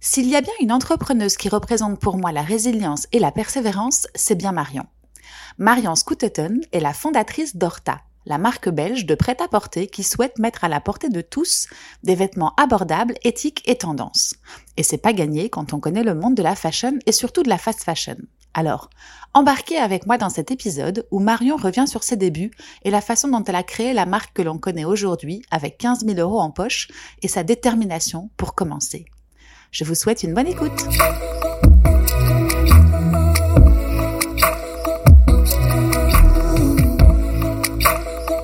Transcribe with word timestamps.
S'il 0.00 0.28
y 0.28 0.36
a 0.36 0.40
bien 0.40 0.52
une 0.60 0.70
entrepreneuse 0.70 1.36
qui 1.36 1.48
représente 1.48 1.98
pour 1.98 2.18
moi 2.18 2.30
la 2.30 2.42
résilience 2.42 3.08
et 3.10 3.18
la 3.18 3.32
persévérance, 3.32 4.06
c'est 4.14 4.36
bien 4.36 4.52
Marion. 4.52 4.86
Marion 5.58 5.96
Scouteton 5.96 6.60
est 6.70 6.78
la 6.78 6.92
fondatrice 6.92 7.56
d'Horta, 7.56 8.00
la 8.24 8.38
marque 8.38 8.68
belge 8.68 9.06
de 9.06 9.16
prêt-à-porter 9.16 9.88
qui 9.88 10.04
souhaite 10.04 10.38
mettre 10.38 10.62
à 10.62 10.68
la 10.68 10.80
portée 10.80 11.08
de 11.08 11.20
tous 11.20 11.66
des 12.04 12.14
vêtements 12.14 12.54
abordables, 12.56 13.16
éthiques 13.24 13.68
et 13.68 13.76
tendances. 13.76 14.36
Et 14.76 14.84
c'est 14.84 14.98
pas 14.98 15.12
gagné 15.12 15.50
quand 15.50 15.72
on 15.72 15.80
connaît 15.80 16.04
le 16.04 16.14
monde 16.14 16.36
de 16.36 16.44
la 16.44 16.54
fashion 16.54 16.96
et 17.06 17.12
surtout 17.12 17.42
de 17.42 17.48
la 17.48 17.58
fast 17.58 17.82
fashion. 17.82 18.18
Alors, 18.54 18.90
embarquez 19.34 19.78
avec 19.78 20.06
moi 20.06 20.16
dans 20.16 20.30
cet 20.30 20.52
épisode 20.52 21.08
où 21.10 21.18
Marion 21.18 21.56
revient 21.56 21.86
sur 21.88 22.04
ses 22.04 22.16
débuts 22.16 22.52
et 22.84 22.92
la 22.92 23.00
façon 23.00 23.28
dont 23.28 23.42
elle 23.42 23.56
a 23.56 23.64
créé 23.64 23.92
la 23.92 24.06
marque 24.06 24.32
que 24.32 24.42
l'on 24.42 24.58
connaît 24.58 24.84
aujourd'hui 24.84 25.42
avec 25.50 25.76
15 25.76 26.04
000 26.06 26.20
euros 26.20 26.40
en 26.40 26.52
poche 26.52 26.86
et 27.20 27.28
sa 27.28 27.42
détermination 27.42 28.30
pour 28.36 28.54
commencer. 28.54 29.06
Je 29.70 29.84
vous 29.84 29.94
souhaite 29.94 30.22
une 30.22 30.34
bonne 30.34 30.46
écoute. 30.46 30.72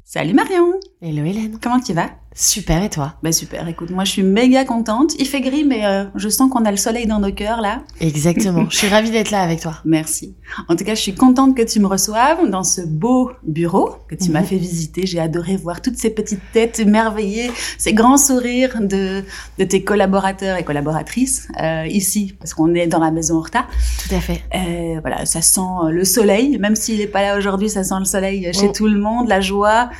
Salut 0.05 0.35
Marion 0.35 0.79
Hello 1.07 1.23
Hélène. 1.23 1.59
Comment 1.63 1.81
tu 1.81 1.93
vas? 1.93 2.09
Super 2.35 2.83
et 2.83 2.89
toi? 2.89 3.13
Bah 3.23 3.31
super, 3.31 3.69
écoute, 3.69 3.91
moi 3.91 4.05
je 4.05 4.11
suis 4.13 4.23
méga 4.23 4.65
contente. 4.65 5.13
Il 5.19 5.27
fait 5.27 5.43
gris 5.43 5.63
mais 5.63 5.85
euh, 5.85 6.05
je 6.15 6.31
sens 6.31 6.51
qu'on 6.51 6.65
a 6.65 6.71
le 6.71 6.79
soleil 6.79 7.07
dans 7.07 7.19
nos 7.21 7.31
cœurs 7.31 7.61
là. 7.61 7.83
Exactement, 8.01 8.65
je 8.71 8.79
suis 8.79 8.89
ravie 8.89 9.11
d'être 9.11 9.31
là 9.31 9.43
avec 9.43 9.61
toi. 9.61 9.75
Merci. 9.85 10.35
En 10.67 10.77
tout 10.77 10.85
cas, 10.85 10.95
je 10.95 11.01
suis 11.03 11.15
contente 11.15 11.55
que 11.55 11.61
tu 11.63 11.79
me 11.79 11.87
reçoives 11.87 12.49
dans 12.49 12.65
ce 12.65 12.81
beau 12.81 13.31
bureau 13.43 13.97
que 14.09 14.15
tu 14.15 14.31
m'as 14.31 14.41
Mhm. 14.41 14.47
fait 14.47 14.57
visiter. 14.57 15.05
J'ai 15.07 15.21
adoré 15.21 15.59
voir 15.59 15.83
toutes 15.83 15.99
ces 15.99 16.09
petites 16.09 16.41
têtes 16.55 16.81
émerveillées, 16.81 17.51
ces 17.77 17.93
grands 17.93 18.17
sourires 18.17 18.81
de, 18.81 19.23
de 19.59 19.65
tes 19.65 19.85
collaborateurs 19.85 20.57
et 20.57 20.65
collaboratrices 20.65 21.49
euh, 21.63 21.87
ici, 21.87 22.35
parce 22.39 22.55
qu'on 22.55 22.73
est 22.75 22.87
dans 22.87 23.01
la 23.01 23.11
maison 23.11 23.37
Horta. 23.37 23.67
Tout 24.09 24.15
à 24.15 24.21
fait. 24.21 24.43
Euh, 24.55 25.01
voilà, 25.03 25.27
ça 25.27 25.43
sent 25.43 25.61
le 25.91 26.05
soleil, 26.05 26.57
même 26.59 26.75
s'il 26.77 26.99
n'est 26.99 27.07
pas 27.07 27.21
là 27.21 27.37
aujourd'hui, 27.37 27.69
ça 27.69 27.85
sent 27.85 27.95
le 27.99 28.07
soleil 28.07 28.51
chez 28.55 28.69
Mm. 28.69 28.73
tout 28.73 28.87
le 28.87 28.99
monde, 28.99 29.29
la 29.29 29.43
joie, 29.43 29.91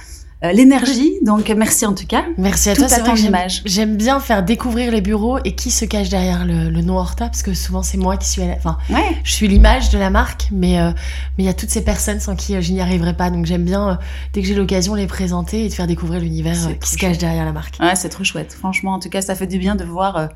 euh, 0.43 0.53
l'énergie. 0.53 1.13
Donc 1.25 1.49
merci 1.51 1.87
en 1.87 1.95
tout 1.95 2.07
cas. 2.07 2.25
Merci 2.39 2.71
à 2.71 2.75
Tout 2.75 2.81
toi. 2.83 2.89
C'est 2.89 3.03
ton 3.05 3.15
image. 3.17 3.63
J'aime 3.65 3.97
bien 3.97 4.21
faire 4.21 4.43
découvrir 4.43 4.91
les 4.91 5.01
bureaux 5.01 5.39
et 5.45 5.55
qui 5.55 5.71
se 5.71 5.85
cache 5.85 6.09
derrière 6.09 6.45
le, 6.45 6.71
le 6.71 6.81
nom 6.83 6.97
Horta 6.99 7.27
parce 7.27 7.43
que 7.43 7.55
souvent 7.55 7.83
c'est 7.83 7.99
moi 7.99 8.17
qui 8.17 8.29
suis 8.29 8.43
à 8.43 8.47
la... 8.47 8.55
Enfin, 8.57 8.77
Ouais. 8.91 9.17
je 9.23 9.33
suis 9.33 9.49
l'image 9.49 9.91
de 9.91 9.99
la 9.99 10.11
marque, 10.11 10.49
mais 10.53 10.81
euh, 10.81 10.91
mais 11.39 11.45
il 11.45 11.47
y 11.47 11.51
a 11.51 11.55
toutes 11.55 11.71
ces 11.71 11.83
personnes 11.83 12.21
sans 12.21 12.35
qui 12.37 12.55
euh, 12.57 12.61
je 12.61 12.73
n'y 12.73 12.81
arriverai 12.81 13.15
pas. 13.15 13.31
Donc 13.31 13.47
j'aime 13.47 13.65
bien, 13.65 13.89
euh, 13.91 13.95
dès 14.33 14.43
que 14.43 14.49
j'ai 14.49 14.55
l'occasion, 14.55 14.95
les 14.95 15.07
présenter 15.07 15.65
et 15.65 15.69
de 15.69 15.75
faire 15.75 15.87
découvrir 15.87 16.21
l'univers 16.21 16.57
qui 16.81 16.91
se 16.91 16.97
cache 16.99 17.19
derrière 17.19 17.45
la 17.45 17.53
marque. 17.53 17.77
Ouais, 17.81 17.95
c'est 17.95 18.09
trop 18.09 18.25
chouette. 18.25 18.53
Franchement, 18.53 18.95
en 18.95 18.99
tout 18.99 19.09
cas, 19.11 19.23
ça 19.23 19.35
fait 19.35 19.47
du 19.47 19.59
bien 19.59 19.75
de 19.77 19.85
voir 19.85 20.29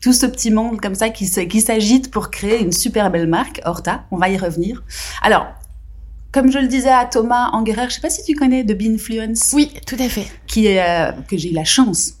tout 0.00 0.12
ce 0.12 0.26
petit 0.26 0.50
monde 0.50 0.80
comme 0.80 0.94
ça 0.96 1.10
qui 1.10 1.26
s'agite 1.26 2.10
pour 2.10 2.30
créer 2.30 2.60
une 2.60 2.72
super 2.72 3.10
belle 3.10 3.28
marque, 3.28 3.60
Horta. 3.64 4.02
On 4.10 4.16
va 4.16 4.28
y 4.28 4.36
revenir. 4.36 4.82
Alors, 5.22 5.46
comme 6.32 6.50
je 6.50 6.58
le 6.58 6.66
disais 6.66 6.90
à 6.90 7.04
Thomas 7.04 7.50
Angerer, 7.52 7.88
je 7.88 7.94
sais 7.94 8.00
pas 8.00 8.10
si 8.10 8.22
tu 8.24 8.34
connais 8.34 8.64
The 8.64 8.76
Influence, 8.82 9.52
Oui, 9.54 9.70
tout 9.86 9.96
à 9.98 10.08
fait. 10.08 10.26
qui 10.46 10.66
est, 10.66 10.82
euh, 10.82 11.12
que 11.28 11.36
j'ai 11.36 11.50
eu 11.50 11.54
la 11.54 11.64
chance 11.64 12.14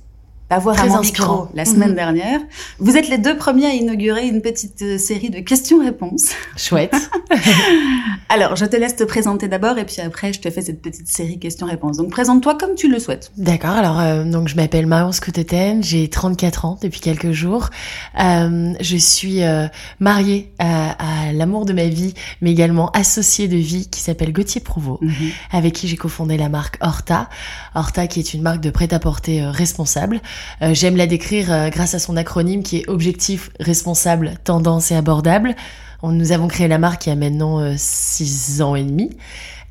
d'avoir 0.52 0.78
à 0.78 0.86
mon 0.86 1.00
micro 1.00 1.48
la 1.54 1.64
semaine 1.64 1.90
Mhm. 1.90 1.94
dernière. 1.94 2.40
Vous 2.78 2.98
êtes 2.98 3.08
les 3.08 3.16
deux 3.16 3.38
premiers 3.38 3.66
à 3.68 3.72
inaugurer 3.72 4.26
une 4.28 4.42
petite 4.42 4.82
euh, 4.82 4.98
série 4.98 5.30
de 5.30 5.40
questions-réponses. 5.40 6.32
Chouette. 6.58 6.94
Alors, 8.28 8.54
je 8.56 8.66
te 8.66 8.76
laisse 8.76 8.94
te 8.96 9.04
présenter 9.04 9.48
d'abord 9.48 9.78
et 9.78 9.84
puis 9.86 10.00
après, 10.02 10.32
je 10.34 10.40
te 10.40 10.50
fais 10.50 10.60
cette 10.60 10.82
petite 10.82 11.08
série 11.08 11.38
questions-réponses. 11.38 11.96
Donc, 11.96 12.10
présente-toi 12.10 12.56
comme 12.58 12.74
tu 12.74 12.90
le 12.90 12.98
souhaites. 12.98 13.32
D'accord, 13.38 13.70
alors 13.70 13.98
euh, 14.00 14.24
donc 14.24 14.48
je 14.48 14.56
m'appelle 14.56 14.86
Marion 14.86 15.12
Scouteten, 15.12 15.82
j'ai 15.82 16.08
34 16.08 16.64
ans 16.66 16.78
depuis 16.82 17.00
quelques 17.00 17.32
jours. 17.32 17.70
Euh, 18.20 18.72
je 18.80 18.96
suis 18.98 19.42
euh, 19.42 19.66
mariée 20.00 20.52
à, 20.58 21.28
à 21.28 21.32
l'amour 21.32 21.64
de 21.64 21.72
ma 21.72 21.86
vie, 21.86 22.12
mais 22.42 22.50
également 22.52 22.90
associée 22.90 23.48
de 23.48 23.56
vie 23.56 23.88
qui 23.88 24.00
s'appelle 24.00 24.32
Gauthier 24.34 24.60
Prouveau, 24.60 25.00
avec 25.50 25.72
qui 25.74 25.88
j'ai 25.88 25.96
cofondé 25.96 26.36
la 26.36 26.48
marque 26.50 26.76
Horta. 26.82 27.28
Horta 27.74 28.06
qui 28.06 28.20
est 28.20 28.34
une 28.34 28.42
marque 28.42 28.60
de 28.60 28.70
prêt-à-porter 28.70 29.42
euh, 29.42 29.50
responsable. 29.50 30.20
Euh, 30.62 30.74
J'aime 30.74 30.96
la 30.96 31.06
décrire 31.06 31.52
euh, 31.52 31.68
grâce 31.70 31.94
à 31.94 31.98
son 31.98 32.16
acronyme 32.16 32.62
qui 32.62 32.78
est 32.78 32.88
objectif, 32.88 33.50
responsable, 33.60 34.34
tendance 34.44 34.90
et 34.90 34.96
abordable. 34.96 35.54
Nous 36.02 36.32
avons 36.32 36.48
créé 36.48 36.66
la 36.66 36.78
marque 36.78 37.06
il 37.06 37.10
y 37.10 37.12
a 37.12 37.16
maintenant 37.16 37.60
euh, 37.60 37.74
six 37.76 38.60
ans 38.60 38.74
et 38.74 38.82
demi. 38.82 39.10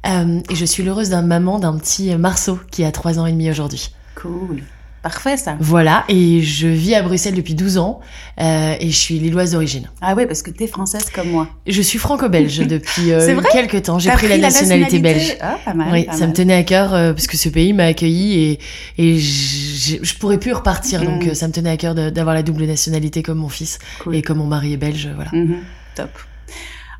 Euh, 0.07 0.39
et 0.49 0.55
je 0.55 0.65
suis 0.65 0.81
l'heureuse 0.81 1.09
d'un 1.09 1.21
maman 1.21 1.59
d'un 1.59 1.77
petit 1.77 2.15
Marceau 2.15 2.57
qui 2.71 2.83
a 2.83 2.91
trois 2.91 3.19
ans 3.19 3.25
et 3.25 3.31
demi 3.31 3.49
aujourd'hui. 3.49 3.93
Cool. 4.15 4.63
Parfait, 5.03 5.35
ça. 5.35 5.55
Voilà, 5.59 6.03
et 6.09 6.41
je 6.41 6.67
vis 6.67 6.93
à 6.93 7.01
Bruxelles 7.01 7.33
depuis 7.33 7.55
12 7.55 7.79
ans 7.79 8.01
euh, 8.39 8.75
et 8.79 8.89
je 8.91 8.95
suis 8.95 9.17
lilloise 9.17 9.53
d'origine. 9.53 9.89
Ah 9.99 10.13
oui, 10.15 10.27
parce 10.27 10.43
que 10.43 10.51
t'es 10.51 10.67
française 10.67 11.05
comme 11.13 11.29
moi. 11.31 11.47
Je 11.65 11.81
suis 11.81 11.97
franco-belge 11.97 12.59
depuis 12.67 13.11
euh, 13.11 13.41
quelques 13.51 13.81
temps. 13.83 13.97
J'ai 13.97 14.11
pris, 14.11 14.27
la 14.27 14.37
nationalité, 14.37 14.99
belge. 14.99 15.37
Ah, 15.41 15.57
pas 15.65 15.73
mal. 15.73 15.87
Oui, 15.91 16.03
pas 16.03 16.11
ça 16.13 16.19
mal. 16.19 16.29
me 16.29 16.33
tenait 16.35 16.53
à 16.53 16.63
cœur 16.63 16.93
euh, 16.93 17.13
parce 17.13 17.25
que 17.25 17.35
ce 17.35 17.49
pays 17.49 17.73
m'a 17.73 17.85
accueilli 17.85 18.39
et, 18.43 18.59
et 18.99 19.17
je, 19.17 20.17
pourrais 20.19 20.37
plus 20.37 20.53
repartir. 20.53 21.01
Donc 21.03 21.25
Mm. 21.25 21.29
euh, 21.29 21.33
ça 21.33 21.47
me 21.47 21.53
tenait 21.53 21.71
à 21.71 21.77
cœur 21.77 21.95
d'avoir 21.95 22.35
la 22.35 22.43
double 22.43 22.65
nationalité 22.65 23.23
comme 23.23 23.39
mon 23.39 23.49
fils 23.49 23.79
Cool. 24.03 24.15
et 24.15 24.21
comme 24.21 24.37
mon 24.37 24.45
mari 24.47 24.73
est 24.73 24.77
belge. 24.77 25.09
Voilà. 25.15 25.31
Mhm. 25.33 25.57
Top. 25.95 26.09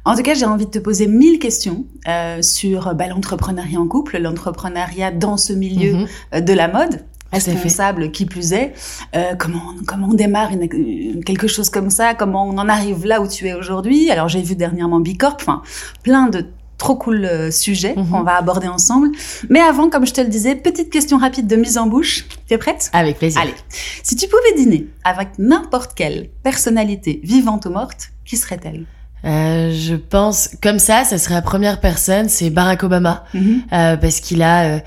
En 0.04 0.16
tout 0.16 0.24
cas, 0.24 0.34
j'ai 0.34 0.46
envie 0.46 0.66
de 0.66 0.72
te 0.72 0.80
poser 0.80 1.06
mille 1.06 1.38
questions 1.38 1.86
euh, 2.08 2.42
sur 2.42 2.96
bah, 2.96 3.06
l'entrepreneuriat 3.08 3.80
en 3.80 3.88
couple, 3.88 4.18
l'entrepreneuriat 4.18 5.12
dans 5.12 5.38
ce 5.38 5.54
milieu 5.54 5.94
Mhm. 5.94 6.08
euh, 6.34 6.42
de 6.42 6.54
la 6.54 6.68
mode. 6.68 7.02
Responsable 7.32 8.12
qui 8.12 8.26
plus 8.26 8.54
est. 8.54 8.74
Euh, 9.16 9.36
comment 9.38 9.62
comment 9.88 10.08
on 10.12 10.14
démarre 10.14 10.52
une, 10.52 11.24
quelque 11.24 11.48
chose 11.48 11.70
comme 11.70 11.90
ça 11.90 12.14
Comment 12.14 12.46
on 12.48 12.58
en 12.58 12.68
arrive 12.70 13.06
là 13.06 13.22
où 13.22 13.28
tu 13.28 13.48
es 13.48 13.54
aujourd'hui 13.54 14.10
Alors 14.12 14.28
j'ai 14.28 14.42
vu 14.42 14.56
dernièrement 14.56 15.00
Bicorp, 15.00 15.38
enfin 15.40 15.62
plein 16.04 16.28
de 16.28 16.46
trop 16.78 16.96
cool 16.96 17.26
euh, 17.26 17.52
sujets 17.52 17.94
Mhm. 17.96 18.10
qu'on 18.10 18.24
va 18.24 18.38
aborder 18.38 18.68
ensemble. 18.68 19.10
Mais 19.50 19.60
avant, 19.60 19.90
comme 19.90 20.06
je 20.08 20.14
te 20.14 20.22
le 20.22 20.28
disais, 20.30 20.56
petite 20.56 20.90
question 20.90 21.20
rapide 21.20 21.46
de 21.46 21.56
mise 21.56 21.78
en 21.78 21.86
bouche. 21.86 22.26
Tu 22.48 22.56
es 22.56 22.58
prête? 22.58 22.90
Avec 22.92 23.20
plaisir. 23.20 23.40
Allez, 23.40 23.54
si 24.02 24.16
tu 24.16 24.28
pouvais 24.28 24.56
dîner 24.64 24.88
avec 25.04 25.30
n'importe 25.38 25.92
quelle 25.94 26.30
personnalité 26.44 27.22
vivante 27.24 27.68
ou 27.68 27.70
morte, 27.70 28.10
qui 28.26 28.36
serait-elle? 28.36 28.86
Euh, 29.26 29.72
je 29.72 29.94
pense, 29.94 30.50
comme 30.64 30.80
ça, 30.80 31.04
ça 31.04 31.20
serait 31.20 31.36
la 31.36 31.44
première 31.44 31.80
personne, 31.80 32.28
c'est 32.30 32.50
Barack 32.50 32.82
Obama. 32.82 33.26
Euh, 33.36 33.96
parce 33.98 34.20
qu'il 34.20 34.42
a 34.42 34.64
euh, 34.64 34.80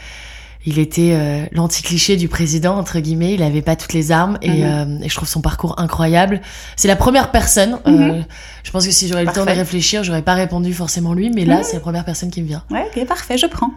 il 0.67 0.79
était 0.79 1.13
euh, 1.13 1.45
l'anti-cliché 1.53 2.17
du 2.17 2.29
président 2.29 2.77
entre 2.77 2.99
guillemets 3.01 3.35
il 3.35 3.43
avait 3.43 3.63
pas 3.63 3.77
toutes 3.77 3.93
les 3.93 4.13
armes 4.13 4.39
et, 4.43 4.49
Mhm. 4.63 4.99
euh, 5.01 5.05
et 5.05 5.09
je 5.09 5.15
trouve 5.15 5.29
son 5.29 5.41
parcours 5.41 5.79
incroyable 5.79 6.41
c'est 6.77 6.89
la 6.89 6.97
première 6.97 7.31
personne 7.31 7.79
euh, 7.87 7.91
Mhm. 7.91 8.25
je 8.63 8.71
pense 8.71 8.87
que 8.87 8.93
si 8.93 9.07
j'aurais 9.09 9.25
le 9.25 9.33
temps 9.33 9.45
de 9.45 9.51
réfléchir 9.51 10.05
j'aurais 10.05 10.23
pas 10.23 10.35
répondu 10.35 10.73
forcément 10.73 11.13
lui 11.15 11.31
mais 11.31 11.45
là 11.45 11.59
Mhm. 11.59 11.63
c'est 11.65 11.75
la 11.75 11.81
première 11.81 12.05
personne 12.05 12.31
qui 12.31 12.41
me 12.43 12.47
vient 12.47 12.65
Ouais, 12.71 12.85
ok, 12.97 13.07
parfait, 13.07 13.37
je 13.39 13.47
prends. 13.47 13.71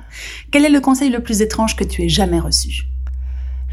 Quel 0.52 0.64
est 0.66 0.70
le 0.70 0.80
conseil 0.82 1.10
le 1.10 1.22
plus 1.22 1.42
étrange 1.42 1.76
que 1.76 1.84
tu 1.84 2.04
aies 2.04 2.10
jamais 2.10 2.40
reçu? 2.40 2.86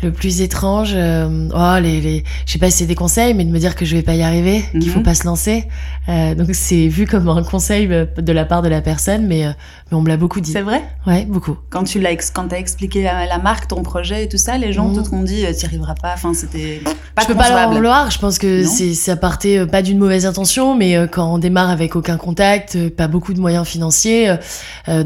Le 0.05 0.13
plus 0.13 0.41
étrange 0.41 0.93
euh, 0.95 1.49
oh 1.55 1.81
les 1.83 2.01
les 2.01 2.25
je 2.47 2.53
sais 2.53 2.59
pas 2.59 2.71
si 2.71 2.79
c'est 2.79 2.87
des 2.87 2.95
conseils 2.95 3.35
mais 3.35 3.45
de 3.45 3.51
me 3.51 3.59
dire 3.59 3.75
que 3.75 3.85
je 3.85 3.97
vais 3.97 4.03
pas 4.03 4.15
y 4.15 4.23
arriver 4.23 4.63
qu'il 4.73 4.89
faut 4.91 4.99
Mhm. 5.01 5.05
pas 5.05 5.15
se 5.15 5.25
lancer 5.25 5.65
Euh, 6.09 6.35
donc 6.35 6.49
c'est 6.53 6.87
vu 6.89 7.07
comme 7.07 7.29
un 7.31 7.43
conseil 7.43 7.89
euh, 7.91 8.05
de 8.19 8.33
la 8.33 8.45
part 8.45 8.61
de 8.61 8.69
la 8.69 8.83
personne 8.83 9.27
mais 9.27 9.47
euh, 9.47 9.51
mais 9.91 9.97
on 9.97 10.03
me 10.03 10.09
l'a 10.09 10.19
beaucoup 10.19 10.41
dit 10.43 10.53
C'est 10.53 10.61
vrai? 10.61 10.83
Ouais 11.07 11.25
beaucoup 11.25 11.57
Quand 11.71 11.85
tu 11.85 11.99
l'as 11.99 12.15
quand 12.35 12.49
t'as 12.49 12.59
expliqué 12.59 13.03
la, 13.03 13.25
la 13.27 13.39
marque, 13.39 13.69
ton 13.69 13.83
projet 13.83 14.25
et 14.25 14.29
tout 14.29 14.37
ça, 14.47 14.59
les 14.59 14.73
gens 14.73 14.89
Mhm. 14.89 15.03
te 15.03 15.09
t'ont 15.09 15.23
dit, 15.23 15.45
euh, 15.47 15.53
t'y 15.53 15.65
arriveras 15.67 15.95
pas. 15.95 16.13
Enfin, 16.15 16.33
c'était 16.35 16.83
pas 17.15 17.23
je 17.23 17.27
peux 17.29 17.35
pas 17.35 17.49
leur 17.49 17.73
vouloir. 17.73 18.11
Je 18.11 18.19
pense 18.19 18.39
que 18.39 18.65
c'est 18.65 18.93
ça 18.95 19.17
partait 19.17 19.59
euh, 19.61 19.67
pas 19.67 19.81
d'une 19.83 19.99
mauvaise 19.99 20.27
intention, 20.27 20.77
mais 20.77 20.97
euh, 20.97 21.07
quand 21.07 21.33
on 21.35 21.39
démarre 21.39 21.71
avec 21.71 21.97
aucun 21.97 22.19
contact, 22.19 22.91
pas 22.91 23.09
beaucoup 23.09 23.33
de 23.35 23.41
moyens 23.41 23.67
financiers, 23.67 24.35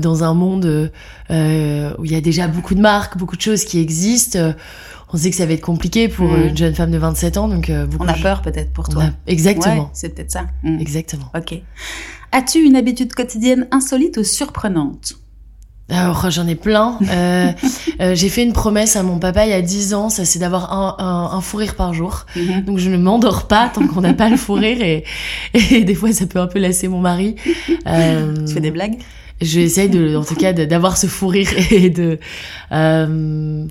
dans 0.07 0.25
un 0.25 0.35
monde 0.35 0.91
où 1.31 2.05
il 2.05 2.11
y 2.13 2.17
a 2.17 2.21
déjà 2.21 2.49
beaucoup 2.49 2.75
de 2.75 2.81
marques, 2.81 3.17
beaucoup 3.19 3.37
de 3.37 3.43
choses 3.43 3.65
qui 3.65 3.79
existent, 3.81 4.39
euh, 4.39 4.53
on 5.13 5.17
sait 5.17 5.31
que 5.31 5.37
ça 5.37 5.47
va 5.47 5.53
être 5.55 5.61
compliqué 5.63 6.09
pour 6.09 6.31
Mm. 6.33 6.49
une 6.49 6.57
jeune 6.57 6.75
femme 6.75 6.91
de 6.91 6.99
27 6.99 7.37
ans. 7.39 7.49
Donc 7.49 7.71
euh, 7.71 7.87
beaucoup 7.87 8.05
On 8.05 8.09
a 8.09 8.13
de- 8.17 8.23
peur 8.23 8.43
peut-être 8.43 8.73
pour 8.73 8.89
toi. 8.89 9.05
a- 9.05 9.11
Exactement, 9.31 9.75
Ouais, 9.85 9.89
c'est 9.93 10.11
peut-être 10.15 10.31
ça. 10.33 10.47
Mhm. 10.63 10.81
exactement. 10.81 11.31
Ok. 11.37 11.61
As-tu 12.33 12.59
une 12.59 12.77
habitude 12.77 13.15
quotidienne 13.15 13.67
insolite 13.71 14.19
ou 14.19 14.25
surprenante? 14.25 15.15
Alors, 15.91 16.31
j'en 16.31 16.47
ai 16.47 16.55
plein. 16.55 16.99
Euh, 17.11 17.51
euh, 18.03 18.15
j'ai 18.15 18.29
fait 18.29 18.43
une 18.43 18.53
promesse 18.53 18.95
à 18.97 19.03
mon 19.03 19.19
papa 19.19 19.47
il 19.47 19.51
y 19.51 19.55
a 19.55 19.63
10 19.63 19.95
ans, 19.95 20.11
ça 20.11 20.27
c'est 20.27 20.39
d'avoir 20.39 20.71
un, 20.71 20.97
un, 20.99 21.37
un, 21.39 21.41
fou 21.41 21.57
rire 21.57 21.75
par 21.77 21.95
jour. 21.95 22.27
Mhm. 22.37 22.65
Donc 22.67 22.77
je 22.77 22.91
ne 22.91 22.99
m'endors 22.99 23.49
pas 23.49 23.71
tant 23.73 23.87
qu'on 23.87 24.03
n'a 24.03 24.13
pas 24.13 24.29
le 24.29 24.37
fou 24.37 24.53
rire 24.53 24.83
et, 24.83 25.05
et 25.55 25.85
des 25.85 25.95
fois 25.95 26.13
ça 26.13 26.27
peut 26.27 26.41
un 26.41 26.47
peu 26.47 26.59
lasser 26.59 26.89
mon 26.89 27.01
mari. 27.01 27.37
Euh, 27.87 28.35
Tu 28.47 28.53
fais 28.53 28.61
des 28.61 28.71
blagues? 28.71 28.99
J'essaye 29.41 29.89
de, 29.89 30.17
en 30.17 30.25
tout 30.25 30.35
cas, 30.35 30.53
d'avoir 30.53 30.99
ce 30.99 31.07
fou 31.07 31.29
rire 31.29 31.49
et 31.71 31.89
de. 31.89 32.19
euh, 32.73 33.65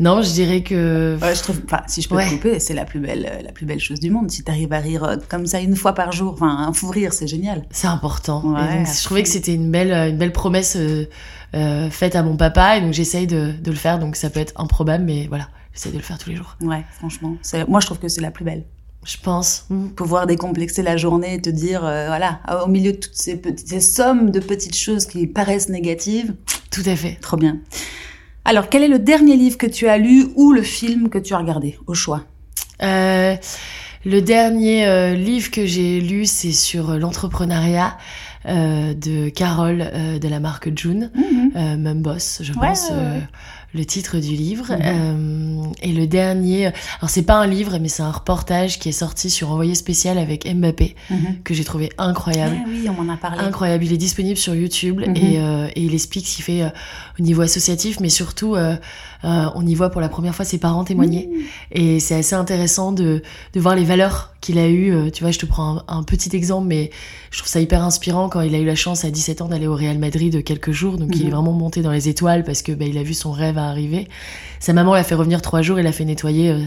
non, 0.00 0.22
je 0.22 0.30
dirais 0.32 0.62
que. 0.62 1.16
Ouais, 1.22 1.34
je 1.34 1.42
trouve, 1.42 1.60
enfin, 1.64 1.82
si 1.86 2.02
je 2.02 2.08
peux 2.08 2.16
Ouais. 2.16 2.26
te 2.28 2.34
couper, 2.34 2.58
c'est 2.58 2.74
la 2.74 2.84
plus 2.84 3.00
belle, 3.00 3.28
euh, 3.30 3.42
la 3.42 3.52
plus 3.52 3.64
belle 3.66 3.78
chose 3.80 4.00
du 4.00 4.10
monde. 4.10 4.30
Si 4.30 4.42
t'arrives 4.42 4.72
à 4.72 4.78
rire 4.78 5.04
euh, 5.04 5.16
comme 5.28 5.46
ça 5.46 5.60
une 5.60 5.76
fois 5.76 5.92
par 5.94 6.12
jour, 6.12 6.32
enfin, 6.32 6.48
un 6.66 6.72
fou 6.72 6.88
rire, 6.88 7.12
c'est 7.12 7.26
génial. 7.28 7.64
C'est 7.70 7.86
important. 7.86 8.42
Ouais, 8.44 8.60
et 8.74 8.78
donc, 8.78 8.88
à 8.88 8.92
je 8.92 9.04
trouvais 9.04 9.22
que 9.22 9.28
c'était 9.28 9.54
une 9.54 9.70
belle, 9.70 9.92
une 9.92 10.18
belle 10.18 10.32
promesse 10.32 10.76
euh, 10.76 11.06
euh, 11.54 11.88
faite 11.90 12.16
à 12.16 12.22
mon 12.22 12.36
papa, 12.36 12.76
et 12.78 12.80
donc 12.80 12.92
j'essaye 12.92 13.26
de, 13.26 13.52
de 13.52 13.70
le 13.70 13.76
faire. 13.76 13.98
Donc 13.98 14.16
ça 14.16 14.30
peut 14.30 14.40
être 14.40 14.52
improbable, 14.56 15.04
mais 15.04 15.26
voilà, 15.28 15.48
j'essaye 15.72 15.92
de 15.92 15.98
le 15.98 16.02
faire 16.02 16.18
tous 16.18 16.30
les 16.30 16.36
jours. 16.36 16.56
Ouais, 16.60 16.84
franchement. 16.98 17.36
Moi, 17.68 17.80
je 17.80 17.86
trouve 17.86 17.98
que 17.98 18.08
c'est 18.08 18.20
la 18.20 18.30
plus 18.32 18.44
belle. 18.44 18.64
Je 19.06 19.18
pense. 19.22 19.66
Mm. 19.68 19.88
Pouvoir 19.90 20.26
décomplexer 20.26 20.82
la 20.82 20.96
journée 20.96 21.34
et 21.34 21.40
te 21.42 21.50
dire, 21.50 21.84
euh, 21.84 22.06
voilà, 22.06 22.40
au 22.64 22.68
milieu 22.68 22.92
de 22.92 22.96
toutes 22.96 23.14
ces, 23.14 23.36
petites, 23.36 23.68
ces 23.68 23.80
sommes 23.80 24.30
de 24.30 24.40
petites 24.40 24.74
choses 24.76 25.04
qui 25.04 25.26
paraissent 25.26 25.68
négatives, 25.68 26.34
Tout 26.70 26.82
à 26.86 26.96
fait. 26.96 27.18
trop 27.20 27.36
bien. 27.36 27.58
Alors, 28.44 28.68
quel 28.68 28.82
est 28.82 28.88
le 28.88 28.98
dernier 28.98 29.36
livre 29.36 29.56
que 29.56 29.66
tu 29.66 29.88
as 29.88 29.98
lu 29.98 30.26
ou 30.36 30.52
le 30.52 30.62
film 30.62 31.08
que 31.08 31.18
tu 31.18 31.34
as 31.34 31.38
regardé, 31.38 31.78
au 31.86 31.94
choix? 31.94 32.24
Euh, 32.82 33.36
le 34.04 34.20
dernier 34.20 34.86
euh, 34.86 35.14
livre 35.14 35.50
que 35.50 35.64
j'ai 35.64 36.00
lu, 36.00 36.26
c'est 36.26 36.52
sur 36.52 36.98
l'entrepreneuriat 36.98 37.96
euh, 38.46 38.92
de 38.92 39.30
Carole 39.30 39.90
de 40.20 40.28
la 40.28 40.40
marque 40.40 40.68
June. 40.76 41.10
euh, 41.56 41.76
Mum 41.76 42.02
Boss, 42.02 42.40
je 42.42 42.52
Ouais, 42.52 42.68
pense, 42.68 42.90
ouais, 42.90 42.96
ouais. 42.96 43.22
Le 43.74 43.84
titre 43.84 44.18
du 44.18 44.30
livre. 44.36 44.72
Mhm. 44.72 44.80
Euh, 44.84 45.72
et 45.82 45.92
le 45.92 46.06
dernier, 46.06 46.66
alors 46.66 47.08
c'est 47.10 47.22
pas 47.24 47.34
un 47.34 47.46
livre, 47.46 47.78
mais 47.80 47.88
c'est 47.88 48.02
un 48.02 48.10
reportage 48.12 48.78
qui 48.78 48.88
est 48.88 48.92
sorti 48.92 49.30
sur 49.30 49.50
Envoyé 49.50 49.74
spécial 49.74 50.16
avec 50.18 50.46
Mbappé, 50.52 50.94
que 51.44 51.54
j'ai 51.54 51.64
trouvé 51.64 51.90
incroyable. 51.98 52.56
Ah 52.60 52.68
oui, 52.68 52.86
on 52.88 53.02
m'en 53.02 53.12
a 53.12 53.16
parlé. 53.16 53.38
Incroyable, 53.40 53.84
il 53.84 53.92
est 53.92 53.96
disponible 53.98 54.36
sur 54.36 54.54
YouTube 54.54 55.00
Mhm. 55.06 55.16
et, 55.16 55.38
euh, 55.40 55.66
et 55.74 55.82
il 55.82 55.92
explique 55.94 56.26
ce 56.26 56.36
qu'il 56.36 56.44
fait 56.44 56.62
euh, 56.62 56.68
au 57.18 57.22
niveau 57.22 57.42
associatif, 57.42 57.98
mais 58.00 58.08
surtout 58.08 58.54
euh, 59.24 59.28
euh, 59.46 59.50
on 59.54 59.66
y 59.66 59.74
voit 59.74 59.90
pour 59.90 60.00
la 60.00 60.08
première 60.08 60.34
fois 60.34 60.44
ses 60.44 60.58
parents 60.58 60.84
témoigner 60.84 61.28
Mmh. 61.30 61.40
et 61.72 62.00
c'est 62.00 62.14
assez 62.14 62.34
intéressant 62.34 62.92
de, 62.92 63.22
de 63.52 63.60
voir 63.60 63.74
les 63.74 63.84
valeurs 63.84 64.34
qu'il 64.40 64.58
a 64.58 64.68
eues. 64.68 64.92
Euh, 64.94 65.10
Tu 65.10 65.22
vois, 65.24 65.30
je 65.30 65.38
te 65.38 65.46
prends 65.46 65.78
un, 65.78 65.84
un 65.88 66.02
petit 66.02 66.34
exemple, 66.36 66.66
mais 66.66 66.90
je 67.30 67.38
trouve 67.38 67.48
ça 67.50 67.60
hyper 67.60 67.82
inspirant 67.82 68.28
quand 68.28 68.42
il 68.42 68.54
a 68.54 68.58
eu 68.58 68.64
la 68.66 68.74
chance 68.74 69.04
à 69.04 69.10
17 69.10 69.40
ans 69.42 69.48
d'aller 69.48 69.66
au 69.66 69.74
Real 69.74 69.98
Madrid 69.98 70.44
quelques 70.44 70.72
jours, 70.72 70.98
donc 70.98 71.10
il 71.14 71.22
est 71.22 71.24
Mhm. 71.26 71.30
vraiment 71.30 71.52
monté 71.52 71.80
dans 71.82 71.90
les 71.92 72.08
étoiles 72.08 72.44
parce 72.44 72.62
que 72.62 72.72
bah, 72.72 72.84
il 72.84 72.98
a 72.98 73.02
vu 73.02 73.14
son 73.14 73.32
rêve 73.32 73.56
arriver. 73.58 74.08
Sa 74.60 74.72
maman 74.72 74.94
l'a 74.94 75.04
fait 75.04 75.14
revenir 75.14 75.42
trois 75.42 75.60
jours 75.62 75.78
et 75.78 75.82
l'a 75.82 75.92
fait 75.92 76.04
nettoyer 76.04 76.50
euh, 76.50 76.58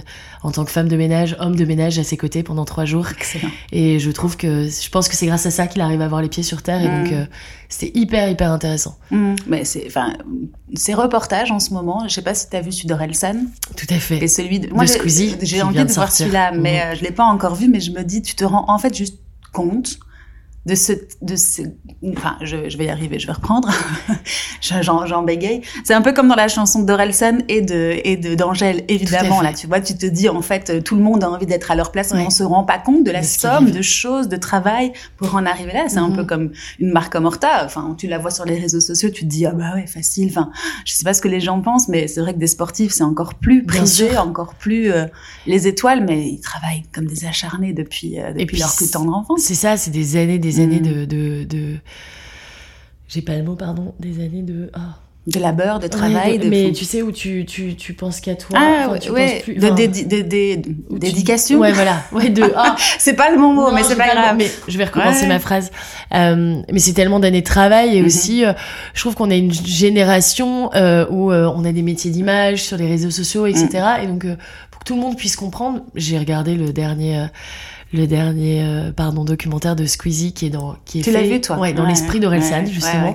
en 0.44 0.52
tant 0.52 0.66
que 0.66 0.72
femme 0.72 0.88
de 0.88 0.96
ménage, 0.98 1.36
homme 1.40 1.56
de 1.56 1.66
ménage 1.66 1.98
à 2.00 2.04
ses 2.04 2.18
côtés 2.18 2.44
pendant 2.44 2.66
trois 2.66 2.86
jours. 2.86 3.08
Excellent. 3.12 3.50
Et 3.72 4.00
je 4.00 4.12
trouve 4.12 4.38
que 4.38 4.68
je 4.70 4.90
pense 4.90 5.08
que 5.10 5.16
c'est 5.16 5.26
grâce 5.26 5.46
à 5.46 5.52
ça 5.52 5.68
qu'il 5.68 5.82
arrive 5.82 6.02
à 6.02 6.06
avoir 6.06 6.22
les 6.22 6.30
pieds 6.30 6.44
sur 6.44 6.62
terre 6.62 6.82
et 6.82 6.88
donc 7.04 7.12
euh, 7.12 7.26
c'était 7.70 7.98
hyper 7.98 8.30
hyper 8.30 8.52
intéressant. 8.52 8.98
Mais 9.48 9.66
c'est, 9.66 9.84
enfin, 9.88 10.14
ces 10.76 10.94
reportages 10.94 11.52
en 11.52 11.60
ce 11.60 11.74
moment, 11.74 12.04
je 12.08 12.14
sais 12.14 12.22
pas 12.22 12.34
si 12.36 12.47
tu 12.50 12.56
as 12.58 12.62
vu 12.62 12.72
celui 12.72 12.88
d'Orelsan 12.88 13.36
Tout 13.76 13.88
à 13.90 14.00
fait. 14.00 14.18
et 14.24 14.28
celui 14.28 14.60
de, 14.60 14.68
De 14.68 14.74
j'ai- 14.82 14.88
Squeezie, 14.88 15.36
J'ai 15.42 15.62
envie 15.62 15.78
de, 15.80 15.84
de 15.84 15.92
voir 15.94 16.12
celui-là, 16.12 16.52
mais 16.52 16.82
euh, 16.82 16.96
je 16.96 17.04
l'ai 17.04 17.12
pas 17.12 17.26
encore 17.26 17.56
vu, 17.56 17.68
mais 17.68 17.80
je 17.80 17.92
me 17.92 18.04
dis, 18.04 18.22
tu 18.22 18.36
te 18.36 18.44
rends 18.44 18.66
en 18.68 18.78
fait 18.80 18.96
juste 18.96 19.18
compte 19.54 19.98
de 20.68 20.76
ce, 20.76 20.92
de 21.22 21.36
ce, 21.36 21.62
enfin, 22.18 22.38
je, 22.42 22.70
je 22.70 22.78
vais 22.78 22.86
y 22.86 22.90
arriver, 22.90 23.18
je 23.20 23.28
vais 23.28 23.34
reprendre. 23.34 23.70
Je- 24.62 24.82
J'en, 24.82 25.24
bégaye. 25.24 25.62
C'est 25.84 25.94
un 25.94 26.02
peu 26.02 26.14
comme 26.14 26.28
dans 26.28 26.36
la 26.36 26.48
chanson 26.48 26.82
d'Orelsan 26.82 27.40
et 27.48 27.62
de, 27.62 28.00
et 28.04 28.18
de, 28.18 28.36
d'Angèle, 28.36 28.84
évidemment, 28.88 29.42
là, 29.42 29.54
tu 29.54 29.68
vois, 29.68 29.80
tu 29.82 29.96
te 29.96 30.06
dis, 30.06 30.28
en 30.30 30.42
fait, 30.42 30.70
euh, 30.70 30.82
tout 30.82 30.96
le 30.96 31.02
monde 31.02 31.24
a 31.24 31.30
envie 31.30 31.46
d'être 31.46 31.72
à 31.72 31.76
leur 31.76 31.92
place, 31.92 32.14
mais 32.14 32.26
on 32.26 32.30
se 32.30 32.44
rend 32.44 32.64
pas 32.64 32.80
compte 32.80 33.04
de 33.06 33.12
la 33.12 33.22
De 33.22 33.26
somme 33.26 33.72
de 33.72 33.82
choses, 33.82 34.28
de 34.28 34.36
travail 34.36 34.92
pour 35.18 35.36
en 35.36 35.46
arriver 35.46 35.72
là. 35.74 35.86
C'est 35.88 35.98
un 36.00 36.10
Mhm. 36.10 36.16
peu 36.16 36.26
comme 36.26 36.52
une 36.80 36.92
marque 36.92 37.14
comme 37.14 37.26
Horta. 37.26 37.64
Enfin, 37.66 37.96
tu 37.98 38.08
la 38.08 38.18
vois 38.18 38.32
sur 38.32 38.46
les 38.46 38.58
réseaux 38.60 38.82
sociaux, 38.82 39.10
tu 39.10 39.22
te 39.24 39.30
dis, 39.30 39.46
ah 39.46 39.52
bah 39.54 39.74
ouais, 39.76 39.88
facile. 39.88 40.28
Enfin, 40.30 40.50
je 40.86 40.94
sais 40.94 41.04
pas 41.04 41.14
ce 41.14 41.22
que 41.22 41.28
les 41.30 41.40
gens 41.40 41.62
pensent, 41.62 41.88
mais 41.88 42.08
c'est 42.08 42.20
vrai 42.22 42.34
que 42.34 42.40
des 42.40 42.48
sportifs, 42.48 42.92
c'est 42.92 43.04
encore 43.04 43.36
plus 43.36 43.64
prisé, 43.64 44.18
encore 44.18 44.56
plus 44.56 44.92
euh, 44.92 45.06
les 45.46 45.68
étoiles, 45.68 46.04
mais 46.06 46.28
ils 46.28 46.42
travaillent 46.42 46.84
comme 46.94 47.06
des 47.06 47.26
acharnés 47.26 47.74
depuis, 47.74 48.20
euh, 48.20 48.34
depuis 48.34 48.46
puis 48.48 48.58
leur 48.60 48.76
plus 48.76 48.90
tendre 48.92 49.14
enfance. 49.16 49.42
C'est 49.42 49.56
ça, 49.56 49.78
c'est 49.78 49.92
des 49.92 50.18
années, 50.18 50.40
des 50.40 50.57
années 50.60 50.80
Mhm. 50.82 50.94
de, 50.94 51.06
de, 51.06 51.44
de... 51.44 51.76
J'ai 53.08 53.22
pas 53.22 53.36
le 53.38 53.44
mot, 53.44 53.56
pardon. 53.56 53.94
Des 54.00 54.24
années 54.24 54.44
de. 54.44 54.70
Ah. 54.74 54.98
De 55.28 55.42
labeur, 55.42 55.80
de 55.80 55.88
travail, 55.88 56.34
Ouais, 56.34 56.38
de. 56.38 56.48
mais 56.50 56.68
fond- 56.68 56.72
tu 56.74 56.86
sais 56.86 57.02
où 57.02 57.12
tu, 57.12 57.44
tu, 57.46 57.76
tu 57.76 57.92
penses 57.92 58.22
qu'à 58.22 58.36
toi. 58.36 58.58
ah 58.62 58.84
enfin, 58.86 58.92
ouais, 58.94 59.00
tu 59.00 59.12
ouais, 59.12 59.34
penses 59.34 59.42
plus- 59.44 59.56
de, 59.56 59.60
de- 59.60 60.62
de- 60.62 60.70
où 60.90 61.00
tu-. 61.00 61.56
Ouais, 61.58 61.74
voilà. 61.74 62.02
Ouais, 62.14 62.30
de. 62.30 62.44
Ah, 62.56 62.78
C'est 62.98 63.14
pas 63.14 63.30
le 63.32 63.38
bon 63.38 63.52
mot, 63.54 63.70
Non, 63.70 63.76
mais 63.76 63.84
c'est 63.84 63.98
pas 63.98 64.06
mot, 64.08 64.14
grave. 64.14 64.36
Mais 64.38 64.50
je 64.70 64.78
vais 64.78 64.86
recommencer 64.86 65.24
Ouais. 65.24 65.28
ma 65.28 65.40
phrase. 65.40 65.70
Euh, 66.14 66.62
mais 66.72 66.80
c'est 66.80 66.94
tellement 66.94 67.20
d'années 67.20 67.42
de 67.42 67.46
travail 67.46 67.98
et 67.98 68.00
Mhm. 68.00 68.06
aussi, 68.06 68.46
euh, 68.46 68.54
je 68.94 69.02
trouve 69.02 69.16
qu'on 69.16 69.30
a 69.30 69.36
une 69.36 69.52
génération 69.52 70.74
euh, 70.76 71.06
où 71.10 71.30
euh, 71.34 71.52
on 71.54 71.66
a 71.66 71.74
des 71.74 71.82
métiers 71.82 72.10
d'image 72.12 72.64
sur 72.64 72.78
les 72.78 72.88
réseaux 72.88 73.12
sociaux, 73.12 73.48
etc. 73.48 73.68
Mhm. 73.74 74.04
Et 74.04 74.08
donc, 74.08 74.24
euh, 74.26 74.36
pour 74.72 74.80
que 74.80 74.86
tout 74.86 74.96
le 74.96 75.02
monde 75.02 75.18
puisse 75.18 75.36
comprendre, 75.36 75.82
j'ai 75.96 76.18
regardé 76.18 76.56
le 76.56 76.72
dernier. 76.72 77.26
Le 77.94 78.06
dernier 78.06 78.64
euh, 78.64 78.92
pardon 78.92 79.24
documentaire 79.24 79.76
de 79.76 79.86
Squeezie 79.86 80.34
qui 80.34 80.46
est 80.46 80.50
dans 80.50 80.76
qui 80.86 81.00
est 81.00 81.04
Tu 81.04 81.12
l'as 81.12 81.22
vu, 81.24 81.40
toi? 81.40 81.58
ouais 81.58 81.72
dans 81.74 81.84
Ouais, 81.84 81.90
l'esprit 81.90 82.20
d'Orelsan 82.20 82.66
ouais, 82.66 82.66
justement 82.72 83.14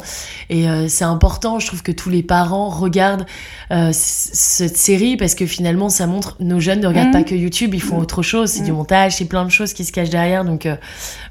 et 0.49 0.69
euh, 0.69 0.89
c'est 0.89 1.05
important 1.05 1.59
je 1.59 1.67
trouve 1.67 1.83
que 1.83 1.93
tous 1.93 2.09
les 2.09 2.23
parents 2.23 2.71
regardent 2.71 3.27
euh, 3.71 3.91
cette 3.93 4.77
série 4.79 5.17
parce 5.19 5.35
que 5.35 5.45
finalement 5.45 5.91
ça 5.91 6.07
montre 6.07 6.37
nos 6.41 6.59
jeunes 6.59 6.81
ne 6.81 6.87
regardent 6.87 7.09
Mhm. 7.09 7.13
pas 7.13 7.23
que 7.23 7.35
YouTube 7.35 7.75
ils 7.75 7.83
font 7.83 7.97
Mhm. 7.97 8.03
autre 8.03 8.23
chose 8.23 8.51
c'est 8.51 8.63
du 8.63 8.71
Mhm. 8.71 8.79
montage 8.79 9.17
c'est 9.17 9.27
plein 9.27 9.45
de 9.45 9.51
choses 9.51 9.75
qui 9.75 9.85
se 9.85 9.93
cachent 9.93 10.09
derrière 10.11 10.45
donc 10.45 10.65
euh, 10.65 10.77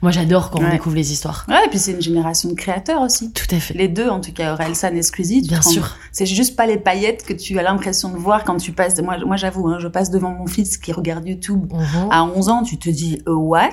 moi 0.04 0.12
j'adore 0.12 0.52
quand 0.52 0.60
on 0.64 0.70
découvre 0.70 0.96
les 0.96 1.12
histoires 1.12 1.46
Ouais, 1.48 1.56
et 1.66 1.70
puis 1.70 1.80
c'est 1.80 1.94
une 1.94 2.02
génération 2.02 2.50
de 2.50 2.54
créateurs 2.56 3.02
aussi. 3.02 3.32
tout 3.32 3.46
à 3.56 3.60
fait 3.60 3.74
Les 3.74 3.88
deux, 3.88 4.08
en 4.10 4.20
tout 4.22 4.32
cas, 4.34 4.54
Orelsan 4.54 4.96
et 4.96 5.02
Squeezie. 5.02 5.42
bien 5.48 5.62
sûr 5.62 5.96
C'est 6.12 6.26
juste 6.26 6.56
pas 6.56 6.66
les 6.68 6.78
paillettes 6.78 7.24
que 7.26 7.34
tu 7.34 7.58
as 7.58 7.64
l'impression 7.64 8.10
de 8.10 8.18
voir 8.18 8.44
quand 8.44 8.58
tu 8.58 8.72
passes. 8.74 9.00
Moi, 9.02 9.18
moi 9.26 9.36
j'avoue, 9.38 9.68
hein, 9.70 9.78
je 9.80 9.88
passe 9.88 10.12
devant 10.12 10.32
mon 10.32 10.46
fils 10.48 10.78
qui 10.78 10.92
regarde 10.92 11.28
YouTube 11.28 11.72
à 12.12 12.24
11 12.24 12.50
ans, 12.50 12.64
tu 12.64 12.78
te 12.78 12.90
dis, 12.90 13.22
what? 13.34 13.70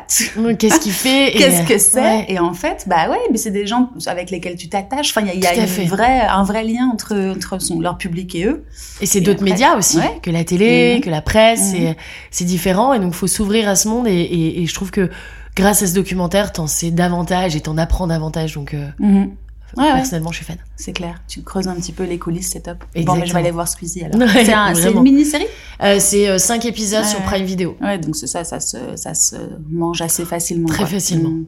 Qu'est-ce 0.59 0.81
qu'il 0.81 0.93
fait 0.93 1.33
Qu'est-ce 1.37 1.63
euh, 1.63 1.65
que 1.65 1.79
c'est? 1.79 2.01
ouais. 2.01 2.25
Et 2.29 2.39
en 2.39 2.53
fait, 2.55 2.85
bah 2.87 3.09
ouais, 3.11 3.19
mais 3.31 3.37
c'est 3.39 3.51
des 3.51 3.67
gens 3.67 3.91
avec 4.07 4.31
lesquels 4.31 4.57
tu 4.57 4.69
t'attaches. 4.69 5.11
Enfin, 5.17 5.27
il 5.33 5.41
y 5.43 5.47
a, 5.47 5.55
y 5.55 5.59
une 5.83 5.89
vraie, 5.89 6.21
un 6.21 6.43
vrai 6.45 6.65
lien 6.65 6.91
entre, 6.93 7.15
entre 7.37 7.61
son, 7.61 7.81
leur 7.81 7.99
public 7.99 8.35
et 8.35 8.45
eux. 8.47 8.65
et 9.01 9.07
c'est 9.07 9.21
d'autres 9.21 9.43
médias 9.43 9.77
aussi 9.77 9.99
Ouais. 9.99 10.19
que 10.23 10.31
la 10.31 10.45
télé 10.45 10.97
Mhm. 10.97 11.01
que 11.03 11.11
la 11.11 11.23
presse 11.23 11.73
Mhm. 11.75 11.95
c'est 12.31 12.45
différent 12.45 12.93
et 12.95 12.99
donc 13.01 13.15
faut 13.15 13.27
s'ouvrir 13.27 13.69
à 13.69 13.75
ce 13.77 13.89
monde 13.89 14.07
et, 14.09 14.13
et, 14.13 14.63
et 14.63 14.67
je 14.67 14.75
trouve 14.75 14.91
que 14.91 15.11
grâce 15.57 15.83
à 15.83 15.87
ce 15.87 15.95
documentaire 15.95 16.53
t'en 16.53 16.67
sais 16.67 16.91
davantage 16.91 17.57
et 17.57 17.61
t'en 17.61 17.77
apprends 17.79 18.07
davantage 18.07 18.55
donc 18.55 18.75
euh, 18.75 18.87
Ouais, 19.01 19.29
ouais, 19.77 19.93
personnellement 19.93 20.31
je 20.33 20.37
suis 20.37 20.45
fan 20.47 20.57
c'est 20.77 20.93
clair. 20.93 21.21
Tu 21.29 21.43
creuses 21.43 21.69
un 21.69 21.75
petit 21.75 21.93
peu 21.93 22.05
les 22.05 22.19
coulisses, 22.19 22.51
c'est 22.53 22.61
top. 22.61 22.85
Bon, 23.05 23.17
mais 23.17 23.27
je 23.27 23.33
vais 23.33 23.41
aller 23.41 23.51
voir 23.51 23.69
Squeezie 23.69 24.05
alors. 24.05 24.21
Ouais, 24.21 24.45
c'est 24.45 24.53
un- 24.53 24.75
une 24.93 25.03
mini-série 25.03 25.47
Euh, 25.83 25.99
c'est 26.01 26.29
euh, 26.29 26.39
cinq 26.39 26.65
épisodes 26.65 27.03
Ouais, 27.05 27.09
sur. 27.11 27.21
Prime 27.23 27.45
Video 27.45 27.77
Ouais, 27.83 27.99
donc 27.99 28.17
c'est 28.17 28.27
ça, 28.27 28.45
ça 28.45 28.61
se, 28.61 28.77
ça 28.97 29.15
se 29.15 29.37
mange 29.71 30.01
assez 30.03 30.25
facilement. 30.25 30.69
Très 30.69 30.79
quoi. 30.79 30.87
facilement. 30.87 31.31
Mm. 31.31 31.45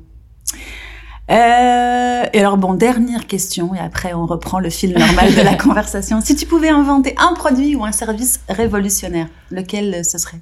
Euh, 1.30 2.24
et 2.32 2.40
alors 2.40 2.56
bon, 2.56 2.74
dernière 2.74 3.26
question, 3.28 3.72
et 3.74 3.78
après 3.78 4.12
on 4.14 4.26
reprend 4.26 4.58
le 4.58 4.68
fil 4.68 4.92
normal 4.98 5.32
de 5.34 5.40
la 5.42 5.54
conversation. 5.64 6.20
Si 6.20 6.34
tu 6.34 6.44
pouvais 6.46 6.70
inventer 6.70 7.14
un 7.18 7.34
produit 7.34 7.76
ou 7.76 7.84
un 7.84 7.92
service 7.92 8.40
révolutionnaire, 8.48 9.28
lequel 9.52 10.04
ce 10.04 10.18
serait? 10.18 10.40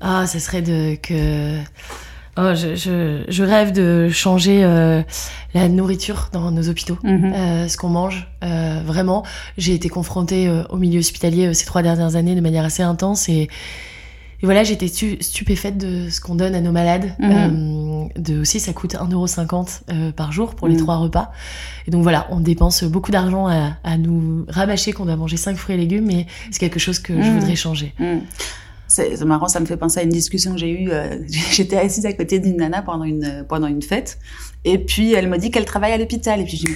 Ah, 0.00 0.26
ça 0.28 0.38
serait 0.38 0.62
de 0.62 0.94
que. 0.96 1.58
Oh, 2.40 2.54
je, 2.54 2.76
je, 2.76 3.24
je 3.28 3.42
rêve 3.42 3.72
de 3.72 4.08
changer 4.10 4.62
euh, 4.62 5.02
la 5.54 5.68
nourriture 5.68 6.28
dans 6.32 6.52
nos 6.52 6.68
hôpitaux, 6.68 6.96
Mhm. 7.02 7.32
euh, 7.34 7.68
ce 7.68 7.76
qu'on 7.76 7.88
mange. 7.88 8.28
Euh, 8.44 8.80
vraiment, 8.86 9.24
j'ai 9.56 9.74
été 9.74 9.88
confrontée 9.88 10.46
euh, 10.46 10.62
au 10.70 10.76
milieu 10.76 11.00
hospitalier 11.00 11.46
euh, 11.48 11.52
ces 11.52 11.66
trois 11.66 11.82
dernières 11.82 12.14
années 12.14 12.36
de 12.36 12.40
manière 12.40 12.64
assez 12.64 12.84
intense 12.84 13.28
et, 13.28 13.48
et 14.40 14.46
voilà, 14.46 14.62
j'étais 14.62 14.86
stu- 14.86 15.16
stupéfaite 15.20 15.78
de 15.78 16.08
ce 16.10 16.20
qu'on 16.20 16.36
donne 16.36 16.54
à 16.54 16.60
nos 16.60 16.70
malades. 16.70 17.12
Euh, 17.20 18.04
de 18.16 18.38
aussi, 18.40 18.60
ça 18.60 18.72
coûte 18.72 18.94
1,50€ 18.94 19.80
euh, 19.90 20.12
par 20.12 20.30
jour 20.30 20.54
pour 20.54 20.68
les 20.68 20.74
Mhm. 20.76 20.80
trois 20.82 20.96
repas. 20.98 21.32
Et 21.88 21.90
donc 21.90 22.04
voilà, 22.04 22.28
on 22.30 22.38
dépense 22.38 22.84
beaucoup 22.84 23.10
d'argent 23.10 23.48
à, 23.48 23.72
à 23.82 23.98
nous 23.98 24.46
rabâcher 24.48 24.92
qu'on 24.92 25.06
doit 25.06 25.16
manger 25.16 25.36
cinq 25.38 25.56
fruits 25.56 25.74
et 25.74 25.78
légumes, 25.78 26.06
mais 26.06 26.26
c'est 26.52 26.60
quelque 26.60 26.78
chose 26.78 27.00
que 27.00 27.20
je 27.20 27.28
Mhm. 27.30 27.38
voudrais 27.40 27.56
changer. 27.56 27.94
C'est 28.88 29.22
marrant, 29.24 29.48
ça 29.48 29.60
me 29.60 29.66
fait 29.66 29.76
penser 29.76 30.00
à 30.00 30.02
une 30.02 30.08
discussion 30.08 30.52
que 30.52 30.58
j'ai 30.58 30.70
eue. 30.70 30.90
euh, 30.90 31.18
J'étais 31.52 31.76
assise 31.76 32.06
à 32.06 32.12
côté 32.14 32.38
d'une 32.40 32.56
nana 32.56 32.82
pendant 32.82 33.04
une, 33.04 33.44
pendant 33.48 33.66
une 33.66 33.82
fête. 33.82 34.18
Et 34.64 34.78
puis, 34.78 35.12
elle 35.12 35.28
me 35.28 35.36
dit 35.38 35.50
qu'elle 35.50 35.66
travaille 35.66 35.92
à 35.92 35.98
l'hôpital. 35.98 36.40
Et 36.40 36.44
puis, 36.44 36.56
je 36.56 36.64
dis, 36.66 36.72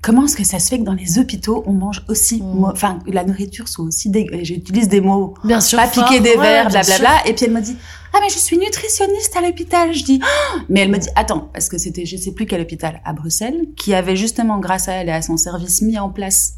comment 0.00 0.24
est-ce 0.24 0.36
que 0.36 0.44
ça 0.44 0.58
se 0.60 0.68
fait 0.68 0.78
que 0.78 0.84
dans 0.84 0.94
les 0.94 1.18
hôpitaux, 1.18 1.62
on 1.66 1.72
mange 1.72 2.02
aussi, 2.08 2.40
Mm. 2.40 2.64
enfin, 2.64 2.98
la 3.06 3.24
nourriture 3.24 3.68
soit 3.68 3.84
aussi 3.84 4.08
dégueu. 4.10 4.38
J'utilise 4.42 4.88
des 4.88 5.00
mots, 5.00 5.34
Bien 5.44 5.60
sûr. 5.60 5.78
pas 5.78 5.86
fort. 5.88 6.04
piquer 6.08 6.20
des 6.20 6.30
Ouais, 6.36 6.42
verres, 6.42 6.68
blablabla. 6.70 7.26
Et 7.26 7.34
puis 7.34 7.44
elle 7.46 7.52
me 7.52 7.60
dit, 7.60 7.76
ah 8.14 8.18
mais 8.22 8.28
je 8.30 8.38
suis 8.38 8.56
nutritionniste 8.56 9.36
à 9.36 9.40
l'hôpital. 9.42 9.92
Je 9.92 10.04
dis, 10.04 10.20
Ah 10.22 10.60
mais 10.68 10.80
elle 10.80 10.88
me 10.90 10.98
dit, 10.98 11.08
attends, 11.16 11.50
parce 11.52 11.68
que 11.68 11.78
c'était, 11.78 12.06
je 12.06 12.16
sais 12.16 12.32
plus 12.32 12.46
quel 12.46 12.60
hôpital, 12.60 13.00
à 13.04 13.12
Bruxelles, 13.12 13.60
qui 13.76 13.92
avait 13.92 14.16
justement, 14.16 14.58
grâce 14.60 14.88
à 14.88 14.92
elle 14.92 15.08
et 15.08 15.12
à 15.12 15.20
son 15.22 15.36
service, 15.36 15.82
mis 15.82 15.98
en 15.98 16.08
place 16.10 16.54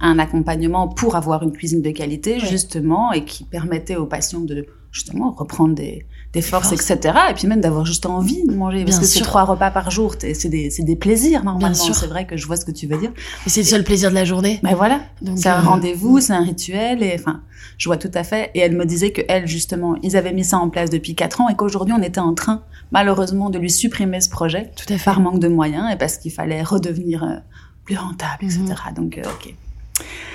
un 0.00 0.18
accompagnement 0.18 0.88
pour 0.88 1.16
avoir 1.16 1.42
une 1.42 1.52
cuisine 1.52 1.82
de 1.82 1.90
qualité, 1.90 2.34
Ouais. 2.34 2.40
justement, 2.46 3.12
et 3.12 3.24
qui 3.24 3.44
permettait 3.44 3.96
aux 3.96 4.06
patients 4.06 4.40
de 4.40 4.66
justement 4.90 5.32
reprendre 5.32 5.74
des, 5.74 6.06
des 6.32 6.42
forces, 6.42 6.68
forces. 6.68 6.90
etc. 6.90 7.16
Et 7.30 7.34
puis 7.34 7.48
même 7.48 7.60
d'avoir 7.60 7.84
juste 7.84 8.06
envie 8.06 8.44
de 8.46 8.54
manger, 8.54 8.84
parce 8.84 8.98
Bien 8.98 9.00
que 9.00 9.06
c'est 9.06 9.20
trois 9.22 9.42
repas 9.44 9.70
par 9.72 9.90
jour, 9.90 10.14
c'est 10.20 10.48
des, 10.48 10.68
des 10.78 10.96
plaisirs 10.96 11.42
normalement. 11.44 11.74
C'est 11.74 12.06
vrai 12.06 12.26
que 12.26 12.36
je 12.36 12.46
vois 12.46 12.56
ce 12.56 12.64
que 12.64 12.70
tu 12.70 12.86
veux 12.86 12.98
dire. 12.98 13.10
Et 13.46 13.50
c'est 13.50 13.62
le 13.62 13.66
seul 13.66 13.82
plaisir 13.82 14.10
de 14.10 14.14
la 14.14 14.24
journée. 14.24 14.60
Mais 14.62 14.74
voilà, 14.74 15.00
Donc, 15.22 15.38
c'est 15.38 15.48
un 15.48 15.58
euh, 15.64 15.68
rendez-vous, 15.68 16.20
c'est 16.20 16.32
un 16.32 16.44
rituel, 16.44 17.02
et 17.02 17.16
enfin, 17.18 17.40
je 17.78 17.88
vois 17.88 17.96
tout 17.96 18.10
à 18.14 18.22
fait. 18.22 18.50
Et 18.54 18.60
elle 18.60 18.76
me 18.76 18.84
disait 18.84 19.10
que 19.10 19.22
elle, 19.28 19.46
justement, 19.48 19.96
ils 20.02 20.16
avaient 20.16 20.32
mis 20.32 20.44
ça 20.44 20.58
en 20.58 20.68
place 20.70 20.90
depuis 20.90 21.14
quatre 21.16 21.40
ans, 21.40 21.48
et 21.48 21.56
qu'aujourd'hui, 21.56 21.94
on 21.98 22.02
était 22.02 22.20
en 22.20 22.34
train, 22.34 22.62
malheureusement, 22.92 23.50
de 23.50 23.58
lui 23.58 23.70
supprimer 23.70 24.20
ce 24.20 24.28
projet 24.28 24.70
Tout 24.76 24.92
à 24.92 24.98
fait. 24.98 25.04
par 25.04 25.18
manque 25.20 25.40
de 25.40 25.48
moyens 25.48 25.92
et 25.92 25.96
parce 25.96 26.18
qu'il 26.18 26.30
fallait 26.30 26.62
redevenir 26.62 27.24
euh, 27.24 27.36
plus 27.84 27.96
rentable, 27.96 28.44
etc. 28.44 28.60
Mhm. 28.60 28.94
Donc, 28.94 29.18
euh, 29.18 29.22
ok. 29.24 29.54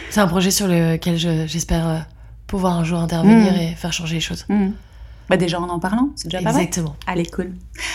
C'est 0.10 0.20
un 0.22 0.28
projet 0.28 0.52
sur 0.52 0.68
lequel 0.68 1.18
je- 1.18 1.46
j'espère 1.48 1.88
euh, 1.88 1.98
pouvoir 2.48 2.74
un 2.78 2.84
jour 2.84 3.00
intervenir 3.00 3.54
Mm. 3.54 3.58
et 3.58 3.76
faire 3.76 3.94
changer 3.94 4.16
les 4.16 4.22
choses. 4.22 4.46
Mhm. 4.50 4.74
Bah 5.30 5.38
déjà 5.38 5.60
en 5.60 5.70
en 5.70 5.80
parlant, 5.80 6.10
c'est 6.16 6.28
déjà 6.28 6.40
pas 6.40 6.52
mal. 6.54 6.62
Exactement. 6.62 6.96
Allez, 7.06 7.26
cool. 7.28 7.52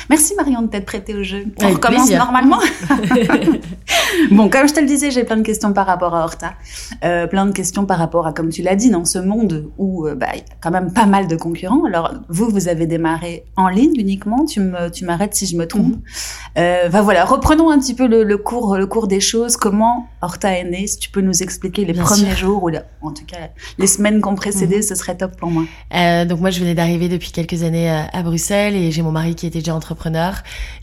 Merci 0.08 0.34
Marion 0.36 0.62
de 0.62 0.68
t'être 0.68 0.86
prêtée 0.86 1.14
au 1.14 1.22
jeu. 1.22 1.44
On 1.58 1.62
Avec 1.64 1.76
recommence 1.76 2.02
plaisir. 2.06 2.18
normalement. 2.24 2.58
bon, 4.30 4.48
comme 4.48 4.68
je 4.68 4.74
te 4.74 4.80
le 4.80 4.86
disais, 4.86 5.10
j'ai 5.10 5.24
plein 5.24 5.36
de 5.36 5.42
questions 5.42 5.72
par 5.72 5.86
rapport 5.86 6.14
à 6.14 6.24
Horta. 6.24 6.54
Euh, 7.04 7.26
plein 7.26 7.46
de 7.46 7.52
questions 7.52 7.86
par 7.86 7.98
rapport 7.98 8.26
à, 8.26 8.32
comme 8.32 8.48
tu 8.50 8.62
l'as 8.62 8.76
dit, 8.76 8.90
dans 8.90 9.04
ce 9.04 9.18
monde 9.18 9.70
où 9.78 10.06
euh, 10.06 10.14
bah, 10.14 10.28
il 10.34 10.38
y 10.38 10.40
a 10.42 10.44
quand 10.60 10.70
même 10.70 10.92
pas 10.92 11.06
mal 11.06 11.26
de 11.26 11.36
concurrents. 11.36 11.84
Alors, 11.86 12.14
vous, 12.28 12.48
vous 12.48 12.68
avez 12.68 12.86
démarré 12.86 13.44
en 13.56 13.68
ligne 13.68 13.94
uniquement. 13.98 14.44
Tu 14.44 14.60
me, 14.60 14.90
tu 14.90 15.04
m'arrêtes 15.04 15.34
si 15.34 15.46
je 15.46 15.56
me 15.56 15.66
trompe. 15.66 15.94
Euh, 16.58 16.88
bah 16.88 17.02
voilà, 17.02 17.24
reprenons 17.24 17.70
un 17.70 17.78
petit 17.78 17.94
peu 17.94 18.06
le, 18.06 18.22
le 18.24 18.38
cours, 18.38 18.76
le 18.76 18.86
cours 18.86 19.08
des 19.08 19.20
choses. 19.20 19.56
Comment 19.56 20.06
Horta 20.22 20.52
est 20.56 20.64
né 20.64 20.86
Si 20.86 20.98
tu 20.98 21.10
peux 21.10 21.20
nous 21.20 21.42
expliquer 21.42 21.84
les 21.84 21.92
Bien 21.92 22.02
premiers 22.04 22.30
sûr. 22.30 22.36
jours 22.36 22.62
ou 22.64 22.68
la- 22.68 22.84
en 23.02 23.12
tout 23.12 23.24
cas 23.26 23.36
les 23.78 23.86
semaines 23.86 24.20
qui 24.22 24.28
ont 24.28 24.34
précédé, 24.34 24.76
Mhm. 24.76 24.82
ce 24.82 24.94
serait 24.94 25.16
top 25.16 25.36
pour 25.36 25.50
moi. 25.50 25.64
Donc 26.26 26.40
moi, 26.40 26.50
je 26.50 26.60
venais 26.60 26.74
d'arriver 26.74 27.08
depuis 27.08 27.23
quelques 27.32 27.62
années 27.62 27.90
à 27.90 28.22
Bruxelles 28.22 28.74
et 28.76 28.90
j'ai 28.92 29.02
mon 29.02 29.10
mari 29.12 29.34
qui 29.34 29.46
était 29.46 29.58
déjà 29.60 29.74
entrepreneur, 29.74 30.34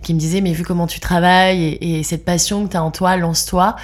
qui 0.03 0.13
me 0.13 0.19
disait 0.19 0.41
mais 0.41 0.53
vu 0.53 0.63
comment 0.63 0.87
tu 0.87 0.99
travailles 0.99 1.63
et, 1.63 1.99
et 1.99 2.03
cette 2.03 2.25
passion 2.25 2.65
que 2.65 2.71
tu 2.71 2.77
as 2.77 2.83
en 2.83 2.91
toi, 2.91 3.17
lance-toi. 3.17 3.75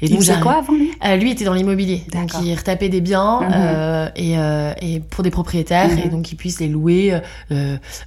Et 0.00 0.06
Il 0.06 0.10
donc 0.10 0.18
faisait 0.20 0.32
j'arrive- 0.32 0.42
quoi 0.44 0.54
avant 0.58 0.72
lui? 0.74 0.90
Euh, 1.04 1.16
lui 1.16 1.30
était 1.30 1.44
dans 1.44 1.54
l'immobilier, 1.54 2.04
donc 2.12 2.30
il 2.42 2.54
retapait 2.54 2.88
des 2.88 3.00
biens 3.00 3.40
Mhm. 3.40 3.50
euh, 3.54 4.08
et, 4.16 4.38
euh, 4.38 4.72
et 4.80 5.00
pour 5.00 5.22
des 5.24 5.30
propriétaires 5.30 5.88
Mhm. 5.90 5.98
et 6.04 6.08
donc 6.08 6.30
il 6.32 6.36
puisse 6.36 6.60
les 6.60 6.68
louer. 6.68 7.18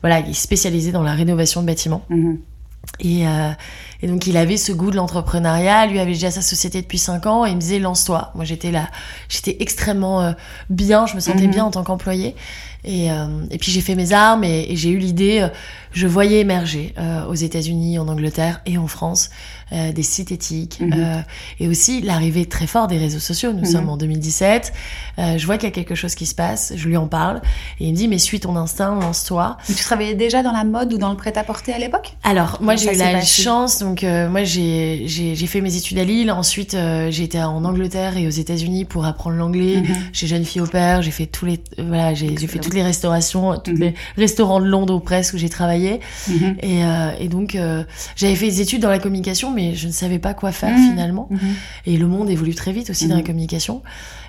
voilà, 0.02 0.20
il 0.20 0.30
est 0.30 0.34
spécialisé 0.34 0.92
dans 0.92 1.04
la 1.04 1.14
rénovation 1.14 1.62
de 1.62 1.68
bâtiments. 1.68 2.04
Mhm. 2.10 2.40
Et, 3.02 3.28
euh, 3.28 3.52
et 4.02 4.08
donc 4.08 4.26
il 4.26 4.36
avait 4.36 4.58
ce 4.58 4.72
goût 4.72 4.90
de 4.90 4.96
l'entrepreneuriat. 4.96 5.86
Lui 5.88 6.00
avait 6.00 6.14
déjà 6.14 6.32
sa 6.32 6.42
société 6.42 6.82
depuis 6.82 6.98
cinq 6.98 7.26
ans 7.28 7.46
et 7.46 7.50
il 7.50 7.56
me 7.56 7.60
disait 7.62 7.78
lance-toi. 7.78 8.32
Moi 8.36 8.46
j'étais 8.46 8.72
là, 8.72 8.88
j'étais 9.28 9.58
extrêmement 9.60 10.22
euh, 10.22 10.32
bien, 10.70 11.06
je 11.06 11.16
me 11.16 11.20
sentais 11.20 11.46
Mhm. 11.46 11.52
bien 11.52 11.66
en 11.66 11.72
tant 11.72 11.84
qu'employée. 11.84 12.36
Et, 12.86 13.12
euh, 13.12 13.26
et 13.52 13.58
puis 13.58 13.72
j'ai 13.72 13.82
fait 13.82 13.96
mes 13.96 14.14
armes 14.14 14.44
et, 14.46 14.68
et 14.72 14.76
j'ai 14.78 14.90
eu 14.90 14.98
l'idée. 14.98 15.40
euh, 15.42 15.50
je 15.92 16.06
voyais 16.06 16.40
émerger 16.40 16.94
euh, 17.00 17.26
aux 17.26 17.34
États-Unis, 17.34 17.98
en 17.98 18.08
Angleterre 18.08 18.62
et 18.68 18.78
en 18.78 18.86
France 18.86 19.32
euh, 19.74 19.92
des 19.92 20.04
sites 20.04 20.32
éthiques 20.32 20.80
euh, 20.84 21.20
et 21.60 21.68
aussi 21.68 22.02
l'arrivée 22.02 22.46
très 22.46 22.68
fort 22.68 22.86
des 22.88 23.00
réseaux 23.00 23.20
sociaux. 23.20 23.54
Nous 23.54 23.62
Mhm. 23.62 23.66
sommes 23.66 23.90
en 23.90 23.98
2017. 23.98 24.72
Euh, 25.18 25.38
je 25.40 25.46
vois 25.48 25.58
qu'il 25.58 25.68
y 25.68 25.72
a 25.72 25.74
quelque 25.74 25.96
chose 25.96 26.14
qui 26.14 26.28
se 26.28 26.36
passe. 26.36 26.74
Je 26.76 26.88
lui 26.88 26.96
en 26.96 27.08
parle 27.08 27.42
et 27.80 27.86
il 27.88 27.92
me 27.92 27.98
dit 27.98 28.08
mais 28.08 28.20
suis 28.20 28.40
ton 28.40 28.56
instinct, 28.56 29.00
lance-toi. 29.02 29.58
Tu 29.66 29.74
travaillais 29.74 30.14
déjà 30.14 30.44
dans 30.44 30.52
la 30.52 30.64
mode 30.64 30.94
ou 30.94 30.98
dans 31.00 31.10
le 31.10 31.18
prêt-à-porter 31.18 31.74
à 31.74 31.80
l'époque? 31.80 32.14
Alors, 32.24 32.60
moi, 32.62 32.76
j'ai 32.76 32.94
eu 32.94 32.98
la 32.98 33.12
passé? 33.14 33.42
chance. 33.42 33.80
Donc, 33.80 34.04
euh, 34.04 34.30
moi, 34.30 34.44
j'ai 34.44 35.04
j'ai 35.08 35.34
j'ai 35.36 35.48
fait 35.48 35.62
mes 35.62 35.76
études 35.76 35.98
à 35.98 36.04
Lille. 36.04 36.32
Ensuite, 36.32 36.76
euh, 36.76 37.10
j'ai 37.10 37.24
été 37.24 37.42
en 37.42 37.66
Angleterre 37.66 38.16
et 38.16 38.28
aux 38.28 38.32
États-Unis 38.32 38.86
pour 38.86 39.06
apprendre 39.06 39.38
l'anglais. 39.38 39.78
Mhm. 39.82 39.96
Chez 40.14 40.28
Jeune 40.28 40.46
Fille 40.46 40.62
au 40.62 40.68
Père, 40.68 41.02
j'ai 41.02 41.12
fait 41.12 41.26
tous 41.26 41.46
les 41.48 41.60
voilà, 41.80 42.14
j'ai 42.14 42.38
j'ai 42.38 42.46
fait. 42.48 42.60
Toutes 42.70 42.76
les 42.78 42.84
restaurations, 42.84 43.58
tous 43.58 43.72
Mhm. 43.72 43.80
les 43.80 43.94
restaurants 44.18 44.60
de 44.60 44.66
Londres 44.68 44.94
ou 44.96 45.00
presque 45.00 45.34
où 45.34 45.38
j'ai 45.38 45.50
travaillé. 45.50 46.00
Mhm. 46.28 46.56
Et, 46.62 46.86
euh, 46.86 47.10
et 47.20 47.28
donc, 47.28 47.56
euh, 47.56 47.84
j'avais 48.16 48.36
fait 48.36 48.46
des 48.46 48.62
études 48.62 48.82
dans 48.82 48.90
la 48.90 49.00
communication, 49.00 49.52
mais 49.52 49.74
je 49.74 49.88
ne 49.88 49.92
savais 49.92 50.20
pas 50.20 50.34
quoi 50.36 50.52
faire 50.52 50.78
Mhm. 50.78 50.90
finalement. 50.92 51.30
Et 51.88 51.98
le 51.98 52.06
monde 52.08 52.30
évolue 52.30 52.54
très 52.54 52.72
vite 52.72 52.92
aussi 52.92 53.08
dans 53.08 53.16
la 53.16 53.24
communication. 53.24 53.82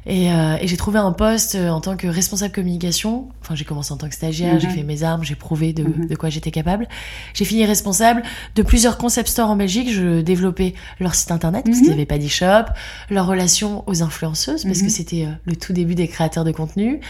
Et, 0.06 0.32
euh, 0.32 0.56
et 0.58 0.66
j'ai 0.66 0.78
trouvé 0.78 0.98
un 0.98 1.12
poste 1.12 1.56
en 1.56 1.82
tant 1.82 1.94
que 1.98 2.06
responsable 2.06 2.52
communication. 2.54 3.28
Enfin, 3.42 3.54
j'ai 3.54 3.66
commencé 3.66 3.92
en 3.92 3.98
tant 3.98 4.08
que 4.08 4.14
stagiaire, 4.14 4.58
j'ai 4.58 4.68
fait 4.70 4.82
mes 4.82 5.02
armes, 5.02 5.22
j'ai 5.22 5.34
prouvé 5.34 5.74
de, 5.74 5.84
de 6.08 6.14
quoi 6.16 6.30
j'étais 6.30 6.50
capable. 6.50 6.88
J'ai 7.34 7.44
fini 7.44 7.66
responsable 7.66 8.22
de 8.54 8.62
plusieurs 8.62 8.96
concept 8.96 9.28
stores 9.28 9.50
en 9.50 9.56
Belgique. 9.56 9.90
Je 9.92 10.22
développais 10.22 10.72
leur 11.00 11.14
site 11.14 11.30
internet 11.30 11.64
parce 11.66 11.76
qu'il 11.78 11.88
n'y 11.88 11.92
avait 11.92 12.06
pas 12.06 12.16
d'e-shop, 12.16 12.72
leur 13.10 13.26
relation 13.26 13.84
aux 13.86 14.02
influenceuses 14.02 14.64
parce 14.64 14.80
que 14.80 14.88
c'était 14.88 15.26
le 15.44 15.54
tout 15.56 15.74
début 15.74 15.94
des 15.94 16.08
créateurs 16.08 16.44
de 16.44 16.52
contenu. 16.52 17.00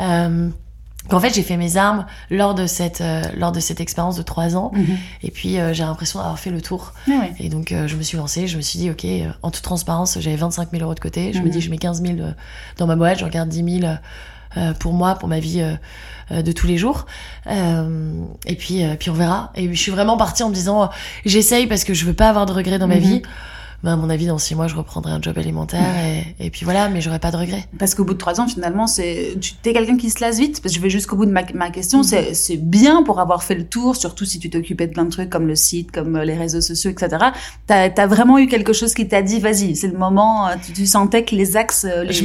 Euh, 0.00 0.48
en 1.12 1.18
fait, 1.18 1.34
j'ai 1.34 1.42
fait 1.42 1.56
mes 1.56 1.76
armes 1.76 2.06
lors 2.30 2.54
de 2.54 2.66
cette 2.66 3.00
euh, 3.00 3.22
lors 3.36 3.52
de 3.52 3.60
cette 3.60 3.80
expérience 3.80 4.16
de 4.16 4.22
trois 4.22 4.54
ans. 4.56 4.70
Mhm. 4.74 4.96
Et 5.22 5.30
puis, 5.30 5.58
euh, 5.58 5.72
j'ai 5.72 5.82
l'impression 5.82 6.18
d'avoir 6.18 6.38
fait 6.38 6.50
le 6.50 6.60
tour. 6.60 6.92
Ah. 7.08 7.24
Et 7.38 7.48
donc, 7.48 7.72
euh, 7.72 7.88
je 7.88 7.96
me 7.96 8.02
suis 8.02 8.16
lancée, 8.18 8.46
je 8.46 8.56
me 8.56 8.62
suis 8.62 8.78
dit, 8.78 8.90
OK, 8.90 9.04
euh, 9.04 9.30
en 9.42 9.50
toute 9.50 9.62
transparence, 9.64 10.18
j'avais 10.20 10.36
25 10.36 10.70
000 10.70 10.82
euros 10.82 10.94
de 10.94 11.00
côté. 11.00 11.32
Je 11.32 11.38
me 11.40 11.44
Mhm. 11.46 11.50
dis, 11.50 11.60
je 11.62 11.70
mets 11.70 11.78
15 11.78 12.02
000 12.02 12.18
euh, 12.20 12.32
dans 12.76 12.86
ma 12.86 12.96
boîte, 12.96 13.18
je 13.18 13.24
regarde 13.24 13.48
10 13.48 13.80
000 13.80 13.92
euh, 14.56 14.72
pour 14.74 14.92
moi, 14.92 15.14
pour 15.14 15.28
ma 15.28 15.40
vie 15.40 15.62
euh, 16.30 16.42
de 16.42 16.52
tous 16.52 16.66
les 16.66 16.76
jours. 16.76 17.06
Euh, 17.48 18.12
et 18.46 18.54
puis, 18.56 18.84
euh, 18.84 18.94
puis 18.98 19.10
on 19.10 19.14
verra. 19.14 19.52
Et 19.56 19.72
je 19.72 19.80
suis 19.80 19.90
vraiment 19.92 20.16
partie 20.16 20.42
en 20.42 20.48
me 20.50 20.54
disant, 20.54 20.90
j'essaye 21.24 21.66
parce 21.66 21.84
que 21.84 21.94
je 21.94 22.04
veux 22.04 22.14
pas 22.14 22.28
avoir 22.28 22.46
de 22.46 22.52
regrets 22.52 22.78
dans 22.78 22.88
ma 22.88 22.96
Mhm. 22.96 23.00
vie. 23.00 23.22
Ben, 23.82 23.94
à 23.94 23.96
mon 23.96 24.10
avis, 24.10 24.26
dans 24.26 24.36
six 24.38 24.54
mois, 24.54 24.66
je 24.68 24.76
reprendrai 24.76 25.10
un 25.12 25.22
job 25.22 25.38
alimentaire 25.38 25.94
et, 26.04 26.46
et 26.46 26.50
puis 26.50 26.64
voilà, 26.64 26.88
mais 26.90 27.00
j'aurai 27.00 27.18
pas 27.18 27.30
de 27.30 27.36
regrets. 27.38 27.64
Parce 27.78 27.94
qu'au 27.94 28.04
bout 28.04 28.12
de 28.12 28.18
trois 28.18 28.38
ans, 28.38 28.46
finalement, 28.46 28.86
c'est 28.86 29.36
tu 29.40 29.54
es 29.64 29.72
quelqu'un 29.72 29.96
qui 29.96 30.10
se 30.10 30.20
lasse 30.20 30.38
vite. 30.38 30.60
Parce 30.60 30.74
que 30.74 30.78
je 30.78 30.82
vais 30.82 30.90
jusqu'au 30.90 31.16
bout 31.16 31.24
de 31.24 31.30
ma, 31.30 31.42
ma 31.54 31.70
question. 31.70 31.98
Mhm. 32.00 32.04
C'est 32.04 32.34
c'est 32.34 32.56
bien 32.58 33.02
pour 33.02 33.20
avoir 33.20 33.42
fait 33.42 33.54
le 33.54 33.64
tour, 33.66 33.96
surtout 33.96 34.26
si 34.26 34.38
tu 34.38 34.50
t'occupais 34.50 34.86
de 34.86 34.92
plein 34.92 35.04
de 35.06 35.10
trucs 35.10 35.30
comme 35.30 35.46
le 35.46 35.56
site, 35.56 35.92
comme 35.92 36.16
euh, 36.16 36.24
les 36.24 36.36
réseaux 36.36 36.60
sociaux, 36.60 36.90
etc. 36.90 37.16
T'as 37.66 37.88
as 37.96 38.06
vraiment 38.06 38.36
eu 38.38 38.48
quelque 38.48 38.72
chose 38.74 38.92
qui 38.92 39.08
t'a 39.08 39.22
dit, 39.22 39.40
vas-y, 39.40 39.74
c'est 39.76 39.88
le 39.88 39.96
moment. 39.98 40.48
euh, 40.48 40.54
Tu, 40.64 40.72
tu 40.74 40.86
sentais 40.86 41.24
que 41.24 41.34
les 41.34 41.56
axes, 41.56 41.86
euh, 41.88 42.04
les... 42.04 42.12
Je 42.12 42.24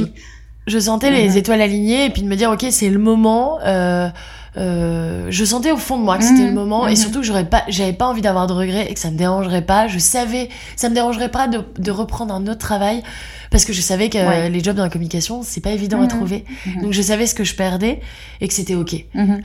Je 0.68 0.80
sentais 0.80 1.10
Mhm. 1.10 1.16
les 1.16 1.38
étoiles 1.38 1.62
alignées 1.62 2.06
et 2.06 2.10
puis 2.10 2.22
de 2.24 2.28
me 2.28 2.36
dire, 2.36 2.50
OK, 2.52 2.66
c'est 2.72 2.90
le 2.90 3.00
moment. 3.00 3.60
Euh, 3.64 4.10
euh, 4.58 5.28
je 5.30 5.46
sentais 5.46 5.72
au 5.72 5.78
fond 5.78 5.98
de 5.98 6.04
moi 6.04 6.18
que 6.18 6.24
c'était 6.24 6.46
le 6.48 6.54
moment 6.54 6.88
et 6.88 6.92
Mhm. 6.92 6.96
surtout 6.96 7.20
que 7.20 7.26
j'aurais 7.26 7.46
pas, 7.50 7.64
j'avais 7.68 7.94
pas 7.94 8.06
envie 8.08 8.22
d'avoir 8.22 8.48
de 8.48 8.54
regrets 8.54 8.90
et 8.90 8.94
que 8.94 9.00
ça 9.00 9.12
me 9.12 9.18
dérangerait 9.18 9.64
pas. 9.66 9.88
Je 9.88 10.00
savais, 10.00 10.50
ça 10.76 10.90
me 10.90 10.94
dérangerait 10.96 11.30
pas 11.32 11.48
de, 11.48 11.62
de 11.78 11.92
reprendre 11.92 12.34
un 12.34 12.48
autre 12.48 12.60
travail 12.60 13.04
parce 13.52 13.66
que 13.66 13.74
je 13.74 13.82
savais 13.82 14.10
que 14.10 14.18
Ouais. 14.18 14.50
les 14.50 14.64
jobs 14.64 14.76
dans 14.76 14.84
la 14.84 14.90
communication 14.90 15.42
c'est 15.44 15.62
pas 15.62 15.72
évident 15.72 16.00
à 16.00 16.04
Mhm. 16.04 16.08
trouver. 16.10 16.46
Donc 16.82 16.94
je 16.94 17.02
savais 17.02 17.28
ce 17.28 17.36
que 17.36 17.44
je 17.44 17.56
perdais 17.56 18.00
et 18.42 18.48
que 18.48 18.54
c'était 18.54 18.76
ok 18.76 18.96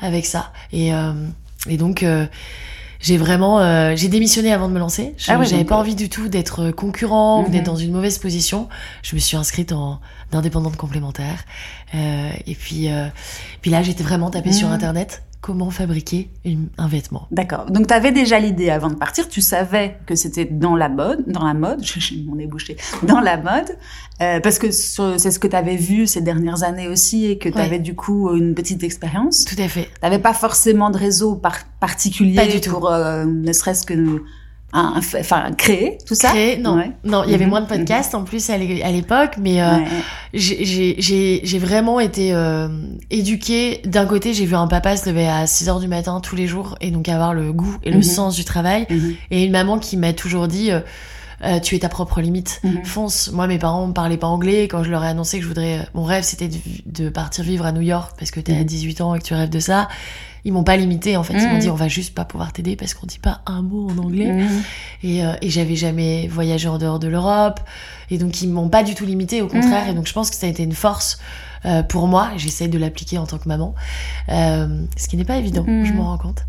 avec 0.03 0.27
ça. 0.27 0.53
Et 0.73 0.95
euh, 0.95 1.13
et 1.69 1.77
donc 1.77 2.03
euh, 2.03 2.27
j'ai 3.01 3.17
vraiment, 3.17 3.61
euh, 3.61 3.95
j'ai 3.97 4.09
démissionné 4.09 4.53
avant 4.53 4.69
de 4.69 4.75
me 4.75 4.79
lancer. 4.79 5.15
Je- 5.17 5.31
Ah 5.33 5.39
ouais, 5.39 5.47
J'avais 5.47 5.65
pas 5.65 5.77
euh, 5.77 5.81
envie 5.81 5.95
du 5.95 6.09
tout 6.09 6.29
d'être 6.29 6.71
concurrent 6.71 7.41
ou 7.41 7.47
Mhm. 7.47 7.51
d'être 7.51 7.65
dans 7.67 7.77
une 7.77 7.93
mauvaise 7.93 8.19
position. 8.19 8.69
Je 9.03 9.15
me 9.15 9.21
suis 9.21 9.37
inscrite 9.37 9.73
en 9.73 10.01
indépendante 10.33 10.77
complémentaire. 10.77 11.45
Euh, 11.95 12.31
et 12.47 12.55
puis, 12.55 12.91
euh, 12.93 13.07
puis 13.63 13.71
là, 13.71 13.83
j'étais 13.83 14.03
vraiment 14.05 14.31
tapée 14.31 14.53
sur 14.53 14.69
Mhm. 14.69 14.75
Internet. 14.75 15.23
Comment 15.43 15.71
fabriquer 15.71 16.31
une- 16.45 16.69
un 16.77 16.87
vêtement 16.87 17.27
D'accord. 17.31 17.65
Donc, 17.71 17.87
tu 17.87 17.95
avais 17.95 18.13
déjà 18.13 18.39
l'idée 18.39 18.69
avant 18.69 18.89
de 18.91 18.95
partir. 18.95 19.27
Tu 19.27 19.41
savais 19.41 19.97
que 20.05 20.15
c'était 20.15 20.45
dans 20.45 20.77
la 20.77 20.91
mode, 20.91 21.25
dans 21.27 21.45
la 21.47 21.55
mode. 21.55 21.83
J'ai 21.83 22.23
mon 22.27 22.35
nez 22.37 22.47
bouché. 22.47 22.77
Dans 23.05 23.21
la 23.21 23.39
mode, 23.39 23.77
euh, 24.21 24.39
parce 24.41 24.59
que 24.59 24.71
c'est 24.71 25.31
ce 25.31 25.39
que 25.39 25.49
tu 25.49 25.57
avais 25.57 25.77
vu 25.77 26.07
ces 26.07 26.21
dernières 26.21 26.63
années 26.63 26.89
aussi 26.89 27.25
et 27.25 27.39
que 27.39 27.49
tu 27.49 27.55
Ouais. 27.57 27.63
avais 27.65 27.79
du 27.79 27.95
coup 27.95 28.35
une 28.37 28.55
petite 28.55 28.83
expérience. 28.85 29.47
Tout 29.47 29.57
à 29.63 29.69
fait. 29.69 29.89
T'avais 30.03 30.19
pas 30.19 30.35
forcément 30.35 30.91
de 30.91 30.99
réseau 30.99 31.37
par- 31.37 31.65
particulier 31.81 32.35
Pas 32.37 32.47
du 32.47 32.61
tout. 32.61 32.71
pour 32.71 32.91
euh, 32.91 33.25
ne 33.25 33.53
serait-ce 33.55 33.87
que 33.87 33.95
enfin 34.73 35.51
créer 35.57 35.99
tout 36.07 36.15
ça. 36.15 36.29
Créer, 36.31 36.57
non, 36.59 36.77
Ouais. 36.77 36.93
non, 37.05 37.23
il 37.25 37.31
y 37.31 37.35
avait 37.35 37.45
Mhm, 37.45 37.51
moins 37.51 37.61
de 37.61 37.67
podcasts 37.67 38.15
en 38.15 38.23
plus 38.23 38.51
à 38.51 38.57
l'é- 38.59 38.83
à 38.83 38.91
l'époque, 38.91 39.33
mais 39.41 39.61
euh, 39.63 39.77
Ouais. 39.77 39.85
j'ai- 40.33 41.59
vraiment 41.59 42.01
été 42.01 42.33
euh, 42.33 42.69
éduquée. 43.11 43.81
D'un 43.85 44.07
côté, 44.07 44.33
j'ai 44.35 44.47
vu 44.47 44.55
un 44.55 44.67
papa 44.67 44.97
se 44.97 45.09
lever 45.09 45.29
à 45.29 45.47
6 45.47 45.69
heures 45.69 45.81
du 45.81 45.89
matin 45.89 46.21
tous 46.21 46.37
les 46.37 46.47
jours 46.47 46.77
et 46.81 46.91
donc 46.91 47.09
avoir 47.09 47.35
le 47.35 47.53
goût 47.53 47.77
et 47.83 47.91
le 47.91 47.97
Mhm. 47.99 48.03
sens 48.03 48.37
du 48.37 48.45
travail. 48.45 48.87
Mhm. 48.91 49.15
Et 49.31 49.45
une 49.45 49.53
maman 49.53 49.79
qui 49.79 49.97
m'a 49.97 50.13
toujours 50.13 50.49
dit 50.49 50.71
euh, 50.71 50.81
euh, 51.43 51.59
tu 51.59 51.75
es 51.75 51.79
ta 51.79 51.89
propre 51.89 52.21
limite. 52.21 52.61
Mhm. 52.65 52.85
Fonce. 52.85 53.31
Moi, 53.33 53.47
mes 53.47 53.59
parents 53.59 53.87
ne 53.87 53.93
parlaient 53.93 54.19
pas 54.19 54.27
anglais. 54.27 54.69
Quand 54.69 54.85
je 54.85 54.91
leur 54.91 55.03
ai 55.05 55.09
annoncé 55.09 55.39
que 55.39 55.43
je 55.43 55.49
voudrais, 55.49 55.87
mon 55.95 56.05
rêve, 56.05 56.23
c'était 56.23 56.49
de, 56.49 56.57
de 56.85 57.09
partir 57.09 57.45
vivre 57.45 57.65
à 57.65 57.73
New 57.73 57.81
York 57.81 58.13
parce 58.19 58.31
que 58.31 58.41
t'es 58.41 58.53
à 58.53 58.57
Mhm. 58.59 58.65
18 58.65 59.01
ans 59.01 59.15
et 59.15 59.19
que 59.21 59.25
tu 59.25 59.33
rêves 59.35 59.49
de 59.49 59.59
ça. 59.61 59.89
Ils 60.45 60.53
m'ont 60.53 60.65
pas 60.65 60.77
limité 60.77 61.17
en 61.17 61.23
fait. 61.23 61.35
Ils 61.35 61.47
m'ont 61.47 61.55
Mhm. 61.55 61.59
dit 61.61 61.71
on 61.71 61.75
va 61.75 61.89
juste 61.89 62.15
pas 62.15 62.25
pouvoir 62.25 62.53
t'aider 62.53 62.77
parce 62.77 62.95
qu'on 62.95 63.07
dit 63.07 63.19
pas 63.19 63.41
un 63.47 63.63
mot 63.63 63.89
en 63.91 63.99
anglais. 63.99 64.33
Mhm. 64.33 64.63
Et, 65.05 65.25
euh, 65.25 65.33
et 65.43 65.51
j'avais 65.51 65.77
jamais 65.77 66.29
voyagé 66.29 66.69
en 66.69 66.79
dehors 66.79 66.99
de 66.99 67.09
l'Europe. 67.09 67.61
Et 68.11 68.19
donc, 68.19 68.43
ils 68.43 68.49
m'ont 68.51 68.69
pas 68.69 68.83
du 68.83 68.95
tout 68.95 69.07
limité, 69.07 69.41
au 69.43 69.47
contraire. 69.47 69.85
Mhm. 69.85 69.91
Et 69.91 69.95
donc, 69.95 70.07
je 70.09 70.13
pense 70.13 70.31
que 70.31 70.37
ça 70.37 70.47
a 70.47 70.51
été 70.51 70.63
une 70.65 70.73
force 70.73 71.19
euh, 71.65 71.83
pour 71.83 72.09
moi. 72.09 72.31
J'essaie 72.37 72.69
de 72.69 72.79
l'appliquer 72.79 73.19
en 73.19 73.27
tant 73.27 73.39
que 73.39 73.47
maman. 73.49 73.75
Euh, 74.31 74.67
ce 74.97 75.07
qui 75.09 75.17
n'est 75.17 75.25
pas 75.25 75.37
évident, 75.37 75.65
je 75.67 75.93
m'en 75.93 76.05
rends 76.05 76.19
compte. 76.19 76.45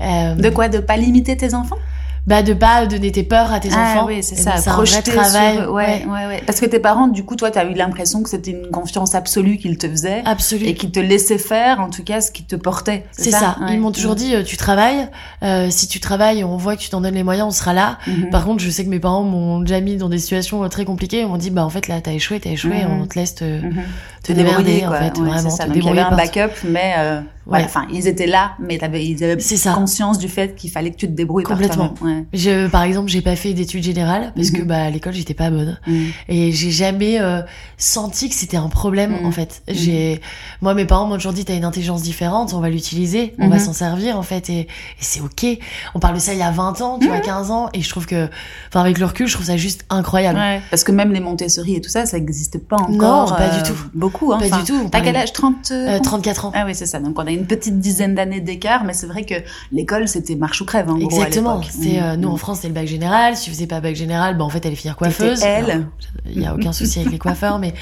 Euh, 0.00 0.34
De 0.36 0.48
quoi? 0.50 0.68
De 0.68 0.78
pas 0.78 0.96
limiter 0.96 1.36
tes 1.36 1.52
enfants? 1.54 1.76
Bah, 2.26 2.42
de 2.42 2.52
pas 2.54 2.86
donner 2.86 3.10
tes 3.10 3.24
peurs 3.24 3.52
à 3.52 3.58
tes 3.58 3.68
Ah 3.72 3.94
enfants. 3.96 4.06
oui, 4.06 4.22
c'est 4.22 4.36
ça. 4.36 4.52
donc, 4.52 4.60
C'est 4.62 4.70
un 4.70 4.72
vrai 4.74 4.84
projeter 4.84 5.10
travail. 5.12 5.56
sur- 5.56 5.72
ouais, 5.72 6.04
ouais, 6.06 6.26
ouais. 6.28 6.42
Parce 6.46 6.60
que 6.60 6.66
tes 6.66 6.78
parents, 6.78 7.08
du 7.08 7.24
coup, 7.24 7.34
toi, 7.34 7.50
t'as 7.50 7.64
eu 7.64 7.74
l'impression 7.74 8.22
que 8.22 8.28
c'était 8.30 8.52
une 8.52 8.70
confiance 8.70 9.14
absolue 9.16 9.56
qu'ils 9.56 9.76
te 9.76 9.88
faisaient 9.88 10.22
Absolument. 10.24 10.70
et 10.70 10.74
qu'ils 10.74 10.92
te 10.92 11.00
laissaient 11.00 11.38
faire, 11.38 11.80
en 11.80 11.90
tout 11.90 12.04
cas, 12.04 12.20
ce 12.20 12.30
qui 12.30 12.44
te 12.44 12.54
portait. 12.54 13.04
C'est 13.10 13.32
ça. 13.32 13.56
Ouais. 13.60 13.74
Ils 13.74 13.80
m'ont 13.80 13.90
toujours 13.90 14.14
dit, 14.14 14.34
euh, 14.36 14.44
tu 14.44 14.56
travailles. 14.56 15.08
Euh, 15.42 15.68
si 15.70 15.88
tu 15.88 15.98
travailles, 15.98 16.44
on 16.44 16.56
voit 16.56 16.76
que 16.76 16.80
tu 16.82 16.90
t'en 16.90 17.00
donnes 17.00 17.14
les 17.14 17.24
moyens, 17.24 17.48
on 17.48 17.50
sera 17.50 17.72
là. 17.72 17.98
Mhm. 18.06 18.30
Par 18.30 18.44
contre, 18.44 18.62
je 18.62 18.70
sais 18.70 18.84
que 18.84 18.90
mes 18.90 19.00
parents 19.00 19.24
m'ont 19.24 19.58
déjà 19.60 19.80
mis 19.80 19.96
dans 19.96 20.08
des 20.08 20.18
situations 20.18 20.62
euh, 20.62 20.68
très 20.68 20.84
compliquées. 20.84 21.22
Ils 21.22 21.26
m'ont 21.26 21.36
dit, 21.38 21.50
bah 21.50 21.64
en 21.64 21.70
fait 21.70 21.88
là, 21.88 22.00
t'as 22.00 22.12
échoué, 22.12 22.38
t'as 22.38 22.50
échoué, 22.50 22.84
Mhm. 22.84 23.00
on 23.02 23.06
te 23.06 23.18
laisse 23.18 23.34
te, 23.34 23.44
Mhm. 23.44 23.82
te 24.22 24.32
démerder 24.32 24.86
en 24.86 24.92
fait, 24.92 25.18
vraiment, 25.18 25.50
ça. 25.50 25.64
te 25.64 25.68
Donc, 25.70 25.76
il 25.76 25.84
y 25.84 25.88
avait 25.88 25.96
débrouiller 25.96 26.00
un 26.02 26.10
partout. 26.16 26.38
backup, 26.38 26.54
mais 26.68 26.94
euh, 26.98 27.20
voilà. 27.46 27.64
Ouais. 27.64 27.68
Enfin, 27.70 27.86
ils 27.92 28.06
étaient 28.06 28.26
là, 28.26 28.52
mais 28.60 28.76
ils 28.76 29.24
avaient 29.24 29.38
ça. 29.40 29.72
conscience 29.74 30.18
du 30.18 30.28
fait 30.28 30.54
qu'il 30.54 30.70
fallait 30.70 30.90
que 30.90 30.96
tu 30.96 31.06
te 31.08 31.12
débrouilles 31.12 31.44
par 31.44 31.52
Complètement. 31.58 31.88
toi-même. 31.90 32.18
Ouais. 32.20 32.24
Je, 32.32 32.68
par 32.68 32.82
exemple, 32.82 33.08
j'ai 33.10 33.20
pas 33.20 33.36
fait 33.36 33.52
d'études 33.54 33.82
générales 33.82 34.32
parce 34.36 34.50
que 34.50 34.60
Mhm. 34.62 34.66
bah 34.68 34.82
à 34.84 34.90
l'école 34.90 35.12
j'étais 35.12 35.34
pas 35.34 35.50
bonne 35.50 35.78
Mhm. 35.86 36.06
et 36.28 36.52
j'ai 36.52 36.70
jamais 36.70 37.20
euh, 37.20 37.42
senti 37.78 38.28
que 38.28 38.34
c'était 38.34 38.56
un 38.56 38.68
problème 38.68 39.16
Mhm. 39.20 39.26
en 39.26 39.30
fait. 39.32 39.62
J'ai, 39.68 40.20
moi 40.60 40.74
mes 40.74 40.84
parents 40.84 41.06
m'ont 41.06 41.16
toujours 41.16 41.32
dit 41.32 41.44
t'as 41.44 41.54
une 41.56 41.64
intelligence 41.64 42.02
différente, 42.02 42.52
on 42.54 42.60
va 42.60 42.70
l'utiliser, 42.70 43.34
on 43.38 43.48
va 43.48 43.58
s'en 43.58 43.72
servir 43.72 44.16
en 44.18 44.22
fait 44.22 44.48
et, 44.50 44.60
et 44.60 44.68
c'est 45.00 45.20
ok. 45.20 45.46
On 45.94 45.98
parle 45.98 46.14
de 46.14 46.20
ça 46.20 46.32
il 46.32 46.38
y 46.38 46.42
a 46.42 46.50
20 46.50 46.80
ans, 46.80 46.98
tu 47.00 47.08
vois, 47.08 47.18
15 47.20 47.50
ans 47.50 47.68
et 47.74 47.82
je 47.82 47.88
trouve 47.88 48.06
que, 48.06 48.28
enfin 48.68 48.80
avec 48.80 48.98
le 48.98 49.06
recul, 49.06 49.26
je 49.26 49.34
trouve 49.34 49.46
ça 49.46 49.56
juste 49.56 49.84
incroyable. 49.90 50.38
Ouais. 50.38 50.60
Parce 50.70 50.84
que 50.84 50.92
même 50.92 51.12
les 51.12 51.20
Montessori 51.20 51.74
et 51.76 51.80
tout 51.80 51.90
ça, 51.90 52.06
ça 52.06 52.18
n'existe 52.18 52.58
pas 52.58 52.76
encore. 52.76 53.30
Non, 53.30 53.36
pas 53.36 53.48
du 53.48 53.62
tout. 53.62 53.76
Beaucoup. 53.94 54.32
Hein. 54.32 54.38
Pas 54.38 54.58
du 54.58 54.64
tout. 54.64 54.88
T'as 54.90 55.00
quel 55.00 55.16
âge? 55.16 55.32
30 55.32 55.70
Euh, 55.72 55.98
34 56.00 56.44
ans. 56.46 56.52
Ah 56.54 56.64
oui, 56.66 56.74
c'est 56.74 56.86
ça. 56.86 57.00
Donc 57.00 57.18
on 57.18 57.26
a 57.26 57.30
une 57.34 57.46
petite 57.46 57.78
dizaine 57.80 58.14
d'années 58.14 58.40
d'écart, 58.40 58.84
mais 58.84 58.92
c'est 58.92 59.06
vrai 59.06 59.24
que 59.24 59.34
l'école 59.72 60.08
c'était 60.08 60.34
marche 60.34 60.60
ou 60.60 60.64
crève 60.64 60.88
en 60.90 60.96
gros 60.98 61.08
à 61.20 61.26
Exactement. 61.26 61.60
C'est 61.68 62.00
euh, 62.02 62.16
nous 62.16 62.28
en 62.28 62.36
France, 62.36 62.60
c'est 62.62 62.68
le 62.68 62.74
bac 62.74 62.86
général. 62.86 63.36
Si 63.36 63.44
tu 63.44 63.50
faisais 63.50 63.66
pas 63.66 63.80
bac 63.80 63.94
général, 63.94 64.36
bah 64.36 64.44
en 64.44 64.48
fait, 64.48 64.64
elle 64.66 64.76
finir 64.76 64.96
coiffeuse. 64.96 65.40
T'étais 65.40 65.50
elle. 65.68 65.86
Il 66.30 66.40
y 66.42 66.46
a 66.46 66.54
aucun 66.54 66.72
souci 66.72 67.00
avec 67.00 67.12
les 67.12 67.18
coiffeurs, 67.26 67.58
mais 67.58 67.74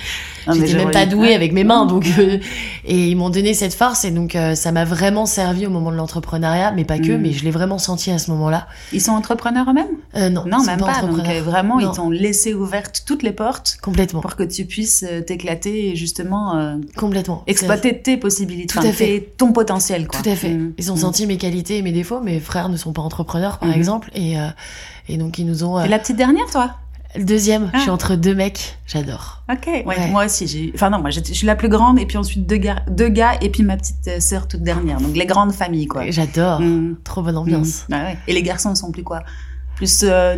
Non, 0.46 0.54
j'étais 0.54 0.74
même 0.74 0.90
pas 0.90 1.06
douée 1.06 1.34
avec 1.34 1.52
mes 1.52 1.64
mains, 1.64 1.86
donc 1.86 2.06
euh, 2.18 2.38
et 2.84 3.08
ils 3.08 3.16
m'ont 3.16 3.30
donné 3.30 3.54
cette 3.54 3.74
force 3.74 4.04
et 4.04 4.10
donc 4.10 4.34
euh, 4.36 4.54
ça 4.54 4.72
m'a 4.72 4.84
vraiment 4.84 5.26
servi 5.26 5.66
au 5.66 5.70
moment 5.70 5.90
de 5.90 5.96
l'entrepreneuriat, 5.96 6.72
mais 6.72 6.84
pas 6.84 6.98
que, 6.98 7.12
Mhm. 7.12 7.20
mais 7.20 7.32
je 7.32 7.44
l'ai 7.44 7.50
vraiment 7.50 7.78
senti 7.78 8.10
à 8.10 8.18
ce 8.18 8.30
moment-là. 8.32 8.66
Ils 8.92 9.00
sont 9.00 9.12
entrepreneurs 9.12 9.66
eux-mêmes? 9.70 9.86
Non, 10.32 10.44
Non, 10.46 10.62
même 10.64 10.78
pas. 10.80 11.00
Donc 11.00 11.10
entrepreneurs. 11.12 11.44
vraiment, 11.44 11.80
Non. 11.80 11.90
ils 11.92 11.96
t'ont 11.96 12.10
laissé 12.10 12.54
ouvertes 12.54 13.02
toutes 13.06 13.22
les 13.22 13.32
portes 13.32 13.78
Complètement, 13.82 14.20
pour 14.20 14.36
que 14.36 14.42
tu 14.42 14.64
puisses 14.64 15.04
t'éclater 15.26 15.88
et 15.90 15.96
justement 15.96 16.76
complètement. 16.96 17.42
exploiter 17.46 18.00
tes 18.00 18.16
possibilités, 18.16 18.66
Tout 18.66 18.86
à 18.86 18.92
fait. 18.92 19.32
Ton 19.40 19.52
potentiel. 19.52 20.06
Quoi. 20.06 20.20
Tout 20.22 20.28
à 20.28 20.36
fait. 20.36 20.50
Mhm. 20.50 20.74
Ils 20.78 20.90
ont 20.92 20.94
Mhm. 20.94 21.00
senti 21.00 21.26
mes 21.26 21.36
qualités 21.38 21.78
et 21.78 21.82
mes 21.82 21.92
défauts. 21.92 22.20
Mes 22.20 22.38
frères 22.40 22.68
ne 22.68 22.76
sont 22.76 22.92
pas 22.92 23.02
entrepreneurs, 23.02 23.58
par 23.58 23.70
Mhm. 23.70 23.74
exemple, 23.74 24.10
et 24.14 24.38
euh, 24.38 24.48
et 25.08 25.16
donc 25.16 25.38
ils 25.38 25.46
nous 25.46 25.64
ont. 25.64 25.78
euh, 25.78 25.84
Et 25.84 25.88
la 25.88 25.98
petite 25.98 26.16
dernière, 26.16 26.46
toi? 26.50 26.74
Le 27.16 27.24
deuxième, 27.24 27.70
Ah. 27.72 27.76
je 27.78 27.80
suis 27.82 27.90
entre 27.90 28.14
deux 28.14 28.36
mecs, 28.36 28.78
j'adore. 28.86 29.42
Ok, 29.52 29.66
ouais, 29.66 29.84
Ouais. 29.84 30.06
moi 30.12 30.26
aussi. 30.26 30.46
J'ai... 30.46 30.70
Enfin 30.76 30.90
non, 30.90 31.00
moi 31.00 31.10
je 31.10 31.20
suis 31.32 31.44
la 31.46 31.56
plus 31.56 31.68
grande 31.68 31.98
et 31.98 32.06
puis 32.06 32.16
ensuite 32.18 32.46
deux 32.46 32.58
gars, 32.58 32.82
deux 32.88 33.08
gars 33.08 33.32
et 33.40 33.48
puis 33.50 33.64
ma 33.64 33.76
petite 33.76 34.06
euh, 34.06 34.20
sœur 34.20 34.46
toute 34.46 34.62
dernière. 34.62 35.00
Donc 35.00 35.16
les 35.16 35.26
grandes 35.26 35.52
familles 35.52 35.86
quoi. 35.88 36.08
J'adore. 36.10 36.60
Mm. 36.60 36.98
Trop 37.02 37.22
bonne 37.22 37.36
ambiance. 37.36 37.86
Mm. 37.88 37.94
Ouais. 37.94 38.18
Et 38.28 38.32
les 38.32 38.42
garçons 38.44 38.74
sont 38.76 38.92
plus 38.92 39.02
quoi? 39.02 39.22
Plus 39.80 40.00
euh, 40.04 40.36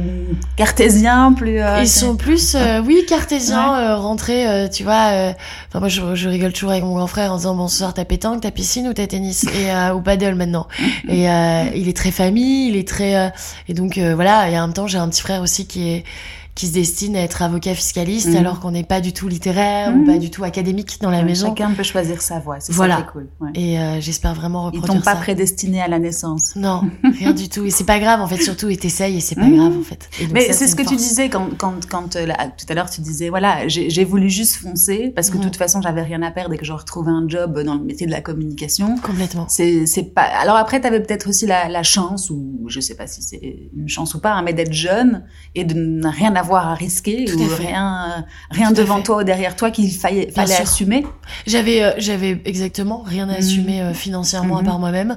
cartésiens, 0.56 1.32
plus. 1.32 1.60
euh, 1.60 1.80
Ils 1.80 1.88
sont 1.88 2.14
plus, 2.16 2.54
euh, 2.54 2.80
oui, 2.80 3.04
cartésiens, 3.08 3.74
euh, 3.76 3.96
rentrés, 3.96 4.46
euh, 4.48 4.68
tu 4.68 4.84
vois. 4.84 5.10
euh, 5.12 5.32
Enfin, 5.68 5.80
moi, 5.80 5.88
je, 5.88 6.14
je 6.14 6.28
rigole 6.28 6.52
toujours 6.52 6.70
avec 6.70 6.84
mon 6.84 6.94
grand 6.94 7.08
frère 7.08 7.32
en 7.32 7.36
disant 7.38 7.56
bon, 7.56 7.66
ce 7.66 7.78
soir, 7.78 7.92
t'as 7.92 8.04
pétanque, 8.04 8.40
t'as 8.42 8.52
piscine 8.52 8.86
ou 8.86 8.92
t'as 8.92 9.08
tennis 9.08 9.42
et 9.60 9.72
euh, 9.72 9.94
ou 9.94 10.00
paddle 10.00 10.36
maintenant. 10.36 10.68
et 11.08 11.28
euh, 11.28 11.64
il 11.74 11.88
est 11.88 11.96
très 11.96 12.12
famille, 12.12 12.68
il 12.68 12.76
est 12.76 12.86
très 12.86 13.16
euh, 13.16 13.28
et 13.68 13.74
donc 13.74 13.98
euh, 13.98 14.14
voilà. 14.14 14.48
Et 14.48 14.56
en 14.58 14.62
même 14.68 14.74
temps, 14.74 14.86
j'ai 14.86 14.98
un 14.98 15.08
petit 15.08 15.22
frère 15.22 15.40
aussi 15.42 15.66
qui 15.66 15.88
est 15.90 16.04
qui 16.54 16.66
se 16.66 16.72
destine 16.74 17.16
à 17.16 17.20
être 17.20 17.40
avocat 17.40 17.74
fiscaliste 17.74 18.28
Mhm. 18.28 18.36
alors 18.36 18.60
qu'on 18.60 18.72
n'est 18.72 18.84
pas 18.84 19.00
du 19.00 19.12
tout 19.14 19.26
littéraire 19.26 19.90
Mhm. 19.90 20.02
ou 20.02 20.06
pas 20.06 20.18
du 20.18 20.30
tout 20.30 20.44
académique 20.44 20.98
dans 21.00 21.10
la 21.10 21.22
maison. 21.22 21.48
Chacun 21.48 21.70
peut 21.72 21.82
choisir 21.82 22.20
sa 22.20 22.40
voie. 22.40 22.56
C'est 22.60 22.72
Voilà. 22.72 22.96
ça 22.96 23.02
qui 23.02 23.08
est 23.08 23.12
cool. 23.12 23.28
ouais. 23.40 23.50
Et 23.54 23.78
euh, 23.80 24.00
j'espère 24.00 24.34
vraiment 24.34 24.70
Ils 24.70 24.76
reproduire 24.80 25.02
t'ont 25.02 25.04
pas 25.04 25.16
prédestiné 25.16 25.80
à 25.80 25.88
la 25.88 25.98
naissance. 25.98 26.54
Non, 26.56 26.82
rien 27.18 27.32
du 27.32 27.48
tout. 27.48 27.64
Et 27.64 27.70
c'est 27.70 27.84
pas 27.86 27.98
grave 27.98 28.20
en 28.20 28.26
fait. 28.26 28.36
Surtout, 28.42 28.68
et 28.68 28.76
t'essayes 28.76 29.16
et 29.16 29.20
c'est 29.20 29.34
pas 29.34 29.46
Mhm. 29.46 29.56
grave 29.56 29.78
en 29.78 29.82
fait. 29.82 30.10
Mais 30.32 30.52
c'est 30.52 30.66
ce 30.66 30.76
que 30.76 30.82
tu 30.86 30.94
disais 30.96 31.30
quand, 31.30 31.48
quand, 31.56 31.86
quand 31.88 32.16
euh, 32.16 32.26
là, 32.26 32.36
tout 32.56 32.66
à 32.68 32.74
l'heure 32.74 32.90
tu 32.90 33.00
disais 33.00 33.30
voilà 33.30 33.66
j'ai 33.68 34.04
voulu 34.04 34.28
juste 34.28 34.56
foncer 34.56 35.10
parce 35.16 35.30
que 35.30 35.34
de 35.38 35.38
Mhm. 35.38 35.44
toute 35.46 35.56
façon 35.56 35.80
j'avais 35.80 36.02
rien 36.02 36.20
à 36.22 36.30
perdre 36.30 36.52
et 36.54 36.58
que 36.58 36.66
je 36.66 36.72
retrouvais 36.72 37.10
un 37.12 37.24
job 37.26 37.58
dans 37.64 37.74
le 37.76 37.82
métier 37.82 38.06
de 38.06 38.12
la 38.12 38.20
communication. 38.20 38.96
Complètement. 39.02 39.46
C'est 39.48 39.86
pas. 40.14 40.22
Alors 40.22 40.56
après, 40.56 40.80
t'avais 40.82 41.00
peut-être 41.00 41.28
aussi 41.30 41.46
la, 41.46 41.68
la 41.68 41.82
chance 41.82 42.28
ou 42.28 42.64
je 42.68 42.78
sais 42.80 42.94
pas 42.94 43.06
si 43.06 43.22
c'est 43.22 43.70
une 43.74 43.88
chance 43.88 44.14
ou 44.14 44.20
pas, 44.20 44.32
hein, 44.32 44.42
mais 44.42 44.52
d'être 44.52 44.72
jeune 44.74 45.24
et 45.54 45.64
de 45.64 45.74
ne 45.74 46.06
rien 46.08 46.34
avoir 46.34 46.41
à 46.50 46.74
risquer 46.74 47.24
Tout 47.26 47.38
ou 47.38 47.50
à 47.50 47.56
rien 47.56 48.04
euh, 48.18 48.20
rien 48.50 48.68
Tout 48.68 48.74
devant 48.74 49.00
toi 49.02 49.18
ou 49.18 49.24
derrière 49.24 49.56
toi 49.56 49.70
qu'il 49.70 49.90
fallait 49.92 50.30
assumer. 50.36 51.06
J'avais, 51.46 51.82
euh, 51.82 51.92
j'avais 51.98 52.40
exactement 52.44 53.02
rien 53.04 53.28
à 53.28 53.32
Mhm. 53.32 53.38
assumer 53.38 53.80
euh, 53.80 53.94
financièrement 53.94 54.56
à 54.58 54.60
Mhm. 54.62 54.66
part 54.66 54.78
moi-même, 54.78 55.16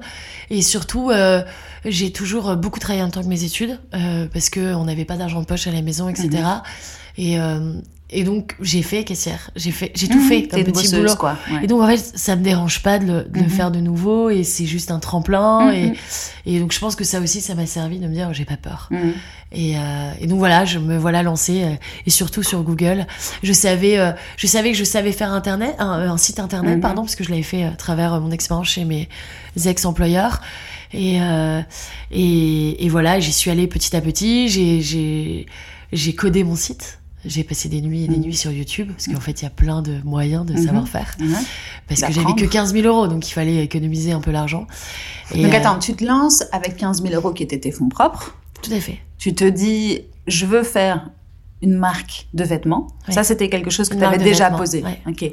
et 0.49 0.61
surtout, 0.61 1.09
euh, 1.11 1.41
j'ai 1.85 2.11
toujours 2.11 2.55
beaucoup 2.55 2.79
travaillé 2.79 3.03
en 3.03 3.09
temps 3.09 3.21
que 3.21 3.27
mes 3.27 3.43
études 3.43 3.79
parce 4.33 4.49
que 4.49 4.73
on 4.75 4.85
n'avait 4.85 5.05
pas 5.05 5.17
d'argent 5.17 5.41
de 5.41 5.45
poche 5.45 5.67
à 5.67 5.71
la 5.71 5.81
maison, 5.81 6.09
etc. 6.09 6.29
Et 7.17 7.37
et 8.11 8.23
donc 8.23 8.55
j'ai 8.61 8.81
fait 8.83 9.03
caissière, 9.03 9.49
j'ai 9.55 9.71
fait, 9.71 9.91
j'ai 9.95 10.07
tout 10.07 10.19
Mhm. 10.19 10.27
fait 10.29 10.47
comme 10.47 10.63
petit 10.63 10.71
bosseuse, 10.71 10.93
boulot. 10.99 11.15
quoi. 11.15 11.37
ouais. 11.51 11.63
Et 11.63 11.67
donc 11.67 11.81
en 11.81 11.87
fait, 11.87 11.97
ça 11.97 12.35
me 12.35 12.43
dérange 12.43 12.83
pas 12.83 12.99
de 12.99 13.05
le, 13.05 13.23
de 13.23 13.39
le 13.39 13.45
Mhm. 13.45 13.49
faire 13.49 13.71
de 13.71 13.79
nouveau, 13.79 14.29
et 14.29 14.43
c'est 14.43 14.65
juste 14.65 14.91
un 14.91 14.99
tremplin. 14.99 15.71
Mhm. 15.71 15.93
Et, 16.45 16.55
et 16.55 16.59
donc 16.59 16.71
je 16.71 16.79
pense 16.79 16.95
que 16.95 17.03
ça 17.03 17.19
aussi, 17.19 17.41
ça 17.41 17.55
m'a 17.55 17.65
servi 17.65 17.97
de 17.99 18.07
me 18.07 18.13
dire 18.13 18.31
j'ai 18.33 18.45
pas 18.45 18.57
peur. 18.57 18.89
Et, 19.51 19.77
euh, 19.77 20.11
et 20.19 20.27
donc 20.27 20.39
voilà, 20.39 20.65
je 20.65 20.79
me 20.79 20.97
voilà 20.97 21.23
lancée 21.23 21.63
euh, 21.63 21.75
et 22.05 22.09
surtout 22.09 22.43
sur 22.43 22.61
Google. 22.63 23.07
Je 23.41 23.53
savais, 23.53 23.97
euh, 23.97 24.11
je 24.37 24.47
savais 24.47 24.71
que 24.71 24.77
je 24.77 24.83
savais 24.83 25.11
faire 25.11 25.31
internet, 25.31 25.75
un, 25.79 25.89
un 26.09 26.17
site 26.17 26.39
internet, 26.39 26.81
pardon, 26.81 27.03
parce 27.03 27.15
que 27.15 27.23
je 27.23 27.29
l'avais 27.29 27.43
fait 27.43 27.63
à 27.63 27.71
travers 27.71 28.13
euh, 28.15 28.19
mon 28.19 28.31
expérience 28.31 28.67
chez 28.67 28.83
mes 28.85 29.07
ex-employeurs. 29.65 30.41
Et, 30.93 31.21
euh, 31.21 31.61
et, 32.11 32.85
et 32.85 32.89
voilà, 32.89 33.19
j'y 33.19 33.33
suis 33.33 33.49
allée 33.51 33.67
petit 33.67 33.95
à 33.95 34.01
petit. 34.01 34.49
J'ai, 34.49 34.81
j'ai, 34.81 35.45
j'ai 35.93 36.13
codé 36.15 36.43
mon 36.43 36.55
site. 36.55 36.99
J'ai 37.25 37.43
passé 37.43 37.69
des 37.69 37.81
nuits 37.81 38.03
et 38.03 38.07
des 38.07 38.17
Mhm. 38.17 38.23
nuits 38.23 38.35
sur 38.35 38.51
YouTube 38.51 38.89
parce 38.91 39.07
qu'en 39.07 39.19
fait, 39.19 39.41
il 39.41 39.45
y 39.45 39.47
a 39.47 39.51
plein 39.51 39.81
de 39.81 39.99
moyens 40.03 40.45
de 40.45 40.53
Mhm. 40.53 40.65
savoir 40.65 40.87
faire. 40.87 41.15
Parce 41.87 42.01
que 42.01 42.11
j'avais 42.11 42.33
que 42.35 42.45
15 42.45 42.73
000 42.73 42.85
euros, 42.87 43.07
donc 43.07 43.27
il 43.27 43.31
fallait 43.31 43.63
économiser 43.63 44.11
un 44.11 44.21
peu 44.21 44.31
l'argent. 44.31 44.67
Donc 45.33 45.45
euh, 45.45 45.57
attends, 45.57 45.79
tu 45.79 45.93
te 45.95 46.03
lances 46.05 46.43
avec 46.51 46.77
15 46.77 47.01
000 47.01 47.13
euros 47.15 47.31
qui 47.33 47.43
étaient 47.43 47.59
tes 47.59 47.71
fonds 47.71 47.89
propres. 47.89 48.37
tout 48.61 48.71
à 48.73 48.79
fait. 48.79 48.99
Tu 49.17 49.33
te 49.35 49.43
dis 49.45 50.01
je 50.27 50.45
veux 50.45 50.63
faire 50.63 51.09
une 51.61 51.73
marque 51.75 52.27
de 52.33 52.43
vêtements. 52.43 52.87
Oui. 53.07 53.13
Ça 53.13 53.23
c'était 53.23 53.49
quelque 53.49 53.69
chose 53.69 53.89
que 53.89 53.95
tu 53.95 54.03
avais 54.03 54.17
déjà 54.17 54.45
vêtements, 54.45 54.57
posé. 54.59 54.83
Ok. 55.07 55.31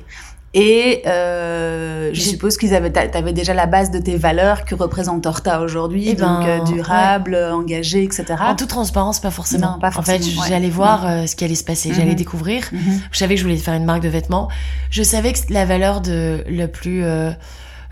Et 0.55 1.03
euh, 1.07 2.11
je 2.13 2.21
suppose 2.21 2.59
qu'ils 2.59 2.75
avaient, 2.75 2.91
t'a- 2.91 3.09
t'avais 3.09 3.33
déjà 3.33 3.55
la 3.55 3.65
base 3.67 3.91
de 3.91 3.99
tes 3.99 4.17
valeurs 4.17 4.67
que 4.67 4.75
représente 4.75 5.25
Horta 5.25 5.61
aujourd'hui, 5.63 6.09
Eh 6.09 6.15
donc 6.15 6.41
ben, 6.41 6.61
euh, 6.61 6.65
durable, 6.65 7.35
engagé, 7.53 8.03
etc. 8.05 8.25
En 8.41 8.55
toute 8.55 8.69
transparence, 8.69 9.19
pas 9.19 9.31
forcément. 9.31 9.73
Non, 9.73 9.79
pas 9.79 9.91
En 9.97 10.03
fait, 10.03 10.19
ouais. 10.23 10.31
j'allais 10.49 10.69
voir 10.69 11.07
euh, 11.07 11.27
ce 11.27 11.37
qui 11.37 11.45
allait 11.45 11.55
se 11.55 11.65
passer, 11.65 11.95
j'allais 11.95 12.15
découvrir. 12.15 12.65
Mhm. 12.71 13.01
Je 13.11 13.19
savais 13.19 13.35
que 13.35 13.41
je 13.41 13.45
voulais 13.47 13.57
faire 13.57 13.75
une 13.75 13.87
marque 13.87 14.03
de 14.03 14.11
vêtements. 14.11 14.49
Je 14.91 15.03
savais 15.03 15.33
que 15.33 15.39
la 15.49 15.65
valeur 15.65 16.03
de 16.03 16.45
le 16.47 16.67
plus 16.67 17.03
euh, 17.03 17.31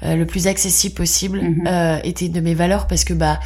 euh, 0.02 0.16
le 0.16 0.26
plus 0.26 0.46
accessible 0.46 0.94
possible 0.94 1.40
Mhm. 1.42 1.64
euh, 1.66 1.98
était 2.04 2.28
de 2.28 2.40
mes 2.40 2.54
valeurs 2.54 2.86
parce 2.86 3.04
que 3.04 3.12
bah 3.14 3.38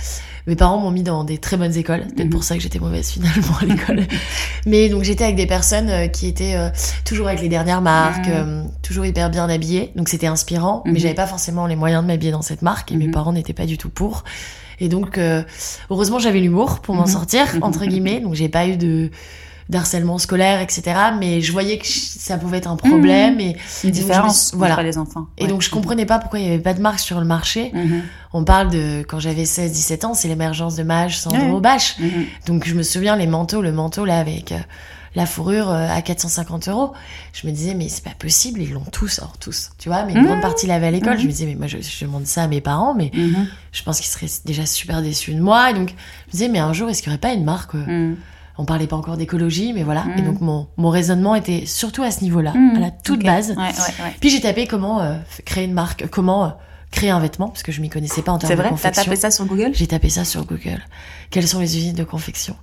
mes 0.46 0.56
parents 0.56 0.76
m'ont 0.78 0.90
mis 0.90 1.02
dans 1.02 1.24
des 1.24 1.38
très 1.38 1.56
bonnes 1.56 1.74
écoles. 1.76 2.02
Peut-être 2.08 2.24
Mhm. 2.26 2.30
pour 2.30 2.44
ça 2.44 2.54
que 2.54 2.60
j'étais 2.60 2.78
mauvaise 2.78 3.08
finalement 3.12 3.56
à 3.60 3.64
l'école. 3.64 4.02
Mais 4.66 4.88
donc 4.88 5.02
j'étais 5.04 5.24
avec 5.24 5.36
des 5.36 5.46
personnes 5.46 5.88
euh, 5.88 6.06
qui 6.06 6.26
étaient 6.26 6.54
euh, 6.56 6.68
toujours 7.04 7.28
avec 7.28 7.40
les 7.40 7.48
dernières 7.48 7.80
marques, 7.80 8.28
Mhm. 8.28 8.34
euh, 8.34 8.62
toujours 8.82 9.06
hyper 9.06 9.30
bien 9.30 9.48
habillées. 9.48 9.90
Donc 9.96 10.08
c'était 10.08 10.26
inspirant, 10.26 10.82
Mhm. 10.84 10.92
mais 10.92 10.98
j'avais 11.00 11.14
pas 11.14 11.26
forcément 11.26 11.66
les 11.66 11.76
moyens 11.76 12.02
de 12.02 12.06
m'habiller 12.08 12.32
dans 12.32 12.42
cette 12.42 12.62
marque 12.62 12.92
et 12.92 12.96
mes 12.96 13.06
Mhm. 13.06 13.12
parents 13.12 13.32
n'étaient 13.32 13.52
pas 13.54 13.66
du 13.66 13.78
tout 13.78 13.88
pour. 13.88 14.24
Et 14.80 14.88
donc, 14.88 15.18
euh, 15.18 15.42
heureusement, 15.88 16.18
j'avais 16.18 16.40
l'humour 16.40 16.80
pour 16.80 16.94
m'en 16.96 17.02
Mhm. 17.02 17.06
sortir, 17.08 17.46
Mhm. 17.54 17.62
entre 17.62 17.86
guillemets. 17.86 18.20
Donc, 18.20 18.34
j'ai 18.34 18.48
pas 18.48 18.66
eu 18.66 18.76
de, 18.76 19.10
d'harcèlement 19.68 20.18
scolaire, 20.18 20.60
etc. 20.60 20.82
Mais 21.18 21.40
je 21.40 21.50
voyais 21.52 21.78
que 21.78 21.86
ça 21.86 22.36
pouvait 22.36 22.58
être 22.58 22.70
un 22.70 22.76
problème 22.76 23.40
et 23.40 23.56
Une 23.82 23.90
différence 23.90 24.54
voilà. 24.54 24.74
entre 24.74 24.82
les 24.82 24.98
enfants. 24.98 25.26
Et 25.38 25.46
donc 25.46 25.62
je 25.62 25.70
comprenais 25.70 26.04
pas 26.06 26.18
pourquoi 26.18 26.38
il 26.38 26.44
y 26.46 26.48
avait 26.48 26.58
pas 26.58 26.74
de 26.74 26.80
marque 26.80 27.00
sur 27.00 27.18
le 27.18 27.26
marché. 27.26 27.70
Mhm. 27.72 28.02
On 28.32 28.44
parle 28.44 28.68
de 28.70 29.02
quand 29.08 29.20
j'avais 29.20 29.44
16-17 29.44 30.04
ans, 30.06 30.14
c'est 30.14 30.28
l'émergence 30.28 30.76
de 30.76 30.82
Mage, 30.82 31.18
Sandro. 31.18 31.60
Bache. 31.60 31.98
Mhm. 31.98 32.26
Donc 32.46 32.66
je 32.66 32.74
me 32.74 32.82
souviens 32.82 33.16
les 33.16 33.26
manteaux, 33.26 33.62
le 33.62 33.72
manteau 33.72 34.04
là 34.04 34.18
avec 34.18 34.52
euh, 34.52 34.58
la 35.14 35.24
fourrure 35.26 35.70
euh, 35.70 35.88
à 35.88 36.02
450 36.02 36.68
euros. 36.68 36.92
Je 37.32 37.46
me 37.46 37.52
disais 37.52 37.74
mais 37.74 37.88
c'est 37.88 38.04
pas 38.04 38.10
possible, 38.18 38.60
ils 38.60 38.72
l'ont 38.72 38.84
tous, 38.92 39.20
alors 39.20 39.38
tous, 39.38 39.70
tu 39.78 39.88
vois. 39.88 40.04
Mais 40.04 40.12
une 40.12 40.18
Mhm. 40.20 40.26
grande 40.26 40.40
partie 40.42 40.66
l'avaient 40.66 40.88
à 40.88 40.90
l'école. 40.90 41.18
Je 41.18 41.24
me 41.24 41.30
disais 41.30 41.46
mais 41.46 41.54
moi 41.54 41.68
je, 41.68 41.78
je 41.80 42.04
demande 42.04 42.26
ça 42.26 42.42
à 42.42 42.48
mes 42.48 42.60
parents, 42.60 42.94
mais 42.94 43.10
je 43.72 43.82
pense 43.82 43.98
qu'ils 44.00 44.10
seraient 44.10 44.26
déjà 44.44 44.66
super 44.66 45.00
déçus 45.00 45.32
de 45.34 45.40
moi. 45.40 45.70
Et 45.70 45.74
donc 45.74 45.88
je 45.88 45.94
me 46.26 46.32
disais 46.32 46.48
mais 46.48 46.58
un 46.58 46.72
jour 46.74 46.90
est-ce 46.90 47.00
qu'il 47.02 47.10
y 47.10 47.14
aurait 47.14 47.20
pas 47.20 47.32
une 47.32 47.44
marque 47.44 47.76
euh. 47.76 48.14
On 48.56 48.64
parlait 48.64 48.86
pas 48.86 48.96
encore 48.96 49.16
d'écologie, 49.16 49.72
mais 49.72 49.82
voilà. 49.82 50.04
Et 50.16 50.22
donc 50.22 50.40
mon 50.40 50.68
mon 50.76 50.90
raisonnement 50.90 51.34
était 51.34 51.66
surtout 51.66 52.02
à 52.04 52.10
ce 52.10 52.22
niveau-là, 52.22 52.52
Mhm. 52.54 52.76
à 52.76 52.80
la 52.80 52.90
toute 52.90 53.22
base. 53.24 53.50
Ouais, 53.50 53.56
ouais, 53.56 54.04
ouais. 54.04 54.14
Puis 54.20 54.30
j'ai 54.30 54.40
tapé 54.40 54.66
comment 54.66 55.00
euh, 55.00 55.16
créer 55.44 55.64
une 55.64 55.72
marque, 55.72 56.06
comment 56.08 56.44
euh, 56.44 56.48
créer 56.92 57.10
un 57.10 57.18
vêtement 57.18 57.48
parce 57.48 57.64
que 57.64 57.72
je 57.72 57.80
m'y 57.80 57.88
connaissais 57.90 58.22
pas 58.22 58.30
en 58.30 58.38
termes 58.38 58.50
C'est 58.52 58.56
de 58.56 58.60
vrai? 58.60 58.68
T'as 58.70 58.76
confection. 58.76 59.04
tapé 59.04 59.16
ça 59.16 59.30
sur 59.32 59.44
Google? 59.46 59.70
J'ai 59.74 59.88
tapé 59.88 60.08
ça 60.08 60.24
sur 60.24 60.44
Google. 60.44 60.82
Quelles 61.30 61.48
sont 61.48 61.58
les 61.58 61.76
usines 61.76 61.96
de 61.96 62.04
confection? 62.04 62.54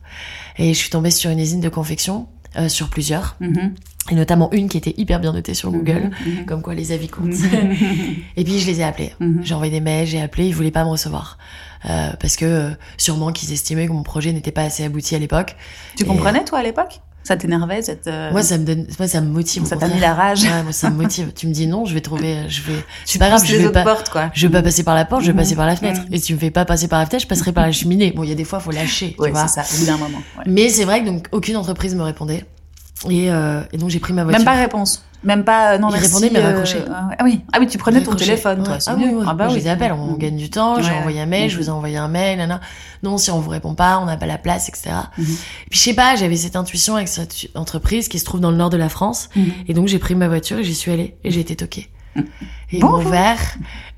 Et 0.58 0.73
je 0.73 0.77
suis 0.80 0.89
tombée 0.89 1.12
sur 1.12 1.30
une 1.30 1.39
usine 1.39 1.60
de 1.60 1.67
confection, 1.69 2.27
euh, 2.58 2.69
sur 2.69 2.89
plusieurs, 2.89 3.36
Mhm. 3.41 3.73
et 4.12 4.15
notamment 4.15 4.49
une 4.54 4.69
qui 4.69 4.77
était 4.77 4.93
hyper 4.97 5.19
bien 5.19 5.34
notée 5.34 5.54
sur 5.54 5.71
Google, 5.71 6.12
Mhm. 6.25 6.45
comme 6.45 6.62
quoi 6.62 6.73
les 6.73 6.93
avis 6.93 7.10
comptent. 7.10 7.32
Et 8.38 8.43
puis 8.45 8.60
je 8.60 8.67
les 8.67 8.80
ai 8.80 8.84
appelés. 8.84 9.13
J'ai 9.43 9.54
envoyé 9.54 9.71
des 9.71 9.82
mails, 9.82 10.08
j'ai 10.08 10.21
appelé, 10.21 10.47
ils 10.47 10.56
voulaient 10.56 10.71
pas 10.71 10.86
me 10.86 10.89
recevoir. 10.89 11.38
Euh, 11.89 12.09
parce 12.19 12.35
que 12.35 12.45
euh, 12.45 12.69
sûrement 12.97 13.31
qu'ils 13.31 13.51
estimaient 13.53 13.87
que 13.87 13.91
mon 13.91 14.03
projet 14.03 14.31
n'était 14.33 14.51
pas 14.51 14.61
assez 14.63 14.83
abouti 14.83 15.15
à 15.15 15.19
l'époque. 15.19 15.55
Tu 15.97 16.03
Et- 16.03 16.05
comprenais, 16.05 16.43
toi, 16.45 16.59
à 16.59 16.63
l'époque? 16.63 17.01
Ça 17.23 17.37
t'énervait 17.37 17.83
cette. 17.83 18.07
euh, 18.07 18.31
Moi 18.31 18.41
ça 18.41 18.57
me 18.57 18.65
donne, 18.65 18.87
moi 18.97 19.07
ça 19.07 19.21
me 19.21 19.27
motive. 19.29 19.63
ça 19.65 19.77
t'a 19.77 19.87
mis 19.87 19.99
la 19.99 20.15
rage. 20.15 20.41
Ouais, 20.43 20.63
moi 20.63 20.71
ça 20.71 20.89
me 20.89 20.95
motive. 20.95 21.31
tu 21.35 21.45
me 21.47 21.53
dis 21.53 21.67
non, 21.67 21.85
je 21.85 21.93
vais 21.93 22.01
trouver, 22.01 22.49
je 22.49 22.63
vais. 22.63 22.73
Tu 23.05 23.13
C'est 23.13 23.19
pas 23.19 23.29
grave, 23.29 23.45
je 23.45 23.55
vais 23.57 23.71
pas. 23.71 23.83
portes, 23.83 24.09
quoi. 24.09 24.31
Je 24.33 24.47
vais 24.47 24.51
pas 24.51 24.63
passer 24.63 24.83
par 24.83 24.95
la 24.95 25.05
porte, 25.05 25.21
je 25.21 25.27
vais 25.27 25.33
Mhm. 25.33 25.37
passer 25.39 25.55
par 25.55 25.67
la 25.67 25.75
fenêtre. 25.75 26.01
Mhm. 26.01 26.13
Et 26.13 26.17
si 26.17 26.23
tu 26.25 26.33
me 26.33 26.39
fais 26.39 26.49
pas 26.49 26.65
passer 26.65 26.87
par 26.87 26.99
la 26.99 27.05
fenêtre, 27.05 27.21
je 27.23 27.27
passerai 27.27 27.51
par 27.51 27.63
la 27.67 27.71
cheminée. 27.71 28.11
Bon, 28.11 28.23
il 28.23 28.29
y 28.29 28.31
a 28.31 28.35
des 28.35 28.43
fois, 28.43 28.59
faut 28.59 28.71
lâcher, 28.71 29.09
tu 29.15 29.21
Oui, 29.21 29.29
vois. 29.29 29.45
c'est 29.47 29.61
ça, 29.61 29.75
au 29.75 29.79
bout 29.79 29.85
d'un 29.85 29.97
moment. 29.97 30.17
ouais. 30.39 30.43
Mais 30.47 30.69
c'est 30.69 30.83
vrai 30.83 31.01
que 31.01 31.05
donc 31.05 31.27
aucune 31.31 31.57
entreprise 31.57 31.93
me 31.93 32.01
répondait. 32.01 32.43
Et, 33.07 33.31
euh, 33.31 33.61
et 33.71 33.77
donc 33.77 33.89
j'ai 33.91 33.99
pris 33.99 34.13
ma 34.13 34.23
voiture. 34.23 34.39
Même 34.39 34.45
pas 34.45 34.59
réponse. 34.59 35.05
Même 35.23 35.43
pas. 35.43 35.73
euh, 35.73 35.77
Non, 35.77 35.89
Il 35.89 35.93
merci, 35.93 36.07
répondait, 36.07 36.29
mais 36.34 36.39
euh, 36.39 36.47
raccroché. 36.47 36.79
Ah 36.89 37.23
oui. 37.23 37.41
Ah 37.53 37.57
oui, 37.60 37.67
tu 37.67 37.77
prenais 37.77 38.01
ton 38.01 38.15
téléphone, 38.15 38.63
toi. 38.63 38.73
Ouais. 38.73 38.79
Ah 38.88 38.95
oui, 38.97 39.05
oui. 39.13 39.25
Ah 39.27 39.34
bah 39.34 39.45
oui. 39.47 39.53
je 39.53 39.60
les 39.60 39.67
appelle, 39.67 39.91
on 39.91 40.13
gagne 40.13 40.36
du 40.38 40.49
temps. 40.49 40.81
J'ai 40.81 40.89
Ouais. 40.91 40.97
envoyé 40.97 41.21
un 41.21 41.25
mail, 41.27 41.49
je 41.49 41.57
vous 41.57 41.67
ai 41.67 41.69
envoyé 41.69 41.97
un 41.97 42.07
mail, 42.07 42.38
nana. 42.39 42.60
Non, 43.03 43.17
si 43.17 43.29
on 43.31 43.39
vous 43.39 43.49
répond 43.49 43.75
pas, 43.75 43.99
on 43.99 44.05
n'a 44.05 44.17
pas 44.17 44.25
la 44.25 44.38
place, 44.38 44.67
etc. 44.69 44.89
Mhm. 45.17 45.25
Et 45.25 45.69
puis 45.69 45.79
je 45.79 45.84
sais 45.84 45.93
pas, 45.93 46.15
j'avais 46.15 46.36
cette 46.36 46.55
intuition 46.55 46.95
avec 46.95 47.07
cette 47.07 47.36
entreprise 47.55 48.07
qui 48.07 48.17
se 48.19 48.25
trouve 48.25 48.39
dans 48.39 48.51
le 48.51 48.57
nord 48.57 48.69
de 48.71 48.77
la 48.77 48.89
France. 48.89 49.29
Mhm. 49.36 49.51
Et 49.67 49.73
donc 49.73 49.88
j'ai 49.88 49.99
pris 49.99 50.15
ma 50.15 50.27
voiture 50.27 50.57
et 50.60 50.63
j'y 50.63 50.75
suis 50.75 50.91
allée 50.91 51.15
et 51.23 51.29
j'ai 51.31 51.39
été 51.41 51.55
toquée. 51.55 51.89
Et 52.17 52.23
ils 52.73 52.79
Bonjour. 52.81 52.99
m'ont 53.03 53.05
ouvert. 53.07 53.38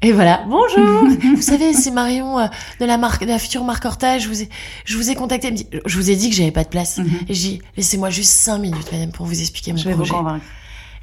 Et 0.04 0.12
voilà, 0.12 0.44
bonjour. 0.48 1.08
vous 1.36 1.42
savez, 1.42 1.74
c'est 1.74 1.90
Marion 1.90 2.38
euh, 2.40 2.46
de 2.80 2.86
la 2.86 2.98
marque, 3.00 3.24
de 3.24 3.30
la 3.30 3.40
future 3.40 3.64
marque 3.64 3.86
Horta. 3.86 4.20
Je 4.20 4.28
vous 4.28 4.42
ai, 4.44 4.50
je 4.86 4.98
vous 4.98 5.10
ai 5.10 5.16
contacté. 5.16 5.48
Elle 5.48 5.54
me 5.54 5.58
dit, 5.58 5.68
je 5.86 5.98
vous 5.98 6.12
ai 6.12 6.16
dit 6.16 6.30
que 6.30 6.36
j'avais 6.36 6.52
pas 6.52 6.64
de 6.64 6.70
place. 6.70 7.00
Et 7.28 7.34
j'ai 7.34 7.50
dit, 7.50 7.62
laissez-moi 7.76 8.10
juste 8.12 8.30
cinq 8.32 8.60
minutes, 8.60 8.92
madame, 8.92 9.12
pour 9.12 9.26
vous 9.26 9.40
expliquer 9.40 9.72
mon 9.72 9.78
Je 9.80 9.86
vais 9.86 9.92
vous 9.94 9.98
projet. 10.04 10.14
convaincre. 10.14 10.46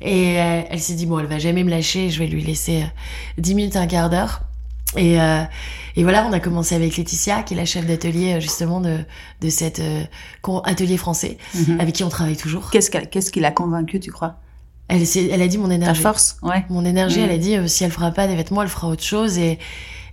Et 0.03 0.41
euh, 0.41 0.63
elle 0.71 0.81
s'est 0.81 0.95
dit 0.95 1.07
bon, 1.07 1.19
elle 1.19 1.27
va 1.27 1.39
jamais 1.39 1.63
me 1.65 1.71
lâcher, 1.71 2.09
je 2.11 2.19
vais 2.19 2.27
lui 2.27 2.43
laisser 2.43 2.83
euh, 2.83 2.87
10 3.39 3.55
minutes, 3.55 3.77
un 3.77 3.87
quart 3.87 4.09
d'heure. 4.11 4.43
Et, 4.97 5.21
euh, 5.21 5.43
et 5.97 6.03
voilà, 6.03 6.27
on 6.27 6.33
a 6.33 6.41
commencé 6.41 6.75
avec 6.75 6.97
Laetitia, 6.97 7.43
qui 7.43 7.55
est 7.55 7.57
la 7.57 7.65
chef 7.65 7.87
d'atelier 7.87 8.35
euh, 8.35 8.41
justement 8.41 8.81
de 8.81 8.99
de 9.41 9.49
cet 9.51 9.79
euh, 9.79 10.03
atelier 10.65 10.97
français, 10.97 11.39
Mhm. 11.55 11.79
avec 11.81 11.95
qui 11.95 12.03
on 12.05 12.09
travaille 12.09 12.37
toujours. 12.37 12.71
Qu'est-ce 12.71 12.91
qu'elle- 12.91 13.09
qu'est-ce 13.09 13.31
qui 13.31 13.41
l'a 13.41 13.53
convaincu, 13.53 14.01
tu 14.01 14.11
crois? 14.11 14.37
Elle, 14.89 15.07
s'est- 15.07 15.29
elle 15.31 15.43
a 15.43 15.47
dit 15.49 15.59
mon 15.59 15.69
Ta 15.69 15.75
énergie. 15.75 16.03
force 16.03 16.39
Ouais. 16.43 16.65
Mon 16.71 16.85
énergie, 16.85 17.19
Mhm. 17.21 17.25
elle 17.27 17.31
a 17.31 17.39
dit 17.39 17.57
euh, 17.57 17.69
si 17.69 17.85
elle 17.85 17.93
fera 17.93 18.11
pas 18.11 18.27
des 18.27 18.35
vêtements, 18.35 18.63
elle 18.63 18.69
fera 18.69 18.89
autre 18.89 19.05
chose 19.05 19.39
et 19.39 19.59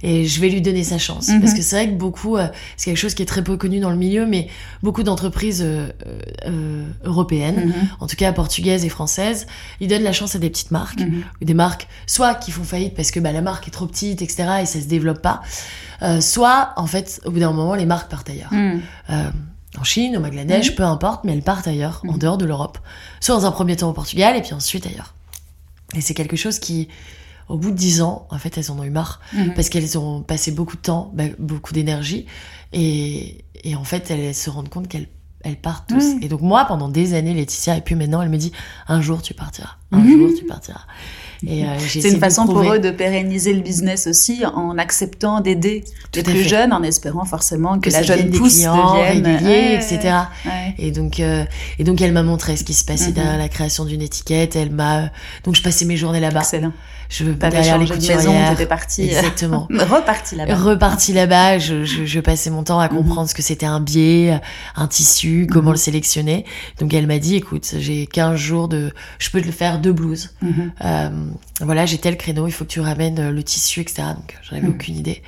et 0.04 0.26
je 0.26 0.40
vais 0.42 0.50
lui 0.50 0.62
donner 0.62 0.84
sa 0.84 0.98
chance 0.98 1.28
Mhm. 1.30 1.42
parce 1.42 1.54
que 1.54 1.62
c'est 1.62 1.76
vrai 1.76 1.88
que 1.90 1.96
beaucoup 1.98 2.38
euh, 2.38 2.48
c'est 2.76 2.92
quelque 2.92 2.98
chose 3.00 3.14
qui 3.16 3.24
est 3.24 3.28
très 3.28 3.44
peu 3.44 3.58
connu 3.58 3.80
dans 3.80 3.90
le 3.90 3.96
milieu 3.98 4.26
mais 4.26 4.48
beaucoup 4.84 5.04
d'entreprises 5.04 5.62
euh, 5.64 5.90
euh, 6.46 6.86
européennes 7.04 7.68
Mhm. 7.68 7.74
en 8.00 8.08
tout 8.08 8.16
cas 8.16 8.32
portugaises 8.34 8.86
et 8.86 8.90
françaises 8.90 9.48
ils 9.80 9.88
donnent 9.88 10.04
la 10.04 10.14
chance 10.14 10.36
à 10.36 10.40
des 10.40 10.50
petites 10.50 10.72
marques 10.72 11.00
Mhm. 11.02 11.24
ou 11.42 11.46
des 11.46 11.54
marques 11.54 11.88
soit 12.06 12.36
qui 12.36 12.52
font 12.52 12.64
faillite 12.64 12.94
parce 12.96 13.12
que 13.12 13.20
bah, 13.20 13.32
la 13.32 13.42
marque 13.42 13.68
est 13.68 13.72
trop 13.72 13.88
petite 13.88 14.22
etc 14.22 14.50
et 14.62 14.66
ça 14.66 14.80
se 14.80 14.86
développe 14.88 15.22
pas 15.22 15.42
euh, 16.04 16.22
soit 16.22 16.74
en 16.78 16.86
fait 16.88 17.20
au 17.26 17.32
bout 17.32 17.40
d'un 17.40 17.52
moment 17.52 17.74
les 17.76 17.86
marques 17.86 18.10
partent 18.10 18.30
ailleurs 18.30 18.54
Mhm. 18.54 18.82
euh, 19.10 19.30
en 19.80 19.84
Chine, 19.84 20.18
au 20.18 20.20
Bangladesh, 20.22 20.70
Mhm. 20.72 20.76
peu 20.76 20.84
importe, 20.84 21.24
mais 21.24 21.34
elles 21.34 21.44
partent 21.44 21.68
ailleurs, 21.68 22.02
en 22.08 22.14
Mhm. 22.14 22.18
dehors 22.20 22.38
de 22.40 22.46
l'Europe. 22.46 22.80
Soit 23.20 23.36
dans 23.36 23.46
un 23.46 23.52
premier 23.52 23.76
temps 23.76 23.90
au 23.90 23.94
Portugal, 23.94 24.36
et 24.36 24.42
puis 24.42 24.54
ensuite 24.54 24.88
ailleurs. 24.88 25.14
Et 25.96 26.02
c'est 26.02 26.16
quelque 26.16 26.36
chose 26.36 26.58
qui, 26.58 26.88
au 27.50 27.58
bout 27.58 27.72
de 27.72 27.76
dix 27.78 28.02
ans, 28.02 28.28
en 28.30 28.38
fait, 28.38 28.58
elles 28.58 28.72
en 28.72 28.80
ont 28.80 28.84
eu 28.84 28.90
marre, 28.90 29.22
Mhm. 29.34 29.54
parce 29.54 29.70
qu'elles 29.70 29.98
ont 29.98 30.22
passé 30.22 30.52
beaucoup 30.52 30.76
de 30.76 30.82
temps, 30.82 31.12
bah, 31.14 31.24
beaucoup 31.40 31.74
d'énergie, 31.74 32.26
et, 32.74 33.46
et 33.64 33.76
en 33.76 33.84
fait, 33.84 34.12
elles 34.12 34.36
se 34.36 34.50
rendent 34.50 34.70
compte 34.70 34.88
qu'elles 34.88 35.08
elles 35.42 35.56
partent 35.56 35.88
tous. 35.88 36.16
Mhm. 36.16 36.24
Et 36.24 36.28
donc 36.30 36.42
moi, 36.42 36.66
pendant 36.66 36.90
des 36.90 37.14
années, 37.14 37.34
Laetitia, 37.34 37.78
et 37.78 37.82
puis 37.82 37.96
maintenant, 37.96 38.22
elle 38.22 38.30
me 38.30 38.38
dit, 38.38 38.52
un 38.88 39.02
jour 39.02 39.22
tu 39.22 39.34
partiras, 39.34 39.76
un 39.92 40.00
Mhm. 40.00 40.12
jour 40.12 40.32
tu 40.38 40.46
partiras. 40.46 40.82
Et 41.46 41.64
euh, 41.66 41.68
C'est 41.88 42.10
une 42.10 42.20
façon 42.20 42.46
pour 42.46 42.62
eux 42.74 42.80
de 42.80 42.90
pérenniser 42.90 43.54
le 43.54 43.62
business 43.62 44.08
aussi 44.08 44.44
en 44.46 44.78
acceptant 44.78 45.40
d'aider 45.42 45.84
les 46.16 46.24
plus 46.24 46.44
fait. 46.44 46.50
jeunes, 46.50 46.74
en 46.74 46.82
espérant 46.84 47.26
forcément 47.26 47.78
que, 47.80 47.90
que 47.90 47.94
la 47.94 48.02
jeune 48.02 48.32
pousse 48.32 48.56
clients 48.56 48.94
devienne 48.96 49.24
réguliers, 49.26 49.48
Ouais, 49.48 49.76
etc. 49.76 50.14
ouais. 50.46 50.76
Et 50.80 50.92
donc, 50.92 51.20
euh, 51.20 51.44
et 51.78 51.84
donc, 51.84 52.02
elle 52.02 52.14
m'a 52.14 52.24
montré 52.24 52.56
ce 52.58 52.64
qui 52.64 52.74
se 52.74 52.84
passait 52.86 53.10
Mhm. 53.10 53.14
derrière 53.14 53.38
la 53.38 53.50
création 53.50 53.86
d'une 53.86 54.02
étiquette. 54.02 54.56
Elle 54.56 54.72
m'a, 54.72 55.10
donc, 55.44 55.56
je 55.56 55.62
passais 55.62 55.86
mes 55.86 55.98
journées 55.98 56.20
là-bas. 56.20 56.40
Excellent. 56.40 56.74
Je 57.10 57.24
derrière 57.24 57.78
les 57.78 57.88
changé 57.88 58.02
de 58.02 58.06
maison, 58.08 58.18
couturières. 58.32 58.50
t'étais 58.50 58.66
partie. 58.66 59.04
Exactement. 59.04 59.68
Reparti 59.72 60.36
là-bas. 60.36 60.56
Reparti 60.56 61.14
là-bas, 61.14 61.58
je, 61.58 61.86
je, 61.86 62.04
je 62.06 62.20
passais 62.20 62.50
mon 62.50 62.64
temps 62.64 62.82
à 62.82 62.90
Mhm. 62.90 62.98
comprendre 62.98 63.30
ce 63.30 63.34
que 63.34 63.42
c'était 63.42 63.66
un 63.66 63.80
biais, 63.80 64.42
un 64.76 64.88
tissu, 64.88 65.48
comment 65.50 65.72
le 65.72 65.78
sélectionner. 65.78 66.44
Donc 66.82 66.94
elle 66.94 67.08
m'a 67.08 67.20
dit, 67.20 67.36
écoute, 67.38 67.76
j'ai 67.80 68.08
15 68.08 68.36
jours 68.38 68.68
de, 68.68 68.92
je 69.20 69.30
peux 69.30 69.40
te 69.40 69.46
le 69.46 69.54
faire 69.54 69.80
deux 69.80 69.94
blouses. 69.94 70.32
Euh, 70.84 71.10
voilà, 71.62 71.86
j'ai 71.86 71.98
tel 71.98 72.18
créneau, 72.18 72.48
il 72.48 72.52
faut 72.52 72.66
que 72.66 72.70
tu 72.70 72.80
ramènes 72.80 73.20
euh, 73.20 73.32
le 73.32 73.44
tissu, 73.44 73.82
etc. 73.82 74.04
Donc 74.16 74.34
euh, 74.34 74.38
j'en 74.50 74.56
avais 74.58 74.68
Mhm. 74.68 74.74
aucune 74.74 74.96
idée. 74.98 75.22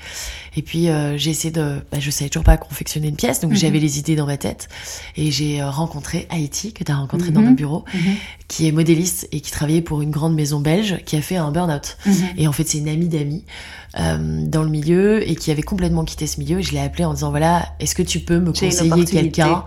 Et 0.56 0.62
puis 0.62 0.90
euh, 0.90 1.18
j'ai 1.18 1.30
essayé 1.32 1.52
de, 1.52 1.78
bah, 1.92 2.00
je 2.00 2.10
savais 2.12 2.30
toujours 2.30 2.44
pas 2.44 2.58
confectionner 2.58 3.08
une 3.08 3.16
pièce, 3.16 3.40
donc 3.40 3.52
Mhm. 3.52 3.58
j'avais 3.58 3.80
les 3.80 4.00
idées 4.00 4.16
dans 4.16 4.26
ma 4.26 4.38
tête. 4.38 4.68
Et 5.16 5.32
j'ai 5.32 5.62
euh, 5.62 5.70
rencontré 5.70 6.28
Haïti, 6.30 6.74
que 6.74 6.84
tu 6.84 6.92
as 6.92 6.96
rencontré 6.96 7.32
dans 7.32 7.42
nos 7.42 7.54
bureaux, 7.54 7.86
Mhm. 7.94 8.00
qui 8.48 8.68
est 8.68 8.72
modéliste 8.72 9.28
et 9.32 9.42
qui 9.42 9.52
travaillait 9.52 9.82
pour 9.82 10.02
une 10.02 10.12
grande 10.12 10.34
maison 10.36 10.60
belge, 10.60 10.98
qui 11.06 11.16
a 11.16 11.22
fait 11.22 11.38
un 11.38 11.52
burn-out. 11.52 11.98
Et 12.38 12.48
en 12.48 12.52
fait, 12.52 12.68
c'est 12.68 12.80
une 12.80 12.90
amie 12.90 13.08
d'amis 13.08 13.44
euh, 14.00 14.46
dans 14.46 14.62
le 14.64 14.70
milieu 14.70 15.28
et 15.28 15.36
qui 15.36 15.50
avait 15.52 15.64
complètement 15.64 16.04
quitté 16.06 16.28
ce 16.28 16.40
milieu. 16.40 16.60
Et 16.60 16.64
je 16.64 16.74
l'ai 16.74 16.80
appelée 16.80 17.06
en 17.06 17.14
disant 17.14 17.30
voilà, 17.32 17.68
est-ce 17.80 17.96
que 17.96 18.04
tu 18.04 18.20
peux 18.20 18.40
me 18.40 18.52
conseiller 18.70 18.90
quelqu'un? 19.22 19.64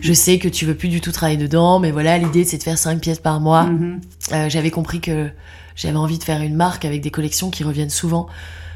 Je 0.00 0.12
sais 0.12 0.38
que 0.38 0.48
tu 0.48 0.64
veux 0.66 0.74
plus 0.74 0.88
du 0.88 1.00
tout 1.00 1.12
travailler 1.12 1.38
dedans, 1.38 1.78
mais 1.78 1.90
voilà, 1.90 2.16
l'idée 2.18 2.44
c'est 2.44 2.58
de 2.58 2.62
faire 2.62 2.78
cinq 2.78 3.00
pièces 3.00 3.18
par 3.18 3.40
mois. 3.40 3.68
Euh, 4.32 4.48
j'avais 4.48 4.70
compris 4.70 5.00
que 5.00 5.30
j'avais 5.78 5.96
envie 5.96 6.18
de 6.18 6.24
faire 6.24 6.42
une 6.42 6.54
marque 6.56 6.84
avec 6.84 7.00
des 7.00 7.10
collections 7.10 7.48
qui 7.48 7.64
reviennent 7.64 7.88
souvent. 7.88 8.26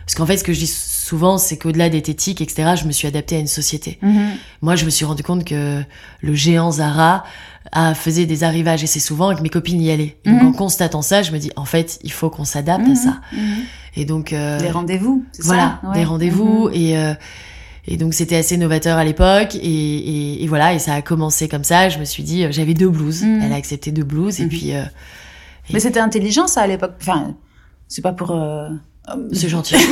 Parce 0.07 0.15
qu'en 0.15 0.25
fait, 0.27 0.37
ce 0.39 0.43
que 0.45 0.53
je 0.53 0.59
dis 0.61 0.67
souvent, 0.67 1.37
c'est 1.39 1.57
qu'au-delà 1.59 1.89
d'être 1.89 2.09
éthique, 2.09 2.41
etc., 2.41 2.73
je 2.81 2.87
me 2.87 2.93
suis 2.93 3.07
adaptée 3.07 3.37
à 3.37 3.39
une 3.39 3.47
société. 3.47 3.99
Mhm. 4.03 4.31
Moi, 4.63 4.75
je 4.77 4.85
me 4.85 4.91
suis 4.91 5.05
rendu 5.05 5.23
compte 5.23 5.45
que 5.45 5.83
le 6.23 6.35
géant 6.35 6.71
Zara 6.73 7.25
a 7.71 7.95
faisait 7.95 8.27
des 8.27 8.43
arrivages 8.45 8.83
assez 8.83 8.99
souvent 9.01 9.31
et 9.31 9.37
que 9.37 9.43
mes 9.43 9.49
copines 9.49 9.81
y 9.81 9.91
allaient. 9.91 10.17
Donc, 10.25 10.41
Mhm. 10.43 10.47
en 10.49 10.53
constatant 10.53 11.03
ça, 11.03 11.23
je 11.23 11.31
me 11.33 11.39
dis, 11.39 11.51
en 11.57 11.65
fait, 11.65 11.99
il 12.03 12.11
faut 12.13 12.31
qu'on 12.31 12.45
s'adapte 12.45 12.85
à 12.85 12.89
Mhm. 12.91 12.97
ça. 12.97 13.21
Et 13.97 14.05
donc, 14.05 14.33
euh, 14.33 14.59
Les 14.61 14.71
rendez-vous, 14.71 15.25
c'est 15.33 15.45
voilà, 15.45 15.79
ça 15.83 15.93
des 15.93 15.99
Ouais. 16.01 16.05
rendez-vous 16.05 16.69
et 16.73 16.97
euh, 16.99 17.15
et 17.87 17.97
donc 17.97 18.15
c'était 18.15 18.37
assez 18.37 18.57
novateur 18.57 18.97
à 18.97 19.05
l'époque 19.05 19.57
et, 19.57 19.59
et, 19.61 20.45
et 20.45 20.47
voilà 20.47 20.73
et 20.73 20.79
ça 20.79 20.95
a 20.95 21.03
commencé 21.03 21.49
comme 21.49 21.65
ça. 21.65 21.89
Je 21.89 21.99
me 21.99 22.05
suis 22.05 22.23
dit, 22.23 22.45
euh, 22.45 22.53
j'avais 22.53 22.75
deux 22.75 22.89
blouses. 22.89 23.23
Elle 23.25 23.53
a 23.53 23.57
accepté 23.57 23.91
deux 23.93 24.05
blouses 24.05 24.41
et 24.41 24.47
puis 24.47 24.73
euh, 24.75 24.83
Mais 25.73 25.81
c'était 25.81 26.01
intelligent 26.01 26.47
ça 26.47 26.63
à 26.63 26.67
l'époque. 26.67 26.95
Enfin, 27.01 27.37
c'est 27.89 28.03
pas 28.03 28.13
pour. 28.13 28.31
euh, 28.33 28.69
c'est 29.33 29.49
gentil. 29.49 29.75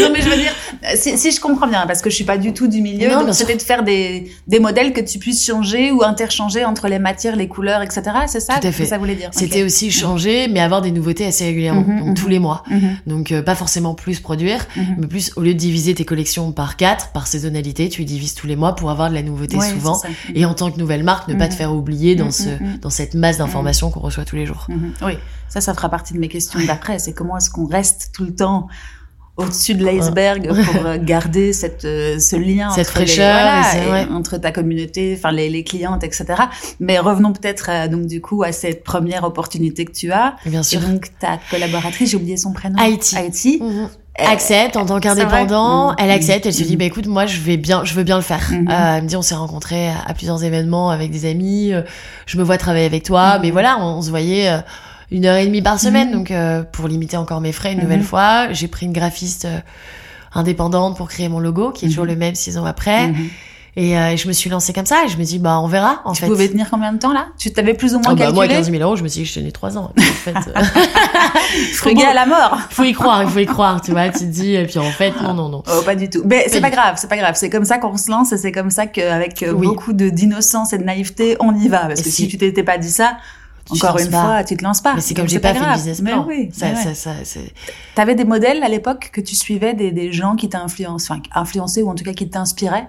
non 0.00 0.08
mais 0.12 0.22
je 0.22 0.28
veux 0.30 0.36
dire, 0.36 0.52
si, 0.94 1.18
si 1.18 1.30
je 1.32 1.40
comprends 1.40 1.66
bien, 1.66 1.86
parce 1.86 2.00
que 2.00 2.10
je 2.10 2.14
suis 2.14 2.24
pas 2.24 2.38
du 2.38 2.52
tout 2.54 2.66
du 2.66 2.80
milieu, 2.80 3.08
Non, 3.08 3.16
donc 3.16 3.24
bien 3.26 3.32
c'était 3.34 3.56
de 3.56 3.62
faire 3.62 3.82
des, 3.82 4.30
des 4.46 4.58
modèles 4.58 4.92
que 4.92 5.00
tu 5.00 5.18
puisses 5.18 5.44
changer 5.44 5.92
ou 5.92 6.02
interchanger 6.02 6.64
entre 6.64 6.88
les 6.88 6.98
matières, 6.98 7.36
les 7.36 7.48
couleurs, 7.48 7.82
etc. 7.82 8.02
C'est 8.26 8.40
ça 8.40 8.54
Tout 8.54 8.66
à 8.66 8.70
que 8.70 8.76
fait. 8.76 8.86
ça 8.86 8.98
voulait 8.98 9.14
dire. 9.14 9.30
C'était 9.32 9.62
aussi 9.62 9.90
changer, 9.90 10.48
mais 10.48 10.60
avoir 10.60 10.80
des 10.82 10.90
nouveautés 10.90 11.26
assez 11.26 11.44
régulièrement, 11.44 11.82
Mhm, 11.82 11.98
donc 11.98 12.08
mhm. 12.08 12.14
tous 12.14 12.28
les 12.28 12.38
mois. 12.38 12.62
Mhm, 12.70 12.96
Donc 13.06 13.32
euh, 13.32 13.42
pas 13.42 13.54
forcément 13.54 13.94
plus 13.94 14.20
produire, 14.20 14.66
mais 14.96 15.06
plus 15.06 15.32
au 15.36 15.42
lieu 15.42 15.52
de 15.54 15.58
diviser 15.58 15.94
tes 15.94 16.04
collections 16.04 16.52
par 16.52 16.76
quatre, 16.76 17.10
par 17.10 17.26
saisonnalité, 17.26 17.88
tu 17.88 18.00
les 18.00 18.06
divises 18.06 18.34
tous 18.34 18.46
les 18.46 18.56
mois 18.56 18.74
pour 18.74 18.90
avoir 18.90 19.10
de 19.10 19.14
la 19.14 19.22
nouveauté 19.22 19.56
Ouais, 19.56 19.68
souvent. 19.70 20.00
Et 20.34 20.44
en 20.44 20.54
tant 20.54 20.70
que 20.70 20.78
nouvelle 20.78 21.02
marque, 21.04 21.28
ne 21.28 21.34
pas 21.34 21.48
te 21.48 21.54
faire 21.54 21.72
oublier 21.74 22.14
dans 22.16 22.30
ce 22.30 22.48
dans 22.80 22.90
cette 22.90 23.14
masse 23.14 23.38
d'informations 23.38 23.90
qu'on 23.90 24.00
reçoit 24.00 24.24
tous 24.24 24.36
les 24.36 24.46
jours. 24.46 24.66
Oui, 25.02 25.14
ça, 25.48 25.60
ça 25.60 25.74
fera 25.74 25.88
partie 25.88 26.12
de 26.14 26.18
mes 26.18 26.28
questions 26.28 26.60
d'après. 26.66 26.98
C'est 26.98 27.12
comment 27.12 27.36
est-ce 27.36 27.50
qu'on 27.58 27.66
reste 27.66 28.10
tout 28.14 28.24
le 28.24 28.34
temps 28.34 28.68
au-dessus 29.36 29.74
de 29.74 29.84
l'iceberg 29.84 30.48
pour 30.48 30.84
euh, 30.86 30.98
garder 31.00 31.52
cette 31.52 31.84
euh, 31.84 32.18
ce 32.18 32.34
lien 32.34 32.70
cette 32.70 32.88
entre, 32.88 32.98
les- 32.98 33.06
fraîcheur, 33.06 33.32
voilà, 33.40 33.84
et 33.86 33.90
ouais. 34.06 34.12
entre 34.12 34.36
ta 34.36 34.50
communauté, 34.50 35.14
enfin 35.16 35.30
les, 35.30 35.48
les 35.48 35.62
clientes, 35.62 36.02
etc. 36.02 36.26
Mais 36.80 36.98
revenons 36.98 37.32
peut-être 37.32 37.68
euh, 37.70 37.86
donc 37.88 38.06
du 38.06 38.20
coup 38.20 38.42
à 38.42 38.50
cette 38.50 38.82
première 38.82 39.22
opportunité 39.22 39.84
que 39.84 39.92
tu 39.92 40.10
as. 40.10 40.34
Bien 40.44 40.60
Et 40.62 40.64
sûr. 40.64 40.80
donc 40.80 41.10
ta 41.20 41.38
collaboratrice, 41.52 42.10
j'ai 42.10 42.16
oublié 42.16 42.36
son 42.36 42.52
prénom. 42.52 42.76
Haïti. 42.80 43.16
Haïti. 43.16 43.58
Mhm. 43.62 43.88
Accepte 44.20 44.76
en 44.76 44.84
tant 44.84 44.98
qu'indépendant, 44.98 45.86
vrai 45.92 45.96
elle 46.00 46.06
Mhm. 46.08 46.16
accepte, 46.16 46.46
elle 46.46 46.52
se 46.52 46.64
dit 46.64 46.72
Mhm. 46.72 46.78
bah 46.80 46.84
écoute 46.86 47.06
moi 47.06 47.26
je 47.26 47.38
vais 47.40 47.56
bien, 47.56 47.84
je 47.84 47.94
veux 47.94 48.02
bien 48.02 48.16
le 48.16 48.22
faire. 48.24 48.44
Mhm. 48.50 48.68
Euh, 48.68 48.96
elle 48.96 49.02
me 49.04 49.08
dit 49.08 49.14
on 49.14 49.22
s'est 49.22 49.36
rencontrés 49.36 49.86
à, 49.90 49.94
à 50.08 50.14
plusieurs 50.14 50.42
événements 50.42 50.90
avec 50.90 51.12
des 51.12 51.24
amis, 51.30 51.72
euh, 51.72 51.82
je 52.26 52.36
me 52.38 52.42
vois 52.42 52.58
travailler 52.58 52.86
avec 52.86 53.04
toi, 53.04 53.36
Mhm. 53.36 53.42
mais 53.42 53.50
voilà 53.52 53.76
on, 53.78 53.98
on 53.98 54.02
se 54.02 54.10
voyait 54.10 54.48
euh, 54.48 54.58
une 55.10 55.24
heure 55.26 55.36
et 55.36 55.46
demie 55.46 55.62
par 55.62 55.78
semaine 55.80 56.08
Mhm. 56.08 56.14
donc 56.14 56.30
euh, 56.30 56.62
pour 56.62 56.88
limiter 56.88 57.16
encore 57.16 57.40
mes 57.40 57.52
frais 57.52 57.72
une 57.72 57.78
Mhm. 57.78 57.84
nouvelle 57.84 58.02
fois, 58.02 58.52
j'ai 58.52 58.68
pris 58.68 58.86
une 58.86 58.92
graphiste 58.92 59.44
euh, 59.46 59.58
indépendante 60.34 60.96
pour 60.96 61.08
créer 61.08 61.28
mon 61.28 61.40
logo 61.40 61.70
qui 61.70 61.86
est 61.86 61.88
toujours 61.88 62.04
Mhm. 62.04 62.10
le 62.10 62.16
même 62.16 62.34
six 62.34 62.58
ans 62.58 62.64
après 62.66 63.08
Mhm. 63.08 63.28
et 63.76 63.96
euh, 63.98 64.16
je 64.16 64.28
me 64.28 64.32
suis 64.32 64.50
lancée 64.50 64.72
comme 64.74 64.84
ça 64.86 65.04
et 65.06 65.08
je 65.08 65.16
me 65.16 65.24
dis 65.24 65.38
bah 65.38 65.58
on 65.60 65.66
verra 65.66 66.02
en 66.04 66.12
Tu 66.12 66.20
fait. 66.22 66.26
pouvais 66.26 66.48
tenir 66.48 66.68
combien 66.70 66.92
de 66.92 66.98
temps 66.98 67.12
là? 67.14 67.28
Tu 67.38 67.50
t'avais 67.52 67.72
plus 67.74 67.94
ou 67.94 68.00
moins 68.00 68.08
Ah 68.08 68.14
bah, 68.14 68.24
calculé 68.26 68.34
moi 68.34 68.48
15 68.48 68.70
000 68.70 68.82
euros 68.82 68.96
je 68.96 69.02
me 69.02 69.08
suis 69.08 69.22
dit 69.22 69.26
je 69.26 69.34
tenais 69.40 69.50
trois 69.52 69.78
ans. 69.78 69.90
Et 69.96 70.00
puis, 70.00 70.10
en 70.10 70.14
fait, 70.14 70.50
euh, 70.50 72.04
à 72.10 72.14
la 72.14 72.26
mort. 72.26 72.58
faut 72.70 72.84
y 72.84 72.92
croire, 72.92 73.22
il 73.22 73.28
faut 73.30 73.38
y 73.38 73.46
croire, 73.46 73.80
tu 73.80 73.92
vois, 73.92 74.08
tu 74.10 74.18
te 74.20 74.24
dis 74.24 74.54
et 74.54 74.66
puis 74.66 74.78
en 74.78 74.90
fait 74.90 75.14
non 75.22 75.32
non 75.34 75.48
non. 75.48 75.62
Oh, 75.66 75.82
pas 75.84 75.94
du 75.94 76.10
tout. 76.10 76.22
Mais 76.26 76.44
c'est 76.48 76.60
Pas 76.60 76.68
pas 76.70 76.76
grave, 76.76 76.94
c'est 76.98 77.08
pas 77.08 77.16
grave. 77.16 77.34
C'est 77.36 77.48
comme 77.50 77.64
ça 77.64 77.78
qu'on 77.78 77.96
se 77.96 78.10
lance 78.10 78.32
et 78.32 78.36
c'est 78.36 78.52
comme 78.52 78.70
ça 78.70 78.86
qu'avec 78.86 79.42
euh, 79.42 79.52
Oui. 79.52 79.66
beaucoup 79.66 79.92
de 79.94 80.10
d'innocence 80.10 80.72
et 80.74 80.78
de 80.78 80.84
naïveté, 80.84 81.36
on 81.40 81.54
y 81.54 81.68
va. 81.68 81.86
Parce 81.86 82.00
Et 82.00 82.04
que 82.04 82.10
si, 82.10 82.22
si- 82.24 82.28
tu 82.28 82.36
t'étais 82.38 82.62
pas 82.62 82.76
dit 82.78 82.90
ça, 82.90 83.12
Tu 83.12 83.47
encore 83.72 83.98
une 83.98 84.10
pas. 84.10 84.22
fois, 84.22 84.44
tu 84.44 84.56
te 84.56 84.64
lances 84.64 84.80
pas. 84.80 84.94
Mais 84.94 85.00
c'est 85.00 85.14
comme 85.14 85.28
j'ai 85.28 85.38
pas, 85.38 85.52
fait 85.52 85.60
de 85.60 85.64
grave. 85.64 85.76
business 85.76 86.00
Mais 86.02 86.10
plan. 86.12 86.24
oui, 86.28 86.50
ça, 86.52 86.66
mais 86.68 86.76
ouais. 86.76 86.82
ça, 86.82 86.94
ça, 86.94 87.10
c'est- 87.24 87.52
T'avais 87.94 88.14
des 88.14 88.24
modèles 88.24 88.62
à 88.62 88.68
l'époque 88.68 89.10
que 89.12 89.20
tu 89.20 89.34
suivais, 89.34 89.74
des, 89.74 89.90
des 89.92 90.12
gens 90.12 90.36
qui 90.36 90.48
t'influencent, 90.48 91.12
enfin, 91.12 91.20
influencé 91.34 91.82
ou 91.82 91.88
en 91.90 91.94
tout 91.94 92.04
cas 92.04 92.12
qui 92.12 92.28
t'inspiraient? 92.28 92.88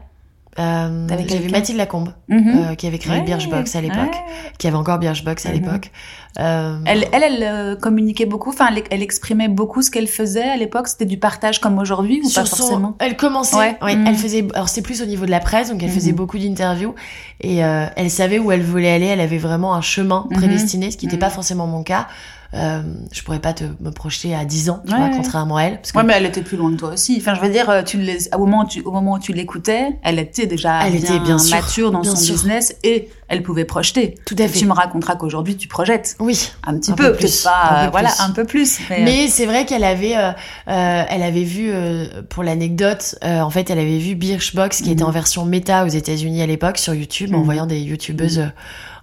Euh, 0.57 1.07
J'avais 1.27 1.47
Mathilde 1.49 1.77
Lacombe, 1.77 2.09
Mhm. 2.27 2.47
euh, 2.71 2.75
qui 2.75 2.87
avait 2.87 2.97
créé 2.97 3.19
Ouais, 3.19 3.23
Birchbox 3.23 3.75
à 3.75 3.81
l'époque, 3.81 3.97
ouais. 3.99 4.51
qui 4.57 4.67
avait 4.67 4.75
encore 4.75 4.97
Birchbox 4.97 5.45
à 5.45 5.49
Mhm. 5.49 5.55
l'époque. 5.55 5.91
Euh, 6.39 6.79
Elle, 6.85 7.05
elle, 7.11 7.23
elle 7.23 7.43
euh, 7.43 7.75
communiquait 7.75 8.25
beaucoup, 8.25 8.49
enfin, 8.49 8.67
elle, 8.75 8.83
elle 8.89 9.01
exprimait 9.03 9.47
beaucoup 9.47 9.81
ce 9.81 9.91
qu'elle 9.91 10.07
faisait 10.07 10.49
à 10.49 10.57
l'époque. 10.57 10.87
C'était 10.87 11.05
du 11.05 11.17
partage 11.17 11.59
comme 11.61 11.77
aujourd'hui 11.77 12.19
ou 12.23 12.27
pas 12.27 12.45
sur 12.45 12.47
son- 12.47 12.55
forcément? 12.57 12.95
elle 12.99 13.15
commençait, 13.15 13.55
Ouais. 13.57 13.77
ouais, 13.81 13.95
Mhm. 13.95 14.07
elle 14.07 14.15
faisait, 14.15 14.47
alors 14.53 14.69
c'était 14.69 14.81
plus 14.81 15.01
au 15.01 15.05
niveau 15.05 15.25
de 15.25 15.31
la 15.31 15.39
presse, 15.39 15.69
donc 15.69 15.81
elle 15.83 15.89
faisait 15.91 16.11
beaucoup 16.13 16.37
d'interviews 16.39 16.95
et 17.41 17.63
euh, 17.63 17.85
elle 17.95 18.09
savait 18.09 18.39
où 18.39 18.51
elle 18.51 18.63
voulait 18.63 18.91
aller, 18.91 19.05
elle 19.05 19.21
avait 19.21 19.37
vraiment 19.37 19.75
un 19.75 19.81
chemin 19.81 20.27
prédestiné, 20.33 20.91
ce 20.91 20.97
qui 20.97 21.05
n'était 21.05 21.17
pas 21.19 21.29
forcément 21.29 21.67
mon 21.67 21.83
cas. 21.83 22.07
Euh, 22.55 22.81
je 23.11 23.21
pourrais 23.21 23.37
pas 23.39 23.53
te 23.53 23.63
me 23.79 23.91
projeter 23.91 24.33
à 24.33 24.43
10 24.43 24.71
ans, 24.71 24.81
tu 24.83 24.91
Ouais, 24.91 24.97
vois, 24.97 25.09
contrairement 25.15 25.57
à 25.57 25.63
elle, 25.65 25.75
parce 25.77 25.91
que 25.91 25.97
Ouais, 25.99 26.03
mais 26.03 26.13
elle 26.17 26.25
était 26.25 26.41
plus 26.41 26.57
loin 26.57 26.71
que 26.71 26.77
toi 26.77 26.93
aussi. 26.93 27.15
Enfin, 27.19 27.35
je 27.35 27.41
veux 27.41 27.49
dire, 27.49 27.69
euh, 27.69 27.83
tu 27.83 27.99
au 28.33 28.37
moment 28.39 28.61
où 28.63 28.67
tu, 28.67 28.81
au 28.81 28.91
moment 28.91 29.13
où 29.13 29.19
tu 29.19 29.33
l'écoutais, 29.33 29.89
elle 30.01 30.17
était 30.17 30.47
déjà 30.47 30.87
Elle 30.87 30.93
bien, 30.93 30.99
était 31.15 31.19
bien 31.19 31.37
sûr, 31.37 31.55
mature 31.55 31.91
dans 31.91 32.01
bien 32.01 32.15
son 32.15 32.17
sûr. 32.21 32.33
business 32.33 32.75
et 32.81 33.09
elle 33.27 33.43
pouvait 33.43 33.65
projeter. 33.65 34.15
tout 34.25 34.35
à 34.39 34.47
fait. 34.47 34.57
Tu 34.57 34.65
me 34.65 34.73
raconteras 34.73 35.15
qu'aujourd'hui 35.15 35.57
tu 35.57 35.67
projettes 35.67 36.15
Oui. 36.19 36.49
un 36.65 36.75
petit 36.79 36.91
Un 36.91 36.95
peu, 36.95 37.13
plus, 37.15 37.43
pas, 37.43 37.51
un 37.51 37.79
peu 37.81 37.85
euh, 37.85 37.89
voilà, 37.91 38.09
plus. 38.09 38.23
un 38.23 38.31
peu 38.31 38.43
plus. 38.45 38.79
Mais, 38.89 39.03
Mais 39.03 39.27
c'est 39.27 39.45
vrai 39.45 39.65
qu'elle 39.67 39.83
avait, 39.83 40.17
euh, 40.17 40.31
euh, 40.69 41.03
elle 41.07 41.21
avait 41.21 41.43
vu, 41.43 41.69
euh, 41.71 42.23
pour 42.29 42.41
l'anecdote, 42.41 43.13
euh, 43.23 43.41
en 43.41 43.51
fait, 43.51 43.69
elle 43.69 43.77
avait 43.77 43.99
vu 43.99 44.15
Birchbox 44.15 44.81
qui 44.81 44.89
était 44.91 45.03
Mhm. 45.03 45.09
en 45.09 45.11
version 45.11 45.45
méta 45.45 45.85
aux 45.85 45.89
États-Unis 45.89 46.41
à 46.41 46.47
l'époque 46.47 46.79
sur 46.79 46.95
YouTube, 46.95 47.35
en 47.35 47.39
Mhm. 47.39 47.43
voyant 47.45 47.65
des 47.67 47.79
YouTubeuses 47.79 48.39
euh, 48.39 48.47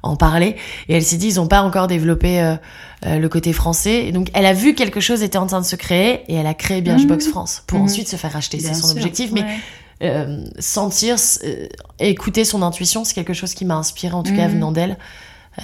en 0.07 0.17
parler. 0.17 0.57
Et 0.89 0.95
elle 0.97 1.03
s'est 1.05 1.17
dit, 1.17 1.27
ils 1.29 1.41
ont 1.41 1.49
pas 1.49 1.63
encore 1.63 1.87
développé 1.87 2.41
euh, 2.41 2.55
euh, 3.05 3.19
le 3.19 3.29
côté 3.29 3.53
français. 3.53 4.07
Et 4.07 4.13
donc, 4.13 4.31
elle 4.35 4.47
a 4.47 4.53
vu 4.53 4.75
quelque 4.75 5.01
chose 5.01 5.23
était 5.23 5.39
en 5.39 5.47
train 5.47 5.61
de 5.61 5.67
se 5.67 5.77
créer 5.77 6.23
et 6.29 6.35
elle 6.35 6.47
a 6.47 6.55
créé 6.55 6.81
Birchbox 6.81 7.27
Mhm. 7.27 7.31
France 7.33 7.63
pour 7.67 7.79
Mhm. 7.79 7.85
ensuite 7.85 8.09
se 8.09 8.17
faire 8.17 8.33
racheter. 8.33 8.59
C'est 8.59 8.75
son 8.75 8.87
sûr, 8.89 8.97
objectif. 8.97 9.31
Mais 9.33 9.45
euh, 10.03 10.45
sentir, 10.59 11.17
euh, 11.45 11.67
écouter 11.99 12.45
son 12.45 12.63
intuition, 12.63 13.05
c'est 13.05 13.15
quelque 13.15 13.33
chose 13.35 13.55
qui 13.55 13.65
m'a 13.65 13.77
inspiré 13.77 14.15
en 14.15 14.23
tout 14.23 14.35
cas 14.35 14.47
Mhm. 14.49 14.55
venant 14.55 14.73
d'elle. 14.73 14.97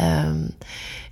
Euh, 0.01 0.47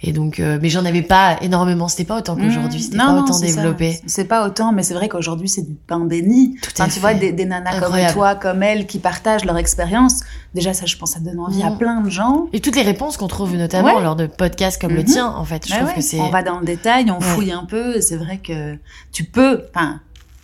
et 0.03 0.13
donc, 0.13 0.41
euh, 0.41 0.59
mais 0.63 0.71
j'en 0.71 0.85
avais 0.87 1.03
pas 1.03 1.37
énormément. 1.43 1.87
C'était 1.89 2.05
pas 2.07 2.17
autant 2.17 2.35
qu'aujourd'hui. 2.35 2.81
C'était 2.81 2.97
pas 2.97 3.13
non, 3.13 3.23
autant 3.23 3.39
développé. 3.39 4.01
C'est 4.07 4.25
pas 4.25 4.47
autant, 4.47 4.73
mais 4.73 4.83
c'est 4.83 4.95
vrai 4.95 5.09
qu'aujourd'hui 5.11 5.49
c'est 5.49 5.61
du 5.67 5.75
pain 5.75 6.01
béni. 6.01 6.57
Tout 6.63 6.71
à 6.79 6.85
Enfin, 6.85 6.93
tu 6.93 7.01
vois, 7.01 7.13
des, 7.13 7.33
des 7.33 7.45
nanas 7.45 7.75
Incroyable. 7.77 8.07
comme 8.07 8.15
toi, 8.15 8.35
comme 8.35 8.63
elle, 8.63 8.87
qui 8.87 8.99
partagent 8.99 9.45
leur 9.45 9.59
expérience. 9.59 10.21
Déjà, 10.55 10.73
ça, 10.73 10.87
je 10.87 10.97
pense, 10.97 11.13
ça 11.13 11.21
donne 11.21 11.39
envie 11.39 11.63
à 11.63 11.69
Mhm. 11.71 11.79
plein 11.79 12.01
de 12.01 12.09
gens. 12.09 12.47
Et 12.55 12.61
toutes 12.61 12.77
les 12.77 12.83
réponses 12.83 13.19
qu'on 13.19 13.29
trouve 13.29 13.55
notamment 13.57 13.97
Ouais. 13.97 14.03
lors 14.03 14.17
de 14.17 14.27
podcasts 14.27 14.81
comme 14.81 14.95
le 14.95 15.01
Mhm. 15.03 15.05
tien, 15.05 15.27
en 15.27 15.45
fait. 15.45 15.67
Je 15.69 15.75
trouve 15.75 15.89
ouais. 15.89 15.95
que 15.95 16.01
c'est. 16.01 16.19
On 16.21 16.31
va 16.31 16.43
dans 16.43 16.59
le 16.61 16.65
détail, 16.65 17.11
on 17.11 17.17
Ouais. 17.19 17.21
fouille 17.21 17.53
un 17.53 17.65
peu. 17.67 18.01
C'est 18.01 18.17
vrai 18.17 18.39
que 18.39 18.77
tu 19.13 19.25
peux. 19.25 19.65
Enfin, 19.75 20.01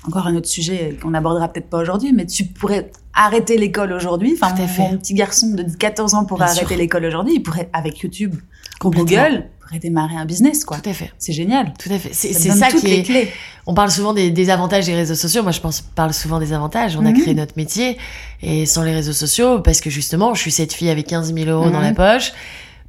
encore 0.07 0.27
un 0.27 0.37
autre 0.37 0.49
sujet 0.49 0.96
qu'on 1.03 1.14
abordera 1.14 1.49
peut-être 1.49 1.70
pas 1.70 1.79
aujourd'hui, 1.79 2.12
mais 2.12 2.27
tu 2.27 2.44
pourrais 2.44 2.90
arrêter 3.16 3.57
l'école 3.59 3.92
aujourd'hui. 3.92 4.38
Enfin, 4.40 4.55
mon, 4.79 4.96
petit 4.98 5.14
garçon 5.14 5.48
de 5.50 5.64
14 5.64 6.14
ans 6.14 6.24
pourrait 6.24 6.44
Bien 6.44 6.55
arrêter 6.55 6.76
l'école 6.76 7.05
aujourd'hui. 7.07 7.35
Il 7.37 7.42
pourrait, 7.42 7.68
avec 7.72 7.98
YouTube. 8.00 8.37
Google, 8.79 9.46
pourrait 9.61 9.79
démarrer 9.81 10.16
un 10.16 10.26
business, 10.26 10.64
quoi. 10.64 10.76
Tout 10.79 10.90
à 10.90 10.92
fait. 10.92 11.11
C'est 11.18 11.33
génial. 11.33 11.72
Tout 11.83 11.90
à 11.90 11.98
fait. 11.98 12.11
C'est 12.12 12.33
Ça 12.35 12.68
qui 12.68 12.87
les 12.87 12.98
est. 12.98 13.02
clés. 13.02 13.33
On 13.66 13.72
parle 13.74 13.90
souvent 13.90 14.12
des, 14.12 14.31
des 14.31 14.50
avantages 14.50 14.85
des 14.87 14.94
réseaux 14.94 15.14
sociaux. 15.14 15.42
Moi, 15.42 15.50
je 15.52 15.61
pense, 15.61 15.81
parle 15.81 16.12
souvent 16.12 16.38
des 16.38 16.52
avantages. 16.52 16.94
On 16.96 17.07
a 17.07 17.11
Mhm. 17.11 17.20
créé 17.22 17.35
notre 17.35 17.55
métier 17.57 17.96
et 18.42 18.66
sans 18.66 18.83
les 18.83 18.92
réseaux 18.92 19.14
sociaux, 19.14 19.61
parce 19.61 19.81
que 19.81 19.88
justement, 19.90 20.35
je 20.35 20.40
suis 20.42 20.52
cette 20.52 20.74
fille 20.74 20.90
avec 20.90 21.07
15 21.07 21.33
000 21.35 21.48
euros 21.48 21.70
dans 21.70 21.79
Mhm. 21.81 21.85
la 21.85 21.92
poche, 21.94 22.33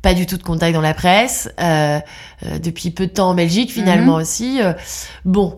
pas 0.01 0.13
du 0.13 0.25
tout 0.25 0.37
de 0.37 0.43
contact 0.43 0.73
dans 0.75 0.81
la 0.81 0.93
presse, 0.93 1.49
euh, 1.59 1.99
euh, 2.45 2.59
depuis 2.59 2.91
peu 2.91 3.07
de 3.07 3.11
temps 3.13 3.29
en 3.29 3.33
Belgique 3.33 3.71
finalement 3.71 4.15
Mhm. 4.17 4.21
aussi. 4.21 4.61
euh, 4.61 4.73
bon. 5.25 5.57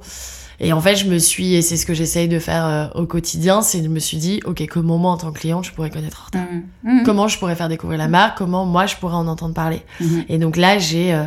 Et 0.61 0.73
en 0.73 0.81
fait, 0.81 0.95
je 0.97 1.05
me 1.05 1.17
suis, 1.19 1.53
et 1.55 1.61
c'est 1.61 1.77
ce 1.77 1.85
que 1.85 1.93
j'essaye 1.93 2.27
de 2.27 2.37
faire 2.39 2.65
euh, 2.65 2.87
au 2.95 3.05
quotidien, 3.05 3.61
c'est 3.61 3.81
je 3.81 3.87
me 3.87 3.99
suis 3.99 4.17
dit, 4.17 4.41
ok, 4.45 4.65
comment 4.67 4.97
moi 4.97 5.11
en 5.11 5.17
tant 5.17 5.31
que 5.31 5.39
cliente, 5.39 5.65
je 5.65 5.71
pourrais 5.71 5.89
connaître 5.89 6.19
Horta? 6.23 6.39
Mhm. 6.83 7.03
Comment 7.05 7.27
je 7.29 7.39
pourrais 7.39 7.55
faire 7.55 7.69
découvrir 7.69 7.97
la 7.97 8.07
marque? 8.09 8.37
Comment 8.37 8.65
moi 8.65 8.85
je 8.85 8.95
pourrais 8.97 9.15
en 9.15 9.27
entendre 9.27 9.53
parler? 9.53 9.81
Mhm. 10.01 10.25
Et 10.27 10.37
donc 10.37 10.57
là, 10.57 10.77
j'ai, 10.77 11.13
euh, 11.13 11.23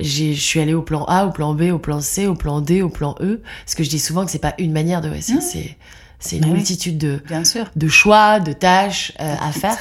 j'ai, 0.00 0.34
je 0.34 0.40
suis 0.40 0.58
allée 0.60 0.74
au 0.74 0.82
plan 0.82 1.04
A, 1.04 1.26
au 1.26 1.30
plan 1.30 1.54
B, 1.54 1.70
au 1.72 1.78
plan 1.78 2.00
C, 2.00 2.26
au 2.26 2.34
plan 2.34 2.60
D, 2.60 2.82
au 2.82 2.88
plan 2.88 3.14
E. 3.20 3.40
Parce 3.64 3.76
que 3.76 3.84
je 3.84 3.90
dis 3.90 4.00
souvent 4.00 4.24
que 4.24 4.30
c'est 4.32 4.38
pas 4.40 4.54
une 4.58 4.72
manière 4.72 5.00
de 5.00 5.08
réussir, 5.08 5.40
c'est, 5.40 5.76
c'est 6.18 6.36
une 6.36 6.42
Bah 6.42 6.48
oui. 6.50 6.54
multitude 6.54 6.98
de, 6.98 7.20
Bien 7.28 7.44
sûr. 7.44 7.70
de 7.76 7.86
choix, 7.88 8.40
de 8.40 8.52
tâches 8.52 9.12
euh, 9.20 9.34
à 9.40 9.52
faire. 9.52 9.78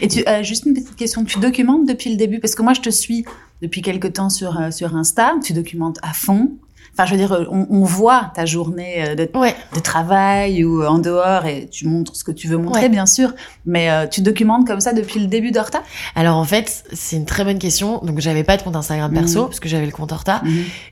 Et 0.00 0.06
tu, 0.06 0.22
euh, 0.28 0.44
juste 0.44 0.64
une 0.64 0.74
petite 0.74 0.94
question, 0.94 1.24
tu 1.24 1.40
documentes 1.40 1.88
depuis 1.88 2.10
le 2.10 2.16
début? 2.16 2.38
Parce 2.38 2.54
que 2.54 2.62
moi, 2.62 2.72
je 2.74 2.82
te 2.82 2.90
suis 2.90 3.24
depuis 3.62 3.82
quelque 3.82 4.06
temps 4.06 4.30
sur, 4.30 4.60
euh, 4.60 4.70
sur 4.70 4.94
Insta, 4.94 5.32
tu 5.42 5.52
documentes 5.54 5.98
à 6.02 6.12
fond. 6.12 6.52
Enfin, 6.98 7.06
je 7.06 7.12
veux 7.12 7.16
dire, 7.18 7.32
euh, 7.32 7.44
on, 7.52 7.64
on 7.70 7.84
voit 7.84 8.32
ta 8.34 8.44
journée 8.44 9.04
euh, 9.06 9.14
de, 9.14 9.30
Ouais. 9.38 9.54
de 9.72 9.78
travail 9.78 10.64
ou 10.64 10.84
en 10.84 10.98
dehors 10.98 11.46
et 11.46 11.68
tu 11.70 11.86
montres 11.86 12.16
ce 12.16 12.24
que 12.24 12.32
tu 12.32 12.48
veux 12.48 12.56
montrer, 12.56 12.82
Ouais. 12.82 12.88
bien 12.88 13.06
sûr. 13.06 13.34
Mais 13.66 13.88
euh, 13.88 14.08
tu 14.08 14.20
documentes 14.20 14.66
comme 14.66 14.80
ça 14.80 14.92
depuis 14.92 15.20
le 15.20 15.26
début 15.28 15.52
d'Horta 15.52 15.82
Alors 16.16 16.36
en 16.36 16.44
fait, 16.44 16.82
c'est 16.92 17.14
une 17.14 17.24
très 17.24 17.44
bonne 17.44 17.60
question. 17.60 18.00
Donc 18.02 18.18
j'avais 18.18 18.42
pas 18.42 18.56
de 18.56 18.62
compte 18.62 18.74
Instagram 18.74 19.12
perso 19.12 19.42
Mhm. 19.42 19.46
parce 19.46 19.60
que 19.60 19.68
j'avais 19.68 19.86
le 19.86 19.92
compte 19.92 20.10
Horta. 20.10 20.42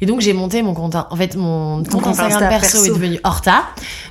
Et 0.01 0.07
donc 0.07 0.21
j'ai 0.21 0.33
monté 0.33 0.63
mon 0.63 0.75
compte. 0.75 0.95
En 0.95 1.17
fait, 1.17 1.35
mon 1.35 1.79
compte 1.83 1.91
compte 1.91 2.07
Instagram 2.07 2.33
Insta 2.35 2.49
perso, 2.49 2.79
perso. 2.79 2.85
est 2.87 2.95
devenu 2.95 3.19
Horta. 3.25 3.65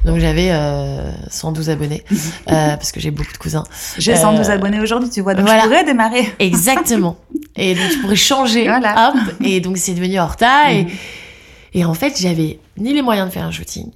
Donc 0.04 0.20
j'avais 0.20 0.50
euh, 0.52 1.12
112 1.30 1.70
abonnés 1.70 2.04
euh, 2.12 2.76
parce 2.76 2.92
que 2.92 3.00
j'ai 3.00 3.12
beaucoup 3.12 3.32
de 3.32 3.38
cousins. 3.38 3.64
J'ai 3.98 4.14
Euh, 4.14 4.18
112 4.18 4.50
abonnés 4.50 4.82
aujourd'hui, 4.82 5.10
tu 5.10 5.22
vois, 5.22 5.34
donc 5.34 5.46
voilà. 5.46 5.62
je 5.64 5.68
pourrais 5.68 5.84
démarrer. 5.86 6.34
Exactement. 6.40 7.16
et 7.56 7.74
donc 7.74 7.90
tu 7.90 8.00
pourrais 8.00 8.16
changer. 8.18 8.66
Voilà. 8.68 9.14
Hop. 9.16 9.34
Et 9.42 9.62
donc 9.62 9.78
c'est 9.78 9.94
devenu 9.94 10.20
Horta. 10.20 10.74
Et, 10.74 10.84
Mhm. 10.84 10.90
Et 11.76 11.86
en 11.86 11.94
fait, 11.94 12.20
j'avais 12.20 12.60
ni 12.78 12.92
les 12.94 13.04
moyens 13.04 13.28
de 13.28 13.34
faire 13.34 13.44
un 13.46 13.52
shooting, 13.52 13.92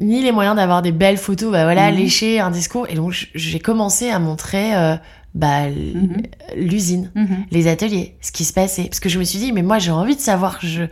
ni 0.00 0.22
les 0.22 0.32
moyens 0.32 0.56
d'avoir 0.56 0.82
des 0.82 0.90
belles 0.92 1.18
photos, 1.18 1.52
bah 1.52 1.62
voilà, 1.64 1.90
Mhm. 1.92 1.98
lécher 1.98 2.40
un 2.40 2.50
discours. 2.50 2.86
Et 2.88 2.94
donc 2.94 3.28
j'ai 3.34 3.58
commencé 3.60 4.08
à 4.10 4.18
montrer 4.18 4.74
euh, 4.74 4.96
bah, 5.34 5.68
Mhm. 5.68 6.22
l'usine, 6.56 7.12
Mhm. 7.14 7.44
les 7.52 7.68
ateliers, 7.68 8.16
ce 8.22 8.32
qui 8.32 8.44
se 8.44 8.52
passait. 8.52 8.84
Parce 8.84 8.98
que 9.00 9.08
je 9.08 9.18
me 9.18 9.24
suis 9.24 9.38
dit, 9.38 9.52
mais 9.52 9.62
moi 9.62 9.78
j'ai 9.78 9.90
envie 9.92 10.16
de 10.16 10.20
savoir. 10.20 10.58
Je... 10.62 10.84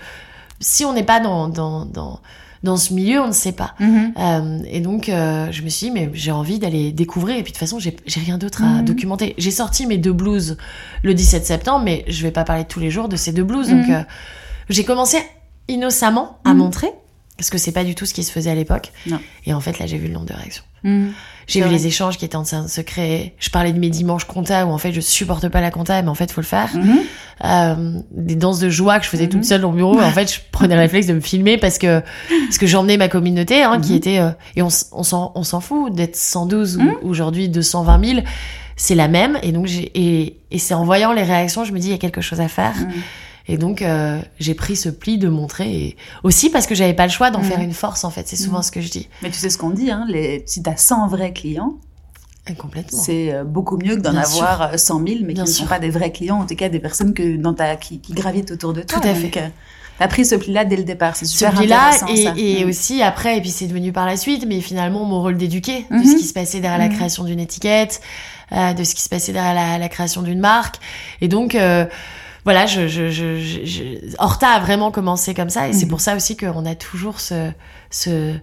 Si 0.60 0.84
on 0.84 0.92
n'est 0.92 1.02
pas 1.04 1.20
dans, 1.20 1.48
dans, 1.48 1.86
dans, 1.86 2.20
dans 2.64 2.76
ce 2.76 2.92
milieu, 2.92 3.20
on 3.22 3.28
ne 3.28 3.32
sait 3.32 3.52
pas. 3.52 3.74
Mhm. 3.80 4.12
Euh, 4.18 4.58
et 4.68 4.80
donc, 4.80 5.08
euh, 5.08 5.46
je 5.52 5.62
me 5.62 5.68
suis 5.68 5.86
dit, 5.86 5.92
mais 5.92 6.10
j'ai 6.12 6.32
envie 6.32 6.58
d'aller 6.58 6.90
découvrir. 6.92 7.36
Et 7.36 7.42
puis, 7.44 7.52
de 7.52 7.56
toute 7.56 7.60
façon, 7.60 7.78
j'ai 7.78 7.96
rien 8.20 8.36
d'autre 8.38 8.62
à 8.64 8.82
documenter. 8.82 9.34
J'ai 9.38 9.52
sorti 9.52 9.86
mes 9.86 9.96
deux 9.98 10.12
blues 10.12 10.56
le 11.04 11.14
17 11.14 11.46
septembre, 11.46 11.84
mais 11.84 12.04
je 12.08 12.22
vais 12.24 12.32
pas 12.32 12.42
parler 12.44 12.64
tous 12.64 12.80
les 12.80 12.90
jours 12.90 13.08
de 13.08 13.14
ces 13.16 13.32
deux 13.32 13.44
blues. 13.44 13.70
Donc, 13.70 13.86
j'ai 14.68 14.84
commencé 14.84 15.18
innocemment 15.68 16.38
à 16.44 16.50
Mhm. 16.50 16.58
montrer, 16.58 16.88
parce 17.36 17.50
que 17.50 17.58
c'est 17.58 17.72
pas 17.72 17.84
du 17.84 17.94
tout 17.94 18.06
ce 18.06 18.14
qui 18.14 18.24
se 18.24 18.32
faisait 18.32 18.50
à 18.50 18.54
l'époque. 18.54 18.92
Et 19.46 19.52
en 19.54 19.60
fait, 19.60 19.78
là, 19.78 19.86
j'ai 19.86 19.96
vu 19.98 20.08
le 20.08 20.14
nombre 20.14 20.26
de 20.26 20.34
réactions. 20.34 20.64
Mhm. 20.84 21.12
J'ai 21.48 21.60
vu 21.62 21.70
les 21.70 21.86
échanges 21.86 22.18
qui 22.18 22.24
étaient 22.26 22.36
en 22.36 22.42
train 22.42 22.62
de 22.64 22.68
se 22.68 22.80
créer. 22.82 23.34
Je 23.38 23.48
parlais 23.50 23.72
de 23.72 23.78
mes 23.78 23.88
dimanches 23.88 24.24
compta 24.24 24.66
où 24.66 24.70
en 24.70 24.76
fait 24.78 24.92
je 24.92 25.00
supporte 25.00 25.48
pas 25.48 25.60
la 25.62 25.70
compta, 25.70 26.00
mais 26.02 26.08
en 26.08 26.14
fait 26.14 26.30
faut 26.30 26.42
le 26.42 26.46
faire. 26.46 26.68
Mhm. 26.76 26.98
Euh, 27.44 28.00
des 28.10 28.36
danses 28.36 28.58
de 28.60 28.68
joie 28.68 28.98
que 28.98 29.04
je 29.06 29.10
faisais 29.10 29.28
toute 29.28 29.44
seule 29.44 29.62
dans 29.62 29.70
le 29.70 29.76
bureau. 29.76 29.98
En 30.00 30.10
fait, 30.10 30.30
je 30.32 30.40
prenais 30.52 30.74
le 30.74 30.80
réflexe 30.82 31.06
de 31.06 31.14
me 31.14 31.20
filmer 31.20 31.56
parce 31.56 31.78
que 31.78 32.00
parce 32.46 32.58
que 32.58 32.66
j'emmenais 32.66 32.96
ma 32.98 33.08
communauté, 33.08 33.62
hein, 33.62 33.80
qui 33.80 33.94
était 33.94 34.18
euh, 34.18 34.30
et 34.56 34.62
on, 34.62 34.68
on 34.92 35.02
s'en 35.02 35.32
on 35.34 35.42
s'en 35.42 35.60
fout 35.60 35.92
d'être 35.94 36.16
112 36.16 36.76
Mhm. 36.78 36.94
ou 37.02 37.08
aujourd'hui 37.08 37.48
220 37.48 38.04
000, 38.04 38.20
c'est 38.76 38.94
la 38.94 39.08
même. 39.08 39.38
Et 39.42 39.50
donc 39.52 39.66
j'ai 39.66 39.90
et, 39.98 40.36
et 40.50 40.58
c'est 40.58 40.74
en 40.74 40.84
voyant 40.84 41.12
les 41.12 41.22
réactions, 41.24 41.64
je 41.64 41.72
me 41.72 41.78
dis 41.78 41.88
il 41.88 41.92
y 41.92 41.94
a 41.94 41.98
quelque 41.98 42.20
chose 42.20 42.40
à 42.42 42.48
faire. 42.48 42.74
Mhm. 43.48 43.54
Et 43.54 43.58
donc, 43.58 43.82
euh, 43.82 44.20
j'ai 44.38 44.54
pris 44.54 44.76
ce 44.76 44.88
pli 44.88 45.18
de 45.18 45.28
montrer. 45.28 45.72
Et 45.74 45.96
aussi 46.22 46.50
parce 46.50 46.66
que 46.66 46.74
j'avais 46.74 46.94
pas 46.94 47.06
le 47.06 47.12
choix 47.12 47.30
d'en 47.30 47.38
Mhm. 47.40 47.44
faire 47.44 47.60
une 47.60 47.72
force, 47.74 48.04
en 48.04 48.10
fait. 48.10 48.28
C'est 48.28 48.36
souvent 48.36 48.58
Mhm. 48.58 48.62
ce 48.64 48.70
que 48.72 48.80
je 48.80 48.90
dis. 48.90 49.08
Mais 49.22 49.30
tu 49.30 49.38
sais 49.38 49.50
ce 49.50 49.58
qu'on 49.58 49.70
dit, 49.70 49.90
hein, 49.90 50.04
les, 50.08 50.42
si 50.46 50.62
tu 50.62 50.68
as 50.70 50.76
100 50.76 51.06
vrais 51.08 51.32
clients, 51.32 51.74
Et 52.46 52.54
complètement. 52.54 52.98
c'est 53.02 53.32
euh, 53.32 53.44
beaucoup 53.44 53.76
mieux 53.78 53.96
que 53.96 54.00
d'en 54.00 54.16
avoir 54.16 54.62
euh, 54.74 54.76
100 54.76 55.04
000, 55.06 55.18
mais 55.24 55.34
Bien 55.34 55.44
qui 55.44 55.50
ne 55.50 55.54
sont 55.54 55.66
pas 55.66 55.78
des 55.78 55.90
vrais 55.90 56.12
clients, 56.12 56.40
en 56.40 56.46
tout 56.46 56.56
cas 56.56 56.68
des 56.68 56.78
personnes 56.80 57.14
que, 57.14 57.36
dans 57.36 57.54
ta, 57.54 57.76
qui, 57.76 58.00
qui 58.00 58.12
gravitent 58.12 58.50
autour 58.50 58.72
de 58.72 58.82
toi. 58.82 59.00
Tout 59.00 59.06
à 59.08 59.12
Donc, 59.12 59.32
fait. 59.34 59.40
euh, 59.42 59.48
t'as 59.98 60.08
pris 60.08 60.24
ce 60.24 60.34
pli-là 60.34 60.64
dès 60.64 60.76
le 60.76 60.84
départ, 60.84 61.16
c'est 61.16 61.26
super 61.26 61.58
intéressant. 61.58 62.06
et, 62.06 62.24
ça. 62.24 62.32
et 62.36 62.64
Mm. 62.64 62.68
aussi 62.68 63.02
après 63.02 63.36
et 63.36 63.40
puis 63.40 63.50
c'est 63.50 63.66
devenu 63.66 63.92
par 63.92 64.06
la 64.06 64.16
suite 64.16 64.44
mais 64.46 64.60
finalement 64.60 65.04
mon 65.04 65.20
rôle 65.20 65.36
d'éduquer 65.36 65.84
de 65.90 65.96
Mhm. 65.96 66.04
ce 66.06 66.16
qui 66.16 66.24
se 66.24 66.32
passait 66.32 66.60
derrière 66.60 66.78
la 66.78 66.88
Mhm. 66.88 66.94
création 66.94 67.24
d'une 67.24 67.40
étiquette 67.40 68.00
euh, 68.52 68.72
de 68.74 68.84
ce 68.84 68.94
qui 68.94 69.02
se 69.02 69.08
passait 69.10 69.32
derrière 69.32 69.54
la, 69.54 69.76
la 69.78 69.88
création 69.88 70.22
d'une 70.22 70.38
marque 70.38 70.76
et 71.20 71.26
donc 71.28 71.54
euh, 71.54 71.84
voilà 72.48 72.64
je, 72.66 72.88
je, 72.88 73.10
je, 73.10 73.38
je, 73.64 73.82
Horta 74.18 74.48
a 74.48 74.60
vraiment 74.60 74.90
commencé 74.90 75.34
comme 75.34 75.50
ça 75.50 75.68
et 75.68 75.72
c'est 75.74 75.84
Mhm. 75.84 75.90
pour 75.90 76.00
ça 76.00 76.16
aussi 76.16 76.36
qu'on 76.36 76.64
a 76.66 76.74
toujours 76.74 77.20
ce 77.20 77.50
ce 77.90 78.34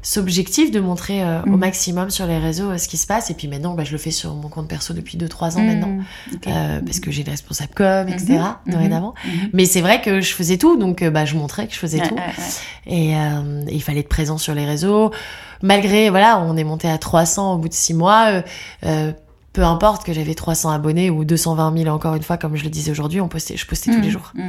cet 0.00 0.18
objectif 0.22 0.70
de 0.70 0.78
montrer 0.80 1.22
euh, 1.22 1.42
au 1.42 1.50
Mhm. 1.50 1.58
maximum 1.58 2.08
sur 2.10 2.26
les 2.26 2.38
réseaux 2.38 2.70
euh, 2.70 2.78
ce 2.78 2.86
qui 2.88 2.96
se 2.96 3.06
passe 3.06 3.30
et 3.30 3.34
puis 3.34 3.48
maintenant 3.48 3.74
bah, 3.74 3.82
je 3.84 3.92
le 3.92 3.98
fais 3.98 4.10
sur 4.12 4.32
mon 4.34 4.48
compte 4.48 4.68
perso 4.68 4.94
depuis 4.94 5.18
2-3 5.18 5.56
ans 5.56 5.60
Mm. 5.62 5.66
maintenant 5.66 5.94
Ok. 6.34 6.46
euh, 6.46 6.80
parce 6.86 7.00
que 7.00 7.10
j'ai 7.10 7.24
des 7.24 7.30
responsables 7.32 7.72
com 7.74 8.06
etc 8.08 8.38
Mhm. 8.66 8.72
dorénavant 8.72 9.14
Mhm. 9.24 9.50
mais 9.54 9.64
c'est 9.64 9.80
vrai 9.80 10.00
que 10.00 10.20
je 10.20 10.32
faisais 10.34 10.56
tout 10.56 10.76
donc 10.76 11.02
bah 11.04 11.24
je 11.24 11.34
montrais 11.36 11.66
que 11.66 11.74
je 11.74 11.78
faisais 11.78 12.00
tout 12.08 12.16
et 12.86 13.12
il 13.72 13.82
fallait 13.82 14.00
être 14.00 14.08
présent 14.08 14.38
sur 14.38 14.54
les 14.54 14.64
réseaux. 14.66 15.10
Malgré, 15.62 16.08
voilà, 16.10 16.38
on 16.38 16.56
est 16.56 16.62
monté 16.64 16.88
à 16.88 16.98
300 16.98 17.54
au 17.54 17.58
bout 17.58 17.68
de 17.68 17.74
six 17.74 17.92
mois. 17.92 18.42
Peu 19.52 19.64
importe 19.64 20.04
que 20.04 20.12
j'avais 20.12 20.34
300 20.34 20.70
abonnés 20.70 21.10
ou 21.10 21.24
220 21.24 21.76
000 21.84 21.94
encore 21.94 22.14
une 22.14 22.22
fois, 22.22 22.36
comme 22.36 22.54
je 22.56 22.64
le 22.64 22.70
disais 22.70 22.90
aujourd'hui, 22.90 23.20
on 23.20 23.28
postait, 23.28 23.56
je 23.56 23.66
postais 23.66 23.90
tous 23.92 24.00
les 24.00 24.08
Mm. 24.08 24.10
jours. 24.10 24.32
Mm. 24.34 24.42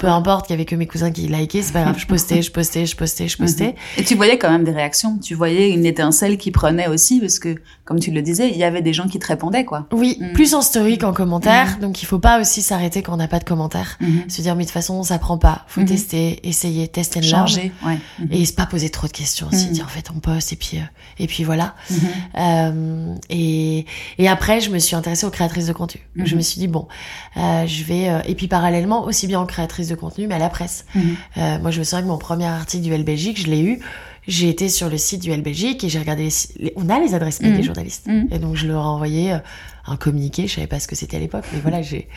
Peu 0.00 0.08
importe 0.08 0.46
qu'il 0.46 0.54
y 0.54 0.56
avait 0.56 0.64
que 0.64 0.74
mes 0.74 0.86
cousins 0.86 1.10
qui 1.12 1.28
likaient, 1.28 1.60
c'est 1.60 1.72
pas 1.74 1.82
grave, 1.82 1.98
je 1.98 2.06
postais, 2.06 2.40
je 2.40 2.50
postais, 2.50 2.86
je 2.86 2.96
postais, 2.96 3.28
je 3.28 3.36
postais. 3.36 3.74
Et 3.98 4.02
tu 4.02 4.14
voyais 4.14 4.38
quand 4.38 4.50
même 4.50 4.64
des 4.64 4.70
réactions. 4.72 5.18
Tu 5.18 5.34
voyais 5.34 5.70
une 5.70 5.84
étincelle 5.84 6.38
qui 6.38 6.50
prenait 6.50 6.88
aussi, 6.88 7.20
parce 7.20 7.38
que, 7.38 7.54
comme 7.84 8.00
tu 8.00 8.10
le 8.10 8.22
disais, 8.22 8.48
il 8.50 8.56
y 8.56 8.64
avait 8.64 8.80
des 8.80 8.94
gens 8.94 9.08
qui 9.08 9.18
te 9.18 9.26
répondaient, 9.26 9.66
quoi. 9.66 9.86
Oui, 9.92 10.16
Mm. 10.18 10.32
plus 10.32 10.54
en 10.54 10.62
story 10.62 10.96
qu'en 10.96 11.12
commentaire, 11.12 11.74
Mhm. 11.74 11.80
donc 11.82 12.02
il 12.02 12.06
faut 12.06 12.18
pas 12.18 12.40
aussi 12.40 12.62
s'arrêter 12.62 13.02
quand 13.02 13.12
on 13.12 13.18
n'a 13.18 13.28
pas 13.28 13.40
de 13.40 13.44
commentaires. 13.44 13.98
Se 14.28 14.40
dire, 14.40 14.56
mais 14.56 14.62
de 14.62 14.68
toute 14.68 14.72
façon, 14.72 15.02
ça 15.02 15.18
prend 15.18 15.36
pas. 15.36 15.64
Faut 15.68 15.82
Mhm. 15.82 15.86
tester, 15.88 16.48
essayer, 16.48 16.88
tester 16.88 17.20
learn. 17.20 17.46
Changer, 17.46 17.70
ouais. 17.86 17.98
Mhm. 18.20 18.28
Et 18.32 18.44
se 18.46 18.54
pas 18.54 18.64
poser 18.66 18.88
trop 18.88 19.06
de 19.06 19.12
questions 19.12 19.48
aussi, 19.52 19.66
Mhm. 19.66 19.72
dire 19.72 19.84
en 19.84 19.88
fait 19.88 20.06
on 20.16 20.18
poste 20.20 20.52
et 20.54 20.56
puis 20.56 20.78
euh, 20.78 20.80
et 21.18 21.26
puis 21.26 21.44
voilà. 21.44 21.74
Mhm. 21.90 21.98
Euh, 22.38 23.14
et, 23.28 23.84
et 24.18 24.28
après, 24.28 24.60
je 24.60 24.70
me 24.70 24.78
suis 24.78 24.96
intéressée 24.96 25.26
aux 25.26 25.30
créatrices 25.30 25.66
de 25.66 25.72
contenu. 25.74 26.00
Mhm. 26.16 26.26
Je 26.26 26.36
me 26.36 26.40
suis 26.40 26.58
dit, 26.58 26.68
bon, 26.68 26.88
euh, 27.36 27.66
je 27.66 27.84
vais... 27.84 28.08
euh, 28.08 28.20
et 28.26 28.34
puis 28.34 28.48
parallèlement, 28.48 29.04
aussi 29.04 29.26
bien 29.26 29.40
aux 29.42 29.46
créatrices 29.46 29.88
de 29.90 29.94
contenu, 29.96 30.26
mais 30.26 30.36
à 30.36 30.38
la 30.38 30.48
presse. 30.48 30.86
Mhm. 30.94 31.16
Euh, 31.36 31.58
moi, 31.60 31.70
je 31.70 31.78
me 31.80 31.84
souviens 31.84 32.02
que 32.02 32.08
mon 32.08 32.18
premier 32.18 32.46
article 32.46 32.82
du 32.84 32.92
L 32.92 33.04
Belgique, 33.04 33.38
je 33.40 33.46
l'ai 33.48 33.60
eu. 33.62 33.80
J'ai 34.28 34.48
été 34.48 34.68
sur 34.68 34.88
le 34.90 34.96
site 34.98 35.22
du 35.22 35.30
L 35.30 35.42
Belgique 35.42 35.82
et 35.84 35.88
j'ai 35.88 35.98
regardé... 35.98 36.24
Les, 36.24 36.30
si- 36.30 36.48
les- 36.58 36.72
on 36.76 36.88
a 36.88 36.98
les 37.00 37.14
adresses 37.14 37.40
mail 37.40 37.52
Mhm. 37.52 37.56
des 37.58 37.62
journalistes. 37.62 38.06
Mhm. 38.06 38.28
Et 38.30 38.38
donc, 38.38 38.56
je 38.56 38.66
leur 38.66 38.82
ai 38.82 38.86
envoyé 38.86 39.32
euh, 39.32 39.38
un 39.86 39.96
communiqué. 39.96 40.46
Je 40.46 40.54
savais 40.54 40.66
pas 40.66 40.78
ce 40.80 40.86
que 40.88 40.94
c'était 40.96 41.16
à 41.16 41.20
l'époque, 41.20 41.44
mais 41.52 41.60
voilà, 41.60 41.82
j'ai 41.82 42.08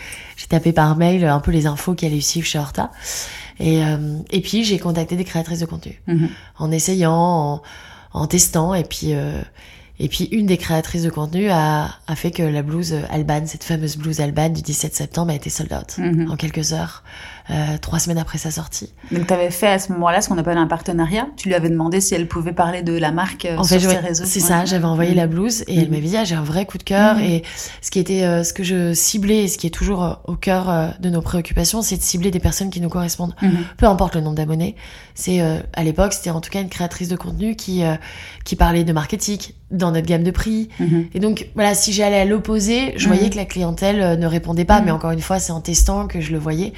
tapé 0.49 0.73
par 0.73 0.95
mail 0.97 1.25
un 1.25 1.39
peu 1.39 1.51
les 1.51 1.65
infos 1.65 1.93
qui 1.95 2.05
allaient 2.05 2.21
suivre 2.21 2.45
chez 2.45 2.59
Horta. 2.59 2.91
Et, 3.59 3.83
euh, 3.83 4.17
et 4.31 4.41
puis, 4.41 4.63
j'ai 4.63 4.79
contacté 4.79 5.15
des 5.15 5.23
créatrices 5.23 5.59
de 5.59 5.65
contenu 5.65 6.01
en 6.59 6.71
essayant, 6.71 7.13
en, 7.13 7.61
en 8.11 8.27
testant. 8.27 8.73
Et 8.73 8.83
puis, 8.83 9.13
euh, 9.13 9.41
et 9.99 10.09
puis 10.09 10.25
une 10.25 10.47
des 10.47 10.57
créatrices 10.57 11.03
de 11.03 11.09
contenu 11.11 11.49
a, 11.51 11.87
a 12.07 12.15
fait 12.15 12.31
que 12.31 12.41
la 12.43 12.63
blouse 12.63 12.95
Alban, 13.11 13.43
cette 13.45 13.63
fameuse 13.63 13.95
blouse 13.95 14.19
Alban 14.21 14.49
du 14.49 14.61
17 14.63 14.93
septembre, 14.95 15.31
a 15.31 15.35
été 15.35 15.49
sold 15.51 15.71
out 15.71 15.95
en 16.29 16.35
quelques 16.35 16.73
heures, 16.73 17.03
euh, 17.49 17.77
trois 17.81 17.99
semaines 17.99 18.17
après 18.17 18.37
sa 18.37 18.51
sortie. 18.51 18.93
Donc, 19.11 19.27
tu 19.27 19.33
avais 19.33 19.51
fait 19.51 19.67
à 19.67 19.77
ce 19.79 19.91
moment-là 19.91 20.21
ce 20.21 20.29
qu'on 20.29 20.37
appelle 20.37 20.57
un 20.57 20.67
partenariat. 20.67 21.27
Tu 21.35 21.49
lui 21.49 21.55
avais 21.55 21.69
demandé 21.69 21.99
si 21.99 22.15
elle 22.15 22.27
pouvait 22.27 22.53
parler 22.53 22.83
de 22.83 22.97
la 22.97 23.11
marque 23.11 23.45
euh, 23.45 23.57
En 23.57 23.63
sur 23.63 23.79
fait, 23.81 23.89
ses 23.89 23.97
réseaux. 23.97 24.23
c'est 24.25 24.41
Ouais. 24.41 24.47
ça. 24.47 24.65
J'avais 24.65 24.85
envoyé 24.85 25.11
Mhm. 25.11 25.17
la 25.17 25.27
blouse 25.27 25.63
et 25.67 25.75
elle 25.77 25.85
Mhm. 25.85 25.91
m'avait 25.91 26.07
dit 26.07 26.17
ah, 26.17 26.23
j'ai 26.23 26.35
un 26.35 26.43
vrai 26.43 26.65
coup 26.65 26.77
de 26.77 26.83
cœur 26.83 27.15
Mhm. 27.15 27.21
et 27.23 27.43
ce 27.81 27.91
qui 27.91 27.99
était 27.99 28.23
euh, 28.23 28.43
ce 28.43 28.53
que 28.53 28.63
je 28.63 28.93
ciblais 28.93 29.43
et 29.43 29.47
ce 29.49 29.57
qui 29.57 29.67
est 29.67 29.71
toujours 29.71 30.19
au 30.25 30.35
cœur 30.35 30.93
de 30.99 31.09
nos 31.09 31.21
préoccupations, 31.21 31.81
c'est 31.81 31.97
de 31.97 32.01
cibler 32.01 32.31
des 32.31 32.39
personnes 32.39 32.69
qui 32.69 32.79
nous 32.79 32.89
correspondent. 32.89 33.35
Peu 33.77 33.87
importe 33.87 34.15
le 34.15 34.21
nombre 34.21 34.35
d'abonnés. 34.37 34.75
C'est 35.15 35.41
à 35.73 35.83
l'époque, 35.83 36.13
c'était 36.13 36.29
en 36.29 36.39
tout 36.41 36.49
cas 36.49 36.61
une 36.61 36.69
créatrice 36.69 37.09
de 37.09 37.15
contenu 37.15 37.55
qui 37.55 37.83
qui 38.45 38.55
parlait 38.55 38.83
de 38.83 38.93
marketing 38.93 39.39
dans 39.71 39.91
notre 39.91 40.07
gamme 40.07 40.23
de 40.23 40.31
prix. 40.31 40.69
Mhm. 40.79 41.07
Et 41.13 41.19
donc 41.19 41.47
voilà, 41.55 41.73
si 41.75 41.91
j'allais 41.93 42.19
à 42.19 42.25
l'opposé, 42.25 42.93
je 42.95 43.07
voyais 43.07 43.29
que 43.29 43.35
la 43.35 43.45
clientèle 43.45 44.17
ne 44.19 44.25
répondait 44.27 44.65
pas. 44.65 44.81
Mais 44.81 44.91
encore 44.91 45.11
une 45.11 45.21
fois, 45.21 45.39
c'est 45.39 45.51
en 45.51 45.61
testant 45.61 46.07
que 46.07 46.21
je 46.21 46.31
le 46.31 46.37
voyais. 46.39 46.73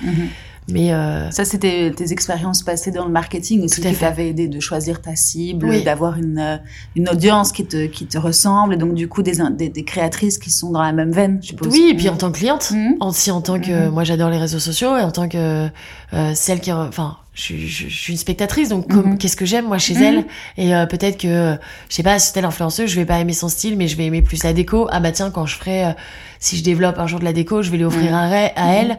Mais 0.67 0.91
euh, 0.93 1.29
Ça, 1.29 1.45
c'était 1.45 1.91
tes 1.95 2.11
expériences 2.11 2.63
passées 2.63 2.89
dans 2.91 3.05
le 3.05 3.11
marketing 3.11 3.63
aussi 3.63 3.81
qui 3.81 3.93
t'avaient 3.95 4.29
aidé 4.29 4.47
de 4.47 4.59
choisir 4.59 4.99
ta 5.01 5.15
cible, 5.15 5.67
Oui. 5.67 5.83
d'avoir 5.83 6.17
une, 6.17 6.39
euh, 6.39 6.57
une 6.95 7.07
audience 7.07 7.51
qui 7.51 7.65
te, 7.67 7.85
qui 7.85 8.07
te 8.07 8.17
ressemble, 8.17 8.73
et 8.73 8.77
donc 8.77 8.95
du 8.95 9.07
coup 9.07 9.21
des, 9.21 9.37
des, 9.51 9.69
des 9.69 9.83
créatrices 9.83 10.39
qui 10.39 10.49
sont 10.49 10.71
dans 10.71 10.81
la 10.81 10.91
même 10.91 11.11
veine, 11.11 11.37
je 11.41 11.49
suppose. 11.49 11.71
oui, 11.71 11.89
et 11.91 11.95
puis 11.95 12.09
en 12.09 12.17
tant 12.17 12.31
que 12.31 12.37
cliente, 12.39 12.71
Mhm. 12.71 12.95
aussi 12.99 13.29
en 13.29 13.41
tant 13.41 13.59
que 13.59 13.85
Mhm. 13.87 13.93
moi 13.93 14.03
j'adore 14.03 14.31
les 14.31 14.39
réseaux 14.39 14.57
sociaux 14.59 14.97
et 14.97 15.01
en 15.01 15.11
tant 15.11 15.29
que 15.29 15.67
euh, 16.13 16.31
celle 16.33 16.59
qui, 16.61 16.71
enfin, 16.71 17.17
je, 17.35 17.41
suis- 17.41 17.67
je, 17.67 17.87
je 17.87 17.95
suis 17.95 18.13
une 18.13 18.19
spectatrice, 18.19 18.69
donc 18.69 18.91
Mhm. 18.91 19.17
qu'est-ce 19.19 19.35
que 19.35 19.45
j'aime 19.45 19.65
moi 19.67 19.77
chez 19.77 19.93
Mhm. 19.93 20.01
elle? 20.03 20.25
Et 20.57 20.73
euh, 20.75 20.85
peut-être 20.87 21.17
que 21.19 21.57
je 21.89 21.95
sais 21.95 22.01
pas, 22.03 22.17
si 22.17 22.33
telle 22.33 22.45
influenceuse, 22.45 22.89
je 22.89 22.95
vais 22.95 23.05
pas 23.05 23.19
aimer 23.19 23.33
son 23.33 23.49
style, 23.49 23.77
mais 23.77 23.87
je 23.87 23.95
vais 23.97 24.05
aimer 24.05 24.23
plus 24.23 24.43
la 24.43 24.53
déco. 24.53 24.87
Ah 24.91 24.99
bah 24.99 25.11
tiens, 25.11 25.29
quand 25.29 25.45
je 25.45 25.55
ferai, 25.57 25.85
euh, 25.85 25.91
si 26.39 26.57
je 26.57 26.63
développe 26.63 26.97
un 26.99 27.07
jour 27.07 27.19
de 27.19 27.25
la 27.25 27.33
déco, 27.33 27.61
je 27.61 27.69
vais 27.71 27.77
lui 27.77 27.85
offrir 27.85 28.13
un 28.15 28.27
ray 28.29 28.51
à 28.55 28.73
elle. 28.73 28.97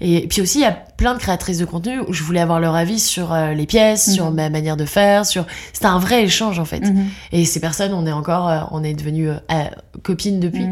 Et, 0.00 0.26
puis 0.28 0.40
aussi, 0.42 0.58
il 0.58 0.62
y 0.62 0.66
a 0.66 0.72
plein 0.72 1.14
de 1.14 1.18
créatrices 1.18 1.58
de 1.58 1.64
contenu 1.64 2.00
où 2.00 2.12
je 2.12 2.22
voulais 2.22 2.40
avoir 2.40 2.60
leur 2.60 2.74
avis 2.74 2.98
sur 2.98 3.32
euh, 3.32 3.52
les 3.54 3.66
pièces, 3.66 4.12
sur 4.12 4.30
ma 4.30 4.50
manière 4.50 4.76
de 4.76 4.84
faire, 4.84 5.24
sur. 5.26 5.46
C'était 5.72 5.86
un 5.86 5.98
vrai 5.98 6.24
échange 6.24 6.58
en 6.58 6.64
fait. 6.64 6.80
Mhm. 6.80 7.06
Et 7.32 7.44
ces 7.44 7.60
personnes, 7.60 7.92
on 7.94 8.06
est 8.06 8.12
encore, 8.12 8.48
euh, 8.48 8.60
on 8.72 8.82
est 8.82 8.94
devenus 8.94 9.30
euh, 9.30 9.64
copines 10.02 10.40
depuis. 10.40 10.66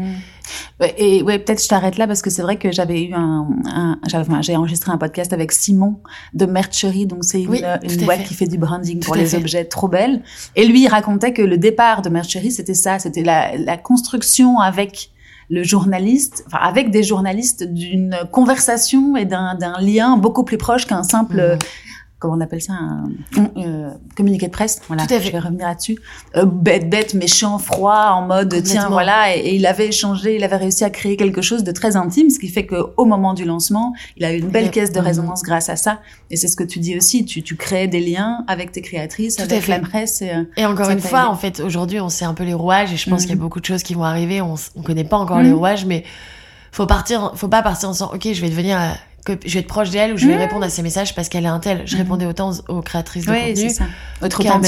Et 0.97 1.23
ouais, 1.23 1.39
peut-être 1.39 1.61
je 1.61 1.67
t'arrête 1.67 1.97
là 1.97 2.07
parce 2.07 2.21
que 2.21 2.29
c'est 2.29 2.41
vrai 2.41 2.57
que 2.57 2.71
j'avais 2.71 3.03
eu 3.03 3.13
un, 3.13 3.47
un 3.65 3.99
j'avais- 4.07 4.29
enfin, 4.29 4.41
j'ai 4.41 4.55
enregistré 4.55 4.91
un 4.91 4.97
podcast 4.97 5.33
avec 5.33 5.51
Simon 5.51 5.97
de 6.33 6.45
Merchery, 6.45 7.05
donc 7.05 7.23
c'est 7.25 7.41
une, 7.41 7.49
Oui, 7.49 7.63
une 7.83 8.05
boîte 8.05 8.19
fait. 8.19 8.23
qui 8.25 8.33
fait 8.33 8.45
du 8.47 8.57
branding 8.57 8.99
Tout 8.99 9.07
pour 9.07 9.15
les 9.15 9.25
fait. 9.25 9.37
objets 9.37 9.65
trop 9.65 9.87
belles. 9.89 10.21
Et 10.55 10.65
lui, 10.65 10.83
il 10.83 10.87
racontait 10.87 11.33
que 11.33 11.41
le 11.41 11.57
départ 11.57 12.01
de 12.01 12.09
Merchery, 12.09 12.51
c'était 12.51 12.75
ça, 12.75 12.97
c'était 12.99 13.23
la, 13.23 13.57
la 13.57 13.75
construction 13.77 14.59
avec 14.59 15.09
le 15.49 15.63
journaliste, 15.63 16.43
enfin 16.47 16.59
avec 16.61 16.91
des 16.91 17.03
journalistes 17.03 17.63
d'une 17.63 18.17
conversation 18.31 19.15
et 19.15 19.25
d'un 19.25 19.57
lien 19.79 20.17
beaucoup 20.17 20.43
plus 20.43 20.57
proche 20.57 20.85
qu'un 20.85 21.03
simple 21.03 21.57
Mhm. 21.57 21.59
Comment 22.19 22.33
on 22.35 22.41
appelle 22.41 22.61
ça 22.61 22.73
un 22.73 23.03
euh, 23.57 23.91
communiqué 24.15 24.47
de 24.47 24.51
presse 24.51 24.81
voilà 24.87 25.05
Tout 25.05 25.13
à 25.13 25.19
fait. 25.19 25.27
je 25.27 25.31
vais 25.31 25.39
revenir 25.39 25.67
là-dessus 25.67 25.97
euh, 26.35 26.45
bête 26.45 26.89
bête 26.89 27.13
méchant 27.13 27.59
froid 27.59 28.11
en 28.13 28.23
mode 28.25 28.61
tiens 28.63 28.89
voilà 28.89 29.35
et, 29.35 29.39
et 29.39 29.55
il 29.55 29.65
avait 29.67 29.87
échangé 29.89 30.35
il 30.35 30.43
avait 30.43 30.55
réussi 30.57 30.83
à 30.83 30.89
créer 30.89 31.15
quelque 31.15 31.41
chose 31.41 31.63
de 31.63 31.71
très 31.71 31.95
intime 31.95 32.29
ce 32.29 32.39
qui 32.39 32.47
fait 32.49 32.65
que 32.65 32.75
au 32.97 33.05
moment 33.05 33.33
du 33.33 33.45
lancement 33.45 33.93
il 34.15 34.25
a 34.25 34.33
eu 34.33 34.39
une 34.39 34.49
belle 34.49 34.71
caisse 34.71 34.91
de 34.91 34.99
Mhm. 34.99 35.05
résonance 35.05 35.43
grâce 35.43 35.69
à 35.69 35.75
ça 35.75 35.99
et 36.31 36.37
c'est 36.37 36.47
ce 36.47 36.55
que 36.55 36.63
tu 36.63 36.79
dis 36.79 36.97
aussi 36.97 37.23
tu 37.25 37.43
tu 37.43 37.55
crées 37.55 37.87
des 37.87 37.99
liens 37.99 38.43
avec 38.47 38.71
tes 38.71 38.81
créatrices 38.81 39.35
Tout 39.35 39.43
avec 39.43 39.67
la 39.67 39.79
presse 39.79 40.21
et, 40.21 40.31
euh, 40.31 40.43
Et 40.57 40.65
encore 40.65 40.89
une 40.89 40.99
fois, 40.99 41.19
aidé. 41.21 41.27
en 41.29 41.35
fait, 41.35 41.59
aujourd'hui, 41.59 41.99
on 42.01 42.09
sait 42.09 42.25
un 42.25 42.33
peu 42.33 42.43
les 42.43 42.53
rouages 42.53 42.91
et 42.93 42.97
je 42.97 43.09
pense 43.09 43.21
Mhm. 43.21 43.27
qu'il 43.27 43.35
y 43.35 43.39
a 43.39 43.41
beaucoup 43.41 43.59
de 43.59 43.65
choses 43.65 43.83
qui 43.83 43.93
vont 43.93 44.03
arriver. 44.03 44.41
On, 44.41 44.55
on 44.75 44.81
connaît 44.81 45.03
pas 45.03 45.17
encore 45.17 45.39
les 45.41 45.51
rouages, 45.51 45.85
mais 45.85 46.03
faut 46.71 46.85
partir, 46.85 47.31
faut 47.35 47.47
pas 47.47 47.61
partir 47.61 47.89
en 47.89 47.91
disant, 47.93 48.11
ok, 48.13 48.27
je 48.33 48.41
vais 48.41 48.49
devenir, 48.49 48.77
cop- 49.25 49.41
je 49.45 49.53
vais 49.53 49.59
être 49.61 49.67
proche 49.67 49.89
d'elle 49.89 50.13
ou 50.13 50.17
je 50.17 50.27
vais 50.27 50.35
répondre 50.35 50.63
à 50.65 50.69
ses 50.69 50.81
messages 50.81 51.13
parce 51.15 51.29
qu'elle 51.29 51.45
est 51.45 51.49
un 51.49 51.59
tel. 51.59 51.83
Je 51.85 51.95
Mhm. 51.95 52.01
répondais 52.01 52.25
autant 52.25 52.51
aux, 52.51 52.77
aux 52.77 52.81
créatrices 52.81 53.25
de 53.25 53.31
ouais 53.31 53.53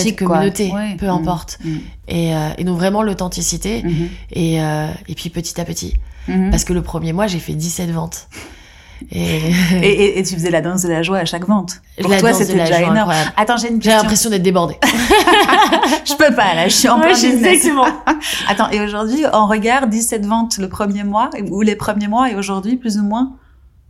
contenu 0.05 0.13
qu'à 0.15 0.25
quoi 0.25 0.35
communauté, 0.37 0.71
Ouais. 0.73 0.95
peu 0.97 1.05
Mhm. 1.07 1.11
importe. 1.13 1.59
Mhm. 1.63 1.79
Et, 2.07 2.35
euh, 2.35 2.49
et 2.57 2.63
donc 2.63 2.77
vraiment 2.77 3.03
l'authenticité 3.03 3.83
et, 4.31 4.61
euh, 4.61 4.87
et 5.07 5.15
puis 5.15 5.29
petit 5.29 5.59
à 5.59 5.65
petit. 5.65 5.93
Parce 6.51 6.63
que 6.63 6.73
le 6.73 6.81
premier 6.83 7.11
mois, 7.13 7.25
j'ai 7.27 7.39
fait 7.39 7.53
17 7.53 7.89
ventes. 7.91 8.27
Et, 9.11 10.19
et, 10.19 10.23
tu 10.23 10.33
faisais 10.35 10.51
la 10.51 10.59
danse 10.59 10.81
de 10.81 10.89
la 10.89 11.03
joie 11.03 11.19
à 11.19 11.25
chaque 11.25 11.47
vente 11.47 11.79
pour 12.01 12.11
la 12.11 12.19
toi 12.19 12.33
c'était 12.33 12.53
déjà 12.55 12.79
énorme 12.81 12.97
incroyable. 12.97 13.31
attends 13.37 13.55
j'ai 13.55 13.69
une 13.69 13.81
J'ai 13.81 13.91
l'impression 13.91 14.29
d'être 14.29 14.43
débordée. 14.43 14.75
je 16.05 16.13
peux 16.15 16.35
pas 16.35 16.53
là 16.53 16.67
je 16.67 16.73
suis 16.75 16.89
en 16.89 16.97
Ouais, 16.99 17.13
plein 17.13 17.13
que 17.13 17.75
bon. 17.75 17.85
Attends, 18.49 18.69
et 18.71 18.81
aujourd'hui, 18.81 19.23
on 19.31 19.47
regarde 19.47 19.89
17 19.89 20.25
ventes 20.25 20.57
le 20.57 20.67
premier 20.67 21.05
mois, 21.05 21.29
ou 21.49 21.61
les 21.61 21.77
premiers 21.77 22.09
mois, 22.09 22.29
et 22.29 22.35
aujourd'hui, 22.35 22.75
plus 22.75 22.97
ou 22.97 23.03
moins, 23.03 23.31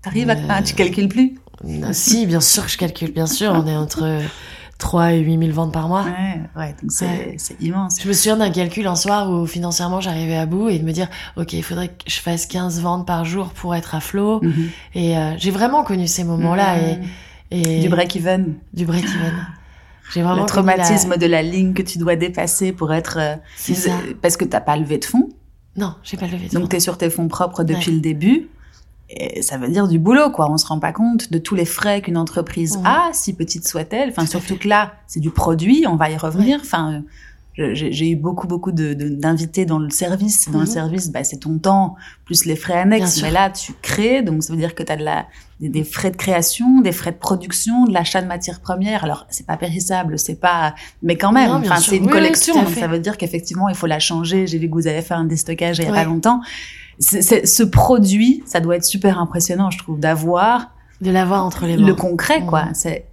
t'arrives 0.01 0.29
à... 0.29 0.33
Euh, 0.35 0.45
Ah, 0.49 0.61
tu 0.61 0.73
calcules 0.75 1.07
plus 1.07 1.35
Non, 1.63 1.89
si, 1.93 2.25
bien 2.25 2.41
sûr 2.41 2.65
que 2.65 2.71
je 2.71 2.77
calcule, 2.77 3.11
bien 3.11 3.27
sûr. 3.27 3.51
On 3.53 3.67
est 3.67 3.75
entre 3.75 4.19
3 4.77 5.13
et 5.13 5.19
8 5.19 5.37
000 5.39 5.51
ventes 5.51 5.73
par 5.73 5.87
mois. 5.89 6.03
Ouais, 6.05 6.39
ouais, 6.55 6.75
donc 6.81 6.91
c'est 6.91 7.05
Ouais. 7.05 7.37
immense. 7.59 7.97
Je 8.01 8.07
me 8.07 8.13
souviens 8.13 8.37
d'un 8.37 8.49
calcul 8.49 8.87
un 8.87 8.95
soir 8.95 9.29
où 9.29 9.45
financièrement 9.45 9.99
j'arrivais 9.99 10.37
à 10.37 10.45
bout 10.45 10.69
et 10.69 10.79
de 10.79 10.85
me 10.85 10.91
dire, 10.93 11.09
ok, 11.35 11.51
il 11.53 11.63
faudrait 11.63 11.89
que 11.89 11.95
je 12.07 12.19
fasse 12.21 12.45
15 12.45 12.79
ventes 12.81 13.05
par 13.05 13.25
jour 13.25 13.49
pour 13.49 13.75
être 13.75 13.93
à 13.95 13.99
flot. 13.99 14.39
Mhm. 14.41 14.69
Et 14.95 15.17
euh, 15.17 15.33
j'ai 15.37 15.51
vraiment 15.51 15.83
connu 15.83 16.07
ces 16.07 16.23
moments-là 16.23 16.77
Mhm. 16.77 17.03
et, 17.51 17.77
et 17.77 17.79
Du 17.81 17.89
break-even. 17.89 18.55
du 18.73 18.85
break-even. 18.85 19.33
J'ai 20.13 20.21
vraiment 20.21 20.35
Le 20.37 20.41
la- 20.41 20.47
traumatisme 20.47 21.17
de 21.17 21.25
la 21.27 21.41
ligne 21.43 21.73
que 21.73 21.83
tu 21.83 21.97
dois 21.99 22.15
dépasser 22.15 22.71
pour 22.71 22.93
être... 22.93 23.17
euh, 23.19 23.35
C'est 23.57 23.75
ça. 23.75 23.91
Parce 24.21 24.37
que 24.37 24.45
t'as 24.45 24.61
pas 24.61 24.75
levé 24.77 24.97
de 24.97 25.05
fonds, 25.05 25.29
Non, 25.75 25.93
j'ai 26.03 26.15
pas 26.17 26.25
levé 26.25 26.47
de 26.47 26.53
donc 26.53 26.63
fonds. 26.63 26.67
t'es 26.69 26.79
sur 26.79 26.97
tes 26.97 27.09
fonds 27.11 27.27
propres 27.27 27.63
depuis 27.63 27.89
Ouais. 27.89 27.95
le 27.95 28.01
début. 28.01 28.47
Et 29.11 29.41
ça 29.41 29.57
veut 29.57 29.69
dire 29.69 29.87
du 29.87 29.97
boulot, 29.97 30.29
quoi. 30.29 30.51
On 30.51 30.57
se 30.57 30.67
rend 30.67 30.79
pas 30.79 30.91
compte 30.93 31.31
de 31.31 31.39
tous 31.39 31.55
les 31.55 31.65
frais 31.65 32.01
qu'une 32.01 32.17
entreprise 32.17 32.77
a, 32.85 33.09
si 33.11 33.33
petite 33.33 33.67
soit-elle. 33.67 34.09
Enfin, 34.09 34.25
surtout 34.27 34.55
que 34.57 34.67
là, 34.67 34.93
c'est 35.07 35.19
du 35.19 35.31
produit, 35.31 35.85
on 35.87 35.95
va 35.95 36.11
y 36.11 36.17
revenir. 36.17 36.59
Enfin, 36.61 37.01
j'ai 37.55 38.09
eu 38.11 38.15
beaucoup, 38.15 38.47
beaucoup 38.47 38.71
de- 38.71 38.93
de- 38.93 39.09
d'invités 39.09 39.65
dans 39.65 39.79
le 39.79 39.89
service. 39.89 40.49
Dans 40.49 40.59
le 40.59 40.65
Mhm. 40.65 40.71
service, 40.71 41.09
bah, 41.11 41.23
c'est 41.25 41.37
ton 41.39 41.57
temps, 41.57 41.95
plus 42.25 42.45
les 42.45 42.55
frais 42.55 42.77
annexes. 42.77 43.21
Mais 43.21 43.31
là, 43.31 43.49
tu 43.49 43.73
crées, 43.81 44.21
donc 44.21 44.43
ça 44.43 44.53
veut 44.53 44.59
dire 44.59 44.75
que 44.75 44.83
tu 44.83 44.91
as 44.91 44.95
de 44.95 45.03
la, 45.03 45.25
des, 45.59 45.67
des 45.69 45.83
frais 45.83 46.11
de 46.11 46.15
création, 46.15 46.79
des 46.79 46.91
frais 46.93 47.11
de 47.11 47.17
production, 47.17 47.85
de 47.85 47.91
l'achat 47.91 48.21
de 48.21 48.27
matières 48.27 48.61
premières. 48.61 49.03
Alors, 49.03 49.25
c'est 49.29 49.45
pas 49.45 49.57
périssable, 49.57 50.17
c'est 50.19 50.39
pas, 50.39 50.73
mais 51.03 51.17
quand 51.17 51.33
même, 51.33 51.49
Non, 51.49 51.55
enfin, 51.57 51.77
c'est 51.81 51.97
une 51.97 52.05
Oui, 52.05 52.11
collection, 52.11 52.55
donc 52.63 52.69
ça 52.75 52.87
veut 52.87 52.99
dire 52.99 53.17
qu'effectivement, 53.17 53.67
il 53.67 53.75
faut 53.75 53.87
la 53.87 53.99
changer. 53.99 54.47
J'ai 54.47 54.57
vu 54.59 54.69
que 54.69 54.73
vous 54.75 54.87
avez 54.87 55.01
fait 55.01 55.15
un 55.15 55.25
déstockage 55.25 55.79
il 55.79 55.83
y 55.83 55.87
a 55.87 55.89
Ouais. 55.91 55.97
pas 55.97 56.05
longtemps. 56.05 56.39
Ce 56.99 57.63
produit, 57.63 58.43
ça 58.45 58.59
doit 58.59 58.75
être 58.75 58.85
super 58.85 59.19
impressionnant, 59.19 59.71
je 59.71 59.77
trouve, 59.77 59.99
d'avoir 59.99 60.71
De 61.01 61.11
l'avoir 61.11 61.45
entre 61.45 61.65
les 61.65 61.77
mains. 61.77 61.87
le 61.87 61.93
concret, 61.95 62.45
quoi. 62.45 62.65
Mhm. 62.65 62.71
C'est 62.73 63.05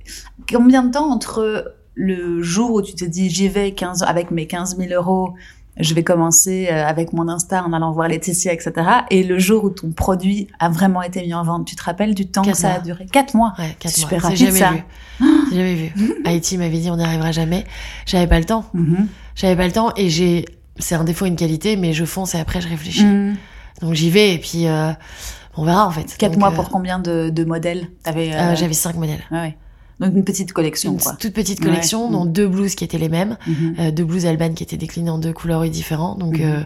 combien 0.52 0.82
de 0.82 0.90
temps 0.90 1.10
entre 1.10 1.72
le 1.94 2.42
jour 2.42 2.72
où 2.72 2.82
tu 2.82 2.94
te 2.94 3.04
dis 3.04 3.30
j'y 3.30 3.48
vais 3.48 3.72
15 3.72 4.02
avec 4.02 4.30
mes 4.30 4.46
15 4.46 4.76
000 4.76 4.92
euros, 4.92 5.34
je 5.78 5.94
vais 5.94 6.02
commencer 6.02 6.68
euh, 6.70 6.84
avec 6.86 7.12
mon 7.12 7.28
Insta 7.28 7.62
en 7.64 7.72
allant 7.72 7.92
voir 7.92 8.08
Laetitia, 8.08 8.52
etc. 8.52 8.72
Et 9.10 9.22
le 9.22 9.38
jour 9.38 9.64
où 9.64 9.70
ton 9.70 9.90
produit 9.92 10.48
a 10.58 10.68
vraiment 10.68 11.02
été 11.02 11.20
mis 11.22 11.32
en 11.34 11.42
vente, 11.42 11.66
tu 11.66 11.76
te 11.76 11.82
rappelles 11.82 12.14
du 12.14 12.26
temps 12.26 12.42
Quatre 12.42 12.54
que 12.54 12.60
ça 12.60 12.74
a 12.74 12.80
duré? 12.80 13.06
Quatre 13.12 13.34
mois. 13.34 13.52
Ouais, 13.58 13.76
quatre 13.78 13.94
Super 13.94 14.20
mois. 14.20 14.28
rapide, 14.30 14.38
J'ai 14.38 14.50
ça. 14.50 14.58
jamais 14.58 14.84
vu. 15.20 15.26
J'ai 15.50 15.56
jamais 15.56 15.74
vu. 15.74 16.14
Haïti 16.24 16.58
m'avait 16.58 16.78
dit 16.78 16.90
on 16.90 16.96
n'y 16.96 17.04
arrivera 17.04 17.30
jamais. 17.30 17.64
J'avais 18.06 18.26
pas 18.26 18.38
le 18.38 18.46
temps. 18.46 18.64
Mhm. 18.74 19.06
J'avais 19.34 19.56
pas 19.56 19.66
le 19.66 19.72
temps 19.72 19.92
et 19.96 20.08
j'ai. 20.10 20.44
C'est 20.78 20.94
un 20.96 21.04
défaut, 21.04 21.24
une 21.26 21.36
qualité, 21.36 21.76
mais 21.76 21.92
je 21.94 22.04
fonce 22.04 22.34
et 22.34 22.38
après 22.40 22.60
je 22.60 22.68
réfléchis. 22.68 23.04
Mhm. 23.04 23.36
Donc 23.82 23.94
j'y 23.94 24.10
vais 24.10 24.34
et 24.34 24.38
puis 24.38 24.66
euh, 24.66 24.92
on 25.56 25.64
verra 25.64 25.86
en 25.86 25.90
fait. 25.90 26.16
Quatre 26.16 26.32
Donc, 26.32 26.40
mois 26.40 26.50
euh, 26.50 26.54
pour 26.54 26.68
combien 26.70 26.98
de, 26.98 27.30
de 27.30 27.44
modèles 27.44 27.88
T'avais 28.02 28.32
euh, 28.34 28.54
J'avais 28.56 28.72
cinq 28.74 28.96
modèles. 28.96 29.22
ouais, 29.30 29.38
ouais. 29.40 29.56
Donc 29.98 30.12
une 30.14 30.24
petite 30.24 30.52
collection, 30.52 30.92
Une 30.92 31.00
quoi. 31.00 31.16
toute 31.18 31.32
petite 31.32 31.58
Ouais. 31.60 31.64
collection, 31.64 32.10
dont 32.10 32.26
Mhm. 32.26 32.32
deux 32.32 32.48
blouses 32.48 32.74
qui 32.74 32.84
étaient 32.84 32.98
les 32.98 33.08
mêmes, 33.08 33.38
Mhm. 33.46 33.76
euh, 33.78 33.90
deux 33.90 34.04
blouses 34.04 34.26
albanes 34.26 34.54
qui 34.54 34.62
étaient 34.62 34.76
déclinées 34.76 35.08
en 35.08 35.16
deux 35.18 35.32
couleurs 35.32 35.62
différentes. 35.70 36.18
Donc, 36.18 36.38
Mhm. 36.38 36.44
euh, 36.44 36.60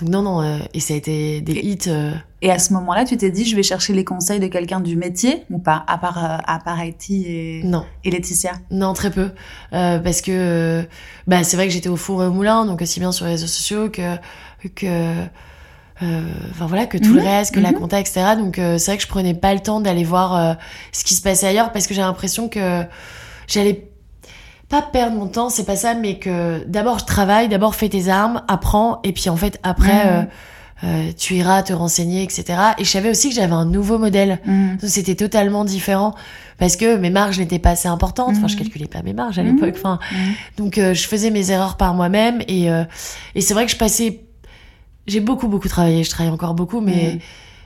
donc 0.00 0.08
non, 0.10 0.20
non, 0.20 0.42
euh, 0.42 0.58
et 0.74 0.80
ça 0.80 0.92
a 0.92 0.98
été 0.98 1.40
des 1.40 1.52
Et- 1.52 1.66
hits. 1.66 1.78
euh, 1.86 2.12
Et 2.42 2.50
à 2.50 2.58
ce 2.58 2.74
moment-là, 2.74 3.06
tu 3.06 3.16
t'es 3.16 3.30
dit, 3.30 3.46
je 3.46 3.56
vais 3.56 3.62
chercher 3.62 3.94
les 3.94 4.04
conseils 4.04 4.38
de 4.38 4.48
quelqu'un 4.48 4.80
du 4.80 4.96
métier 4.96 5.44
ou 5.48 5.58
pas, 5.58 5.82
à 5.86 5.96
part, 5.96 6.22
euh, 6.22 6.36
à 6.46 6.58
part 6.58 6.78
Haïti 6.78 7.24
et, 7.26 7.62
non, 7.64 7.86
et 8.04 8.10
Laetitia? 8.10 8.52
Non, 8.70 8.92
très 8.92 9.10
peu, 9.10 9.30
Euh, 9.72 9.98
parce 9.98 10.20
que 10.20 10.30
euh, 10.30 10.82
bah 11.26 11.42
c'est 11.42 11.56
vrai 11.56 11.66
que 11.68 11.72
j'étais 11.72 11.88
au 11.88 11.96
four 11.96 12.22
et 12.22 12.26
au 12.26 12.32
moulin, 12.32 12.66
donc 12.66 12.82
aussi 12.82 13.00
bien 13.00 13.12
sur 13.12 13.24
les 13.24 13.30
réseaux 13.32 13.46
sociaux 13.46 13.88
que 13.88 14.16
que 14.74 14.84
euh, 14.84 15.24
enfin 16.00 16.66
voilà 16.66 16.86
que 16.86 16.98
tout 16.98 17.10
Mhm. 17.10 17.16
le 17.16 17.22
reste, 17.22 17.54
que 17.54 17.60
la 17.60 17.70
Mhm. 17.72 17.78
compta, 17.78 18.00
etc. 18.00 18.22
Donc 18.36 18.58
euh, 18.58 18.78
c'est 18.78 18.90
vrai 18.90 18.96
que 18.96 19.02
je 19.04 19.08
prenais 19.08 19.34
pas 19.34 19.54
le 19.54 19.60
temps 19.60 19.80
d'aller 19.80 20.04
voir 20.04 20.36
euh, 20.36 20.54
ce 20.92 21.04
qui 21.04 21.14
se 21.14 21.22
passait 21.22 21.46
ailleurs 21.46 21.72
parce 21.72 21.86
que 21.86 21.94
j'ai 21.94 22.00
l'impression 22.02 22.48
que 22.48 22.82
j'allais 23.46 23.88
pas 24.68 24.82
perdre 24.82 25.16
mon 25.16 25.26
temps, 25.28 25.50
c'est 25.50 25.64
pas 25.64 25.76
ça, 25.76 25.94
mais 25.94 26.18
que 26.18 26.64
d'abord 26.66 26.98
je 26.98 27.04
travaille, 27.04 27.48
d'abord 27.48 27.74
fais 27.74 27.88
tes 27.88 28.08
armes, 28.08 28.42
apprends, 28.48 29.00
et 29.04 29.12
puis 29.12 29.28
en 29.28 29.36
fait 29.36 29.60
après 29.62 30.04
Mhm. 30.04 30.10
euh, 30.10 30.22
euh, 30.82 31.12
tu 31.16 31.34
iras 31.34 31.62
te 31.62 31.72
renseigner, 31.72 32.24
etc. 32.24 32.44
Et 32.78 32.84
je 32.84 32.90
savais 32.90 33.08
aussi 33.08 33.28
que 33.28 33.34
j'avais 33.36 33.52
un 33.52 33.64
nouveau 33.64 33.96
modèle. 33.96 34.40
Mhm. 34.44 34.78
C'était 34.82 35.14
totalement 35.14 35.64
différent 35.64 36.14
parce 36.58 36.76
que 36.76 36.96
mes 36.96 37.10
marges 37.10 37.38
n'étaient 37.38 37.60
pas 37.60 37.70
assez 37.70 37.88
importantes. 37.88 38.34
Enfin, 38.36 38.48
je 38.48 38.54
Mhm. 38.56 38.62
calculais 38.62 38.88
pas 38.88 39.02
mes 39.02 39.12
marges 39.12 39.38
à 39.38 39.44
Mhm. 39.44 39.54
l'époque. 39.54 39.74
Enfin, 39.78 39.98
Mhm. 40.10 40.18
donc 40.58 40.78
euh, 40.78 40.92
je 40.92 41.06
faisais 41.06 41.30
mes 41.30 41.50
erreurs 41.52 41.76
par 41.76 41.94
moi-même 41.94 42.42
et 42.48 42.70
euh, 42.70 42.84
et 43.36 43.40
c'est 43.40 43.54
vrai 43.54 43.64
que 43.66 43.70
je 43.72 43.76
passais. 43.76 44.24
J'ai 45.06 45.20
beaucoup 45.20 45.48
beaucoup 45.48 45.68
travaillé. 45.68 46.04
Je 46.04 46.10
travaille 46.10 46.32
encore 46.32 46.54
beaucoup, 46.54 46.80
mais 46.80 47.14
Mhm. 47.14 47.20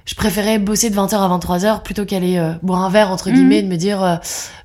je 0.07 0.15
préférais 0.15 0.59
bosser 0.59 0.91
de 0.91 0.95
20h 0.97 1.21
à 1.21 1.29
23h 1.29 1.83
plutôt 1.83 2.05
qu'aller 2.05 2.37
euh, 2.39 2.53
boire 2.63 2.83
un 2.83 2.91
verre 2.91 3.11
entre 3.11 3.31
guillemets, 3.31 3.63
de 3.63 3.69
me 3.69 3.77
dire 3.77 4.03
euh, 4.03 4.17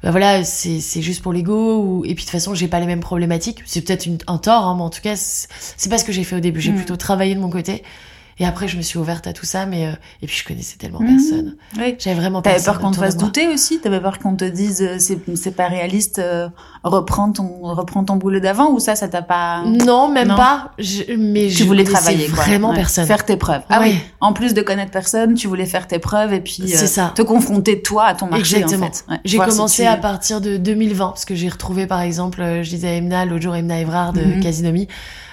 bah 0.03 0.11
voilà 0.11 0.43
c'est 0.43 0.79
c'est 0.79 1.01
juste 1.01 1.21
pour 1.21 1.33
l'ego 1.33 1.77
ou 1.83 2.05
et 2.05 2.15
puis 2.15 2.15
de 2.15 2.19
toute 2.21 2.29
façon 2.31 2.55
j'ai 2.55 2.67
pas 2.67 2.79
les 2.79 2.85
mêmes 2.85 2.99
problématiques. 3.01 3.61
C'est 3.65 3.81
peut-être 3.81 4.07
un 4.27 4.37
tort, 4.37 4.65
hein, 4.65 4.75
mais 4.75 4.83
en 4.83 4.89
tout 4.89 5.01
cas 5.01 5.15
c'est 5.15 5.89
pas 5.89 5.97
ce 5.97 6.03
que 6.05 6.11
j'ai 6.11 6.23
fait 6.23 6.35
au 6.35 6.39
début. 6.39 6.61
J'ai 6.61 6.71
Mhm. 6.71 6.77
plutôt 6.77 6.95
travaillé 6.95 7.35
de 7.35 7.39
mon 7.39 7.49
côté. 7.49 7.83
Et 8.39 8.45
après, 8.45 8.67
je 8.67 8.77
me 8.77 8.81
suis 8.81 8.97
ouverte 8.97 9.27
à 9.27 9.33
tout 9.33 9.45
ça, 9.45 9.65
mais 9.65 9.85
euh, 9.87 9.91
et 10.21 10.27
puis 10.27 10.35
je 10.35 10.43
connaissais 10.47 10.77
tellement 10.77 10.99
Mhm. 10.99 11.07
personne. 11.17 11.55
Oui. 11.77 11.95
J'avais 11.99 12.19
vraiment 12.19 12.41
T'avais 12.41 12.63
peur 12.63 12.79
qu'on 12.79 12.91
te 12.91 12.97
fasse 12.97 13.15
douter 13.17 13.47
aussi? 13.47 13.79
T'avais 13.79 13.99
peur 13.99 14.17
qu'on 14.19 14.35
te 14.35 14.45
dise 14.45 14.81
euh, 14.81 14.97
c'est 14.99 15.51
pas 15.55 15.67
réaliste, 15.67 16.17
euh, 16.19 16.49
reprends 16.83 17.31
ton 17.31 17.61
reprends 17.61 18.03
ton 18.03 18.15
boulot 18.15 18.39
d'avant 18.39 18.71
ou 18.71 18.79
ça 18.79 18.95
ça 18.95 19.07
t'a 19.07 19.21
pas 19.21 19.63
Non, 19.65 20.09
même 20.11 20.29
Non. 20.29 20.35
pas. 20.35 20.71
Je, 20.79 21.13
mais 21.17 21.43
Tu 21.47 21.51
je 21.51 21.63
voulais 21.65 21.83
travailler 21.83 22.27
quoi. 22.27 22.43
Vraiment 22.43 22.69
Ouais. 22.71 22.75
personne. 22.75 23.05
Faire 23.05 23.23
tes 23.25 23.37
preuves. 23.37 23.61
Ah 23.69 23.79
oui. 23.81 23.95
En 24.19 24.33
plus 24.33 24.53
de 24.53 24.61
connaître 24.61 24.91
personne, 24.91 25.35
tu 25.35 25.47
voulais 25.47 25.65
faire 25.65 25.87
tes 25.87 25.99
preuves 25.99 26.33
et 26.33 26.41
puis 26.41 26.63
euh, 26.73 26.77
ça. 26.87 27.11
te 27.15 27.21
confronter 27.21 27.81
toi 27.81 28.05
à 28.05 28.15
ton 28.15 28.27
marché 28.27 28.57
Exactement. 28.57 28.87
en 28.87 28.91
fait. 28.91 29.05
Ouais. 29.09 29.17
J'ai 29.25 29.37
si 29.37 29.43
commencé 29.45 29.83
tu- 29.83 29.87
à 29.89 29.97
partir 29.97 30.41
de 30.41 30.57
2020 30.57 31.09
parce 31.09 31.25
que 31.25 31.35
j'ai 31.35 31.49
retrouvé 31.49 31.85
par 31.87 32.01
exemple, 32.01 32.41
euh, 32.41 32.63
je 32.63 32.69
disais 32.71 32.87
à 32.87 32.93
Emna 32.95 33.25
l'autre 33.25 33.43
jour, 33.43 33.55
Emna 33.55 33.79
Evrard 33.79 34.13
de 34.13 34.21
Mhm. 34.21 34.39
Casinomi. 34.41 34.87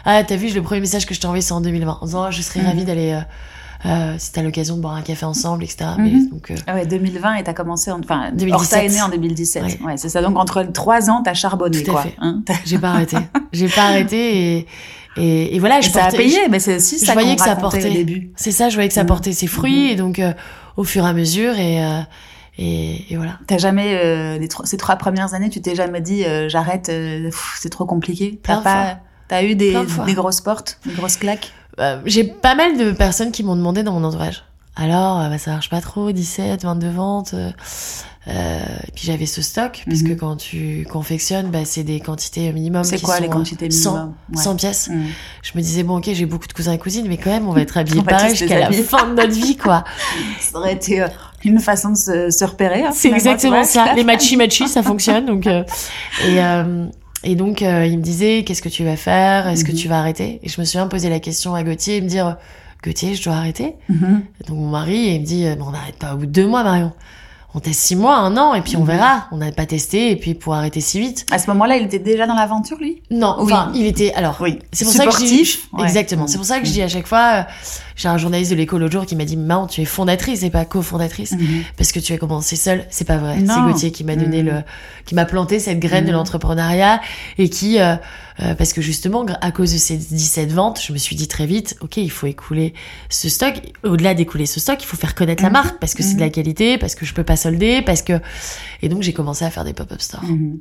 Ah, 0.05 0.22
t'as 0.24 0.36
vu, 0.36 0.48
le 0.53 0.62
premier 0.62 0.80
message 0.80 1.07
que 1.07 1.14
je 1.14 1.20
t'ai 1.20 1.26
envoyé 1.26 1.42
c'est 1.42 1.53
en 1.53 1.61
2020. 1.61 1.98
En 2.01 2.05
disant, 2.07 2.26
oh, 2.28 2.30
je 2.30 2.42
serais 2.42 2.61
Mhm. 2.61 2.66
ravie 2.66 2.84
d'aller, 2.84 3.12
euh, 3.12 3.20
euh, 3.88 4.14
si 4.18 4.32
t'as 4.32 4.42
l'occasion 4.42 4.76
de 4.76 4.82
boire 4.82 4.94
un 4.94 5.03
café 5.03 5.24
ensemble, 5.24 5.64
etc. 5.64 5.90
Mais 5.98 6.11
Mhm. 6.11 6.28
donc, 6.30 6.51
euh, 6.51 6.55
Ah 6.66 6.74
ouais, 6.74 6.86
2020 6.86 7.34
et 7.36 7.42
t'as 7.44 7.53
commencé 7.55 7.90
en 7.90 8.01
enfin 8.01 8.30
2017. 8.32 8.53
Horta 8.55 8.84
est 8.84 8.88
né 8.88 9.03
en 9.03 9.09
2017. 9.09 9.62
Ouais. 9.62 9.78
Ouais, 9.84 9.96
c'est 9.96 10.09
ça. 10.09 10.20
Donc 10.22 10.38
entre 10.38 10.62
trois 10.64 11.09
ans, 11.11 11.22
t'as 11.24 11.34
charbonné 11.34 11.82
Tout 11.82 11.90
à 11.90 11.94
quoi. 11.94 12.03
fait. 12.03 12.14
Hein 12.20 12.42
j'ai 12.66 12.78
pas 12.78 12.90
arrêté. 12.90 13.16
j'ai 13.53 13.68
pas 13.68 13.84
arrêté 13.84 14.57
et, 14.59 14.66
et, 15.16 15.57
et 15.57 15.59
voilà, 15.59 15.78
et 15.78 15.82
je 15.82 15.90
ça 15.90 16.01
a 16.05 16.09
portais- 16.11 16.16
payé, 16.18 16.38
mais 16.51 16.61
c'est 16.61 16.76
aussi 16.76 16.98
je 16.98 17.05
ça 17.07 17.12
voyais 17.14 17.30
qu'on 17.36 17.42
que 17.42 17.48
ça 17.48 17.57
portait. 17.57 17.88
au 17.88 17.92
début. 17.92 18.30
C'est 18.36 18.53
ça, 18.53 18.68
je 18.68 18.74
voyais 18.74 18.88
que 18.88 18.94
ça 18.94 19.03
Mhm. 19.03 19.09
portait 19.09 19.32
ses 19.32 19.46
fruits 19.46 19.86
Mhm. 19.86 19.90
et 19.90 19.96
donc 19.96 20.18
euh, 20.18 20.32
au 20.76 20.84
fur 20.84 21.05
et 21.05 21.09
à 21.09 21.12
mesure 21.12 21.55
et 21.59 21.82
euh, 21.84 22.01
et, 22.59 23.12
et 23.12 23.16
voilà. 23.16 23.38
T'as 23.46 23.57
jamais 23.59 23.94
euh, 23.96 24.36
les 24.38 24.48
trois- 24.48 24.66
ces 24.66 24.76
trois 24.76 24.96
premières 24.96 25.32
années, 25.32 25.48
tu 25.48 25.62
t'es 25.62 25.74
jamais 25.74 26.03
dit 26.03 26.24
euh, 26.26 26.48
j'arrête, 26.51 26.90
euh, 26.90 27.30
c'est 27.59 27.70
trop 27.70 27.86
compliqué. 27.86 28.38
T'as 28.42 28.59
pas, 28.59 28.98
t'as 29.31 29.43
eu 29.45 29.55
des, 29.55 29.72
de 29.72 30.12
grosses 30.12 30.41
portes, 30.43 30.78
des 30.85 30.93
grosses 30.93 31.16
claques. 31.16 31.53
Euh, 31.78 31.99
j'ai 32.05 32.24
pas 32.24 32.55
mal 32.55 32.76
de 32.76 32.91
personnes 32.93 33.31
qui 33.33 33.43
m'ont 33.43 33.57
demandé 33.57 33.83
dans 33.83 33.93
mon 33.93 34.05
entourage. 34.05 34.45
Alors, 34.76 35.20
euh, 35.20 35.28
bah, 35.28 35.39
ça 35.39 35.53
marche 35.53 35.70
pas 35.70 35.81
trop, 35.81 36.12
17, 36.12 36.62
22 36.64 36.91
ventes. 36.91 37.35
euh, 37.35 37.51
euh, 38.28 38.61
et 38.87 38.93
puis 38.95 39.07
j'avais 39.07 39.24
ce 39.26 39.41
stock, 39.41 39.83
puisque 39.87 40.09
Mhm. 40.11 40.16
quand 40.16 40.37
tu 40.37 40.87
confectionnes, 40.91 41.51
bah, 41.51 41.61
c'est 41.64 41.83
des 41.85 42.01
quantités 42.01 42.53
minimum. 42.53 42.85
C'est 42.85 43.01
quoi 43.01 43.16
sont, 43.16 43.22
les 43.22 43.28
quantités 43.28 43.70
100, 43.70 43.91
minimum? 43.93 44.14
Ouais. 44.37 44.43
100 44.43 44.57
pièces. 44.57 44.89
Mm. 44.89 45.05
Je 45.43 45.51
me 45.55 45.62
disais, 45.62 45.83
bon, 45.83 45.97
ok, 45.99 46.11
j'ai 46.12 46.26
beaucoup 46.26 46.47
de 46.47 46.53
cousins 46.53 46.72
et 46.72 46.78
cousines, 46.78 47.07
mais 47.09 47.16
quand 47.16 47.31
même, 47.31 47.49
on 47.49 47.53
va 47.53 47.62
être 47.62 47.76
habillés 47.78 48.03
pareil 48.03 48.37
jusqu'à 48.37 48.59
la 48.59 48.72
fin 48.72 49.09
de 49.09 49.14
notre 49.14 49.33
vie, 49.33 49.57
quoi. 49.57 49.85
Ça 50.41 50.59
aurait 50.59 50.74
été 50.74 51.03
une 51.45 51.59
façon 51.61 51.91
de 51.91 51.97
se, 51.97 52.31
se 52.31 52.45
repérer. 52.45 52.85
hein, 52.85 52.91
C'est 52.93 53.11
exactement 53.11 53.64
ça. 53.64 53.95
Les 53.95 54.05
matchy 54.05 54.37
matchy, 54.37 54.68
ça 54.68 54.83
fonctionne. 54.83 55.24
Donc, 55.26 55.47
euh, 55.47 55.62
et, 56.26 56.43
euh, 56.43 56.87
et 57.25 57.35
donc, 57.35 57.62
euh, 57.62 57.87
il 57.87 57.99
me 57.99 58.03
disait, 58.03 58.45
qu'est-ce 58.45 58.62
que 58.62 58.68
tu 58.68 58.85
vas 58.85 58.97
faire? 58.97 59.47
Est-ce 59.49 59.64
que 59.64 59.73
Mhm. 59.73 59.77
tu 59.79 59.89
vas 59.89 59.99
arrêter? 59.99 60.41
Et 60.43 60.49
je 60.49 60.61
me 60.61 60.64
suis 60.64 60.79
posé 60.89 61.09
la 61.11 61.21
question 61.21 61.55
à 61.55 61.62
Gauthier 61.62 61.97
et 61.97 62.01
me 62.01 62.09
dire, 62.09 62.37
Gauthier, 62.83 63.14
je 63.14 63.23
dois 63.23 63.35
arrêter 63.35 63.75
Mhm. 63.91 64.23
Donc 64.49 64.57
mon 64.57 64.68
mari, 64.68 64.97
il 65.14 65.21
me 65.21 65.27
dit, 65.27 65.47
euh, 65.47 65.55
Bon, 65.57 65.66
on 65.68 65.71
n'arrête 65.73 65.97
pas 65.97 66.14
au 66.14 66.16
bout 66.16 66.27
de 66.27 66.33
deux 66.33 66.47
mois, 66.47 66.62
Marion. 66.64 66.93
On 67.53 67.59
teste 67.59 67.80
six 67.80 67.96
mois, 67.96 68.16
un 68.16 68.36
an, 68.36 68.55
et 68.55 68.61
puis 68.61 68.76
on 68.76 68.84
verra. 68.84 69.26
On 69.32 69.38
n'a 69.38 69.51
pas 69.51 69.66
testé, 69.66 70.12
et 70.12 70.16
puis 70.16 70.34
pour 70.34 70.55
arrêter 70.55 70.80
si 70.80 71.01
vite. 71.01 71.26
À 71.32 71.38
ce 71.40 71.48
moment-là, 71.51 71.76
il 71.78 71.84
était 71.86 71.98
déjà 71.98 72.26
dans 72.28 72.34
l'aventure, 72.36 72.78
lui? 72.78 73.03
Non, 73.11 73.34
Oui. 73.40 73.53
enfin, 73.53 73.72
il 73.74 73.86
était. 73.86 74.12
Alors, 74.14 74.36
Oui. 74.40 74.61
c'est 74.72 74.84
pour 74.84 74.94
ça 74.94 75.07
que 75.07 75.12
je 75.12 75.18
dis. 75.18 75.59
Ouais. 75.72 75.82
Exactement. 75.82 76.28
C'est 76.28 76.36
pour 76.36 76.46
ça 76.46 76.61
que 76.61 76.66
je 76.66 76.70
dis 76.70 76.82
à 76.82 76.86
chaque 76.88 77.07
fois. 77.09 77.30
euh, 77.40 77.42
J'ai 77.96 78.09
un 78.09 78.16
journaliste 78.18 78.51
de 78.53 78.57
l'école 78.57 78.80
l'autre 78.80 78.92
jour 78.92 79.05
qui 79.05 79.14
m'a 79.16 79.24
dit, 79.26 79.36
Maman, 79.36 79.66
tu 79.66 79.82
es 79.82 79.84
fondatrice 79.84 80.42
et 80.42 80.48
pas 80.51 80.64
cofondatrice. 80.64 81.32
Mhm. 81.32 81.64
Parce 81.76 81.92
que 81.92 81.98
tu 82.01 82.12
as 82.14 82.18
commencé 82.18 82.57
seule, 82.57 82.86
c'est 82.88 83.05
pas 83.07 83.18
vrai. 83.18 83.36
C'est 83.40 83.61
Gauthier 83.61 83.90
qui 83.90 84.05
m'a 84.05 84.16
donné 84.16 84.42
Mm. 84.42 84.46
le, 84.46 84.53
qui 85.05 85.14
m'a 85.14 85.24
planté 85.26 85.59
cette 85.59 85.80
graine 85.80 86.05
de 86.07 86.11
Mm. 86.11 86.14
l'entrepreneuriat 86.14 87.01
et 87.36 87.51
qui, 87.51 87.78
euh, 87.78 87.96
euh, 88.43 88.55
parce 88.55 88.72
que 88.72 88.81
justement, 88.81 89.26
à 89.41 89.51
cause 89.51 89.72
de 89.72 89.78
ces 89.78 89.97
17 89.97 90.53
ventes, 90.53 90.81
je 90.81 90.93
me 90.93 90.99
suis 90.99 91.16
dit 91.16 91.28
très 91.28 91.47
vite, 91.47 91.76
ok, 91.81 91.97
il 91.97 92.11
faut 92.11 92.26
écouler 92.26 92.74
ce 93.09 93.28
stock. 93.28 93.55
Au-delà 93.85 94.14
d'écouler 94.14 94.47
ce 94.47 94.61
stock, 94.61 94.83
il 94.83 94.87
faut 94.87 94.97
faire 94.97 95.14
connaître 95.14 95.43
la 95.43 95.49
Mhm. 95.49 95.53
marque 95.55 95.78
parce 95.81 95.95
que 95.95 96.03
c'est 96.03 96.14
de 96.14 96.20
la 96.20 96.26
Mhm. 96.26 96.33
qualité, 96.33 96.78
parce 96.78 96.95
que 96.95 97.05
je 97.05 97.12
peux 97.14 97.24
pas 97.24 97.37
solder, 97.37 97.83
parce 97.83 98.03
que, 98.03 98.20
et 98.83 98.89
donc 98.89 99.03
j'ai 99.03 99.12
commencé 99.12 99.45
à 99.45 99.51
faire 99.51 99.64
des 99.64 99.72
pop-up 99.72 100.01
stores. 100.01 100.22
Mhm. 100.24 100.59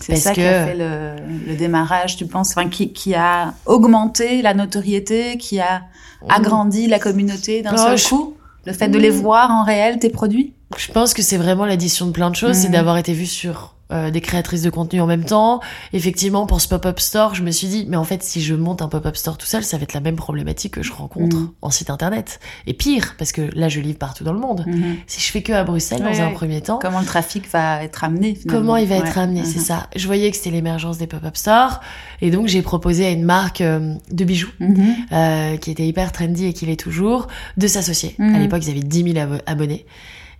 C'est 0.00 0.16
ça 0.16 0.32
qui 0.32 0.40
a 0.42 0.66
fait 0.66 0.74
le, 0.74 1.16
le 1.46 1.54
démarrage, 1.54 2.16
tu 2.16 2.26
penses, 2.26 2.50
enfin, 2.56 2.68
qui, 2.68 2.92
qui 2.94 3.14
a 3.14 3.52
augmenté 3.66 4.40
la 4.40 4.54
notoriété, 4.54 5.36
qui 5.36 5.60
a 5.60 5.82
agrandi 6.28 6.86
la 6.86 6.98
communauté 6.98 7.62
d'un 7.62 7.72
Oh, 7.74 7.96
seul 7.96 8.00
coup? 8.08 8.36
Le 8.64 8.72
fait 8.72 8.88
de 8.88 8.98
les 8.98 9.10
voir 9.10 9.50
en 9.50 9.64
réel, 9.64 9.98
tes 9.98 10.08
produits? 10.08 10.54
Je 10.78 10.90
pense 10.92 11.12
que 11.14 11.20
c'est 11.20 11.36
vraiment 11.36 11.66
l'addition 11.66 12.06
de 12.06 12.12
plein 12.12 12.30
de 12.30 12.36
choses, 12.36 12.56
c'est 12.56 12.68
d'avoir 12.70 12.96
été 12.96 13.12
vu 13.12 13.26
sur 13.26 13.74
euh, 13.92 14.10
des 14.10 14.20
créatrices 14.20 14.62
de 14.62 14.70
contenu 14.70 15.00
en 15.00 15.06
même 15.06 15.24
temps. 15.24 15.60
Effectivement, 15.92 16.46
pour 16.46 16.60
ce 16.60 16.68
pop-up 16.68 16.98
store, 17.00 17.34
je 17.34 17.42
me 17.42 17.50
suis 17.50 17.66
dit, 17.68 17.86
mais 17.88 17.96
en 17.96 18.04
fait, 18.04 18.22
si 18.22 18.40
je 18.42 18.54
monte 18.54 18.82
un 18.82 18.88
pop-up 18.88 19.16
store 19.16 19.36
tout 19.38 19.46
seul, 19.46 19.62
ça 19.64 19.76
va 19.76 19.82
être 19.84 19.92
la 19.92 20.00
même 20.00 20.16
problématique 20.16 20.74
que 20.74 20.82
je 20.82 20.92
rencontre 20.92 21.36
Mhm. 21.36 21.50
en 21.62 21.70
site 21.70 21.90
internet. 21.90 22.40
Et 22.66 22.74
pire, 22.74 23.14
parce 23.18 23.32
que 23.32 23.42
là, 23.54 23.68
je 23.68 23.80
livre 23.80 23.98
partout 23.98 24.24
dans 24.24 24.32
le 24.32 24.38
monde. 24.40 24.64
Mhm. 24.66 24.96
Si 25.06 25.20
je 25.20 25.30
fais 25.30 25.42
que 25.42 25.52
à 25.52 25.64
Bruxelles, 25.64 26.02
dans 26.02 26.20
un 26.20 26.30
premier 26.30 26.60
temps, 26.60 26.78
Comment 26.80 27.00
le 27.00 27.06
trafic 27.06 27.48
va 27.50 27.82
être 27.84 28.04
amené 28.04 28.34
finalement 28.34 28.60
comment 28.60 28.76
il 28.76 28.88
va 28.88 28.96
Ouais. 28.98 29.06
être 29.06 29.18
amené, 29.18 29.44
c'est 29.44 29.58
Mhm. 29.58 29.64
ça. 29.64 29.86
Je 29.96 30.06
voyais 30.06 30.30
que 30.30 30.36
c'était 30.36 30.50
l'émergence 30.50 30.98
des 30.98 31.06
pop-up 31.06 31.36
stores. 31.36 31.80
Et 32.20 32.30
donc, 32.30 32.46
j'ai 32.48 32.62
proposé 32.62 33.06
à 33.06 33.10
une 33.10 33.24
marque 33.24 33.60
euh, 33.60 33.94
de 34.10 34.24
bijoux 34.24 34.50
Mhm. 34.60 34.94
euh, 35.12 35.56
qui 35.56 35.70
était 35.70 35.86
hyper 35.86 36.12
trendy 36.12 36.46
et 36.46 36.52
qui 36.52 36.66
l'est 36.66 36.76
toujours, 36.76 37.28
de 37.56 37.66
s'associer. 37.66 38.16
À 38.18 38.38
l'époque, 38.38 38.62
ils 38.64 38.70
avaient 38.70 38.80
10 38.80 39.02
000 39.12 39.18
abo- 39.18 39.42
abonnés. 39.46 39.84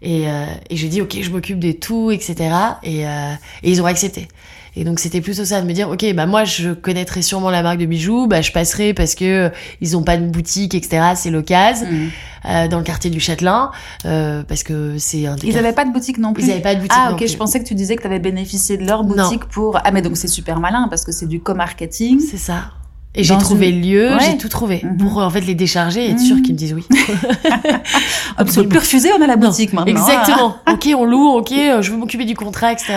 Et, 0.03 0.29
euh, 0.29 0.45
et 0.69 0.77
j'ai 0.77 0.89
dit, 0.89 1.01
OK, 1.01 1.17
je 1.21 1.31
m'occupe 1.31 1.59
de 1.61 1.71
tout, 1.73 2.11
etc. 2.11 2.35
Et, 2.83 3.07
euh, 3.07 3.33
et 3.63 3.71
ils 3.71 3.81
ont 3.81 3.87
accepté. 3.87 4.27
Et 4.75 4.85
donc, 4.85 5.01
c'était 5.01 5.21
plutôt 5.21 5.45
ça, 5.45 5.61
de 5.61 5.67
me 5.67 5.73
dire, 5.75 5.91
OK, 5.91 6.05
bah 6.15 6.25
moi, 6.27 6.45
je 6.45 6.71
connaîtrais 6.73 7.21
sûrement 7.23 7.51
la 7.51 7.63
marque 7.63 7.79
de 7.79 7.85
bijoux, 7.87 8.27
bah 8.27 8.41
je 8.41 8.51
passerai 8.53 8.95
parce 8.95 9.15
que 9.15 9.25
euh, 9.25 9.49
ils 9.83 9.97
ont 9.99 10.03
pas 10.03 10.17
de 10.17 10.25
boutique, 10.27 10.75
etc. 10.75 11.13
C'est 11.15 11.31
l'occasion, 11.31 11.87
Mhm. 11.91 12.11
euh, 12.47 12.69
dans 12.69 12.79
le 12.79 12.83
quartier 12.85 13.11
du 13.11 13.21
Châtelain, 13.21 13.71
euh, 14.07 14.43
parce 14.45 14.63
que 14.63 14.97
c'est 14.99 15.27
un 15.27 15.37
des 15.37 15.47
Ils 15.49 15.55
n'avaient 15.55 15.75
pas 15.75 15.85
de 15.85 15.93
boutique 15.93 16.17
non 16.19 16.33
plus. 16.33 16.45
Ils 16.47 16.51
avaient 16.53 16.61
pas 16.63 16.75
de 16.75 16.81
boutique 16.81 16.97
Ah 16.97 17.09
non 17.11 17.13
ok, 17.13 17.19
plus. 17.19 17.29
je 17.33 17.37
pensais 17.37 17.61
que 17.63 17.69
tu 17.69 17.75
disais 17.75 17.97
que 17.97 18.01
tu 18.01 18.07
avais 18.09 18.19
bénéficié 18.19 18.79
de 18.79 18.85
leur 18.87 19.05
Non. 19.05 19.15
boutique 19.25 19.45
pour... 19.45 19.79
Ah 19.85 19.91
mais 19.93 20.01
donc 20.01 20.17
c'est 20.17 20.27
super 20.27 20.59
malin 20.59 20.87
parce 20.89 21.05
que 21.05 21.13
c'est 21.13 21.29
du 21.29 21.41
co-marketing. 21.41 22.19
C'est 22.21 22.39
ça. 22.39 22.71
Et 23.15 23.25
j'ai 23.25 23.37
trouvé 23.37 23.69
une- 23.69 23.83
le 23.83 23.87
lieu, 23.87 24.11
Ouais. 24.15 24.19
j'ai 24.31 24.39
tout 24.39 24.49
trouvé. 24.49 24.81
Mhm. 24.83 24.97
Pour 24.97 25.19
en 25.19 25.29
fait 25.29 25.43
les 25.43 25.55
décharger 25.55 26.07
et 26.07 26.11
être 26.13 26.21
Mhm. 26.21 26.27
sûr 26.27 26.37
qu'ils 26.43 26.55
me 26.55 26.59
disent 26.59 26.73
oui. 26.73 26.87
Absolument. 28.37 28.71
Plus 28.71 28.79
refusé, 28.79 29.11
on 29.13 29.21
a 29.23 29.27
la 29.27 29.37
Non, 29.37 29.49
boutique 29.49 29.73
maintenant. 29.73 29.93
Exactement. 29.93 30.57
ok, 30.71 30.89
on 30.97 31.05
loue, 31.05 31.29
ok, 31.37 31.53
euh, 31.53 31.83
je 31.83 31.91
veux 31.93 31.99
m'occuper 31.99 32.25
du 32.25 32.35
contrat, 32.35 32.73
etc. 32.73 32.95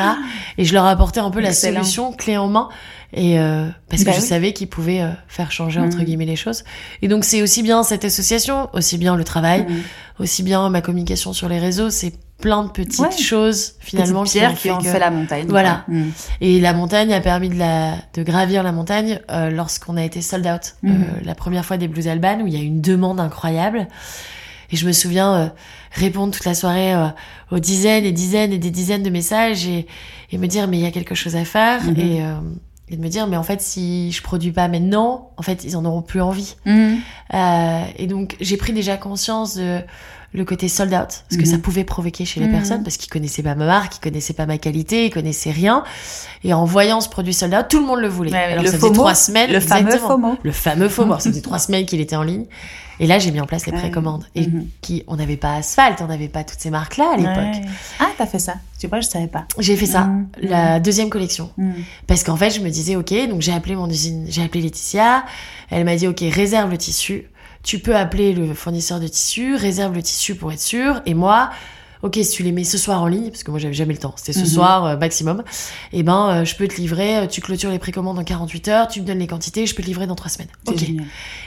Et 0.57 0.65
je 0.65 0.73
leur 0.73 0.85
apportais 0.85 1.19
un 1.19 1.29
peu 1.31 1.39
la 1.41 1.49
Excellent. 1.49 1.81
solution 1.81 2.11
clé 2.13 2.37
en 2.37 2.47
main. 2.47 2.69
Et 3.13 3.39
euh, 3.39 3.67
parce 3.89 4.01
que 4.03 4.07
Bah 4.07 4.13
je 4.15 4.21
oui. 4.21 4.27
savais 4.27 4.53
qu'ils 4.53 4.67
pouvaient 4.67 5.01
euh, 5.01 5.11
faire 5.27 5.51
changer 5.51 5.79
entre 5.79 5.97
Mhm. 5.97 6.03
guillemets 6.05 6.25
les 6.25 6.35
choses. 6.35 6.63
Et 7.01 7.07
donc 7.07 7.23
c'est 7.23 7.41
aussi 7.41 7.63
bien 7.63 7.83
cette 7.83 8.03
association, 8.03 8.69
aussi 8.73 8.97
bien 8.97 9.15
le 9.15 9.23
travail, 9.23 9.65
Mhm. 9.69 9.75
aussi 10.19 10.43
bien 10.43 10.69
ma 10.69 10.81
communication 10.81 11.31
sur 11.33 11.47
les 11.47 11.59
réseaux. 11.59 11.89
C'est 11.89 12.13
plein 12.39 12.63
de 12.63 12.69
petites 12.69 12.99
Ouais. 12.99 13.11
choses 13.17 13.73
finalement 13.79 14.21
ont 14.21 14.23
qui 14.23 14.39
ont 14.69 14.77
que- 14.77 14.83
fait 14.83 14.99
la 14.99 15.09
montagne. 15.09 15.45
Voilà. 15.47 15.83
Mhm. 15.87 16.11
Et 16.41 16.59
la 16.59 16.73
montagne 16.73 17.13
a 17.13 17.21
permis 17.21 17.49
de, 17.49 17.57
la, 17.57 17.95
de 18.13 18.23
gravir 18.23 18.61
la 18.61 18.71
montagne 18.71 19.19
euh, 19.31 19.49
lorsqu'on 19.49 19.95
a 19.97 20.03
été 20.03 20.21
sold 20.21 20.45
out. 20.45 20.75
Euh, 20.83 20.89
la 21.23 21.33
première 21.35 21.63
fois 21.65 21.77
des 21.77 21.87
Blues 21.87 22.07
Alban, 22.07 22.41
où 22.41 22.47
il 22.47 22.53
y 22.53 22.57
a 22.57 22.61
une 22.63 22.81
demande 22.81 23.19
incroyable. 23.19 23.87
Et 24.71 24.75
je 24.75 24.85
me 24.85 24.91
souviens 24.91 25.33
euh, 25.35 25.47
répondre 25.91 26.33
toute 26.33 26.45
la 26.45 26.55
soirée 26.55 26.93
euh, 26.93 27.07
aux 27.51 27.59
dizaines 27.59 28.03
et 28.03 28.11
dizaines 28.11 28.51
et 28.51 28.57
des 28.57 28.71
dizaines 28.71 29.03
de 29.03 29.09
messages 29.11 29.65
et, 29.67 29.87
et 30.31 30.37
me 30.37 30.47
dire, 30.47 30.67
mais 30.67 30.77
il 30.77 30.83
y 30.83 30.87
a 30.87 30.91
quelque 30.91 31.15
chose 31.15 31.35
à 31.35 31.45
faire. 31.45 31.83
Mhm. 31.83 31.95
Et, 31.99 32.21
euh, 32.21 32.33
et 32.89 32.97
de 32.97 33.01
me 33.01 33.07
dire, 33.07 33.27
mais 33.27 33.37
en 33.37 33.43
fait, 33.43 33.61
si 33.61 34.11
je 34.11 34.21
produis 34.21 34.51
pas 34.51 34.67
maintenant, 34.67 35.31
en 35.37 35.41
fait, 35.41 35.63
ils 35.63 35.77
en 35.77 35.85
auront 35.85 36.01
plus 36.01 36.21
envie. 36.21 36.55
Mhm. 36.65 36.97
Euh, 37.33 37.81
et 37.97 38.07
donc, 38.07 38.35
j'ai 38.41 38.57
pris 38.57 38.73
déjà 38.73 38.97
conscience 38.97 39.55
de 39.55 39.79
le 40.35 40.45
côté 40.45 40.67
sold 40.67 40.91
out, 40.93 41.23
parce 41.29 41.37
que 41.37 41.39
Mhm. 41.39 41.45
ça 41.45 41.57
pouvait 41.57 41.83
provoquer 41.83 42.25
chez 42.25 42.39
les 42.39 42.47
Mhm. 42.47 42.51
personnes, 42.51 42.83
parce 42.83 42.97
qu'ils 42.97 43.09
connaissaient 43.09 43.43
pas 43.43 43.55
ma 43.55 43.65
marque, 43.65 43.97
ils 43.97 44.01
connaissaient 44.01 44.33
pas 44.33 44.45
ma 44.45 44.57
qualité, 44.57 45.05
ils 45.05 45.09
connaissaient 45.11 45.51
rien. 45.51 45.83
Et 46.43 46.53
en 46.53 46.65
voyant 46.65 47.01
ce 47.01 47.09
produit 47.09 47.33
sold 47.33 47.53
out, 47.53 47.65
tout 47.69 47.79
le 47.79 47.85
monde 47.85 47.99
le 48.01 48.07
voulait. 48.09 48.31
Ouais, 48.31 48.37
Alors, 48.37 48.63
le 48.63 48.69
ça 48.69 48.75
faisait 48.77 48.87
FOMO, 48.87 48.93
trois 48.93 49.15
semaines. 49.15 49.51
Le 49.51 49.59
fameux. 49.59 49.97
FOMO. 49.97 50.35
Le 50.43 50.51
fameux 50.51 50.89
FOMO. 50.89 51.13
Ça 51.19 51.29
faisait 51.31 51.41
trois 51.41 51.59
semaines 51.59 51.85
qu'il 51.85 52.01
était 52.01 52.15
en 52.15 52.23
ligne. 52.23 52.45
Et 53.01 53.07
là, 53.07 53.19
j'ai 53.19 53.31
mis 53.31 53.41
en 53.41 53.45
place 53.45 53.65
les 53.65 53.73
précommandes. 53.73 54.23
Et 54.35 54.47
Mhm. 54.47 54.67
qui, 54.79 55.03
on 55.07 55.17
n'avait 55.17 55.35
pas 55.35 55.55
Asphalt, 55.55 55.99
on 56.01 56.07
n'avait 56.07 56.29
pas 56.29 56.45
toutes 56.45 56.59
ces 56.61 56.69
marques-là 56.69 57.11
à 57.13 57.17
l'époque. 57.17 57.35
Ouais. 57.65 57.69
Ah, 57.99 58.07
t'as 58.17 58.25
fait 58.25 58.39
ça. 58.39 58.53
Tu 58.79 58.87
vois, 58.87 59.01
je 59.01 59.07
savais 59.07 59.27
pas. 59.27 59.45
J'ai 59.59 59.75
fait 59.75 59.85
ça, 59.85 60.09
la 60.41 60.79
deuxième 60.79 61.09
collection. 61.09 61.49
Parce 62.07 62.23
qu'en 62.23 62.37
fait, 62.37 62.51
je 62.51 62.61
me 62.61 62.69
disais, 62.69 62.95
ok, 62.95 63.13
donc 63.29 63.41
j'ai 63.41 63.51
appelé 63.53 63.75
mon 63.75 63.89
usine, 63.89 64.25
j'ai 64.29 64.43
appelé 64.43 64.61
Laetitia. 64.63 65.25
Elle 65.71 65.83
m'a 65.83 65.95
dit, 65.97 66.07
ok, 66.07 66.23
réserve 66.31 66.71
le 66.71 66.77
tissu. 66.77 67.25
Tu 67.65 67.79
peux 67.79 67.95
appeler 67.95 68.33
le 68.33 68.53
fournisseur 68.53 68.99
de 68.99 69.07
tissu, 69.07 69.55
réserve 69.55 69.93
le 69.95 70.01
tissu 70.03 70.35
pour 70.35 70.51
être 70.53 70.61
sûr. 70.61 71.01
Et 71.07 71.13
moi, 71.15 71.49
ok, 72.03 72.19
si 72.21 72.29
tu 72.29 72.43
les 72.43 72.51
mets 72.51 72.63
ce 72.63 72.77
soir 72.77 73.01
en 73.01 73.07
ligne, 73.07 73.29
parce 73.31 73.41
que 73.43 73.49
moi 73.49 73.59
j'avais 73.59 73.73
jamais 73.73 73.93
le 73.93 73.99
temps, 73.99 74.13
c'était 74.17 74.33
ce 74.33 74.41
Mhm. 74.41 74.45
soir 74.45 74.85
euh, 74.85 74.97
maximum, 74.97 75.43
et 75.91 76.03
ben 76.03 76.29
euh, 76.29 76.45
je 76.45 76.55
peux 76.55 76.67
te 76.67 76.75
livrer, 76.75 77.17
euh, 77.17 77.25
tu 77.27 77.41
clôtures 77.41 77.71
les 77.71 77.79
précommandes 77.79 78.19
en 78.19 78.23
48 78.23 78.67
heures, 78.67 78.87
tu 78.87 79.01
me 79.01 79.05
donnes 79.07 79.17
les 79.17 79.25
quantités, 79.27 79.65
je 79.65 79.73
peux 79.73 79.81
te 79.81 79.87
livrer 79.87 80.05
dans 80.05 80.13
trois 80.15 80.29
semaines. 80.29 80.49
C'est 80.67 80.73
Ok. 80.73 80.83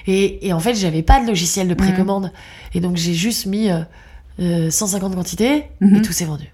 Et, 0.09 0.49
et 0.49 0.53
en 0.53 0.59
fait, 0.61 0.75
j'avais 0.75 1.03
pas 1.03 1.21
de 1.23 1.27
logiciel 1.29 1.69
de 1.69 1.75
Mhm. 1.75 1.79
précommande. 1.79 2.33
Et 2.75 2.81
donc 2.81 2.97
j'ai 2.97 3.14
juste 3.14 3.47
mis 3.47 3.71
euh, 3.71 3.79
euh, 4.41 4.71
150 4.71 5.14
quantités 5.14 5.66
Mhm. 5.81 5.97
et 5.97 6.03
tout 6.03 6.12
s'est 6.12 6.25
vendu. 6.25 6.53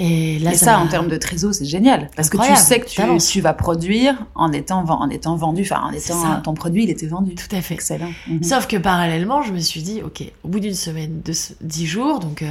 Et 0.00 0.38
là, 0.38 0.52
Et 0.52 0.56
ça, 0.56 0.78
en 0.78 0.86
termes 0.86 1.08
de 1.08 1.16
trésor, 1.16 1.52
c'est 1.52 1.64
génial. 1.64 2.08
Parce 2.14 2.30
que 2.30 2.36
tu 2.36 2.54
sais 2.56 2.78
que 2.78 2.86
tu, 3.18 3.40
vas 3.40 3.52
produire 3.52 4.14
en 4.36 4.52
étant, 4.52 4.84
en 4.88 5.10
étant 5.10 5.34
vendu, 5.34 5.62
enfin, 5.62 5.82
en 5.82 5.90
étant, 5.92 6.40
ton 6.40 6.54
produit, 6.54 6.84
il 6.84 6.90
était 6.90 7.06
vendu. 7.08 7.34
Tout 7.34 7.54
à 7.54 7.60
fait. 7.60 7.74
Excellent. 7.74 8.10
Mhm. 8.28 8.44
Sauf 8.44 8.68
que 8.68 8.76
parallèlement, 8.76 9.42
je 9.42 9.52
me 9.52 9.58
suis 9.58 9.82
dit, 9.82 10.00
ok, 10.04 10.22
au 10.44 10.48
bout 10.48 10.60
d'une 10.60 10.74
semaine, 10.74 11.20
de 11.24 11.32
dix 11.62 11.86
jours, 11.86 12.20
donc 12.20 12.42
euh, 12.42 12.50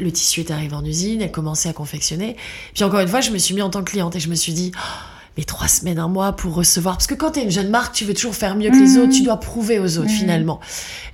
le 0.00 0.10
tissu 0.10 0.40
est 0.40 0.50
arrivé 0.50 0.74
en 0.74 0.84
usine, 0.84 1.20
elle 1.20 1.30
commençait 1.30 1.68
à 1.68 1.74
confectionner. 1.74 2.36
Puis 2.74 2.82
encore 2.82 3.00
une 3.00 3.08
fois, 3.08 3.20
je 3.20 3.30
me 3.30 3.38
suis 3.38 3.54
mis 3.54 3.62
en 3.62 3.68
tant 3.70 3.80
que 3.84 3.90
cliente 3.90 4.16
et 4.16 4.20
je 4.20 4.30
me 4.30 4.34
suis 4.34 4.54
dit, 4.54 4.72
oh, 4.74 4.80
mais 5.36 5.44
trois 5.44 5.68
semaines, 5.68 5.98
un 5.98 6.08
mois 6.08 6.32
pour 6.32 6.54
recevoir. 6.54 6.96
Parce 6.96 7.06
que 7.06 7.14
quand 7.14 7.32
t'es 7.32 7.42
une 7.44 7.50
jeune 7.50 7.68
marque, 7.68 7.94
tu 7.94 8.06
veux 8.06 8.14
toujours 8.14 8.34
faire 8.34 8.56
mieux 8.56 8.70
que 8.70 8.76
les 8.76 8.96
Mhm. 8.96 9.02
autres, 9.02 9.12
tu 9.12 9.22
dois 9.22 9.36
prouver 9.38 9.78
aux 9.78 9.98
autres 9.98 10.08
Mhm. 10.10 10.16
finalement. 10.16 10.60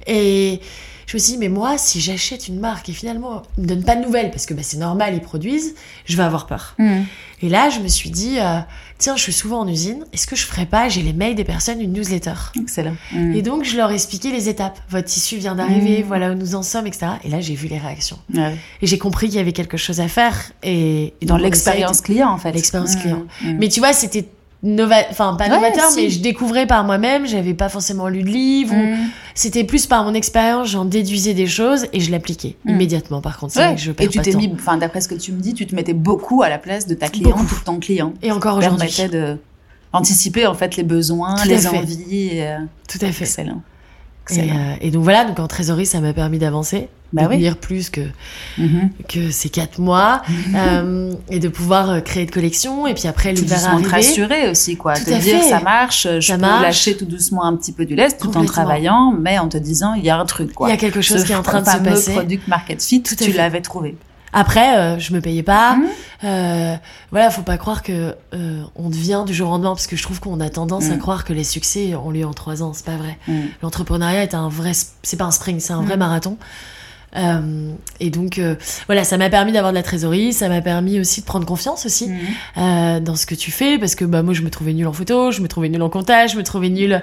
Et 0.07 0.61
je 1.07 1.17
me 1.17 1.19
suis 1.21 1.33
dit, 1.33 1.39
mais 1.39 1.49
moi, 1.49 1.79
si 1.79 2.01
j'achète 2.01 2.49
une 2.49 2.59
marque 2.61 2.89
et 2.89 2.93
finalement, 2.93 3.43
ils 3.59 3.63
me 3.63 3.69
donnent 3.69 3.85
pas 3.85 3.97
de 3.97 4.03
nouvelles, 4.05 4.31
parce 4.31 4.47
que 4.47 4.55
bah, 4.55 4.63
c'est 4.63 4.77
normal, 4.79 5.15
ils 5.15 5.21
produisent, 5.21 5.75
je 6.07 6.17
vais 6.17 6.23
avoir 6.23 6.47
peur. 6.47 6.75
Mhm. 6.79 7.05
Et 7.43 7.49
là, 7.49 7.71
je 7.71 7.81
me 7.81 7.89
suis 7.89 8.11
dit, 8.11 8.39
euh, 8.39 8.61
tiens, 8.99 9.17
je 9.17 9.23
suis 9.23 9.33
souvent 9.33 9.61
en 9.61 9.69
usine, 9.69 10.05
est-ce 10.13 10.29
que 10.29 10.37
je 10.37 10.47
ferais 10.47 10.67
pas, 10.67 10.89
j'ai 10.89 11.03
les 11.03 11.13
mails 11.13 11.35
des 11.35 11.43
personnes, 11.45 11.81
une 11.81 11.93
newsletter? 11.93 12.35
Excellent. 12.61 12.95
Et 13.35 13.43
donc, 13.43 13.65
je 13.65 13.77
leur 13.77 13.91
ai 13.91 13.95
expliqué 13.95 14.31
les 14.31 14.49
étapes. 14.49 14.79
Votre 14.89 15.09
tissu 15.09 15.37
vient 15.39 15.55
d'arriver, 15.57 16.03
Mmh. 16.03 16.07
voilà 16.07 16.31
où 16.31 16.35
nous 16.35 16.55
en 16.55 16.63
sommes, 16.63 16.87
etc. 16.87 17.07
Et 17.25 17.29
là, 17.29 17.41
j'ai 17.41 17.55
vu 17.55 17.67
les 17.67 17.79
réactions. 17.79 18.19
Ouais. 18.33 18.55
Et 18.81 18.87
j'ai 18.87 18.99
compris 18.99 19.27
qu'il 19.27 19.37
y 19.37 19.41
avait 19.41 19.53
quelque 19.53 19.77
chose 19.77 20.01
à 20.01 20.07
faire. 20.09 20.53
Et, 20.63 21.15
et 21.21 21.27
Dans 21.27 21.37
l'expérience 21.37 22.01
client, 22.01 22.31
en 22.31 22.39
fait. 22.39 22.53
L'expérience 22.53 22.95
client. 22.97 23.25
Mais 23.43 23.69
tu 23.69 23.81
vois, 23.81 23.93
c'était 23.93 24.27
nova... 24.63 24.97
enfin, 25.11 25.35
pas 25.35 25.45
Ouais, 25.45 25.51
novateur, 25.51 25.91
si. 25.91 25.97
mais 26.03 26.11
je 26.11 26.21
découvrais 26.21 26.67
par 26.67 26.85
moi-même. 26.85 27.27
J'avais 27.27 27.55
pas 27.55 27.69
forcément 27.69 28.09
lu 28.09 28.23
de 28.23 28.29
livre. 28.29 28.75
ou- 28.75 28.79
Mhm. 28.79 29.09
C'était 29.35 29.65
plus 29.65 29.87
par 29.87 30.05
mon 30.05 30.15
expérience, 30.15 30.69
j'en 30.69 30.85
déduisais 30.85 31.35
des 31.35 31.47
choses 31.47 31.87
et 31.93 32.01
je 32.01 32.11
l'appliquais 32.11 32.57
Mmh. 32.65 32.71
immédiatement. 32.71 33.21
Par 33.21 33.39
contre, 33.39 33.55
c'est 33.55 33.59
Ouais. 33.61 33.67
vrai 33.67 33.75
que 33.77 33.81
je 33.81 33.93
perds 33.93 34.07
Et 34.07 34.09
tu 34.11 34.19
t'es 34.21 34.35
mis, 34.35 34.51
enfin, 34.55 34.77
d'après 34.77 35.01
ce 35.01 35.09
que 35.09 35.15
tu 35.15 35.33
me 35.33 35.41
dis, 35.41 35.55
tu 35.55 35.67
te 35.67 35.75
mettais 35.75 35.95
beaucoup 35.95 36.43
à 36.43 36.49
la 36.49 36.59
place 36.59 36.87
de 36.87 36.95
ta 36.95 37.09
cliente 37.09 37.33
Beaucoup. 37.39 37.55
ou 37.55 37.59
de 37.59 37.65
ton 37.65 37.79
client. 37.81 38.13
Et 38.23 38.31
encore 38.31 38.53
Ça 38.63 38.69
aujourd'hui. 38.69 38.89
permettait 38.95 39.17
de 39.19 39.37
anticiper, 39.93 40.47
en 40.47 40.55
fait, 40.55 40.77
les 40.77 40.83
besoins, 40.85 41.35
Tout 41.37 41.49
les 41.49 41.67
envies. 41.67 42.29
et, 42.37 42.43
euh, 42.47 42.59
Tout 42.89 42.99
à 43.03 43.11
fait. 43.13 43.25
Excellent. 43.25 43.63
Et, 44.31 44.33
Excellent. 44.35 44.55
euh, 44.57 44.75
et 44.81 44.91
donc 44.91 45.03
voilà, 45.03 45.25
donc 45.25 45.39
en 45.41 45.49
trésorerie, 45.49 45.87
ça 45.87 46.01
m'a 46.01 46.13
permis 46.13 46.39
d'avancer, 46.39 46.89
Bah 47.13 47.27
oui. 47.29 47.37
tenir 47.37 47.57
plus 47.59 47.91
que 47.91 48.01
Mhm. 48.59 48.91
que 49.09 49.31
ces 49.31 49.49
quatre 49.51 49.79
mois 49.79 50.23
euh, 50.55 51.13
et 51.31 51.41
de 51.41 51.49
pouvoir 51.49 51.91
euh, 51.91 52.01
créer 52.01 52.25
de 52.27 52.31
collection 52.31 52.87
et 52.87 52.95
puis 52.95 53.07
après 53.09 53.35
Tout 53.35 53.43
l'hiver 53.43 53.61
te 53.61 53.67
arrivé 53.67 53.89
rassurer 53.89 54.49
aussi, 54.51 54.77
quoi. 54.77 54.95
Tout 54.95 55.05
te 55.05 55.11
à 55.15 55.19
dire, 55.19 55.41
fait. 55.43 55.49
ça 55.51 55.61
marche, 55.61 56.07
je 56.11 56.21
Ça 56.27 56.35
peux 56.37 56.41
marche. 56.41 56.63
lâcher 56.63 56.97
tout 56.97 57.05
doucement 57.07 57.45
un 57.45 57.55
petit 57.57 57.73
peu 57.73 57.85
du 57.85 57.95
lest 57.95 58.19
tout 58.21 58.37
en 58.37 58.45
travaillant, 58.45 59.13
mais 59.13 59.39
en 59.39 59.49
te 59.49 59.59
disant, 59.59 59.95
il 59.95 60.05
y 60.05 60.11
a 60.11 60.19
un 60.19 60.25
truc, 60.25 60.53
quoi. 60.55 60.69
il 60.69 60.71
y 60.71 60.75
a 60.75 60.79
quelque 60.79 61.01
chose 61.03 61.21
Ce 61.21 61.27
qui 61.27 61.33
est 61.33 61.37
en 61.37 61.43
train 61.43 61.61
de 61.61 61.69
se 61.69 61.77
passer 61.79 62.13
product 62.13 62.49
market 62.49 62.83
fit, 62.83 63.03
Tout 63.03 63.15
tu 63.17 63.33
l'avais 63.33 63.61
trouvé. 63.61 63.97
après 64.33 64.79
euh, 64.79 64.99
je 64.99 65.13
me 65.13 65.21
payais 65.21 65.43
pas 65.43 65.77
Mhm. 65.77 65.85
euh, 66.25 66.75
voilà 67.11 67.29
faut 67.31 67.43
pas 67.43 67.59
croire 67.59 67.83
que 67.83 68.15
euh, 68.33 68.63
on 68.77 68.89
devient 68.89 69.25
du 69.27 69.35
jour 69.35 69.49
au 69.49 69.53
lendemain 69.53 69.71
parce 69.75 69.87
que 69.87 69.95
je 69.97 70.03
trouve 70.03 70.21
qu'on 70.21 70.41
a 70.41 70.49
tendance 70.49 70.87
à 70.87 70.95
Mhm. 70.95 70.99
croire 71.01 71.25
que 71.25 71.35
les 71.35 71.45
succès 71.45 71.95
ont 71.95 72.11
lieu 72.11 72.25
en 72.25 72.33
trois 72.33 72.63
ans 72.63 72.73
c'est 72.73 72.87
pas 72.87 72.97
vrai 72.97 73.19
Mm. 73.29 73.33
l'entrepreneuriat 73.63 74.23
est 74.23 74.35
un 74.35 74.49
vrai 74.49 74.73
c'est 75.03 75.19
pas 75.19 75.25
un 75.27 75.31
sprint 75.33 75.61
c'est 75.61 75.75
un 75.75 75.83
vrai 75.83 75.95
Mhm. 75.97 75.99
marathon 75.99 76.37
Euh, 77.15 77.73
et 78.01 78.09
donc 78.09 78.39
euh, 78.39 78.55
voilà 78.87 79.05
ça 79.05 79.19
m'a 79.19 79.29
permis 79.29 79.53
d'avoir 79.53 79.71
de 79.71 79.77
la 79.77 79.83
trésorerie 79.83 80.33
ça 80.33 80.49
m'a 80.49 80.63
permis 80.63 80.99
aussi 80.99 81.21
de 81.21 81.27
prendre 81.27 81.45
confiance 81.45 81.85
aussi 81.85 82.09
Mhm. 82.09 82.19
euh, 82.57 83.01
dans 83.01 83.17
ce 83.17 83.27
que 83.27 83.35
tu 83.35 83.51
fais 83.51 83.77
parce 83.79 83.95
que 83.95 84.07
bah 84.07 84.23
moi 84.23 84.33
je 84.33 84.41
me 84.41 84.49
trouvais 84.49 84.73
nulle 84.73 84.87
en 84.87 84.95
photo, 84.95 85.31
je 85.31 85.43
me 85.43 85.47
trouvais 85.49 85.69
nulle 85.69 85.83
en 85.83 85.91
comptage, 85.91 86.33
je 86.33 86.39
me 86.39 86.43
trouvais 86.43 86.71
nulle 86.71 87.03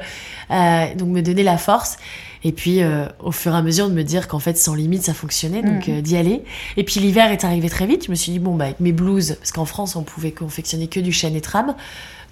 euh, 0.49 0.95
donc 0.95 1.09
me 1.09 1.21
donner 1.21 1.43
la 1.43 1.57
force 1.59 1.97
et 2.43 2.51
puis 2.51 2.81
euh, 2.81 3.05
au 3.19 3.31
fur 3.31 3.53
et 3.53 3.57
à 3.57 3.61
mesure 3.61 3.87
de 3.87 3.93
me 3.93 4.01
dire 4.03 4.27
qu'en 4.27 4.39
fait 4.39 4.57
sans 4.57 4.73
limite 4.73 5.03
ça 5.03 5.13
fonctionnait 5.13 5.61
donc 5.61 5.87
Mhm. 5.87 5.97
euh, 5.97 6.01
d'y 6.01 6.17
aller 6.17 6.43
et 6.75 6.83
puis 6.83 6.99
l'hiver 7.01 7.31
est 7.31 7.43
arrivé 7.43 7.69
très 7.69 7.85
vite 7.85 8.05
je 8.07 8.09
me 8.09 8.15
suis 8.15 8.31
dit 8.31 8.39
bon 8.39 8.55
bah 8.55 8.65
avec 8.65 8.79
mes 8.79 8.93
blouses 8.93 9.35
parce 9.39 9.51
qu'en 9.51 9.65
France 9.65 9.95
on 9.95 10.01
pouvait 10.01 10.31
confectionner 10.31 10.87
que 10.87 10.99
du 10.99 11.11
chêne 11.11 11.35
et 11.35 11.41
trame 11.41 11.75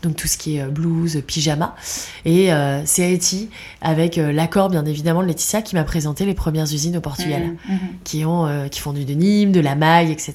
donc 0.03 0.15
tout 0.15 0.27
ce 0.27 0.37
qui 0.37 0.57
est 0.57 0.61
euh, 0.61 0.67
blouse, 0.67 1.21
pyjama. 1.25 1.75
Et 2.25 2.53
euh, 2.53 2.81
c'est 2.85 3.03
Haïti, 3.03 3.49
avec 3.81 4.17
euh, 4.17 4.31
l'accord 4.31 4.69
bien 4.69 4.85
évidemment 4.85 5.21
de 5.23 5.27
Laetitia, 5.27 5.61
qui 5.61 5.75
m'a 5.75 5.83
présenté 5.83 6.25
les 6.25 6.33
premières 6.35 6.65
usines 6.65 6.95
au 6.97 7.01
Portugal, 7.01 7.41
Mhm. 7.43 7.57
Mhm. 7.75 7.79
qui, 8.03 8.25
ont, 8.25 8.45
euh, 8.45 8.67
qui 8.67 8.79
font 8.79 8.93
du 8.93 9.05
denim, 9.05 9.51
de 9.51 9.59
la 9.59 9.75
maille, 9.75 10.11
etc. 10.11 10.33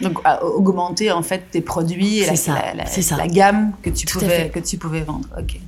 Mhm. 0.00 0.08
Donc 0.08 0.18
augmenter 0.42 1.10
en 1.12 1.22
fait 1.22 1.44
tes 1.50 1.60
produits 1.60 2.18
et 2.20 2.26
la, 2.26 2.36
ça, 2.36 2.54
la, 2.54 2.74
la- 2.74 2.86
c'est 2.86 3.02
ça. 3.02 3.16
la 3.16 3.28
gamme 3.28 3.72
que 3.82 3.90
tu 3.90 4.04
Tout 4.06 4.18
pouvais 4.18 4.50
que 4.50 4.58
tu 4.58 4.78
pouvais 4.78 5.02
vendre. 5.02 5.28
Ok. 5.38 5.58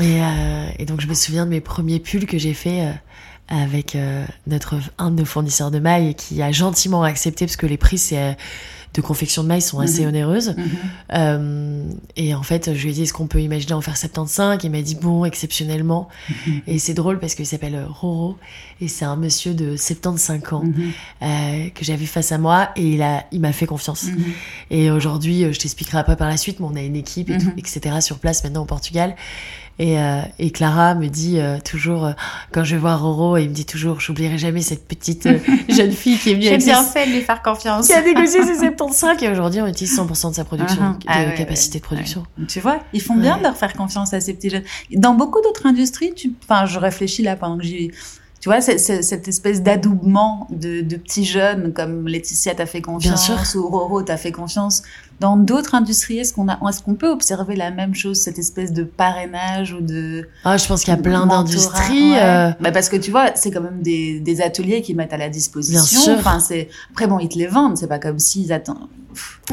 Et, 0.00 0.20
et 0.78 0.84
donc 0.86 1.00
je 1.00 1.06
me 1.06 1.14
souviens 1.14 1.44
de 1.44 1.50
mes 1.50 1.60
premiers 1.60 2.00
pulls 2.00 2.26
que 2.26 2.38
j'ai 2.38 2.54
fait 2.54 2.88
avec 3.48 3.96
notre 4.46 4.76
un 4.98 5.10
de 5.10 5.20
nos 5.20 5.24
fournisseurs 5.24 5.70
de 5.70 5.78
mailles 5.78 6.14
qui 6.14 6.42
a 6.42 6.50
gentiment 6.50 7.02
accepté 7.02 7.44
parce 7.46 7.56
que 7.56 7.66
les 7.66 7.76
prix 7.76 7.98
c'est 7.98 8.36
de 8.94 9.00
confection 9.00 9.42
de 9.42 9.48
mailles 9.48 9.60
sont 9.62 9.80
assez 9.80 10.02
Mhm. 10.02 10.08
onéreuses. 10.08 10.54
Mhm. 10.56 10.64
Euh, 11.14 11.84
et 12.16 12.34
en 12.34 12.42
fait, 12.42 12.74
je 12.74 12.82
lui 12.84 12.90
ai 12.90 12.92
dit, 12.94 13.02
est-ce 13.02 13.12
qu'on 13.12 13.26
peut 13.26 13.40
imaginer 13.42 13.72
en 13.74 13.80
faire 13.80 13.96
75 13.96 14.58
Il 14.62 14.70
m'a 14.70 14.82
dit, 14.82 14.94
bon, 14.94 15.24
exceptionnellement. 15.24 16.08
Mhm. 16.46 16.60
Et 16.66 16.78
c'est 16.78 16.94
drôle 16.94 17.18
parce 17.18 17.34
qu'il 17.34 17.46
s'appelle 17.46 17.84
Roro. 17.88 18.36
Et 18.80 18.88
c'est 18.88 19.04
un 19.04 19.16
monsieur 19.16 19.54
de 19.54 19.76
75 19.76 20.52
ans 20.52 20.64
euh, 21.22 21.68
que 21.74 21.84
j'avais 21.84 22.06
face 22.06 22.32
à 22.32 22.38
moi. 22.38 22.70
Et 22.76 22.92
il 22.94 23.02
a, 23.02 23.24
il 23.32 23.40
m'a 23.40 23.52
fait 23.52 23.66
confiance. 23.66 24.06
Et 24.70 24.90
aujourd'hui, 24.90 25.44
euh, 25.44 25.52
je 25.52 25.58
t'expliquerai 25.58 25.98
après 25.98 26.16
par 26.16 26.28
la 26.28 26.36
suite, 26.36 26.60
mais 26.60 26.66
on 26.70 26.74
a 26.76 26.82
une 26.82 26.96
équipe, 26.96 27.30
et 27.30 27.38
tout, 27.38 27.52
etc. 27.56 27.96
sur 28.00 28.18
place 28.18 28.42
maintenant 28.44 28.62
au 28.62 28.66
Portugal. 28.66 29.16
Et, 29.80 29.98
euh, 29.98 30.20
et 30.38 30.50
Clara 30.52 30.94
me 30.94 31.08
dit 31.08 31.40
euh, 31.40 31.58
toujours, 31.58 32.04
euh, 32.06 32.12
quand 32.52 32.62
je 32.62 32.76
vais 32.76 32.80
voir 32.80 33.02
Roro, 33.02 33.36
il 33.38 33.48
me 33.48 33.54
dit 33.54 33.64
toujours, 33.64 33.98
j'oublierai 34.00 34.38
jamais 34.38 34.60
cette 34.62 34.86
petite 34.86 35.26
euh, 35.26 35.38
jeune 35.68 35.90
fille 35.90 36.16
qui 36.16 36.30
est 36.30 36.34
venue 36.34 36.44
J'ai 36.44 36.60
ses 36.60 36.66
bien 36.66 36.82
fait 36.84 37.06
de 37.06 37.10
lui 37.12 37.22
faire 37.22 37.42
confiance. 37.42 37.86
qui 37.88 37.92
a 37.92 38.00
négocié 38.02 38.42
ses 38.44 38.54
75 38.76 39.20
et 39.22 39.28
aujourd'hui 39.28 39.60
on 39.62 39.66
utilise 39.66 39.98
100% 39.98 40.30
de 40.30 40.34
sa 40.36 40.44
production, 40.44 40.80
Mhm. 40.82 40.92
de 40.98 41.04
Ah 41.08 41.24
ouais, 41.24 41.34
capacité 41.34 41.76
ouais, 41.78 41.80
de 41.80 41.84
production. 41.86 42.22
Tu 42.46 42.60
vois, 42.60 42.78
ils 42.92 43.02
font 43.02 43.16
bien 43.16 43.36
de 43.36 43.42
leur 43.42 43.56
faire 43.56 43.72
confiance 43.72 44.14
à 44.14 44.20
ces 44.20 44.34
petits 44.34 44.50
jeunes. 44.50 44.62
Dans 44.92 45.14
beaucoup 45.14 45.40
d'autres 45.42 45.66
industries, 45.66 46.14
tu, 46.14 46.32
enfin, 46.44 46.66
je 46.66 46.78
réfléchis 46.78 47.22
là 47.22 47.34
pendant 47.34 47.58
que 47.58 47.64
j'y, 47.64 47.90
tu 48.40 48.48
vois, 48.50 48.60
c'est, 48.60 48.78
c'est- 48.78 49.02
cette 49.02 49.26
espèce 49.26 49.62
d'adoubement 49.62 50.46
de, 50.50 50.82
de 50.82 50.96
petits 50.96 51.24
jeunes 51.24 51.72
comme 51.72 52.06
Laetitia 52.06 52.54
t'a 52.54 52.66
fait 52.66 52.82
confiance 52.82 53.26
Bien 53.28 53.42
sûr. 53.44 53.60
ou 53.64 53.68
Roro 53.70 54.02
t'a 54.02 54.18
fait 54.18 54.32
confiance. 54.32 54.82
Dans 55.24 55.38
d'autres 55.38 55.74
industries, 55.74 56.18
est-ce 56.18 56.34
qu'on 56.34 56.48
a, 56.48 56.58
est-ce 56.68 56.82
qu'on 56.82 56.94
peut 56.96 57.08
observer 57.08 57.56
la 57.56 57.70
même 57.70 57.94
chose, 57.94 58.20
cette 58.20 58.38
espèce 58.38 58.74
de 58.74 58.84
parrainage 58.84 59.72
ou 59.72 59.80
de 59.80 60.28
Ah, 60.44 60.58
je 60.58 60.66
pense 60.66 60.82
qu'il 60.84 60.92
y 60.92 60.96
a 60.96 61.00
plein 61.00 61.24
d'industries. 61.26 62.12
ouais. 62.12 62.18
euh, 62.22 62.50
Bah 62.60 62.72
parce 62.72 62.90
que 62.90 62.96
tu 62.96 63.10
vois, 63.10 63.30
c'est 63.34 63.50
quand 63.50 63.62
même 63.62 63.80
des, 63.80 64.20
des 64.20 64.42
ateliers 64.42 64.82
qu'ils 64.82 64.96
mettent 64.96 65.14
à 65.14 65.16
la 65.16 65.30
disposition. 65.30 65.80
Bien 65.80 66.02
sûr. 66.02 66.18
Enfin, 66.18 66.40
c'est 66.40 66.68
après 66.92 67.06
bon, 67.06 67.18
ils 67.20 67.28
te 67.30 67.38
les 67.38 67.46
vendent. 67.46 67.78
C'est 67.78 67.88
pas 67.88 67.98
comme 67.98 68.18
s'ils 68.18 68.52
attendent. 68.52 68.88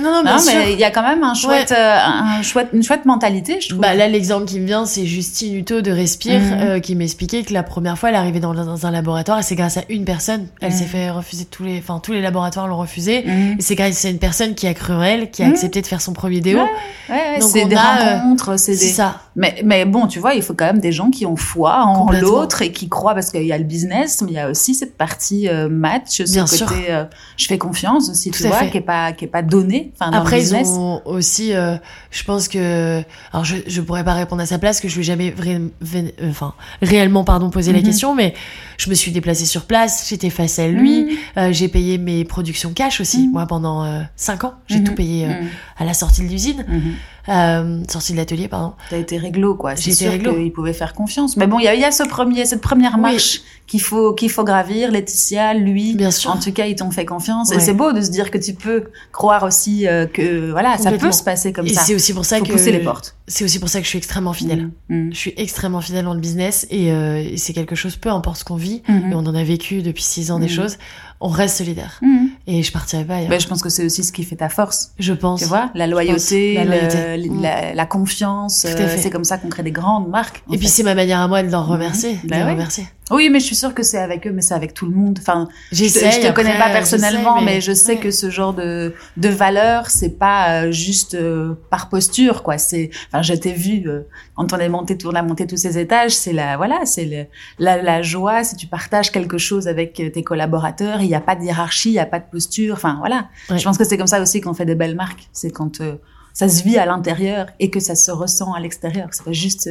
Non, 0.02 0.12
non, 0.12 0.24
bien 0.24 0.38
Non, 0.38 0.44
mais 0.48 0.74
il 0.74 0.80
y 0.80 0.84
a 0.84 0.90
quand 0.90 1.04
même 1.04 1.22
un 1.24 1.36
chouette, 1.36 1.70
Ouais. 1.70 1.78
euh, 1.78 1.98
un, 2.04 2.42
chouette, 2.42 2.70
une 2.74 2.82
chouette 2.82 3.06
mentalité, 3.06 3.60
je 3.62 3.70
trouve. 3.70 3.82
Bah 3.82 3.94
là, 3.94 4.08
l'exemple 4.08 4.46
qui 4.46 4.60
me 4.60 4.66
vient, 4.66 4.86
c'est 4.88 5.06
Justine 5.06 5.54
Hutto 5.56 5.82
de 5.82 5.92
Respire, 5.92 6.40
Mhm. 6.40 6.54
euh, 6.62 6.80
qui 6.80 6.96
m'expliquait 6.96 7.44
que 7.44 7.54
la 7.54 7.62
première 7.62 7.96
fois, 8.00 8.10
elle 8.10 8.16
est 8.16 8.18
arrivée 8.18 8.40
dans, 8.40 8.56
dans 8.56 8.86
un 8.88 8.92
laboratoire 8.92 9.38
et 9.38 9.44
c'est 9.44 9.56
grâce 9.56 9.78
à 9.78 9.84
une 9.90 10.04
personne. 10.04 10.48
Elle 10.62 10.72
Mhm. 10.72 10.78
s'est 10.78 10.86
fait 10.86 11.12
refuser 11.12 11.46
tous 11.46 11.64
les, 11.64 11.78
enfin, 11.78 12.00
tous 12.02 12.12
les 12.14 12.22
laboratoires 12.22 12.68
l'ont 12.68 12.78
refusé. 12.78 13.24
Mhm. 13.24 13.58
Et 13.60 13.62
c'est 13.62 13.76
grâce 13.76 14.04
à 14.04 14.10
une 14.10 14.18
personne 14.18 14.56
qui 14.56 14.66
a 14.66 14.74
cru 14.74 14.94
en 14.94 15.04
elle, 15.04 15.30
qui 15.30 15.44
a. 15.44 15.50
accepté 15.62 15.82
de 15.82 15.88
faire 15.88 16.02
son 16.02 16.14
premier 16.14 16.42
déo. 16.42 16.60
Ouais, 16.60 16.66
ouais, 17.10 17.40
Donc 17.40 17.50
c'est 17.52 17.66
des 17.66 17.76
a, 17.76 17.80
euh, 17.80 18.18
rencontres, 18.20 18.58
c'est 18.60 18.72
des. 18.72 18.78
ça. 18.90 19.22
Mais, 19.36 19.62
mais 19.64 19.86
bon, 19.86 20.08
tu 20.08 20.20
vois, 20.20 20.34
il 20.34 20.42
faut 20.44 20.54
quand 20.54 20.66
même 20.66 20.80
des 20.80 20.92
gens 20.92 21.10
qui 21.10 21.26
ont 21.26 21.38
foi 21.38 21.84
en 21.86 22.12
l'autre 22.12 22.62
et 22.64 22.72
qui 22.74 22.90
croient 22.90 23.14
parce 23.14 23.32
qu'il 23.32 23.46
y 23.46 23.54
a 23.54 23.58
le 23.58 23.64
business, 23.64 24.22
mais 24.22 24.32
il 24.32 24.34
y 24.36 24.40
a 24.40 24.50
aussi 24.50 24.76
cette 24.76 24.98
partie 24.98 25.48
euh, 25.48 25.70
match, 25.70 26.18
ce 26.18 26.32
Bien 26.34 26.44
côté 26.44 26.58
sûr. 26.58 26.68
euh, 26.90 27.06
je 27.38 27.48
fais 27.48 27.58
confiance 27.58 28.10
aussi, 28.10 28.32
Tout 28.32 28.40
tu 28.44 28.48
vois, 28.48 28.58
fait. 28.58 28.70
qui 28.72 28.78
est 28.78 28.82
pas 28.82 29.14
qui 29.14 29.24
est 29.26 29.30
pas 29.30 29.42
donné. 29.42 29.94
Enfin, 30.00 30.12
Après, 30.12 30.38
le 30.38 30.44
ils 30.44 30.56
ont 30.56 31.02
aussi, 31.06 31.54
euh, 31.54 31.76
je 32.10 32.24
pense 32.26 32.50
que, 32.50 33.02
alors 33.32 33.46
je, 33.46 33.56
je 33.68 33.80
pourrais 33.82 34.04
pas 34.04 34.14
répondre 34.14 34.42
à 34.42 34.46
sa 34.46 34.58
place, 34.60 34.82
que 34.82 34.90
je 34.90 34.96
lui 34.96 35.02
ai 35.02 35.06
jamais 35.06 35.34
euh, 35.48 36.00
enfin, 36.30 36.54
réellement, 36.82 37.24
pardon, 37.24 37.50
posé 37.50 37.72
la 37.72 37.80
Mhm. 37.80 37.86
question, 37.86 38.14
mais 38.16 38.34
je 38.82 38.90
me 38.90 38.96
suis 38.96 39.12
déplacée 39.12 39.46
sur 39.46 39.66
place, 39.66 40.08
j'étais 40.10 40.32
face 40.32 40.58
à 40.58 40.68
lui, 40.68 41.04
Mhm. 41.04 41.10
euh, 41.38 41.54
j'ai 41.54 41.68
payé 41.68 42.00
mes 42.00 42.26
productions 42.26 42.74
cash 42.74 43.00
aussi. 43.00 43.28
Mhm. 43.28 43.32
Moi, 43.34 43.46
pendant 43.46 43.84
euh, 43.86 44.02
cinq 44.16 44.44
ans, 44.44 44.56
j'ai 44.68 44.80
Mhm. 44.80 44.84
tout 44.86 44.96
payé 44.96 45.26
euh, 45.26 45.30
Mhm. 45.42 45.48
à 45.78 45.86
la 45.86 45.94
sortie 45.94 46.22
de 46.24 46.28
l'usine, 46.28 46.66
Mhm. 46.68 46.94
Euh, 47.30 47.84
sortie 47.90 48.14
de 48.14 48.18
l'atelier, 48.18 48.48
pardon. 48.48 48.74
T'as 48.90 48.98
été 48.98 49.18
réglo, 49.18 49.56
quoi. 49.56 49.76
J'ai 49.76 49.92
été 49.92 50.10
réglo. 50.10 50.34
qu'ils 50.34 50.52
pouvaient 50.52 50.74
faire 50.74 50.94
confiance. 50.94 51.38
Mais 51.38 51.48
bon, 51.48 51.60
il 51.60 51.66
y 51.66 51.68
a, 51.68 51.76
y 51.76 51.84
a 51.84 51.92
ce 51.92 52.04
premier, 52.04 52.46
cette 52.46 52.62
première 52.62 52.96
Oui. 52.96 53.02
marche 53.02 53.42
qu'il 53.68 53.82
faut, 53.82 54.14
qu'il 54.14 54.30
faut 54.30 54.44
gravir. 54.44 54.92
Laetitia, 54.92 55.54
lui, 55.54 55.96
Bien 55.96 56.12
sûr. 56.12 56.32
en 56.32 56.38
tout 56.38 56.52
cas, 56.52 56.66
ils 56.66 56.76
t'ont 56.76 56.92
fait 56.92 57.06
confiance. 57.06 57.52
Et 57.52 57.60
c'est 57.60 57.74
beau 57.74 57.92
de 57.94 58.02
se 58.02 58.10
dire 58.10 58.32
que 58.32 58.38
tu 58.38 58.54
peux 58.54 58.86
croire 59.12 59.44
aussi 59.44 59.88
euh, 59.88 60.06
que, 60.08 60.52
voilà, 60.52 60.78
ça 60.78 60.92
peut 60.92 61.12
se 61.12 61.24
passer 61.24 61.54
comme 61.54 61.66
Et 61.68 61.74
ça. 61.74 61.82
c'est 61.84 61.96
aussi 61.96 62.14
pour 62.14 62.26
ça 62.26 62.38
faut 62.40 62.46
que 62.46 62.52
pousser 62.52 62.72
les 62.72 62.80
portes. 62.80 63.16
c'est 63.28 63.46
aussi 63.46 63.60
pour 63.60 63.70
ça 63.70 63.80
que 63.80 63.84
je 63.86 63.90
suis 63.90 63.98
extrêmement 63.98 64.34
fidèle. 64.34 64.70
Mhm. 64.90 65.10
Je 65.14 65.18
suis 65.18 65.34
extrêmement 65.38 65.82
fidèle 65.82 66.06
dans 66.06 66.14
le 66.14 66.20
business 66.20 66.68
et, 66.70 66.92
euh, 66.92 67.18
et 67.18 67.38
c'est 67.38 67.54
quelque 67.54 67.76
chose, 67.76 67.96
peu 67.96 68.10
importe 68.10 68.38
ce 68.38 68.44
qu'on 68.44 68.56
vit, 68.56 68.82
et 68.90 69.14
on 69.14 69.20
en 69.20 69.36
a 69.36 69.44
vécu 69.44 69.82
depuis 69.84 70.04
six 70.04 70.32
ans 70.32 70.40
des 70.40 70.46
Mhm. 70.48 70.52
choses, 70.52 70.78
on 71.22 71.28
reste 71.30 71.58
solidaire. 71.58 72.00
Mhm. 72.02 72.30
Et 72.48 72.64
je 72.64 72.72
partirai 72.72 73.06
pas 73.06 73.16
ailleurs. 73.16 73.30
Ben, 73.30 73.40
je 73.40 73.48
pense 73.48 73.62
que 73.62 73.70
c'est 73.70 73.86
aussi 73.86 74.04
ce 74.04 74.12
qui 74.12 74.24
fait 74.24 74.36
ta 74.36 74.50
force. 74.50 74.92
je 75.00 75.14
pense. 75.14 75.42
Tu 75.42 75.46
vois, 75.46 75.70
la 75.76 75.88
loyauté, 75.88 76.56
la 76.56 76.66
loyauté. 76.66 77.18
le- 77.18 77.30
Mm. 77.30 77.42
la, 77.42 77.74
la 77.76 77.86
confiance. 77.86 78.62
Tout 78.62 78.68
à 78.68 78.72
euh, 78.82 78.88
fait. 78.88 78.98
c'est 78.98 79.10
comme 79.10 79.24
ça 79.24 79.38
qu'on 79.38 79.50
crée 79.50 79.64
des 79.64 79.72
grandes 79.72 80.10
marques. 80.10 80.44
Et 80.52 80.58
puis 80.58 80.68
c'est 80.68 80.84
ma 80.84 80.96
manière 80.96 81.20
à 81.20 81.28
moi 81.28 81.44
de 81.44 81.50
leur 81.52 81.68
remercier, 81.68 82.14
Mhm. 82.16 82.22
de 82.24 82.28
Bah 82.30 82.38
les 82.38 82.44
ouais. 82.44 82.52
remercier. 82.52 82.86
Oui, 83.12 83.30
mais 83.30 83.40
je 83.40 83.46
suis 83.46 83.56
sûre 83.56 83.74
que 83.74 83.84
c'est 83.84 83.98
avec 83.98 84.26
eux, 84.26 84.32
mais 84.32 84.42
c'est 84.42 84.54
avec 84.54 84.74
tout 84.74 84.86
le 84.86 84.96
monde. 84.96 85.20
Enfin, 85.22 85.48
je, 85.72 85.86
je 85.86 86.28
te 86.28 86.32
connais 86.34 86.58
pas 86.58 86.70
personnellement, 86.70 87.42
mais, 87.42 87.62
je 87.62 87.74
sais 87.74 87.94
ouais. 87.94 88.00
que 88.00 88.12
ce 88.12 88.30
genre 88.30 88.54
de 88.54 88.94
de 89.18 89.30
valeur, 89.30 89.90
c'est 89.90 90.18
pas 90.18 90.64
euh, 90.64 90.72
juste 90.72 91.16
euh, 91.16 91.56
par 91.70 91.90
posture, 91.90 92.44
quoi. 92.44 92.58
C'est, 92.58 92.90
enfin, 93.08 93.22
je 93.22 93.34
t'ai 93.34 93.54
vu 93.54 93.84
euh, 93.88 94.02
quand 94.36 94.54
on 94.54 94.58
est 94.58 94.70
monté, 94.70 94.98
on 95.06 95.14
a 95.16 95.22
monté 95.22 95.46
tous 95.46 95.58
ces 95.58 95.78
étages. 95.78 96.16
C'est 96.16 96.34
la, 96.34 96.58
voilà, 96.58 96.86
c'est 96.86 97.30
la, 97.60 97.82
la 97.82 98.02
joie. 98.02 98.44
Si 98.44 98.56
tu 98.56 98.68
partages 98.68 99.12
quelque 99.12 99.38
chose 99.38 99.68
avec 99.68 99.94
tes 99.94 100.24
collaborateurs, 100.24 101.02
il 101.02 101.08
n'y 101.08 101.16
a 101.16 101.22
pas 101.22 101.36
de 101.36 101.44
hiérarchie, 101.44 101.90
il 101.90 101.94
n'y 101.94 102.00
a 102.00 102.06
pas 102.06 102.20
de 102.20 102.30
posture. 102.32 102.76
Enfin, 102.76 102.96
voilà. 103.00 103.30
Ouais. 103.50 103.58
Je 103.58 103.64
pense 103.64 103.78
que 103.78 103.84
c'est 103.84 103.98
comme 103.98 104.08
ça 104.08 104.22
aussi 104.22 104.42
qu'on 104.42 104.54
fait 104.54 104.66
des 104.66 104.76
belles 104.76 104.96
marques. 104.96 105.30
C'est 105.34 105.52
quand 105.52 105.82
euh, 105.82 105.96
ça 106.34 106.48
se 106.48 106.64
vit 106.64 106.78
à 106.78 106.86
l'intérieur 106.86 107.48
et 107.60 107.70
que 107.70 107.80
ça 107.80 107.96
se 107.96 108.12
ressent 108.12 108.54
à 108.54 108.60
l'extérieur. 108.60 109.10
C'est 109.12 109.26
pas 109.26 109.32
juste 109.32 109.70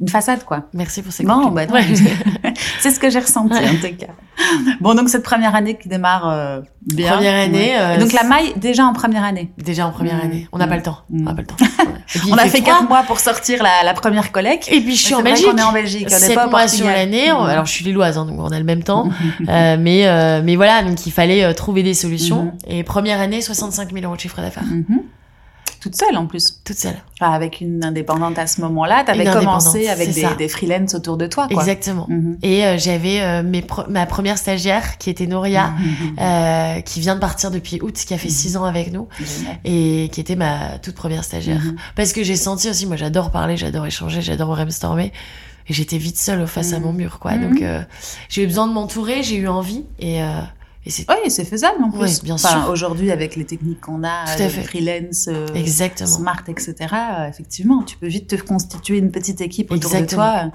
une 0.00 0.08
façade, 0.08 0.44
quoi. 0.44 0.64
Merci 0.74 1.02
pour 1.02 1.12
ces 1.12 1.24
Bon, 1.24 1.48
bah. 1.48 1.62
Ouais. 1.72 1.84
c'est 2.80 2.90
ce 2.90 3.00
que 3.00 3.08
j'ai 3.10 3.18
ressenti 3.20 3.54
Ouais. 3.54 3.68
en 3.68 3.74
tout 3.74 3.96
cas. 3.96 4.12
Bon, 4.80 4.94
donc 4.94 5.08
cette 5.08 5.22
première 5.22 5.54
année 5.54 5.78
qui 5.78 5.88
démarre 5.88 6.28
euh, 6.28 6.60
bien. 6.86 7.12
Première 7.14 7.34
année, 7.42 7.70
Ouais. 7.70 7.76
euh, 7.78 7.98
donc 7.98 8.12
la 8.12 8.22
maille 8.24 8.52
déjà 8.56 8.84
en 8.84 8.92
première 8.92 9.24
année. 9.24 9.50
Déjà 9.56 9.86
en 9.86 9.90
première 9.92 10.16
Mm. 10.16 10.20
année. 10.26 10.48
On 10.52 10.58
n'a 10.58 10.66
pas 10.66 10.76
le 10.76 10.82
temps. 10.82 10.98
On 11.12 11.20
n'a 11.22 11.32
Mm. 11.32 11.36
pas 11.36 11.40
le 11.42 11.46
temps. 11.46 11.56
Puis, 12.06 12.20
On 12.30 12.36
a 12.36 12.46
fait 12.46 12.60
quatre 12.60 12.86
mois 12.88 13.02
pour 13.04 13.18
sortir 13.18 13.62
la, 13.62 13.82
la 13.84 13.94
première 13.94 14.30
collecte. 14.32 14.68
Et 14.70 14.80
puis 14.80 14.94
je 14.94 15.02
suis 15.06 15.14
en 15.14 15.22
Belgique. 15.22 15.46
qu'on 15.50 15.56
est 15.56 15.62
en 15.62 15.72
Belgique, 15.72 16.08
on 16.10 16.34
pas 16.34 16.46
mois 16.48 16.68
sur 16.68 16.86
l'année. 16.86 17.32
Mm. 17.32 17.36
Alors 17.36 17.64
je 17.66 17.72
suis 17.72 17.84
lilloise, 17.84 18.18
hein, 18.18 18.26
donc 18.26 18.38
on 18.38 18.48
a 18.52 18.58
le 18.58 18.64
même 18.64 18.82
temps. 18.82 19.08
Euh, 19.48 19.76
mais 19.80 20.42
mais 20.42 20.56
voilà, 20.56 20.82
donc 20.82 21.06
il 21.06 21.12
fallait 21.12 21.52
trouver 21.54 21.82
des 21.82 21.94
solutions. 21.94 22.52
Et 22.68 22.84
première 22.84 23.20
année, 23.20 23.40
65 23.40 23.92
000 23.92 24.04
euros 24.04 24.16
de 24.16 24.20
chiffre 24.20 24.40
d'affaires. 24.42 24.64
Toute 25.80 25.96
seule 25.96 26.16
en 26.16 26.26
plus. 26.26 26.60
toute 26.64 26.76
seule. 26.76 26.96
Enfin, 27.20 27.32
avec 27.32 27.60
une 27.60 27.84
indépendante 27.84 28.38
à 28.38 28.46
ce 28.46 28.60
moment-là, 28.62 29.04
tu 29.04 29.10
avais 29.12 29.24
commencé 29.24 29.88
avec 29.88 30.12
des, 30.12 30.26
des 30.36 30.48
freelances 30.48 30.94
autour 30.94 31.16
de 31.16 31.26
toi. 31.26 31.46
Quoi. 31.48 31.60
Exactement. 31.62 32.06
Mhm. 32.08 32.38
Et 32.42 32.64
euh, 32.64 32.76
j'avais 32.78 33.20
euh, 33.20 33.42
mes 33.42 33.64
ma 33.88 34.06
première 34.06 34.38
stagiaire 34.38 34.98
qui 34.98 35.10
était 35.10 35.26
Nouria, 35.26 35.68
Mhm. 35.70 36.16
euh, 36.20 36.80
qui 36.80 37.00
vient 37.00 37.14
de 37.14 37.20
partir 37.20 37.50
depuis 37.50 37.80
août, 37.80 37.94
qui 37.94 38.14
a 38.14 38.18
fait 38.18 38.28
Mhm. 38.28 38.34
six 38.34 38.56
ans 38.56 38.64
avec 38.64 38.92
nous 38.92 39.08
et 39.64 40.08
qui 40.12 40.20
était 40.20 40.36
ma 40.36 40.78
toute 40.82 40.94
première 40.94 41.24
stagiaire. 41.24 41.62
Parce 41.94 42.12
que 42.12 42.22
j'ai 42.22 42.36
senti 42.36 42.68
aussi, 42.70 42.86
moi 42.86 42.96
j'adore 42.96 43.30
parler, 43.30 43.56
j'adore 43.56 43.86
échanger, 43.86 44.20
j'adore 44.22 44.48
brainstormer. 44.48 45.12
Et 45.68 45.72
j'étais 45.72 45.98
vite 45.98 46.16
seule 46.16 46.46
face 46.46 46.72
à 46.74 46.78
mon 46.78 46.92
mur, 46.92 47.18
quoi. 47.18 47.32
Donc 47.38 47.60
euh, 47.60 47.82
j'ai 48.28 48.44
eu 48.44 48.46
besoin 48.46 48.68
de 48.68 48.72
m'entourer, 48.72 49.24
j'ai 49.24 49.34
eu 49.36 49.48
envie 49.48 49.84
et, 49.98 50.22
euh, 50.22 50.28
et 50.86 50.90
c'est 50.90 51.04
Oui, 51.10 51.30
c'est 51.30 51.44
faisable 51.44 51.82
en 51.84 51.90
plus. 51.90 52.00
Oui, 52.00 52.18
bien 52.22 52.34
Enfin, 52.36 52.62
sûr. 52.62 52.70
Aujourd'hui, 52.70 53.10
avec 53.10 53.36
les 53.36 53.44
techniques 53.44 53.80
qu'on 53.80 54.04
a, 54.04 54.24
Tout 54.36 54.42
à 54.42 54.46
euh, 54.46 54.48
fait. 54.48 54.62
freelance, 54.62 55.28
euh, 55.28 55.46
exactement. 55.54 56.08
smart, 56.08 56.42
etc., 56.48 56.74
euh, 56.92 57.28
effectivement, 57.28 57.82
tu 57.82 57.96
peux 57.98 58.06
vite 58.06 58.28
te 58.28 58.36
constituer 58.36 58.98
une 58.98 59.10
petite 59.10 59.40
équipe 59.40 59.70
autour 59.72 59.92
Exactement. 59.94 60.22
de 60.44 60.50
toi. 60.50 60.52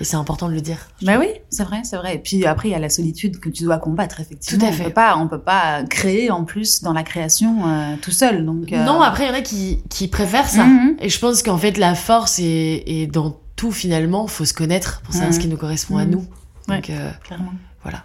Et 0.00 0.04
c'est 0.04 0.16
important 0.16 0.48
de 0.48 0.54
le 0.54 0.60
dire. 0.60 0.78
Bah 1.02 1.16
oui, 1.20 1.28
c'est 1.48 1.62
vrai, 1.62 1.82
c'est 1.84 1.96
vrai. 1.96 2.16
Et 2.16 2.18
puis 2.18 2.44
après, 2.44 2.68
il 2.68 2.72
y 2.72 2.74
a 2.74 2.80
la 2.80 2.88
solitude 2.88 3.38
que 3.38 3.48
tu 3.50 3.62
dois 3.62 3.78
combattre, 3.78 4.18
effectivement. 4.18 4.58
Tout 4.58 4.66
à 4.66 4.72
fait. 4.72 4.82
On 4.82 4.86
peut 4.86 4.92
pas, 4.92 5.16
on 5.16 5.28
peut 5.28 5.40
pas 5.40 5.84
créer 5.84 6.30
en 6.32 6.42
plus 6.44 6.82
dans 6.82 6.92
la 6.92 7.04
création 7.04 7.68
euh, 7.68 7.94
tout 8.02 8.10
seul. 8.10 8.44
Donc 8.44 8.72
euh, 8.72 8.82
Non, 8.84 9.00
après 9.00 9.24
il 9.24 9.28
y 9.28 9.30
en 9.30 9.34
a 9.34 9.42
qui, 9.42 9.80
qui 9.90 10.08
préfèrent 10.08 10.48
ça. 10.48 10.64
Mhm. 10.64 10.96
Et 10.98 11.08
je 11.08 11.18
pense 11.20 11.42
qu'en 11.44 11.58
fait 11.58 11.76
la 11.78 11.94
force 11.94 12.40
est, 12.40 12.82
est 12.86 13.06
dans 13.06 13.38
tout 13.54 13.70
finalement. 13.70 14.26
Faut 14.26 14.44
se 14.46 14.54
connaître 14.54 15.02
pour 15.02 15.12
savoir 15.12 15.28
Mhm. 15.30 15.36
ce 15.36 15.40
qui 15.40 15.46
nous 15.48 15.56
correspond 15.58 15.98
à 15.98 16.04
Mhm. 16.04 16.10
nous. 16.10 16.26
Donc 16.66 16.90
euh, 16.90 17.10
clairement. 17.22 17.52
voilà, 17.84 18.02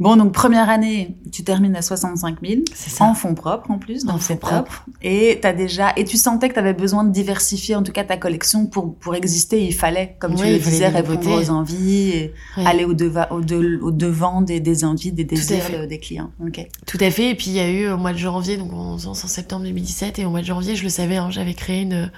Bon, 0.00 0.16
donc 0.16 0.32
première 0.32 0.68
année, 0.70 1.16
tu 1.32 1.44
termines 1.44 1.76
à 1.76 1.82
65 1.82 2.38
000 2.44 2.62
c'est 2.74 2.90
ça. 2.90 3.04
en 3.04 3.14
fonds 3.14 3.34
propres 3.34 3.70
en 3.70 3.78
plus, 3.78 4.04
donc 4.04 4.22
c'est 4.22 4.38
top. 4.40 4.68
Et 5.02 5.38
t'as 5.40 5.52
déjà, 5.52 5.92
et 5.96 6.04
tu 6.04 6.16
sentais 6.16 6.48
que 6.48 6.54
tu 6.54 6.58
avais 6.60 6.72
besoin 6.74 7.04
de 7.04 7.12
diversifier 7.12 7.76
en 7.76 7.82
tout 7.82 7.92
cas 7.92 8.04
ta 8.04 8.16
collection 8.16 8.66
pour 8.66 8.94
pour 8.96 9.14
exister. 9.14 9.64
Il 9.64 9.72
fallait, 9.74 10.16
comme 10.18 10.34
tu 10.34 10.42
Oui, 10.42 10.48
le 10.50 10.56
il 10.56 10.60
fallait 10.62 10.72
disais, 10.76 10.88
répondre 10.88 11.30
aux 11.40 11.50
envies, 11.50 12.10
et 12.10 12.34
aller 12.64 12.84
au, 12.84 12.94
deva- 12.94 13.28
au, 13.30 13.40
de- 13.40 13.78
au 13.82 13.90
devant 13.90 14.40
des, 14.42 14.60
des 14.60 14.84
envies, 14.84 15.12
des 15.12 15.24
désirs 15.24 15.86
des 15.88 15.98
clients. 15.98 16.30
Ok. 16.44 16.66
Tout 16.86 16.98
à 17.00 17.10
fait. 17.10 17.30
Et 17.30 17.34
puis 17.34 17.46
il 17.48 17.54
y 17.54 17.60
a 17.60 17.70
eu 17.70 17.88
au 17.88 17.96
mois 17.96 18.12
de 18.12 18.18
janvier, 18.18 18.56
donc 18.56 18.72
on 18.72 18.94
en 18.94 19.14
septembre 19.14 19.64
2017, 19.64 20.18
et 20.18 20.24
au 20.24 20.30
mois 20.30 20.40
de 20.40 20.46
janvier, 20.46 20.76
je 20.76 20.82
le 20.82 20.88
savais, 20.88 21.16
hein, 21.16 21.28
j'avais 21.30 21.54
créé 21.54 21.82
une 21.82 22.10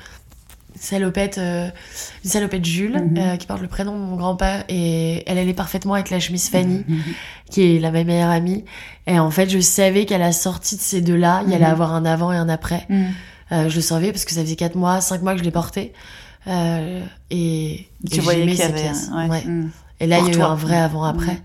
salopette, 0.79 1.39
euh, 1.39 1.69
une 2.25 2.31
salopette 2.31 2.65
Jules, 2.65 2.99
Mhm. 3.03 3.19
euh, 3.19 3.37
qui 3.37 3.47
porte 3.47 3.61
le 3.63 3.69
prénom 3.69 3.93
de 3.93 4.05
mon 4.05 4.17
grand-père, 4.17 4.65
et 4.69 5.23
elle 5.27 5.39
allait 5.39 5.55
parfaitement 5.55 5.95
avec 5.95 6.11
la 6.11 6.21
chemise 6.21 6.49
Fanny, 6.49 6.85
Mhm. 6.89 6.99
qui 7.51 7.77
est 7.77 7.79
la 7.81 7.91
ma 7.91 8.05
meilleure 8.05 8.31
amie. 8.31 8.65
Et 9.07 9.19
en 9.19 9.31
fait, 9.31 9.49
je 9.49 9.59
savais 9.61 10.05
qu'à 10.07 10.19
la 10.19 10.33
sortie 10.33 10.77
de 10.77 10.81
ces 10.81 11.01
deux-là, 11.01 11.43
il 11.47 11.53
y 11.53 11.55
allait 11.55 11.65
Mhm. 11.67 11.71
avoir 11.73 11.95
un 11.95 12.05
avant 12.05 12.33
et 12.33 12.37
un 12.37 12.49
après. 12.49 12.87
Euh, 13.53 13.69
je 13.69 13.77
le 13.77 13.81
savais 13.81 14.11
parce 14.13 14.25
que 14.25 14.33
ça 14.33 14.41
faisait 14.43 14.57
4 14.57 14.75
mois, 14.75 15.01
5 15.01 15.23
mois 15.23 15.33
que 15.35 15.39
je 15.39 15.45
l'ai 15.45 15.51
porté. 15.53 15.93
Euh, 16.49 17.01
et, 17.31 17.89
Tu 18.11 18.19
et 18.19 18.21
voyais 18.21 18.47
qu'il 18.47 18.57
y 18.59 18.63
avait, 18.63 18.83
ouais. 18.91 19.29
Ouais. 19.29 19.45
Et 20.01 20.07
là, 20.07 20.19
Pour 20.19 20.29
il 20.29 20.33
y 20.35 20.37
a 20.37 20.39
eu 20.41 20.43
un 20.43 20.55
vrai 20.55 20.77
avant-après. 20.77 21.41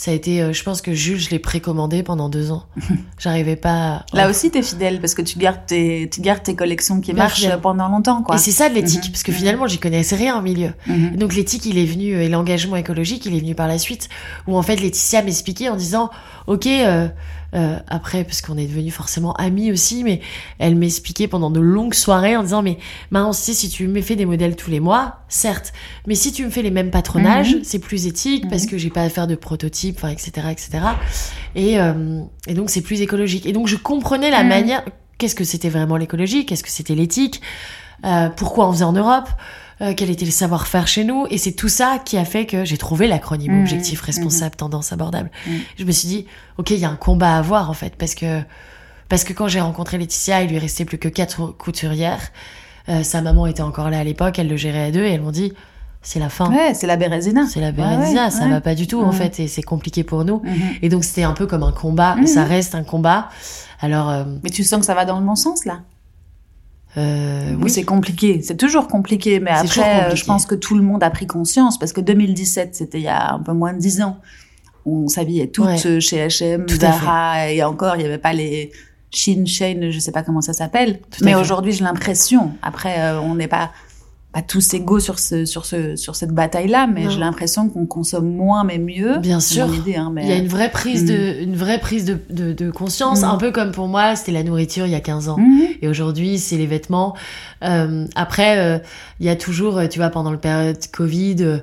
Ça 0.00 0.12
a 0.12 0.14
été, 0.14 0.40
euh, 0.40 0.52
je 0.52 0.62
pense 0.62 0.80
que 0.80 0.92
Jules, 0.94 1.18
je 1.18 1.28
l'ai 1.30 1.40
précommandé 1.40 2.04
pendant 2.04 2.28
deux 2.28 2.52
ans. 2.52 2.62
J'arrivais 3.18 3.56
pas. 3.56 4.04
à- 4.12 4.16
Là 4.16 4.30
aussi, 4.30 4.48
t'es 4.48 4.62
fidèle 4.62 5.00
parce 5.00 5.12
que 5.14 5.22
tu 5.22 5.40
gardes 5.40 5.66
tes, 5.66 6.08
tu 6.08 6.20
gardes 6.20 6.44
tes 6.44 6.54
collections 6.54 7.00
qui 7.00 7.12
marchent 7.12 7.40
fidèle. 7.42 7.58
pendant 7.60 7.88
longtemps, 7.88 8.22
quoi. 8.22 8.36
Et 8.36 8.38
c'est 8.38 8.52
ça 8.52 8.68
de 8.68 8.74
l'éthique, 8.74 9.06
Mhm. 9.06 9.10
parce 9.10 9.24
que 9.24 9.32
finalement, 9.32 9.66
j'y 9.66 9.78
connaissais 9.78 10.14
rien 10.14 10.38
au 10.38 10.40
milieu. 10.40 10.70
Mhm. 10.86 11.16
Donc 11.16 11.34
l'éthique, 11.34 11.66
il 11.66 11.78
est 11.78 11.84
venu, 11.84 12.14
euh, 12.14 12.22
et 12.22 12.28
l'engagement 12.28 12.76
écologique, 12.76 13.26
il 13.26 13.34
est 13.34 13.40
venu 13.40 13.56
par 13.56 13.66
la 13.66 13.76
suite, 13.78 14.08
où 14.46 14.56
en 14.56 14.62
fait 14.62 14.76
Laetitia 14.76 15.22
m'expliquait 15.22 15.68
en 15.68 15.74
disant, 15.74 16.10
ok, 16.48 16.66
euh, 16.66 17.08
euh, 17.54 17.76
après, 17.88 18.24
parce 18.24 18.40
qu'on 18.42 18.58
est 18.58 18.66
devenus 18.66 18.92
forcément 18.92 19.32
amis 19.34 19.70
aussi, 19.72 20.02
mais 20.04 20.20
elle 20.58 20.74
m'expliquait 20.76 21.28
pendant 21.28 21.50
de 21.50 21.60
longues 21.60 21.94
soirées 21.94 22.36
en 22.36 22.42
disant, 22.42 22.62
mais 22.62 22.78
maintenant, 23.10 23.30
tu 23.32 23.38
sais, 23.40 23.54
si 23.54 23.68
tu 23.68 23.86
me 23.88 24.02
fais 24.02 24.16
des 24.16 24.26
modèles 24.26 24.56
tous 24.56 24.70
les 24.70 24.80
mois, 24.80 25.20
certes, 25.28 25.72
mais 26.06 26.14
si 26.14 26.32
tu 26.32 26.44
me 26.44 26.50
fais 26.50 26.62
les 26.62 26.70
mêmes 26.70 26.90
patronages, 26.90 27.54
Mhm. 27.54 27.60
c'est 27.64 27.78
plus 27.78 28.06
éthique, 28.06 28.48
parce 28.50 28.64
Mhm. 28.64 28.70
que 28.70 28.78
j'ai 28.78 28.90
pas 28.90 29.02
à 29.02 29.08
faire 29.08 29.26
de 29.26 29.34
prototypes, 29.34 29.96
enfin, 29.98 30.08
etc., 30.08 30.30
etc. 30.50 30.78
Et, 31.54 31.78
euh, 31.80 32.20
et 32.48 32.54
donc 32.54 32.68
c'est 32.70 32.82
plus 32.82 33.00
écologique. 33.00 33.46
Et 33.46 33.52
donc 33.52 33.66
je 33.68 33.76
comprenais 33.76 34.30
la 34.30 34.42
Mhm. 34.42 34.48
manière, 34.48 34.82
qu'est-ce 35.18 35.34
que 35.34 35.44
c'était 35.44 35.70
vraiment 35.70 35.96
l'écologie, 35.96 36.44
qu'est-ce 36.44 36.62
que 36.64 36.70
c'était 36.70 36.94
l'éthique, 36.94 37.40
euh, 38.04 38.28
pourquoi 38.30 38.68
on 38.68 38.72
faisait 38.72 38.84
en 38.84 38.92
Europe, 38.92 39.28
euh, 39.80 39.92
quel 39.96 40.10
était 40.10 40.24
le 40.24 40.30
savoir-faire 40.30 40.86
chez 40.88 41.04
nous? 41.04 41.26
Et 41.30 41.38
c'est 41.38 41.52
tout 41.52 41.68
ça 41.68 41.98
qui 42.04 42.16
a 42.16 42.24
fait 42.24 42.46
que 42.46 42.64
j'ai 42.64 42.76
trouvé 42.78 43.06
l'acronyme 43.08 43.52
Mhm. 43.54 43.60
objectif 43.62 44.00
responsable 44.00 44.56
tendance 44.56 44.92
abordable. 44.92 45.30
Mhm. 45.46 45.60
Je 45.78 45.84
me 45.84 45.92
suis 45.92 46.08
dit, 46.08 46.26
ok, 46.58 46.70
il 46.70 46.78
y 46.78 46.84
a 46.84 46.90
un 46.90 46.96
combat 46.96 47.34
à 47.34 47.38
avoir 47.38 47.70
en 47.70 47.74
fait, 47.74 47.94
parce 47.96 48.14
que 48.14 48.40
parce 49.08 49.24
que 49.24 49.32
quand 49.32 49.48
j'ai 49.48 49.60
rencontré 49.60 49.96
Laetitia, 49.96 50.42
il 50.42 50.50
lui 50.50 50.58
restait 50.58 50.84
plus 50.84 50.98
que 50.98 51.08
quatre 51.08 51.46
couturières. 51.56 52.20
Euh, 52.90 53.02
sa 53.02 53.22
maman 53.22 53.46
était 53.46 53.62
encore 53.62 53.88
là 53.90 53.98
à 54.00 54.04
l'époque, 54.04 54.38
elle 54.38 54.48
le 54.48 54.56
gérait 54.56 54.84
à 54.84 54.90
deux 54.90 55.04
et 55.04 55.12
elles 55.12 55.22
m'ont 55.22 55.30
dit, 55.30 55.52
c'est 56.02 56.18
la 56.18 56.28
fin. 56.28 56.50
Ouais, 56.50 56.74
c'est 56.74 56.86
la 56.86 56.96
Bérésina. 56.96 57.46
C'est 57.48 57.60
la 57.60 57.72
Bérésina, 57.72 58.24
ouais, 58.26 58.30
ça 58.30 58.44
ouais. 58.44 58.50
va 58.50 58.60
pas 58.60 58.74
du 58.74 58.86
tout 58.86 59.00
en 59.02 59.12
fait 59.12 59.40
et 59.40 59.48
c'est 59.48 59.62
compliqué 59.62 60.04
pour 60.04 60.24
nous. 60.24 60.42
Et 60.82 60.88
donc 60.90 61.04
c'était 61.04 61.22
un 61.22 61.32
peu 61.32 61.46
comme 61.46 61.62
un 61.62 61.72
combat, 61.72 62.16
ça 62.26 62.44
reste 62.44 62.74
un 62.74 62.84
combat. 62.84 63.28
Alors 63.80 64.10
euh, 64.10 64.24
Mais 64.42 64.50
tu 64.50 64.62
sens 64.64 64.80
que 64.80 64.86
ça 64.86 64.94
va 64.94 65.04
dans 65.04 65.18
le 65.20 65.24
bon 65.26 65.36
sens, 65.36 65.64
là? 65.64 65.80
Euh, 66.98 67.54
Ou 67.54 67.64
oui, 67.64 67.70
c'est 67.70 67.84
compliqué 67.84 68.40
C'est 68.42 68.56
toujours 68.56 68.88
compliqué, 68.88 69.40
mais 69.40 69.50
après, 69.50 69.80
euh, 69.80 69.94
compliqué. 70.00 70.16
je 70.16 70.24
pense 70.24 70.46
que 70.46 70.54
tout 70.54 70.74
le 70.74 70.82
monde 70.82 71.02
a 71.02 71.10
pris 71.10 71.26
conscience, 71.26 71.78
parce 71.78 71.92
que 71.92 72.00
2017, 72.00 72.74
c'était 72.74 72.98
il 72.98 73.04
y 73.04 73.08
a 73.08 73.34
un 73.34 73.38
peu 73.40 73.52
moins 73.52 73.72
de 73.72 73.78
10 73.78 74.02
ans, 74.02 74.18
où 74.84 75.04
on 75.04 75.08
s'habillait 75.08 75.48
toutes 75.48 75.66
Ouais. 75.66 75.86
euh, 75.86 76.00
chez 76.00 76.26
H&M, 76.26 76.66
Tout 76.66 76.76
Zara, 76.76 77.50
et 77.50 77.62
encore, 77.62 77.96
il 77.96 78.00
n'y 78.00 78.04
avait 78.06 78.18
pas 78.18 78.32
les 78.32 78.70
Shein, 79.10 79.46
Shane, 79.46 79.90
je 79.90 79.98
sais 79.98 80.12
pas 80.12 80.22
comment 80.22 80.42
ça 80.42 80.52
s'appelle. 80.52 81.00
Mais 81.22 81.34
aujourd'hui, 81.34 81.72
j'ai 81.72 81.82
l'impression, 81.84 82.52
après, 82.62 82.98
euh, 83.00 83.20
on 83.20 83.34
n'est 83.36 83.48
pas 83.48 83.70
pas 84.32 84.42
tous 84.42 84.74
égaux 84.74 85.00
sur 85.00 85.18
ce 85.18 85.46
sur 85.46 85.64
ce 85.64 85.96
sur 85.96 86.14
cette 86.14 86.32
bataille-là, 86.32 86.86
mais 86.86 87.04
Non. 87.04 87.10
j'ai 87.10 87.18
l'impression 87.18 87.68
qu'on 87.70 87.86
consomme 87.86 88.30
moins 88.30 88.62
mais 88.62 88.76
mieux. 88.78 89.18
Bien 89.18 89.40
sûr. 89.40 89.74
idée, 89.74 89.96
hein, 89.96 90.10
mais 90.12 90.22
il 90.24 90.28
y 90.28 90.32
a 90.32 90.36
une 90.36 90.48
vraie 90.48 90.70
prise 90.70 91.06
de 91.06 91.42
une 91.42 91.56
vraie 91.56 91.78
prise 91.78 92.04
de, 92.04 92.18
de, 92.28 92.52
de 92.52 92.70
conscience, 92.70 93.22
Mhm. 93.22 93.28
un 93.28 93.36
peu 93.38 93.50
comme 93.52 93.72
pour 93.72 93.88
moi, 93.88 94.16
c'était 94.16 94.32
la 94.32 94.42
nourriture 94.42 94.84
il 94.84 94.92
y 94.92 94.94
a 94.94 95.00
15 95.00 95.28
ans. 95.30 95.38
Mhm. 95.38 95.62
Et 95.80 95.88
aujourd'hui, 95.88 96.38
c'est 96.38 96.56
les 96.58 96.66
vêtements. 96.66 97.16
Euh, 97.64 98.04
après, 98.16 98.58
euh, 98.58 98.78
il 99.20 99.24
y 99.26 99.30
a 99.30 99.36
toujours, 99.36 99.78
euh, 99.78 99.86
tu 99.86 99.98
vois, 99.98 100.10
pendant 100.10 100.30
le 100.30 100.38
période 100.38 100.76
Covid, 100.92 101.60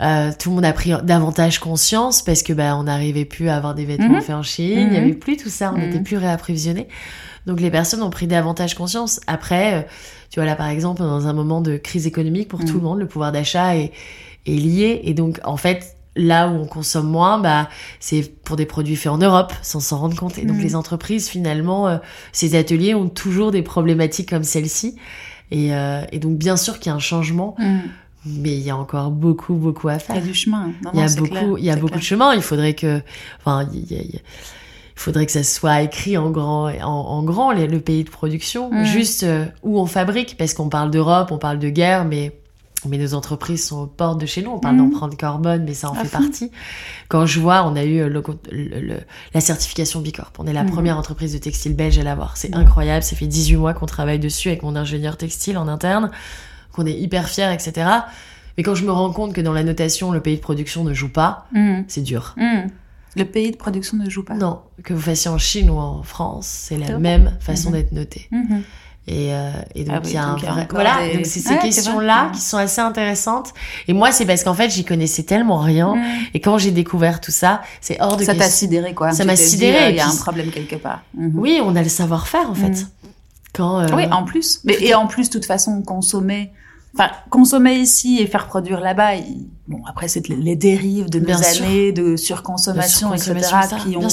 euh, 0.00 0.30
tout 0.38 0.48
le 0.50 0.54
monde 0.56 0.64
a 0.64 0.72
pris 0.72 0.92
davantage 1.04 1.58
conscience 1.58 2.22
parce 2.22 2.42
que 2.42 2.52
bah, 2.54 2.76
on 2.76 2.84
n'arrivait 2.84 3.24
plus 3.26 3.48
à 3.50 3.56
avoir 3.56 3.74
des 3.74 3.84
vêtements 3.84 4.20
faits 4.22 4.34
en 4.36 4.42
Chine, 4.42 4.78
il 4.78 4.88
n'y 4.90 4.96
avait 4.96 5.12
plus 5.14 5.36
tout 5.36 5.48
ça, 5.50 5.72
on 5.74 5.78
n'était 5.78 6.00
plus 6.00 6.16
réapprovisionnés. 6.16 6.88
Donc 7.46 7.60
les 7.60 7.70
personnes 7.70 8.02
ont 8.02 8.10
pris 8.10 8.26
davantage 8.26 8.74
conscience. 8.74 9.20
Après, 9.26 9.74
euh, 9.74 9.82
tu 10.30 10.40
vois 10.40 10.46
là 10.46 10.56
par 10.56 10.68
exemple, 10.68 11.00
dans 11.02 11.26
un 11.26 11.32
moment 11.32 11.60
de 11.60 11.76
crise 11.76 12.06
économique 12.06 12.48
pour 12.48 12.64
tout 12.64 12.74
le 12.74 12.80
monde, 12.80 12.98
le 12.98 13.06
pouvoir 13.06 13.32
d'achat 13.32 13.76
est, 13.76 13.92
est 14.46 14.50
lié 14.56 15.00
et 15.04 15.14
donc 15.14 15.40
en 15.44 15.56
fait 15.56 15.96
là 16.18 16.48
où 16.48 16.52
on 16.54 16.66
consomme 16.66 17.08
moins, 17.08 17.38
bah 17.38 17.68
c'est 18.00 18.22
pour 18.42 18.56
des 18.56 18.64
produits 18.66 18.96
faits 18.96 19.12
en 19.12 19.18
Europe 19.18 19.52
sans 19.62 19.80
s'en 19.80 19.98
rendre 19.98 20.16
compte. 20.16 20.38
Et 20.38 20.46
donc 20.46 20.56
Mhm. 20.56 20.62
les 20.62 20.74
entreprises 20.74 21.28
finalement, 21.28 21.88
euh, 21.88 21.98
ces 22.32 22.56
ateliers 22.56 22.94
ont 22.94 23.08
toujours 23.08 23.50
des 23.50 23.62
problématiques 23.62 24.30
comme 24.30 24.42
celle-ci. 24.44 24.96
Et, 25.50 25.74
euh, 25.74 26.02
et 26.12 26.18
donc 26.18 26.38
bien 26.38 26.56
sûr 26.56 26.78
qu'il 26.80 26.90
y 26.90 26.92
a 26.92 26.96
un 26.96 27.00
changement, 27.00 27.54
Mhm. 27.58 27.82
mais 28.24 28.52
il 28.54 28.62
y 28.62 28.70
a 28.70 28.76
encore 28.76 29.10
beaucoup 29.10 29.54
beaucoup 29.54 29.88
à 29.88 29.94
Il 29.94 29.96
y 29.98 30.00
faire. 30.00 30.16
a 30.16 30.20
du 30.20 30.34
chemin. 30.34 30.72
Non, 30.82 30.90
Il 30.94 31.00
y 31.00 31.02
a 31.02 31.06
beaucoup, 31.08 31.28
clair, 31.28 31.44
il 31.58 31.64
y 31.64 31.70
a 31.70 31.74
beaucoup 31.76 31.88
clair. 31.88 31.98
de 32.00 32.04
chemin. 32.04 32.34
Il 32.34 32.42
faudrait 32.42 32.74
que, 32.74 33.00
enfin, 33.44 33.68
il, 33.74 33.92
y 33.92 33.96
a- 33.98 34.02
il 34.02 34.10
y 34.10 34.16
a- 34.16 34.20
il 34.96 35.00
faudrait 35.00 35.26
que 35.26 35.32
ça 35.32 35.42
soit 35.44 35.82
écrit 35.82 36.16
en 36.16 36.30
grand, 36.30 36.68
en, 36.70 36.84
en 36.86 37.22
grand 37.22 37.52
les- 37.52 37.66
le 37.68 37.80
pays 37.80 38.02
de 38.04 38.10
production, 38.10 38.70
Mm. 38.72 38.84
juste 38.84 39.22
euh, 39.24 39.44
où 39.62 39.78
on 39.78 39.86
fabrique, 39.86 40.36
parce 40.38 40.54
qu'on 40.54 40.68
parle 40.68 40.90
d'Europe, 40.90 41.30
on 41.32 41.38
parle 41.38 41.58
de 41.58 41.68
guerre, 41.68 42.04
mais 42.04 42.32
mais 42.88 42.98
nos 42.98 43.14
entreprises 43.14 43.66
sont 43.66 43.80
aux 43.80 43.86
portes 43.86 44.20
de 44.20 44.26
chez 44.26 44.42
nous. 44.42 44.50
On 44.52 44.60
parle 44.60 44.76
Mm. 44.76 44.90
d'empreinte 44.90 45.16
carbone, 45.16 45.64
mais 45.64 45.74
ça 45.74 45.90
en 45.90 45.94
À 45.94 46.02
fait 46.02 46.08
fond. 46.08 46.18
partie. 46.22 46.52
Quand 47.08 47.26
je 47.26 47.40
vois, 47.40 47.64
on 47.66 47.74
a 47.74 47.82
eu 47.82 48.08
le, 48.08 48.22
le- 48.52 48.80
le- 48.80 49.00
la 49.34 49.40
certification 49.40 50.00
Bicorp. 50.00 50.30
On 50.38 50.46
est 50.46 50.52
la 50.52 50.62
Mm. 50.62 50.70
première 50.70 50.96
entreprise 50.96 51.32
de 51.32 51.38
textile 51.38 51.74
belge 51.74 51.98
à 51.98 52.04
l'avoir. 52.04 52.36
C'est 52.36 52.54
Mm. 52.54 52.58
incroyable. 52.58 53.02
Ça 53.02 53.16
fait 53.16 53.26
18 53.26 53.56
mois 53.56 53.74
qu'on 53.74 53.86
travaille 53.86 54.20
dessus 54.20 54.48
avec 54.48 54.62
mon 54.62 54.76
ingénieur 54.76 55.16
textile 55.16 55.58
en 55.58 55.66
interne, 55.68 56.10
qu'on 56.72 56.86
est 56.86 56.92
hyper 56.92 57.28
fiers, 57.28 57.52
etc. 57.52 57.88
Mais 58.56 58.62
quand 58.62 58.74
je 58.76 58.84
me 58.84 58.92
rends 58.92 59.10
compte 59.10 59.32
que 59.32 59.40
dans 59.40 59.52
la 59.54 59.64
notation, 59.64 60.12
le 60.12 60.20
pays 60.20 60.36
de 60.36 60.42
production 60.42 60.84
ne 60.84 60.94
joue 60.94 61.10
pas, 61.10 61.46
c'est 61.88 62.02
dur. 62.02 62.36
Le 63.16 63.24
pays 63.24 63.50
de 63.50 63.56
production 63.56 63.96
ne 63.96 64.08
joue 64.10 64.22
pas. 64.24 64.34
Non, 64.34 64.60
que 64.84 64.92
vous 64.94 65.00
fassiez 65.00 65.30
en 65.30 65.38
Chine 65.38 65.70
ou 65.70 65.78
en 65.78 66.02
France, 66.02 66.46
c'est 66.46 66.76
la 66.76 66.98
même 66.98 67.36
façon 67.40 67.70
Mhm. 67.70 67.74
d'être 67.76 67.92
noté. 67.92 68.28
Mhm. 68.30 68.62
Et, 69.08 69.32
euh, 69.32 69.50
et 69.76 69.84
donc 69.84 69.94
Ah 69.96 70.00
oui, 70.02 70.10
il 70.10 70.14
y 70.14 70.16
a 70.16 70.24
un 70.24 70.32
donc 70.34 70.44
vrai... 70.44 70.66
Voilà, 70.70 70.96
des- 71.06 71.14
donc 71.18 71.26
c'est 71.26 71.38
ces 71.38 71.56
questions-là 71.58 72.30
qui 72.34 72.40
sont 72.40 72.56
assez 72.56 72.80
intéressantes. 72.80 73.54
Et 73.86 73.92
moi, 73.92 74.10
c'est 74.10 74.26
parce 74.26 74.42
qu'en 74.42 74.52
fait, 74.54 74.68
j'y 74.68 74.84
connaissais 74.84 75.22
tellement 75.22 75.58
rien. 75.58 75.94
Mhm. 75.94 76.04
Et 76.34 76.40
quand 76.40 76.58
j'ai 76.58 76.72
découvert 76.72 77.20
tout 77.20 77.30
ça, 77.30 77.62
c'est 77.80 78.00
hors 78.00 78.16
de 78.16 78.24
Ça 78.24 78.34
t'a 78.34 78.50
sidéré, 78.50 78.94
quoi. 78.94 79.12
Ça 79.12 79.24
m'a 79.24 79.36
sidéré, 79.36 79.90
Il 79.90 79.96
y 79.96 80.00
a 80.00 80.08
un 80.08 80.16
problème 80.16 80.50
quelque 80.50 80.74
part. 80.76 81.02
Oui, 81.16 81.60
on 81.64 81.76
a 81.76 81.82
le 81.82 81.88
savoir-faire 81.88 82.50
en 82.50 82.54
fait. 82.54 82.86
Quand, 83.54 83.78
euh, 83.80 83.86
Oui, 83.94 84.04
en 84.10 84.24
plus. 84.24 84.60
Mais, 84.64 84.76
et 84.80 84.94
en 84.94 85.06
plus, 85.06 85.30
de 85.30 85.32
toute 85.38 85.46
façon, 85.46 85.80
consommer. 85.82 86.50
Enfin, 86.98 87.10
consommer 87.30 87.74
ici 87.74 88.18
et 88.20 88.26
faire 88.26 88.46
produire 88.46 88.80
là-bas. 88.80 89.16
il- 89.16 89.48
Bon, 89.68 89.80
après, 89.88 90.06
c'est 90.06 90.28
les 90.28 90.54
dérives 90.54 91.10
de 91.10 91.18
nos 91.18 91.24
Bien 91.26 91.42
sûr. 91.42 91.64
années 91.66 91.90
de 91.90 92.12
de 92.12 92.16
surconsommation, 92.16 93.12
etc., 93.12 93.34
ça, 93.40 93.78
qui 93.84 93.96
ont, 93.96 94.06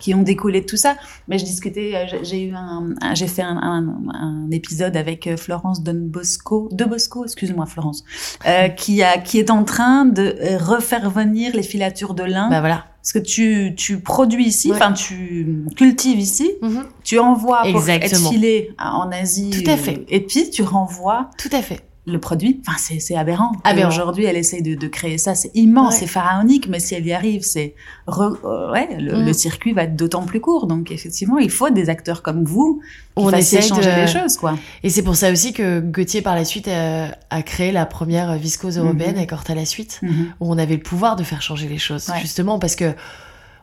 qui 0.00 0.14
ont 0.14 0.22
découlé 0.22 0.62
de 0.62 0.66
tout 0.66 0.76
ça. 0.76 0.96
Mais 1.28 1.38
je 1.38 1.44
discutais, 1.44 1.92
euh, 1.94 2.18
j'ai- 2.24 2.42
eu 2.42 2.54
un, 2.56 2.92
j'ai 3.14 3.28
fait 3.28 3.42
un, 3.42 3.56
un, 3.56 3.86
un 4.12 4.50
épisode 4.50 4.96
avec 4.96 5.28
euh, 5.28 5.36
Florence 5.36 5.80
Don 5.84 5.94
Bosco, 5.96 6.68
de 6.72 6.84
Bosco, 6.84 7.24
excuse-moi 7.24 7.66
Florence, 7.66 8.02
euh, 8.46 8.66
qui 8.68 9.00
a, 9.04 9.18
qui 9.18 9.38
est 9.38 9.50
en 9.50 9.62
train 9.62 10.04
de 10.06 10.34
refaire 10.58 11.08
venir 11.08 11.54
les 11.54 11.62
filatures 11.62 12.14
de 12.14 12.24
lin. 12.24 12.48
Bah 12.50 12.58
voilà. 12.60 12.86
Parce 13.00 13.12
que 13.12 13.18
tu, 13.20 13.74
tu 13.76 14.00
produis 14.00 14.46
ici, 14.46 14.70
Ouais. 14.70 14.76
enfin 14.76 14.92
tu 14.92 15.64
cultives 15.76 16.18
ici, 16.18 16.50
Mhm. 16.62 16.82
tu 17.04 17.20
envoies 17.20 17.60
pour 17.70 17.88
Exactement. 17.88 18.26
être 18.26 18.32
filé 18.34 18.74
en 18.80 19.08
Asie. 19.12 19.50
Tout 19.50 19.70
à 19.70 19.76
fait. 19.76 20.04
Et 20.08 20.18
puis 20.20 20.50
tu 20.50 20.64
renvoies 20.64 21.30
Tout 21.38 21.50
à 21.52 21.62
fait. 21.62 21.80
Le 22.08 22.20
produit. 22.20 22.60
Enfin, 22.66 22.78
c'est, 22.78 23.16
aberrant. 23.16 23.50
Aberrant. 23.64 23.88
Aujourd'hui, 23.88 24.24
elle 24.24 24.36
essaye 24.36 24.62
de, 24.62 24.74
de 24.76 24.86
créer 24.86 25.18
ça. 25.18 25.34
C'est 25.34 25.50
immense, 25.54 25.94
Ouais. 25.94 26.00
c'est 26.00 26.06
pharaonique, 26.06 26.68
mais 26.68 26.78
si 26.78 26.94
elle 26.94 27.04
y 27.06 27.12
arrive, 27.12 27.42
c'est 27.42 27.74
euh, 28.08 28.70
ouais, 28.72 28.88
le, 29.00 29.22
Mm. 29.22 29.26
le 29.26 29.32
circuit 29.32 29.72
va 29.72 29.82
être 29.82 29.96
d'autant 29.96 30.24
plus 30.24 30.40
court. 30.40 30.66
Donc 30.68 30.90
effectivement, 30.92 31.38
il 31.38 31.50
faut 31.50 31.68
des 31.70 31.90
acteurs 31.90 32.22
comme 32.22 32.44
vous 32.44 32.80
qui 33.16 33.22
On 33.24 33.30
essaye 33.30 33.62
changer 33.62 33.90
de- 33.90 33.96
les 34.00 34.06
choses, 34.06 34.36
quoi. 34.36 34.56
Et 34.84 34.90
c'est 34.90 35.02
pour 35.02 35.16
ça 35.16 35.32
aussi 35.32 35.52
que 35.52 35.80
Gauthier, 35.80 36.22
par 36.22 36.34
la 36.36 36.44
suite, 36.44 36.68
euh, 36.68 37.08
a 37.30 37.42
créé 37.42 37.72
la 37.72 37.86
première 37.86 38.36
viscose 38.36 38.78
européenne 38.78 39.12
Mhm. 39.12 39.18
avec 39.18 39.32
Horta 39.32 39.54
la 39.54 39.64
suite. 39.64 39.98
Mhm. 40.02 40.26
où 40.40 40.52
on 40.52 40.58
avait 40.58 40.76
le 40.76 40.82
pouvoir 40.82 41.16
de 41.16 41.24
faire 41.24 41.42
changer 41.42 41.68
les 41.68 41.78
choses. 41.78 42.08
Ouais. 42.08 42.20
Justement 42.20 42.58
parce 42.58 42.76
que 42.76 42.94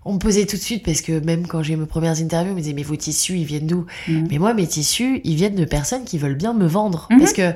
on 0.05 0.15
me 0.15 0.19
posait 0.19 0.45
tout 0.45 0.57
de 0.57 0.61
suite, 0.61 0.83
parce 0.83 0.99
que 1.01 1.17
même 1.23 1.47
quand 1.47 1.63
j'ai 1.63 1.77
mes 1.77 1.85
premières 1.85 2.19
interviews, 2.19 2.51
on 2.51 2.55
me 2.55 2.59
disait 2.61 2.73
mais 2.73 2.83
vos 2.83 2.97
tissus, 2.97 3.37
ils 3.37 3.45
viennent 3.45 3.67
d'où? 3.67 3.85
Mhm. 4.09 4.27
Mais 4.29 4.37
moi, 4.37 4.53
mes 4.53 4.67
tissus, 4.67 5.21
ils 5.23 5.35
viennent 5.35 5.55
de 5.55 5.63
personnes 5.63 6.03
qui 6.03 6.17
veulent 6.17 6.35
bien 6.35 6.53
me 6.53 6.67
vendre. 6.67 7.07
Mhm. 7.09 7.19
Parce 7.19 7.31
que, 7.31 7.53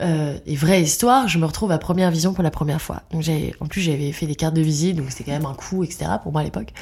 euh, 0.00 0.36
et 0.46 0.56
vraie 0.56 0.82
histoire, 0.82 1.26
je 1.26 1.38
me 1.38 1.46
retrouve 1.46 1.70
à 1.72 1.78
Première 1.78 2.10
Vision 2.10 2.34
pour 2.34 2.42
la 2.44 2.50
première 2.50 2.82
fois. 2.82 3.02
Donc 3.12 3.22
j'ai, 3.22 3.54
en 3.60 3.66
plus, 3.66 3.80
j'avais 3.80 4.12
fait 4.12 4.26
des 4.26 4.34
cartes 4.34 4.54
de 4.54 4.60
visite, 4.60 4.96
donc 4.96 5.06
c'était 5.10 5.24
quand 5.24 5.32
même 5.32 5.46
un 5.46 5.54
coût, 5.54 5.84
etc. 5.84 6.06
pour 6.22 6.32
moi 6.32 6.42
à 6.42 6.44
l'époque. 6.44 6.72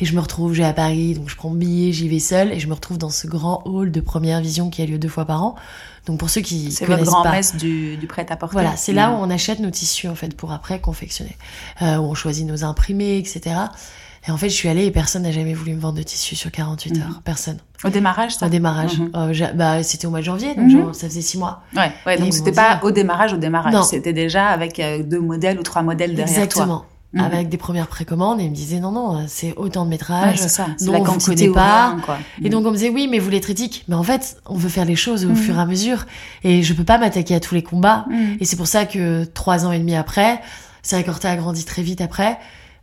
Et 0.00 0.04
je 0.04 0.14
me 0.14 0.20
retrouve, 0.20 0.52
j'ai 0.52 0.64
à 0.64 0.72
Paris, 0.72 1.14
donc 1.14 1.28
je 1.30 1.36
prends 1.36 1.48
mon 1.48 1.54
billet, 1.54 1.92
j'y 1.92 2.08
vais 2.08 2.18
seule, 2.18 2.52
et 2.52 2.60
je 2.60 2.66
me 2.68 2.74
retrouve 2.74 2.98
dans 2.98 3.10
ce 3.10 3.26
grand 3.26 3.62
hall 3.64 3.90
de 3.90 4.00
Première 4.00 4.40
Vision 4.40 4.68
qui 4.70 4.82
a 4.82 4.86
lieu 4.86 4.98
deux 4.98 5.08
fois 5.08 5.24
par 5.24 5.42
an. 5.42 5.54
Donc 6.06 6.18
pour 6.18 6.28
ceux 6.30 6.40
qui 6.40 6.70
C'est 6.72 6.86
votre 6.86 7.04
grand 7.04 7.30
messe 7.30 7.56
du, 7.56 7.96
du 7.96 8.06
prêt-à-porter. 8.06 8.52
voilà, 8.54 8.76
c'est 8.76 8.92
là 8.92 9.10
où 9.10 9.16
Mhm. 9.16 9.22
on 9.22 9.30
achète 9.30 9.60
nos 9.60 9.70
tissus 9.70 10.08
en 10.08 10.14
fait 10.14 10.34
pour 10.36 10.52
après 10.52 10.80
confectionner, 10.80 11.36
euh, 11.82 11.96
où 11.96 12.04
on 12.04 12.14
choisit 12.14 12.46
nos 12.46 12.64
imprimés, 12.64 13.18
etc. 13.18 13.56
Et 14.28 14.30
en 14.30 14.36
fait, 14.36 14.50
je 14.50 14.54
suis 14.54 14.68
allée 14.68 14.84
et 14.84 14.90
personne 14.90 15.22
n'a 15.22 15.32
jamais 15.32 15.54
voulu 15.54 15.72
me 15.74 15.80
vendre 15.80 15.96
de 15.96 16.02
tissus 16.02 16.36
sur 16.36 16.50
48 16.50 16.96
Mhm. 16.96 17.02
heures, 17.02 17.20
personne. 17.24 17.56
Au 17.84 17.88
démarrage, 17.88 18.32
ça 18.36 18.46
Au 18.46 18.48
démarrage, 18.50 18.98
Mhm. 18.98 19.10
Euh, 19.16 19.52
bah 19.54 19.82
c'était 19.82 20.06
au 20.06 20.10
mois 20.10 20.20
de 20.20 20.24
janvier, 20.26 20.54
donc 20.54 20.66
Mhm. 20.66 20.70
genre, 20.70 20.94
ça 20.94 21.08
faisait 21.08 21.22
six 21.22 21.38
mois. 21.38 21.62
Ouais, 21.74 21.90
ouais, 22.06 22.18
donc 22.18 22.34
c'était 22.34 22.52
pas 22.52 22.74
dit- 22.76 22.80
au 22.86 22.90
démarrage, 22.90 23.32
au 23.32 23.38
démarrage. 23.38 23.72
Non. 23.72 23.82
C'était 23.82 24.12
déjà 24.12 24.48
avec 24.48 24.78
euh, 24.78 25.02
deux 25.02 25.20
modèles 25.20 25.58
ou 25.58 25.62
trois 25.62 25.82
modèles 25.82 26.14
derrière 26.14 26.34
toi. 26.34 26.42
Exactement. 26.44 26.84
Avec 27.18 27.48
des 27.48 27.56
premières 27.56 27.88
précommandes, 27.88 28.40
et 28.40 28.44
ils 28.44 28.50
me 28.50 28.54
disaient 28.54 28.78
non 28.78 28.92
non, 28.92 29.24
c'est 29.26 29.52
autant 29.56 29.80
de 29.80 29.86
Ouais, 29.86 29.94
métrage. 29.94 30.36
c'est 30.38 30.48
ça. 30.48 30.66
Non, 30.82 30.92
la 30.92 30.98
on 31.00 31.02
vous 31.02 31.10
quantité 31.12 31.46
connaît 31.48 31.54
pas. 31.54 31.96
rien. 32.06 32.18
Et 32.44 32.50
donc 32.50 32.64
on 32.66 32.70
me 32.70 32.76
disait 32.76 32.90
oui, 32.90 33.08
mais 33.10 33.18
vous 33.18 33.30
l'êtes 33.30 33.50
éthique. 33.50 33.84
Mais 33.88 33.96
en 33.96 34.02
fait, 34.04 34.36
on 34.46 34.54
veut 34.54 34.68
faire 34.68 34.84
les 34.84 34.94
choses 34.94 35.24
au 35.24 35.34
fur 35.34 35.56
et 35.56 35.60
à 35.60 35.66
mesure, 35.66 36.06
et 36.44 36.62
je 36.62 36.72
peux 36.72 36.84
pas 36.84 36.98
m'attaquer 36.98 37.34
à 37.34 37.40
tous 37.40 37.54
les 37.56 37.62
combats. 37.64 38.04
Et 38.38 38.44
c'est 38.44 38.54
pour 38.56 38.68
ça 38.68 38.84
que 38.84 39.24
trois 39.24 39.64
ans 39.66 39.72
et 39.72 39.78
demi 39.80 39.96
après, 39.96 40.40
c'est 40.82 40.94
vrai 40.96 41.04
qu'Horta 41.04 41.30
a 41.30 41.36
grandi 41.36 41.64
très 41.64 41.82
vite 41.82 42.00
après. 42.00 42.38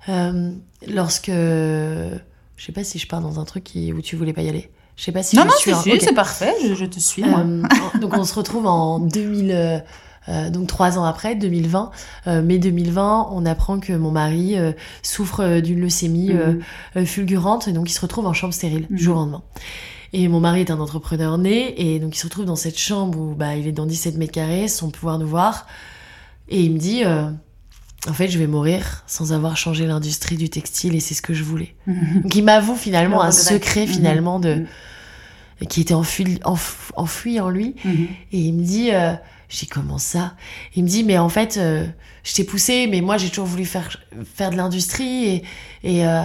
Euh, 0.09 0.51
lorsque. 0.87 1.29
Je 1.29 2.65
sais 2.65 2.71
pas 2.71 2.83
si 2.83 2.97
je 2.97 3.07
pars 3.07 3.21
dans 3.21 3.39
un 3.39 3.45
truc 3.45 3.63
qui, 3.63 3.93
où 3.93 4.01
tu 4.01 4.15
voulais 4.15 4.33
pas 4.33 4.41
y 4.41 4.49
aller. 4.49 4.71
Je 4.95 5.03
sais 5.03 5.11
pas 5.11 5.21
si 5.21 5.35
non, 5.35 5.43
je 5.43 5.47
non, 5.47 5.53
suis. 5.57 5.71
un- 5.71 5.81
si, 5.81 5.91
ok. 5.91 5.99
c'est 6.01 6.13
parfait, 6.15 6.53
je, 6.67 6.73
je 6.73 6.85
te 6.85 6.99
suis. 6.99 7.23
moi. 7.23 7.41
Euh, 7.41 7.99
donc 7.99 8.15
on 8.17 8.23
se 8.23 8.33
retrouve 8.33 8.65
en 8.65 8.97
2000, 8.99 9.51
euh, 9.51 9.79
euh, 10.29 10.49
donc 10.49 10.65
trois 10.67 10.97
ans 10.97 11.03
après, 11.03 11.35
2020, 11.35 11.91
euh, 12.25 12.41
mai 12.41 12.57
2020, 12.57 13.27
on 13.31 13.45
apprend 13.45 13.79
que 13.79 13.93
mon 13.93 14.09
mari 14.09 14.57
euh, 14.57 14.71
souffre 15.03 15.59
d'une 15.59 15.79
leucémie 15.81 16.31
Mhm. 16.95 17.05
fulgurante 17.05 17.67
et 17.67 17.73
donc 17.73 17.89
il 17.91 17.93
se 17.93 18.01
retrouve 18.01 18.25
en 18.25 18.33
chambre 18.33 18.55
stérile 18.55 18.87
Mhm. 18.89 18.97
jour 18.97 19.17
au 19.17 19.19
lendemain. 19.19 19.43
Et 20.13 20.27
mon 20.27 20.39
mari 20.39 20.61
est 20.61 20.71
un 20.71 20.79
entrepreneur 20.79 21.37
né 21.37 21.79
et 21.79 21.99
donc 21.99 22.15
il 22.15 22.19
se 22.19 22.25
retrouve 22.25 22.45
dans 22.45 22.55
cette 22.55 22.79
chambre 22.79 23.19
où 23.19 23.35
bah, 23.35 23.55
il 23.55 23.67
est 23.67 23.71
dans 23.73 23.85
17 23.85 24.17
mètres 24.17 24.31
carrés 24.31 24.67
sans 24.67 24.89
pouvoir 24.89 25.19
nous 25.19 25.27
voir 25.27 25.67
et 26.49 26.61
il 26.63 26.73
me 26.73 26.79
dit 26.79 27.03
euh, 27.05 27.29
en 28.07 28.13
fait 28.13 28.27
je 28.29 28.39
vais 28.39 28.47
mourir 28.47 29.03
sans 29.07 29.33
avoir 29.33 29.57
changé 29.57 29.85
l'industrie 29.85 30.37
du 30.37 30.49
textile 30.49 30.95
et 30.95 30.99
c'est 30.99 31.13
ce 31.13 31.21
que 31.21 31.33
je 31.33 31.43
voulais. 31.43 31.75
Mhm. 31.87 32.21
Donc 32.23 32.35
il 32.35 32.43
m'avoue 32.43 32.75
finalement 32.75 33.21
Le 33.21 33.27
un 33.29 33.31
secret 33.31 33.85
Mhm. 33.85 33.87
finalement 33.93 34.39
de 34.39 34.55
Mhm. 35.61 35.67
qui 35.69 35.81
était 35.81 35.93
enfui, 35.93 36.23
enf- 36.43 36.91
enfoui 36.95 37.39
en 37.39 37.49
lui 37.49 37.75
Mhm. 37.83 38.07
et 38.31 38.39
il 38.39 38.53
me 38.53 38.63
dit, 38.63 38.91
euh, 38.91 39.13
j'ai 39.49 39.65
comment 39.65 39.97
ça? 39.97 40.35
Il 40.75 40.83
me 40.83 40.87
dit, 40.89 41.03
mais 41.03 41.17
en 41.17 41.29
fait, 41.29 41.57
euh, 41.57 41.85
je 42.23 42.33
t'ai 42.33 42.43
poussé, 42.43 42.87
mais 42.89 43.01
moi 43.01 43.17
j'ai 43.17 43.29
toujours 43.29 43.45
voulu 43.47 43.65
faire 43.65 43.89
faire 44.35 44.51
de 44.51 44.55
l'industrie 44.57 45.25
et, 45.25 45.43
et 45.83 46.05
euh, 46.07 46.23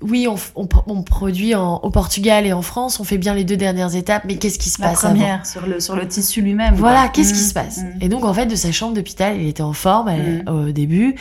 oui, 0.00 0.26
on, 0.56 1.02
produit 1.02 1.54
en, 1.54 1.76
au 1.76 1.90
Portugal 1.90 2.46
et 2.46 2.52
en 2.52 2.62
France, 2.62 2.98
on 2.98 3.04
fait 3.04 3.18
bien 3.18 3.34
les 3.34 3.44
deux 3.44 3.56
dernières 3.56 3.94
étapes, 3.94 4.24
mais 4.26 4.36
qu'est-ce 4.36 4.58
qui 4.58 4.70
se 4.70 4.80
La 4.80 4.88
passe 4.88 5.04
avant? 5.04 5.14
première, 5.14 5.46
sur 5.46 5.66
le, 5.66 5.78
sur 5.80 5.94
le 5.94 6.08
tissu 6.08 6.40
lui-même. 6.40 6.74
Voilà, 6.74 7.08
qu'est-ce 7.08 7.32
qui 7.34 7.40
Mhm. 7.40 7.46
se 7.48 7.54
passe? 7.54 7.78
Mhm. 7.78 7.98
Et 8.00 8.08
donc 8.08 8.24
en 8.24 8.34
fait, 8.34 8.46
de 8.46 8.56
sa 8.56 8.72
chambre 8.72 8.94
d'hôpital, 8.94 9.40
il 9.40 9.46
était 9.48 9.62
en 9.62 9.72
forme 9.74 10.08
elle- 10.08 10.44
au 10.48 10.72
début. 10.72 11.14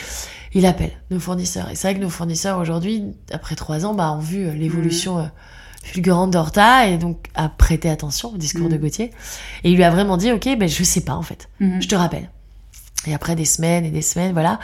Il 0.54 0.66
appelle 0.66 0.92
nos 1.12 1.20
fournisseurs. 1.20 1.70
Et 1.70 1.76
c'est 1.76 1.88
vrai 1.90 1.96
que 1.96 2.04
nos 2.04 2.10
fournisseurs 2.10 2.58
aujourd'hui, 2.60 3.04
après 3.32 3.56
trois 3.56 3.86
ans, 3.86 3.94
bah, 3.94 4.12
ont 4.14 4.20
vu 4.20 4.46
euh, 4.48 4.54
l'évolution 4.54 5.20
euh, 5.20 5.24
fulgurante 5.84 6.32
d'Horta 6.32 6.88
et 6.88 6.98
donc 6.98 7.28
a 7.36 7.50
prêté 7.50 7.90
attention 7.90 8.30
au 8.34 8.38
discours 8.38 8.68
de 8.70 8.78
Gauthier. 8.78 9.12
Et 9.64 9.72
il 9.72 9.76
lui 9.76 9.84
a 9.84 9.92
vraiment 9.92 10.18
dit, 10.18 10.32
ok, 10.32 10.50
ben 10.58 10.68
je 10.68 10.84
sais 10.84 11.02
pas 11.02 11.14
en 11.16 11.22
fait. 11.24 11.50
Je 11.60 11.88
te 11.88 11.96
rappelle. 11.96 12.30
Et 13.08 13.14
après 13.14 13.36
des 13.36 13.46
semaines 13.46 13.86
et 13.86 13.90
des 13.92 14.02
semaines, 14.02 14.34
voilà, 14.34 14.60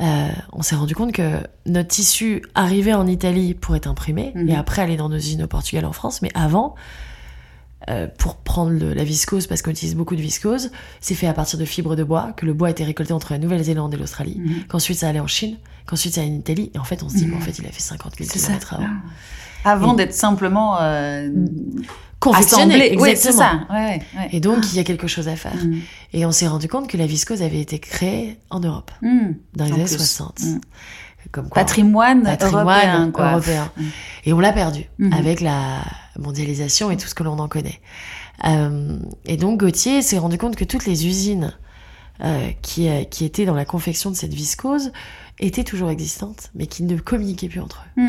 euh, 0.00 0.28
on 0.52 0.62
s'est 0.62 0.76
rendu 0.76 0.94
compte 0.94 1.12
que 1.12 1.38
notre 1.66 1.88
tissu 1.88 2.42
arrivait 2.54 2.94
en 2.94 3.06
Italie 3.06 3.54
pour 3.54 3.76
être 3.76 3.86
imprimé 3.86 4.32
Mhm. 4.34 4.48
et 4.48 4.56
après 4.56 4.82
aller 4.82 4.96
dans 4.96 5.08
nos 5.08 5.16
usines 5.16 5.42
au 5.44 5.46
Portugal, 5.46 5.84
en 5.84 5.92
France. 5.92 6.20
Mais 6.22 6.30
avant, 6.34 6.74
euh, 7.90 8.06
pour 8.18 8.36
prendre 8.36 8.70
le- 8.72 8.94
la 8.94 9.04
viscose, 9.04 9.46
parce 9.46 9.60
qu'on 9.62 9.70
utilise 9.70 9.94
beaucoup 9.94 10.16
de 10.16 10.20
viscose, 10.22 10.70
c'est 11.00 11.14
fait 11.14 11.26
à 11.26 11.34
partir 11.34 11.58
de 11.58 11.64
fibres 11.64 11.96
de 11.96 12.02
bois, 12.04 12.32
que 12.36 12.46
le 12.46 12.54
bois 12.54 12.68
a 12.68 12.70
été 12.70 12.82
récolté 12.82 13.12
entre 13.12 13.32
la 13.32 13.38
Nouvelle-Zélande 13.38 13.92
et 13.92 13.96
l'Australie, 13.98 14.40
Mhm. 14.42 14.64
qu'ensuite 14.68 14.98
ça 14.98 15.08
allait 15.08 15.20
en 15.20 15.26
Chine, 15.26 15.58
qu'ensuite 15.86 16.14
ça 16.14 16.22
allait 16.22 16.30
en 16.30 16.34
Italie. 16.38 16.70
Et 16.74 16.78
en 16.78 16.84
fait, 16.84 17.02
on 17.02 17.08
se 17.08 17.16
dit, 17.16 17.26
mais 17.26 17.36
en 17.36 17.40
fait, 17.40 17.58
il 17.58 17.66
a 17.66 17.70
fait 17.70 17.82
50 17.82 18.16
000 18.16 18.28
C'est 18.32 18.38
ça. 18.38 18.46
kilomètres 18.46 18.74
avant. 18.74 18.86
Avant 19.64 19.94
d'être 19.94 20.12
simplement 20.14 20.80
euh, 20.80 21.28
Confectionné, 22.20 22.74
assemblé. 22.74 22.96
Oui, 23.00 23.12
c'est 23.16 23.32
ça. 23.32 23.66
Ouais, 23.70 23.76
ouais, 23.76 24.02
ouais. 24.16 24.28
Et 24.32 24.40
donc, 24.40 24.58
il 24.72 24.76
y 24.76 24.78
a 24.78 24.84
quelque 24.84 25.06
chose 25.06 25.28
à 25.28 25.36
faire. 25.36 25.54
Mhm. 25.56 25.80
Et 26.14 26.24
on 26.24 26.32
s'est 26.32 26.46
rendu 26.46 26.68
compte 26.68 26.88
que 26.88 26.96
la 26.96 27.06
viscose 27.06 27.42
avait 27.42 27.60
été 27.60 27.78
créée 27.78 28.38
en 28.50 28.60
Europe, 28.60 28.90
Mhm. 29.02 29.36
dans 29.56 29.64
les 29.66 29.72
En 29.72 29.74
années 29.74 29.84
plus. 29.84 29.96
60. 29.98 30.40
Mhm. 30.42 30.60
Comme 31.32 31.48
quoi, 31.48 31.62
Patrimoine, 31.62 32.22
patrimoine 32.22 32.66
européen, 32.66 33.10
quoi. 33.10 33.30
européen. 33.32 33.70
Et 34.24 34.32
on 34.32 34.40
l'a 34.40 34.52
perdu 34.52 34.84
Mhm. 34.98 35.12
avec 35.14 35.40
la 35.40 35.80
mondialisation 36.18 36.90
et 36.90 36.96
tout 36.96 37.08
ce 37.08 37.14
que 37.14 37.22
l'on 37.24 37.38
en 37.38 37.48
connaît. 37.48 37.80
Euh, 38.46 38.98
et 39.24 39.36
donc 39.36 39.58
Gauthier 39.60 40.02
s'est 40.02 40.18
rendu 40.18 40.38
compte 40.38 40.54
que 40.56 40.64
toutes 40.64 40.86
les 40.86 41.06
usines 41.06 41.52
euh, 42.22 42.50
qui, 42.62 42.88
euh, 42.88 43.02
qui 43.04 43.24
étaient 43.24 43.44
dans 43.46 43.54
la 43.54 43.64
confection 43.64 44.10
de 44.10 44.16
cette 44.16 44.34
viscose 44.34 44.92
étaient 45.40 45.64
toujours 45.64 45.90
existantes, 45.90 46.50
mais 46.54 46.66
qui 46.66 46.84
ne 46.84 46.96
communiquaient 46.98 47.48
plus 47.48 47.60
entre 47.60 47.84
eux. 47.98 48.02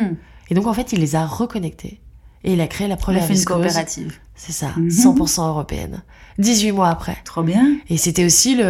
Mhm. 0.46 0.52
Et 0.52 0.56
donc 0.56 0.68
en 0.68 0.74
fait, 0.74 0.94
il 0.94 1.00
les 1.00 1.16
a 1.16 1.26
reconnectées. 1.26 2.00
Et 2.44 2.54
il 2.54 2.62
a 2.62 2.68
créé 2.68 2.88
la 2.88 2.96
première 2.98 3.30
une 3.30 3.44
coopérative. 3.44 4.20
C'est 4.36 4.52
ça, 4.52 4.68
Mhm. 4.78 4.90
100% 4.90 5.48
européenne. 5.48 6.04
18 6.38 6.72
mois 6.74 6.90
après. 6.90 7.18
Trop 7.24 7.42
bien. 7.42 7.78
Et 7.90 7.98
c'était 7.98 8.26
aussi 8.26 8.56
le, 8.56 8.64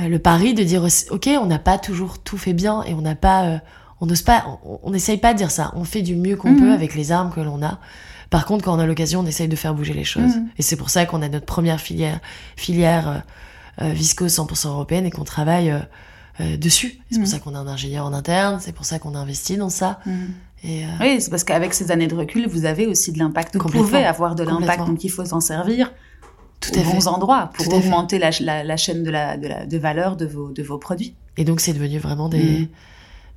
euh, 0.00 0.08
le 0.08 0.18
pari 0.18 0.52
de 0.54 0.62
dire, 0.64 0.82
aussi, 0.82 1.06
ok, 1.10 1.28
on 1.40 1.46
n'a 1.46 1.58
pas 1.58 1.78
toujours 1.78 2.18
tout 2.18 2.36
fait 2.36 2.52
bien 2.52 2.82
et 2.82 2.92
on 2.94 3.00
n'a 3.00 3.14
pas, 3.14 3.44
euh, 3.44 3.58
on 4.00 4.06
n'ose 4.06 4.22
pas, 4.22 4.44
on- 4.82 4.90
n'essaye 4.90 5.16
pas 5.18 5.32
de 5.32 5.38
dire 5.38 5.50
ça. 5.50 5.72
On 5.76 5.84
fait 5.84 6.02
du 6.02 6.14
mieux 6.16 6.36
qu'on 6.36 6.50
Mhm. 6.50 6.58
peut 6.60 6.72
avec 6.72 6.94
les 6.94 7.10
armes 7.12 7.30
que 7.32 7.40
l'on 7.40 7.62
a. 7.62 7.78
Par 8.30 8.44
contre, 8.44 8.64
quand 8.64 8.76
on 8.76 8.78
a 8.80 8.86
l'occasion, 8.86 9.20
on 9.20 9.26
essaye 9.26 9.48
de 9.48 9.56
faire 9.56 9.74
bouger 9.74 9.94
les 9.94 10.04
choses. 10.04 10.36
Mhm. 10.36 10.48
Et 10.58 10.62
c'est 10.62 10.76
pour 10.76 10.90
ça 10.90 11.06
qu'on 11.06 11.22
a 11.22 11.28
notre 11.30 11.46
première 11.46 11.80
filière, 11.80 12.20
filière 12.56 13.08
euh, 13.08 13.18
euh, 13.80 13.92
viscose 13.92 14.32
100% 14.34 14.68
européenne 14.70 15.06
et 15.06 15.10
qu'on 15.10 15.24
travaille 15.24 15.70
euh, 15.70 15.78
euh, 16.40 16.56
dessus. 16.58 16.98
C'est 17.10 17.16
Mhm. 17.16 17.22
pour 17.22 17.30
ça 17.32 17.38
qu'on 17.38 17.54
a 17.54 17.58
un 17.58 17.66
ingénieur 17.68 18.04
en 18.04 18.12
interne. 18.12 18.58
C'est 18.60 18.72
pour 18.72 18.84
ça 18.84 18.98
qu'on 18.98 19.14
a 19.14 19.18
investi 19.18 19.56
dans 19.56 19.70
ça. 19.70 20.00
Et 20.64 20.84
euh, 20.84 20.88
Oui, 21.00 21.20
c'est 21.20 21.30
parce 21.30 21.44
qu'avec 21.44 21.72
ces 21.74 21.90
années 21.90 22.08
de 22.08 22.14
recul, 22.14 22.48
vous 22.48 22.64
avez 22.64 22.86
aussi 22.86 23.12
de 23.12 23.18
l'impact. 23.18 23.56
Vous 23.56 23.68
pouvez 23.68 24.04
avoir 24.04 24.34
de 24.34 24.42
l'impact, 24.42 24.86
donc 24.86 25.04
il 25.04 25.08
faut 25.10 25.24
s'en 25.24 25.40
servir 25.40 25.92
tout 26.60 26.72
aux 26.74 26.80
à 26.80 26.82
fait. 26.82 26.92
bons 26.92 27.06
endroits 27.06 27.50
pour 27.54 27.66
Tout 27.68 27.74
augmenter 27.74 28.18
la, 28.18 28.30
la- 28.40 28.64
la 28.64 28.76
chaîne 28.76 29.02
de, 29.04 29.10
la, 29.10 29.36
de, 29.36 29.46
la, 29.46 29.66
de 29.66 29.78
valeur 29.78 30.16
de 30.16 30.26
vos, 30.26 30.50
de 30.50 30.62
vos 30.62 30.78
produits. 30.78 31.14
Et 31.36 31.44
donc, 31.44 31.60
c'est 31.60 31.72
devenu 31.72 31.98
vraiment 31.98 32.28
des, 32.28 32.68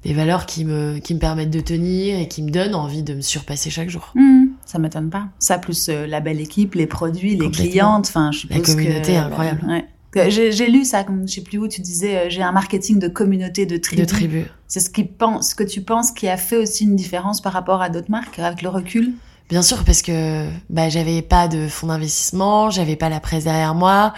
des 0.03 0.13
valeurs 0.15 0.47
qui 0.47 0.65
me, 0.65 0.97
qui 0.97 1.13
me 1.13 1.19
permettent 1.19 1.51
de 1.51 1.59
tenir 1.59 2.17
et 2.19 2.27
qui 2.27 2.41
me 2.41 2.49
donnent 2.49 2.73
envie 2.73 3.03
de 3.03 3.13
me 3.13 3.21
surpasser 3.21 3.69
chaque 3.69 3.89
jour. 3.89 4.11
Mhm. 4.15 4.49
Ça 4.65 4.79
m'étonne 4.79 5.09
pas. 5.11 5.27
Ça, 5.37 5.59
plus 5.59 5.89
euh, 5.89 6.07
la 6.07 6.19
belle 6.21 6.39
équipe, 6.41 6.73
les 6.75 6.87
produits, 6.87 7.35
les 7.35 7.51
clientes, 7.51 8.07
enfin, 8.07 8.31
je 8.31 8.39
suppose 8.39 8.57
La 8.57 8.63
communauté 8.73 9.13
que- 9.13 9.17
incroyable. 9.17 9.65
Ouais. 9.67 9.85
J'ai 10.13 10.51
j'ai 10.51 10.67
lu 10.67 10.83
ça, 10.83 11.03
comme 11.03 11.27
je 11.27 11.35
sais 11.35 11.41
plus 11.41 11.57
où 11.57 11.67
tu 11.67 11.81
disais, 11.81 12.17
euh, 12.17 12.25
j'ai 12.29 12.41
un 12.43 12.51
marketing 12.51 12.99
de 12.99 13.07
communauté, 13.07 13.65
de 13.65 13.77
tribu. 13.77 14.01
De 14.01 14.07
tribu. 14.07 14.45
C'est 14.67 14.81
ce, 14.81 14.89
qui 14.89 15.03
pense, 15.05 15.51
ce 15.51 15.55
que 15.55 15.63
tu 15.63 15.81
penses 15.81 16.11
qui 16.11 16.27
a 16.27 16.37
fait 16.37 16.57
aussi 16.57 16.83
une 16.83 16.95
différence 16.95 17.41
par 17.41 17.53
rapport 17.53 17.81
à 17.81 17.89
d'autres 17.89 18.11
marques 18.11 18.39
avec 18.39 18.61
le 18.61 18.69
recul? 18.69 19.13
Bien 19.49 19.61
sûr, 19.61 19.83
parce 19.83 20.01
que 20.01 20.47
bah, 20.69 20.89
j'avais 20.89 21.21
pas 21.21 21.47
de 21.47 21.67
fonds 21.67 21.87
d'investissement, 21.87 22.69
j'avais 22.69 22.95
pas 22.95 23.09
la 23.09 23.19
presse 23.19 23.43
derrière 23.45 23.75
moi, 23.75 24.13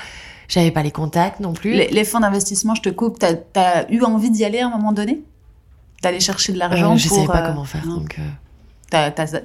j'avais 0.47 0.71
pas 0.71 0.83
les 0.83 0.91
contacts 0.91 1.39
non 1.39 1.53
plus. 1.53 1.73
les, 1.73 1.87
les 1.87 2.03
fonds 2.05 2.19
d'investissement, 2.19 2.75
je 2.75 2.81
te 2.81 2.89
coupe, 2.89 3.17
t'as 3.19 3.33
as 3.55 3.91
eu 3.91 4.01
envie 4.03 4.29
d'y 4.29 4.45
aller 4.45 4.59
à 4.59 4.67
un 4.67 4.69
moment 4.69 4.93
donné? 4.93 5.23
D'aller 6.03 6.19
chercher 6.19 6.53
de 6.53 6.59
l'argent 6.59 6.93
Euh, 6.93 6.97
je 6.97 7.07
pour... 7.07 7.17
savais 7.17 7.27
pas 7.27 7.43
euh, 7.45 7.47
comment 7.49 7.63
faire, 7.65 7.85
non. 7.87 7.97
donc 7.97 8.15
euh, 8.19 8.21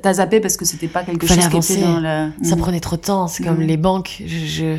T'as 0.03 0.12
zappé 0.14 0.40
parce 0.40 0.57
que 0.57 0.64
c'était 0.64 0.88
pas 0.88 1.03
quelque 1.03 1.26
Fallait 1.26 1.42
chose 1.42 1.51
qui 1.51 1.72
était 1.72 1.82
avancer. 1.84 2.03
dans 2.03 2.32
ça 2.44 2.55
Mhm. 2.57 2.61
prenait 2.62 2.80
trop 2.80 2.96
de 2.96 3.01
temps. 3.03 3.26
C'est 3.28 3.42
comme 3.44 3.59
Mhm. 3.61 3.66
les 3.66 3.76
banques. 3.76 4.22
Je, 4.26 4.46
je- 4.46 4.78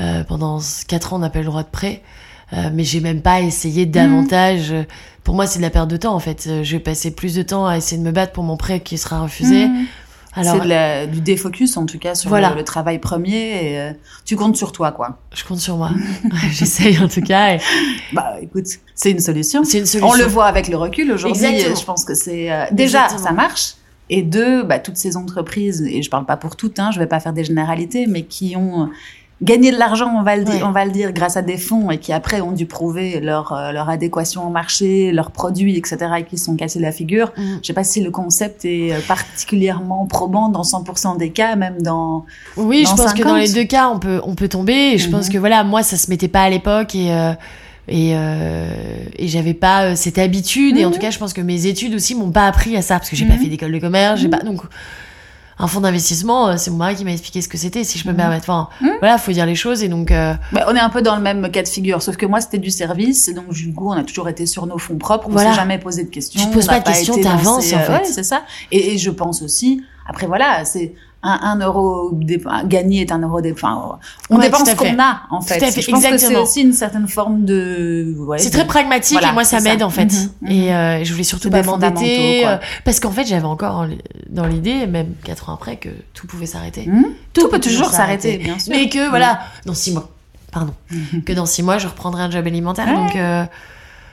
euh, 0.00 0.24
pendant 0.24 0.60
quatre 0.88 1.12
ans, 1.12 1.16
on 1.16 1.20
n'a 1.20 1.30
pas 1.30 1.38
eu 1.38 1.42
le 1.42 1.48
droit 1.48 1.62
de 1.62 1.68
prêt, 1.70 2.02
euh, 2.52 2.70
mais 2.72 2.84
j'ai 2.84 3.00
même 3.00 3.20
pas 3.22 3.40
essayé 3.40 3.86
davantage. 3.86 4.72
Pour 5.24 5.34
moi, 5.34 5.46
c'est 5.46 5.58
de 5.58 5.62
la 5.64 5.70
perte 5.70 5.88
de 5.88 5.96
temps 5.96 6.14
en 6.14 6.18
fait. 6.20 6.48
Je 6.62 6.72
vais 6.72 6.80
passer 6.80 7.10
plus 7.10 7.34
de 7.34 7.42
temps 7.42 7.66
à 7.66 7.76
essayer 7.76 7.98
de 7.98 8.02
me 8.06 8.10
battre 8.12 8.32
pour 8.32 8.44
mon 8.44 8.56
prêt 8.56 8.80
qui 8.80 8.98
sera 8.98 9.20
refusé. 9.22 9.68
Alors, 10.34 10.56
c'est 10.62 11.06
du 11.08 11.20
défocus 11.20 11.76
en 11.76 11.84
tout 11.84 11.98
cas 11.98 12.14
sur 12.14 12.30
Voilà. 12.30 12.50
le, 12.50 12.56
le 12.56 12.64
travail 12.64 12.98
premier 12.98 13.66
et 13.72 13.78
euh, 13.78 13.92
tu 14.24 14.34
comptes 14.34 14.56
sur 14.56 14.72
toi 14.72 14.90
quoi. 14.90 15.18
je 15.34 15.44
compte 15.44 15.58
sur 15.58 15.76
moi. 15.76 15.90
J'essaye 16.50 16.98
en 17.00 17.08
tout 17.08 17.20
cas. 17.20 17.56
et 17.56 17.60
Bah 18.14 18.36
écoute, 18.40 18.64
c'est 18.94 19.10
une 19.10 19.18
solution. 19.20 19.62
C'est 19.62 19.78
une 19.80 19.84
solution. 19.86 20.08
On 20.10 20.14
le 20.14 20.24
voit 20.24 20.46
avec 20.46 20.68
le 20.68 20.76
recul 20.78 21.12
aujourd'hui. 21.12 21.38
Je 21.60 21.84
pense 21.84 22.06
que 22.06 22.14
c'est 22.14 22.50
euh, 22.50 22.64
déjà 22.72 23.04
Exactement. 23.04 23.28
ça 23.28 23.32
marche. 23.34 23.74
Et 24.10 24.22
deux, 24.22 24.62
bah, 24.62 24.78
toutes 24.78 24.96
ces 24.96 25.16
entreprises 25.16 25.82
et 25.82 26.02
je 26.02 26.10
parle 26.10 26.26
pas 26.26 26.36
pour 26.36 26.56
toutes, 26.56 26.78
hein, 26.78 26.90
je 26.92 26.98
vais 26.98 27.06
pas 27.06 27.20
faire 27.20 27.32
des 27.32 27.44
généralités, 27.44 28.06
mais 28.06 28.22
qui 28.24 28.56
ont 28.56 28.88
gagné 29.40 29.72
de 29.72 29.76
l'argent, 29.76 30.14
on 30.16 30.22
va 30.22 30.36
le 30.36 30.44
dire, 30.44 30.54
Ouais. 30.56 30.62
on 30.62 30.70
va 30.70 30.84
le 30.84 30.92
dire, 30.92 31.12
grâce 31.12 31.36
à 31.36 31.42
des 31.42 31.56
fonds 31.56 31.90
et 31.90 31.98
qui 31.98 32.12
après 32.12 32.40
ont 32.40 32.52
dû 32.52 32.66
prouver 32.66 33.18
leur 33.20 33.52
euh, 33.52 33.72
leur 33.72 33.88
adéquation 33.88 34.46
au 34.46 34.50
marché, 34.50 35.10
leurs 35.12 35.30
produits, 35.32 35.76
etc. 35.76 35.96
et 36.18 36.24
qui 36.24 36.38
se 36.38 36.44
sont 36.44 36.54
cassés 36.56 36.78
la 36.78 36.92
figure. 36.92 37.32
Mhm. 37.36 37.58
Je 37.62 37.66
sais 37.66 37.72
pas 37.72 37.82
si 37.84 38.00
le 38.02 38.10
concept 38.12 38.64
est 38.64 38.92
euh, 38.92 39.00
particulièrement 39.08 40.06
probant 40.06 40.48
dans 40.48 40.62
100% 40.62 41.16
des 41.16 41.30
cas, 41.30 41.56
même 41.56 41.80
dans. 41.82 42.24
Oui, 42.56 42.84
Dans 42.84 42.90
je 42.90 42.94
pense 42.96 43.12
que 43.14 43.18
50. 43.18 43.32
dans 43.32 43.36
les 43.36 43.52
deux 43.52 43.64
cas, 43.64 43.88
on 43.88 43.98
peut, 43.98 44.20
on 44.24 44.34
peut 44.36 44.48
tomber. 44.48 44.92
Et 44.94 44.98
je 44.98 45.08
pense 45.10 45.26
Mhm. 45.26 45.32
que 45.32 45.38
voilà, 45.38 45.64
moi, 45.64 45.82
ça 45.82 45.96
se 45.96 46.08
mettait 46.10 46.28
pas 46.28 46.42
à 46.42 46.50
l'époque 46.50 46.94
et 46.94 47.12
euh, 47.12 47.32
et 47.88 48.12
euh, 48.14 48.70
et 49.16 49.28
j'avais 49.28 49.54
pas 49.54 49.84
euh, 49.84 49.96
cette 49.96 50.18
habitude. 50.18 50.76
Et 50.78 50.84
en 50.84 50.88
Mhm. 50.88 50.94
tout 50.94 51.00
cas, 51.00 51.10
je 51.10 51.18
pense 51.18 51.32
que 51.32 51.40
mes 51.40 51.66
études 51.66 51.94
aussi 51.94 52.14
m'ont 52.14 52.30
pas 52.30 52.46
appris 52.46 52.76
à 52.76 52.82
ça 52.82 52.98
parce 52.98 53.10
que 53.10 53.16
j'ai 53.16 53.26
pas 53.26 53.34
Mhm. 53.34 53.40
fait 53.40 53.48
d'école 53.48 53.72
de 53.72 53.78
commerce. 53.78 54.20
J'ai 54.20 54.28
pas 54.28 54.38
donc 54.40 54.62
un 55.58 55.66
fonds 55.66 55.80
d'investissement. 55.80 56.48
euh, 56.48 56.56
C'est 56.56 56.70
mon 56.70 56.78
mari 56.78 56.94
qui 56.96 57.04
m'a 57.04 57.12
expliqué 57.12 57.40
ce 57.40 57.48
que 57.48 57.58
c'était. 57.58 57.84
Si 57.84 57.98
je 57.98 58.04
peux 58.04 58.08
me 58.10 58.14
Mhm. 58.14 58.20
permettre. 58.20 58.50
Enfin, 58.50 58.68
Mhm. 58.80 58.90
voilà, 59.00 59.18
faut 59.18 59.32
dire 59.32 59.46
les 59.46 59.54
choses. 59.54 59.82
Et 59.82 59.88
donc, 59.88 60.10
euh, 60.10 60.34
Bah, 60.52 60.64
on 60.68 60.74
est 60.74 60.80
un 60.80 60.90
peu 60.90 61.02
dans 61.02 61.14
le 61.16 61.22
même 61.22 61.50
cas 61.50 61.62
de 61.62 61.68
figure, 61.68 62.02
sauf 62.02 62.16
que 62.16 62.26
moi 62.26 62.40
c'était 62.40 62.58
du 62.58 62.70
service, 62.70 63.28
et 63.28 63.34
donc 63.34 63.52
du 63.52 63.72
coup 63.72 63.88
on 63.88 63.92
a 63.92 64.02
toujours 64.04 64.28
été 64.28 64.46
sur 64.46 64.66
nos 64.66 64.78
fonds 64.78 64.96
propres, 64.98 65.26
on 65.28 65.32
Voilà. 65.32 65.50
s'est 65.50 65.56
jamais 65.56 65.78
posé 65.78 66.04
de 66.04 66.10
questions. 66.10 66.40
Tu 66.40 66.48
te 66.48 66.52
poses 66.54 66.66
pas 66.66 66.80
de 66.80 66.84
questions, 66.84 67.16
t'avances, 67.20 67.64
ces- 67.66 67.74
en 67.74 67.78
euh, 67.78 67.82
fait. 67.84 67.92
ouais, 67.92 68.04
c'est 68.04 68.22
ça. 68.24 68.42
Et, 68.70 68.94
et 68.94 68.98
je 68.98 69.10
pense 69.10 69.42
aussi, 69.42 69.82
après 70.08 70.26
voilà, 70.26 70.64
c'est 70.64 70.94
un, 71.24 71.38
un 71.42 71.58
euro 71.60 72.10
gagné 72.64 73.02
est 73.02 73.12
un 73.12 73.20
euro 73.20 73.40
enfin, 73.52 73.98
on 74.30 74.36
Ouais, 74.36 74.42
dépense 74.42 74.68
ce 74.68 74.74
qu'on 74.74 74.98
a 74.98 75.22
en 75.30 75.40
fait. 75.40 75.62
à 75.62 75.70
fait, 75.70 75.80
Je 75.80 75.90
pense 75.90 76.00
que 76.02 76.08
c'est 76.08 76.14
exactement. 76.14 76.42
aussi 76.42 76.62
une 76.62 76.72
certaine 76.72 77.06
forme 77.08 77.44
de. 77.44 78.14
ouais, 78.18 78.38
c'est 78.38 78.50
très 78.50 78.66
pragmatique 78.66 79.12
voilà, 79.18 79.30
et 79.30 79.32
moi 79.32 79.44
ça 79.44 79.60
m'aide 79.60 79.82
en 79.82 79.90
fait. 79.90 80.06
Mhm, 80.06 80.28
mhm. 80.42 80.50
Et 80.50 80.74
euh, 80.74 81.04
je 81.04 81.12
voulais 81.12 81.24
surtout 81.24 81.50
pas 81.50 81.62
m'endetter 81.62 82.46
euh, 82.46 82.56
parce 82.84 82.98
qu'en 83.00 83.10
fait 83.12 83.24
j'avais 83.24 83.44
encore 83.44 83.76
en- 83.76 83.88
dans 84.30 84.46
l'idée, 84.46 84.86
même 84.86 85.14
quatre 85.24 85.48
ans 85.50 85.54
après, 85.54 85.76
que 85.76 85.90
tout 86.14 86.26
pouvait 86.26 86.46
s'arrêter. 86.46 86.86
Mhm. 86.86 87.06
Tout 87.32 87.48
peut 87.48 87.60
toujours 87.60 87.90
s'arrêter, 87.90 88.38
bien 88.38 88.58
sûr. 88.58 88.72
Mais 88.74 88.88
que 88.88 89.08
voilà, 89.08 89.40
dans 89.66 89.74
six 89.74 89.92
mois, 89.92 90.08
pardon, 90.50 90.74
que 91.24 91.32
dans 91.32 91.46
six 91.46 91.62
mois 91.62 91.78
je 91.78 91.86
reprendrai 91.86 92.22
un 92.22 92.30
job 92.30 92.46
alimentaire. 92.46 92.86
Ouais. 92.88 92.94
Donc, 92.94 93.16
euh, 93.16 93.44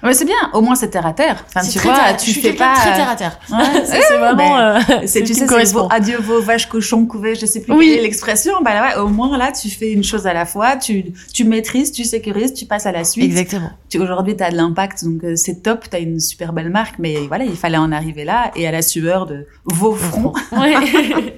Ouais, 0.01 0.13
c'est 0.13 0.25
bien. 0.25 0.35
Au 0.53 0.61
moins, 0.61 0.75
c'est 0.75 0.89
terre 0.89 1.05
à 1.05 1.13
terre. 1.13 1.43
Enfin, 1.47 1.67
tu 1.67 1.77
vois, 1.79 1.93
terre- 1.93 2.17
tu 2.17 2.31
je 2.31 2.39
fais 2.39 2.53
pas. 2.53 2.73
très 2.73 2.93
terre 2.95 3.09
à 3.09 3.15
terre. 3.15 3.37
Ouais, 3.51 3.85
Ça, 3.85 3.95
c'est 4.07 4.17
vraiment. 4.17 4.35
ben, 4.57 4.79
euh, 4.89 5.01
C'est, 5.05 5.25
ce 5.25 5.33
tu 5.33 5.33
sais, 5.33 5.45
correspond. 5.45 5.83
vos, 5.83 5.87
adieu 5.91 6.17
vos 6.19 6.41
vaches, 6.41 6.67
cochons, 6.67 7.05
couvées, 7.05 7.35
je 7.35 7.45
sais 7.45 7.61
plus 7.61 7.73
Oui. 7.73 7.87
quelle 7.89 7.99
est 7.99 8.01
l'expression. 8.03 8.53
Bah 8.63 8.71
ouais, 8.81 8.95
au 9.01 9.07
moins 9.09 9.37
là, 9.37 9.51
tu 9.51 9.69
fais 9.69 9.91
une 9.91 10.03
chose 10.03 10.25
à 10.25 10.33
la 10.33 10.45
fois, 10.45 10.77
tu, 10.77 11.05
tu 11.33 11.43
maîtrises, 11.43 11.91
tu 11.91 12.03
sécurises, 12.05 12.53
tu 12.53 12.65
passes 12.65 12.85
à 12.85 12.91
la 12.91 13.03
suite. 13.03 13.25
Exactement. 13.25 13.71
Tu, 13.89 13.99
aujourd'hui, 13.99 14.35
tu 14.37 14.43
as 14.43 14.51
de 14.51 14.55
l'impact, 14.55 15.03
donc 15.03 15.23
euh, 15.23 15.35
c'est 15.35 15.63
top, 15.63 15.89
tu 15.89 15.95
as 15.95 15.99
une 15.99 16.19
super 16.19 16.53
belle 16.53 16.69
marque, 16.69 16.95
mais 16.99 17.15
voilà, 17.27 17.43
il 17.43 17.55
fallait 17.57 17.77
en 17.77 17.91
arriver 17.91 18.23
là 18.23 18.51
et 18.55 18.67
à 18.67 18.71
la 18.71 18.81
sueur 18.81 19.25
de 19.25 19.45
vos 19.65 19.93
fronts. 19.93 20.33
Ouais. 20.53 20.75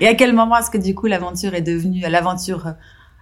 Et 0.00 0.08
à 0.08 0.14
quel 0.14 0.32
moment 0.32 0.56
est-ce 0.56 0.70
que 0.70 0.78
du 0.78 0.94
coup 0.94 1.06
l'aventure 1.06 1.52
est 1.54 1.60
devenue 1.60 2.00
l'aventure 2.08 2.66
euh, 2.68 2.70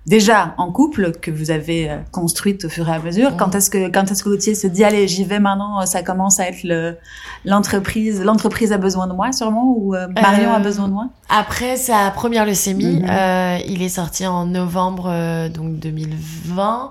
déjà 0.09 0.54
en 0.59 0.72
couple 0.72 1.12
que 1.12 1.30
vous 1.30 1.50
avez 1.50 1.90
euh, 1.90 1.98
construite 2.12 2.64
au 2.64 2.68
fur 2.68 2.88
et 2.88 2.94
à 2.94 2.98
mesure 2.98 3.36
Quand 3.36 3.54
est-ce 3.54 3.70
que 3.70 3.88
quand 3.88 4.11
est-ce 4.11 4.22
que 4.24 4.28
Gauthier 4.30 4.54
se 4.54 4.66
dit 4.66 4.82
allez 4.84 5.06
j'y 5.06 5.24
vais 5.24 5.38
maintenant 5.38 5.80
euh, 5.80 5.84
ça 5.84 6.02
commence 6.02 6.40
à 6.40 6.48
être 6.48 6.62
le 6.64 6.96
l'entreprise 7.44 8.22
l'entreprise 8.22 8.72
a 8.72 8.78
besoin 8.78 9.06
de 9.06 9.12
moi 9.12 9.32
sûrement 9.32 9.74
ou 9.76 9.94
euh, 9.94 10.09
Marion 10.20 10.52
a 10.52 10.59
Euh, 10.59 10.62
besoin 10.62 10.88
de 10.88 10.92
moi? 10.94 11.06
Après 11.28 11.76
sa 11.76 12.11
première 12.11 12.44
leucémie, 12.46 13.00
Mhm. 13.02 13.11
euh, 13.11 13.59
il 13.66 13.82
est 13.82 13.88
sorti 13.90 14.26
en 14.26 14.46
novembre 14.46 15.06
euh, 15.09 15.48
donc 15.48 15.78
2020. 15.78 16.90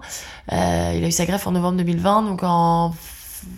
Euh, 0.54 0.94
il 0.96 1.04
a 1.04 1.08
eu 1.08 1.12
sa 1.12 1.26
greffe 1.26 1.48
en 1.48 1.52
novembre 1.52 1.78
2020, 1.78 2.22
donc 2.24 2.42
en 2.44 2.94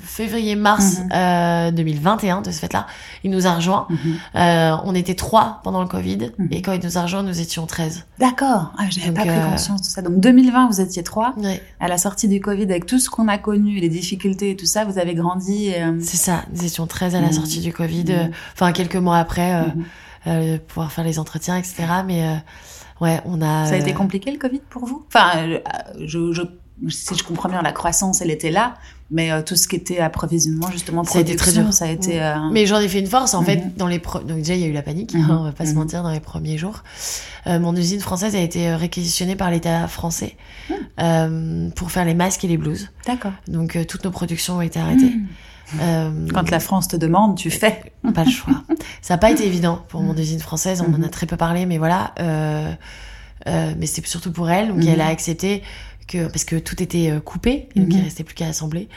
février-mars 0.03 0.99
Mhm. 0.99 1.09
euh, 1.13 1.71
2021 1.71 2.41
de 2.41 2.51
ce 2.51 2.59
fait-là, 2.59 2.87
il 3.23 3.31
nous 3.31 3.47
a 3.47 3.53
rejoint. 3.55 3.87
Mhm. 3.89 3.97
Euh, 4.35 4.75
on 4.83 4.95
était 4.95 5.15
trois 5.15 5.59
pendant 5.63 5.81
le 5.81 5.87
Covid 5.87 6.31
Mhm. 6.37 6.47
et 6.51 6.61
quand 6.61 6.73
il 6.73 6.83
nous 6.83 6.97
a 6.97 7.01
rejoint, 7.03 7.23
nous 7.23 7.39
étions 7.39 7.65
13. 7.65 8.05
D'accord, 8.19 8.73
ah, 8.77 8.83
j'avais 8.89 9.07
Donc, 9.07 9.15
pas 9.17 9.21
pris 9.25 9.29
euh, 9.39 9.49
conscience 9.51 9.81
de 9.81 9.85
ça. 9.87 10.01
Donc 10.01 10.19
2020 10.19 10.67
vous 10.69 10.81
étiez 10.81 11.03
trois. 11.03 11.33
À 11.79 11.87
la 11.87 11.97
sortie 11.97 12.27
du 12.27 12.39
Covid 12.41 12.63
avec 12.63 12.85
tout 12.85 12.99
ce 12.99 13.09
qu'on 13.09 13.27
a 13.27 13.37
connu, 13.37 13.79
les 13.79 13.89
difficultés 13.89 14.51
et 14.51 14.55
tout 14.55 14.65
ça, 14.65 14.85
vous 14.85 14.97
avez 14.99 15.13
grandi. 15.15 15.71
euh, 15.73 15.97
c'est 16.01 16.17
ça. 16.17 16.43
Nous 16.53 16.63
étions 16.65 16.87
13 16.87 17.15
à 17.15 17.21
la 17.21 17.31
sortie 17.31 17.59
du 17.61 17.71
Covid. 17.73 18.05
Enfin, 18.53 18.71
quelques 18.71 18.95
mois 18.95 19.17
après, 19.17 19.65
pouvoir 20.67 20.91
faire 20.91 21.03
les 21.03 21.19
entretiens, 21.19 21.55
etc. 21.57 21.83
Mais 22.05 22.23
ouais, 23.01 23.21
on 23.25 23.41
a. 23.41 23.65
Ça 23.65 23.73
a 23.73 23.77
été 23.77 23.93
compliqué 23.93 24.31
le 24.31 24.37
Covid 24.37 24.61
pour 24.69 24.85
vous? 24.85 25.05
Enfin, 25.07 25.31
je, 26.05 26.33
je, 26.33 26.41
si 26.89 27.15
je 27.15 27.23
comprends 27.23 27.49
bien, 27.49 27.61
la 27.61 27.71
croissance, 27.71 28.21
elle 28.21 28.31
était 28.31 28.51
là, 28.51 28.75
mais 29.11 29.31
euh, 29.31 29.41
tout 29.41 29.55
ce 29.55 29.67
qui 29.67 29.75
était 29.75 29.99
approvisionnement, 29.99 30.69
justement, 30.71 31.03
Ça 31.03 31.17
a 31.19 31.21
été 31.21 31.35
très 31.35 31.51
dur. 31.51 31.73
ça 31.73 31.85
a 31.85 31.87
été. 31.89 32.21
euh, 32.21 32.35
Mais 32.51 32.65
j'en 32.65 32.79
ai 32.79 32.87
fait 32.87 32.99
une 32.99 33.07
force 33.07 33.33
en 33.33 33.39
Mhm. 33.41 33.45
fait 33.45 33.77
dans 33.77 33.87
les 33.87 33.99
pro- 33.99 34.19
donc 34.19 34.37
déjà 34.37 34.53
il 34.55 34.61
y 34.61 34.63
a 34.63 34.67
eu 34.67 34.71
la 34.71 34.81
panique 34.83 35.13
Mhm. 35.15 35.21
hein, 35.31 35.37
on 35.41 35.43
va 35.43 35.51
pas 35.51 35.65
se 35.65 35.71
Mhm. 35.71 35.77
mentir 35.77 36.03
dans 36.03 36.11
les 36.11 36.19
premiers 36.19 36.57
jours 36.57 36.83
Euh, 37.47 37.57
mon 37.59 37.73
usine 37.75 38.01
française 38.01 38.35
a 38.35 38.39
été 38.39 38.75
réquisitionnée 38.75 39.35
par 39.37 39.49
l'État 39.49 39.87
français 39.87 40.35
Mhm. 40.69 40.75
euh, 41.01 41.69
pour 41.75 41.89
faire 41.89 42.03
les 42.05 42.13
masques 42.13 42.43
et 42.43 42.47
les 42.47 42.57
blouses 42.57 42.89
D'accord. 43.07 43.31
donc 43.47 43.77
toutes 43.87 44.03
nos 44.03 44.11
productions 44.11 44.57
ont 44.57 44.61
été 44.61 44.79
arrêtées 44.79 45.13
Mhm. 45.73 46.29
Quand 46.33 46.49
la 46.49 46.59
France 46.59 46.87
te 46.87 46.95
demande, 46.97 47.37
tu 47.37 47.51
fais. 47.51 47.93
pas 48.15 48.23
le 48.25 48.31
choix 48.31 48.63
ça 49.01 49.13
n'a 49.13 49.17
pas 49.19 49.29
été 49.31 49.45
évident 49.45 49.83
pour 49.87 50.01
mon 50.01 50.13
Mhm. 50.13 50.19
usine 50.19 50.39
française 50.39 50.81
on 50.85 50.89
en 50.91 50.95
a 50.95 51.05
Mhm. 51.05 51.09
très 51.09 51.25
peu 51.27 51.37
parlé 51.37 51.65
mais 51.65 51.77
voilà 51.77 52.13
mais 53.77 53.85
c'est 53.85 54.05
surtout 54.05 54.31
pour 54.31 54.49
elle 54.49 54.67
donc 54.69 54.77
Mhm. 54.83 54.87
elle 54.89 55.01
a 55.01 55.07
accepté 55.07 55.63
que 56.09 56.27
parce 56.27 56.43
que 56.43 56.57
tout 56.57 56.81
était 56.83 57.09
euh, 57.11 57.19
coupé 57.21 57.69
donc 57.75 57.85
Mhm. 57.87 57.91
il 57.99 58.03
restait 58.03 58.23
plus 58.25 58.35
qu'à 58.35 58.47
assembler 58.47 58.89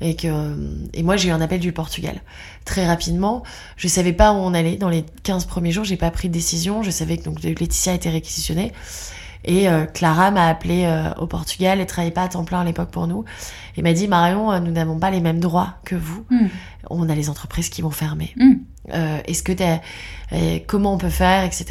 et 0.00 0.14
que 0.14 0.28
euh, 0.28 0.54
et 0.94 1.02
moi 1.02 1.16
j'ai 1.16 1.30
eu 1.30 1.32
un 1.32 1.40
appel 1.40 1.58
du 1.60 1.72
Portugal 1.72 2.20
très 2.64 2.86
rapidement 2.86 3.42
je 3.76 3.88
savais 3.88 4.12
pas 4.12 4.32
où 4.32 4.36
on 4.36 4.54
allait 4.54 4.76
dans 4.76 4.88
les 4.90 5.04
15 5.22 5.46
premiers 5.46 5.72
jours 5.72 5.84
j'ai 5.84 5.96
pas 5.96 6.10
pris 6.10 6.28
de 6.28 6.34
décision 6.34 6.82
je 6.82 6.90
savais 6.90 7.16
que 7.16 7.24
donc 7.24 7.42
Laetitia 7.42 7.94
était 7.94 8.10
réquisitionnée 8.10 8.72
et 9.44 9.68
euh, 9.68 9.86
Clara 9.86 10.30
m'a 10.30 10.46
appelé 10.48 10.84
euh, 10.84 11.10
au 11.14 11.26
Portugal 11.26 11.80
elle 11.80 11.86
travaillait 11.86 12.12
pas 12.12 12.22
à 12.24 12.28
temps 12.28 12.44
plein 12.44 12.60
à 12.60 12.64
l'époque 12.64 12.90
pour 12.90 13.06
nous 13.06 13.24
et 13.76 13.82
m'a 13.82 13.92
dit 13.92 14.06
Marion 14.08 14.52
euh, 14.52 14.60
nous 14.60 14.72
n'avons 14.72 14.98
pas 14.98 15.10
les 15.10 15.20
mêmes 15.20 15.40
droits 15.40 15.74
que 15.84 15.94
vous 15.94 16.24
Mhm. 16.30 16.48
on 16.90 17.08
a 17.08 17.14
les 17.14 17.28
entreprises 17.30 17.68
qui 17.70 17.80
vont 17.82 17.90
fermer 17.90 18.34
Mhm. 18.36 18.60
euh, 18.94 19.18
est-ce 19.26 19.42
que 19.42 19.52
t'as, 19.52 19.78
comment 20.66 20.92
on 20.94 20.98
peut 20.98 21.08
faire, 21.10 21.44
etc. 21.44 21.66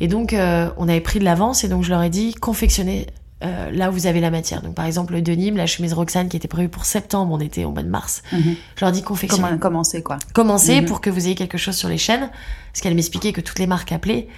Et 0.00 0.06
donc 0.08 0.32
euh, 0.32 0.70
on 0.76 0.88
avait 0.88 1.00
pris 1.00 1.18
de 1.18 1.24
l'avance 1.24 1.64
et 1.64 1.68
donc 1.68 1.82
je 1.82 1.90
leur 1.90 2.02
ai 2.02 2.10
dit 2.10 2.34
confectionnez 2.34 3.06
euh, 3.44 3.70
là 3.72 3.90
où 3.90 3.92
vous 3.92 4.06
avez 4.06 4.20
la 4.20 4.30
matière. 4.30 4.62
Donc 4.62 4.74
par 4.74 4.84
exemple 4.86 5.12
le 5.14 5.22
denim, 5.22 5.56
la 5.56 5.66
chemise 5.66 5.92
Roxane 5.92 6.28
qui 6.28 6.36
était 6.36 6.48
prévue 6.48 6.68
pour 6.68 6.84
septembre, 6.84 7.32
on 7.34 7.40
était 7.40 7.64
au 7.64 7.70
mois 7.72 7.82
de 7.82 7.88
mars. 7.88 8.22
Mhm. 8.32 8.54
Je 8.76 8.84
leur 8.84 8.92
dit 8.92 9.02
confectionnez. 9.02 9.42
Comment 9.42 9.58
commencer, 9.58 10.02
quoi 10.02 10.18
Commencez 10.32 10.80
Mhm. 10.80 10.86
pour 10.86 11.00
que 11.00 11.10
vous 11.10 11.26
ayez 11.26 11.34
quelque 11.34 11.58
chose 11.58 11.74
sur 11.76 11.88
les 11.88 11.98
chaînes, 11.98 12.30
parce 12.72 12.80
qu'elle 12.82 12.94
m'expliquait 12.94 13.32
que 13.32 13.40
toutes 13.40 13.58
les 13.58 13.66
marques 13.66 13.92
appelaient 13.92 14.28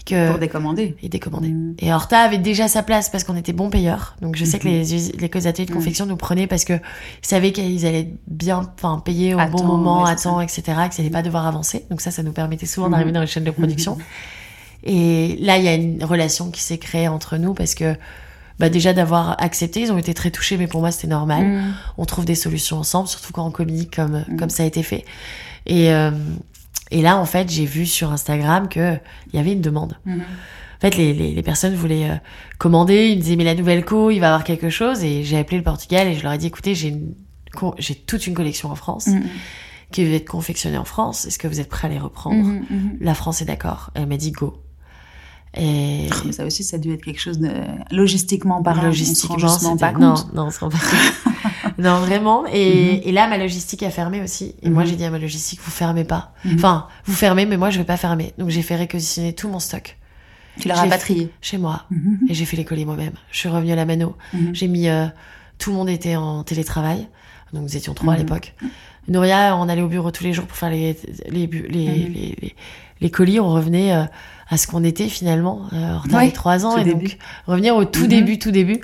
et 0.00 0.02
que 0.04 0.30
Pour 0.30 0.38
décommander. 0.38 0.96
et 1.02 1.08
décommandaient. 1.08 1.48
Mhm. 1.48 1.74
Et 1.80 1.92
Horta 1.92 2.20
avait 2.20 2.38
déjà 2.38 2.68
sa 2.68 2.82
place 2.82 3.08
parce 3.10 3.24
qu'on 3.24 3.36
était 3.36 3.52
bons 3.52 3.68
payeurs. 3.70 4.16
Donc 4.22 4.36
je 4.36 4.44
sais 4.44 4.58
que 4.58 4.68
Mhm. 4.68 5.18
les, 5.20 5.28
les 5.28 5.46
ateliers 5.46 5.66
de 5.66 5.72
confection 5.74 6.06
nous 6.06 6.16
prenaient 6.16 6.46
parce 6.46 6.64
que 6.64 6.74
ils 6.74 7.26
savaient 7.26 7.52
qu'ils 7.52 7.84
allaient 7.86 8.12
bien, 8.26 8.68
enfin 8.76 9.00
payer 9.04 9.34
au 9.34 9.38
bon 9.50 9.64
moment, 9.64 10.04
à 10.04 10.14
temps, 10.16 10.40
etc. 10.40 10.62
Qu'ils 10.90 11.02
n'allaient 11.04 11.10
pas 11.12 11.22
devoir 11.22 11.46
avancer. 11.46 11.84
Donc 11.90 12.00
ça, 12.00 12.10
ça 12.10 12.22
nous 12.22 12.32
permettait 12.32 12.66
souvent 12.66 12.88
d'arriver 12.90 13.12
dans 13.12 13.20
les 13.20 13.26
chaînes 13.26 13.44
de 13.44 13.50
production. 13.50 13.98
Et 14.84 15.36
là, 15.40 15.58
il 15.58 15.64
y 15.64 15.68
a 15.68 15.74
une 15.74 16.02
relation 16.04 16.50
qui 16.50 16.62
s'est 16.62 16.78
créée 16.78 17.08
entre 17.08 17.36
nous 17.36 17.52
parce 17.52 17.74
que 17.74 17.96
bah 18.58 18.68
déjà 18.68 18.92
d'avoir 18.92 19.40
accepté, 19.42 19.80
ils 19.82 19.92
ont 19.92 19.98
été 19.98 20.14
très 20.14 20.30
touchés, 20.30 20.56
mais 20.56 20.66
pour 20.66 20.80
moi 20.80 20.90
c'était 20.90 21.06
normal. 21.08 21.46
Mhm. 21.46 21.74
On 21.98 22.04
trouve 22.04 22.24
des 22.24 22.34
solutions 22.34 22.78
ensemble, 22.78 23.08
surtout 23.08 23.32
quand 23.32 23.46
on 23.46 23.50
communique 23.50 23.94
comme 23.96 24.24
Mhm. 24.28 24.36
comme 24.38 24.50
ça 24.50 24.62
a 24.64 24.66
été 24.66 24.82
fait. 24.82 25.04
Et 25.66 25.92
euh, 25.92 26.10
et 26.90 27.02
là, 27.02 27.18
en 27.18 27.26
fait, 27.26 27.50
j'ai 27.50 27.66
vu 27.66 27.84
sur 27.84 28.10
Instagram 28.12 28.68
que 28.68 28.96
il 29.32 29.36
y 29.36 29.38
avait 29.38 29.52
une 29.52 29.60
demande. 29.60 29.98
Mhm. 30.06 30.20
En 30.20 30.80
fait, 30.80 30.96
les, 30.96 31.12
les, 31.12 31.34
les 31.34 31.42
personnes 31.42 31.74
voulaient 31.74 32.08
euh, 32.10 32.14
commander, 32.58 33.08
ils 33.08 33.16
me 33.18 33.22
disaient, 33.22 33.36
mais 33.36 33.44
la 33.44 33.54
nouvelle 33.56 33.84
co, 33.84 34.10
il 34.10 34.20
va 34.20 34.26
y 34.26 34.28
avoir 34.28 34.44
quelque 34.44 34.70
chose. 34.70 35.02
Et 35.04 35.24
j'ai 35.24 35.36
appelé 35.36 35.56
le 35.58 35.64
Portugal 35.64 36.06
et 36.06 36.14
je 36.14 36.22
leur 36.22 36.32
ai 36.32 36.38
dit, 36.38 36.46
écoutez, 36.46 36.74
j'ai 36.74 36.88
une 36.88 37.14
j'ai 37.78 37.94
toute 37.96 38.26
une 38.28 38.34
collection 38.34 38.70
en 38.70 38.74
France 38.76 39.08
qui 39.90 40.04
va 40.04 40.14
être 40.14 40.28
confectionnée 40.28 40.78
en 40.78 40.84
France. 40.84 41.24
Est-ce 41.24 41.38
que 41.38 41.48
vous 41.48 41.58
êtes 41.60 41.68
prêts 41.68 41.88
à 41.88 41.90
les 41.90 41.98
reprendre? 41.98 42.60
La 43.00 43.14
France 43.14 43.42
est 43.42 43.46
d'accord. 43.46 43.90
Elle 43.94 44.06
m'a 44.06 44.16
dit, 44.18 44.30
go. 44.32 44.62
Et 45.58 46.08
Mais 46.24 46.32
ça 46.32 46.44
aussi, 46.46 46.62
ça 46.62 46.76
a 46.76 46.78
dû 46.78 46.92
être 46.92 47.02
quelque 47.04 47.20
chose 47.20 47.38
de 47.40 47.50
logistiquement 47.90 48.62
parlant. 48.62 48.82
logistiquement, 48.84 49.36
on 49.42 49.48
se 49.58 49.64
rend 49.66 49.76
pas 49.76 49.92
non, 49.92 50.14
compte. 50.14 50.34
non, 50.34 50.44
on 50.46 50.50
se 50.50 50.60
rend 50.60 50.68
pas 50.68 50.78
compte. 50.78 51.34
non, 51.78 51.98
vraiment. 52.00 52.46
Et, 52.46 52.96
Mhm. 52.96 53.00
et 53.04 53.12
là, 53.12 53.26
ma 53.28 53.38
logistique 53.38 53.82
a 53.82 53.90
fermé 53.90 54.22
aussi. 54.22 54.54
Et 54.62 54.70
moi, 54.70 54.84
Mhm. 54.84 54.88
j'ai 54.90 54.96
dit 54.96 55.04
à 55.04 55.10
ma 55.10 55.18
logistique, 55.18 55.60
vous 55.64 55.70
fermez 55.70 56.04
pas. 56.04 56.32
Mhm. 56.44 56.54
Enfin, 56.54 56.86
vous 57.06 57.14
fermez, 57.14 57.44
mais 57.46 57.56
moi, 57.56 57.70
je 57.70 57.78
vais 57.78 57.84
pas 57.84 57.96
fermer. 57.96 58.32
Donc, 58.38 58.50
j'ai 58.50 58.62
fait 58.62 58.76
réquisitionner 58.76 59.32
tout 59.34 59.48
mon 59.48 59.58
stock 59.58 59.96
Tu 60.60 60.68
l'as 60.68 60.74
rapatrié. 60.76 61.30
chez 61.40 61.58
moi. 61.58 61.84
Et 62.28 62.34
j'ai 62.34 62.44
fait 62.44 62.56
les 62.56 62.64
colis 62.64 62.84
moi-même. 62.84 63.12
Je 63.32 63.38
suis 63.38 63.48
revenue 63.48 63.72
à 63.72 63.76
la 63.76 63.84
mano. 63.86 64.14
J'ai 64.52 64.68
mis 64.68 64.88
euh, 64.88 65.06
tout 65.58 65.70
le 65.70 65.76
monde 65.76 65.88
était 65.88 66.14
en 66.16 66.44
télétravail, 66.44 67.08
donc 67.52 67.62
nous 67.64 67.76
étions 67.76 67.94
trois 67.94 68.14
à 68.14 68.16
l'époque. 68.16 68.54
Nouria, 69.08 69.56
on 69.56 69.68
allait 69.68 69.82
au 69.82 69.88
bureau 69.88 70.10
tous 70.10 70.22
les 70.24 70.32
jours 70.34 70.44
pour 70.46 70.56
faire 70.56 70.70
les 70.70 70.96
les 71.30 71.46
bu- 71.46 71.66
les, 71.68 71.86
les, 71.86 72.36
les, 72.40 72.54
les 73.00 73.10
colis. 73.10 73.40
On 73.40 73.48
revenait 73.48 73.92
euh, 73.94 74.04
à 74.50 74.56
ce 74.56 74.66
qu'on 74.66 74.84
était 74.84 75.08
finalement. 75.08 75.62
Euh, 75.72 75.94
Horta 75.96 76.16
Ouais, 76.16 76.22
avait 76.24 76.32
trois 76.32 76.64
ans 76.66 76.76
et 76.76 76.84
début. 76.84 77.06
donc 77.06 77.16
revenir 77.46 77.76
au 77.76 77.84
tout 77.84 78.02
Mhm. 78.02 78.08
début, 78.08 78.38
tout 78.38 78.50
début. 78.50 78.80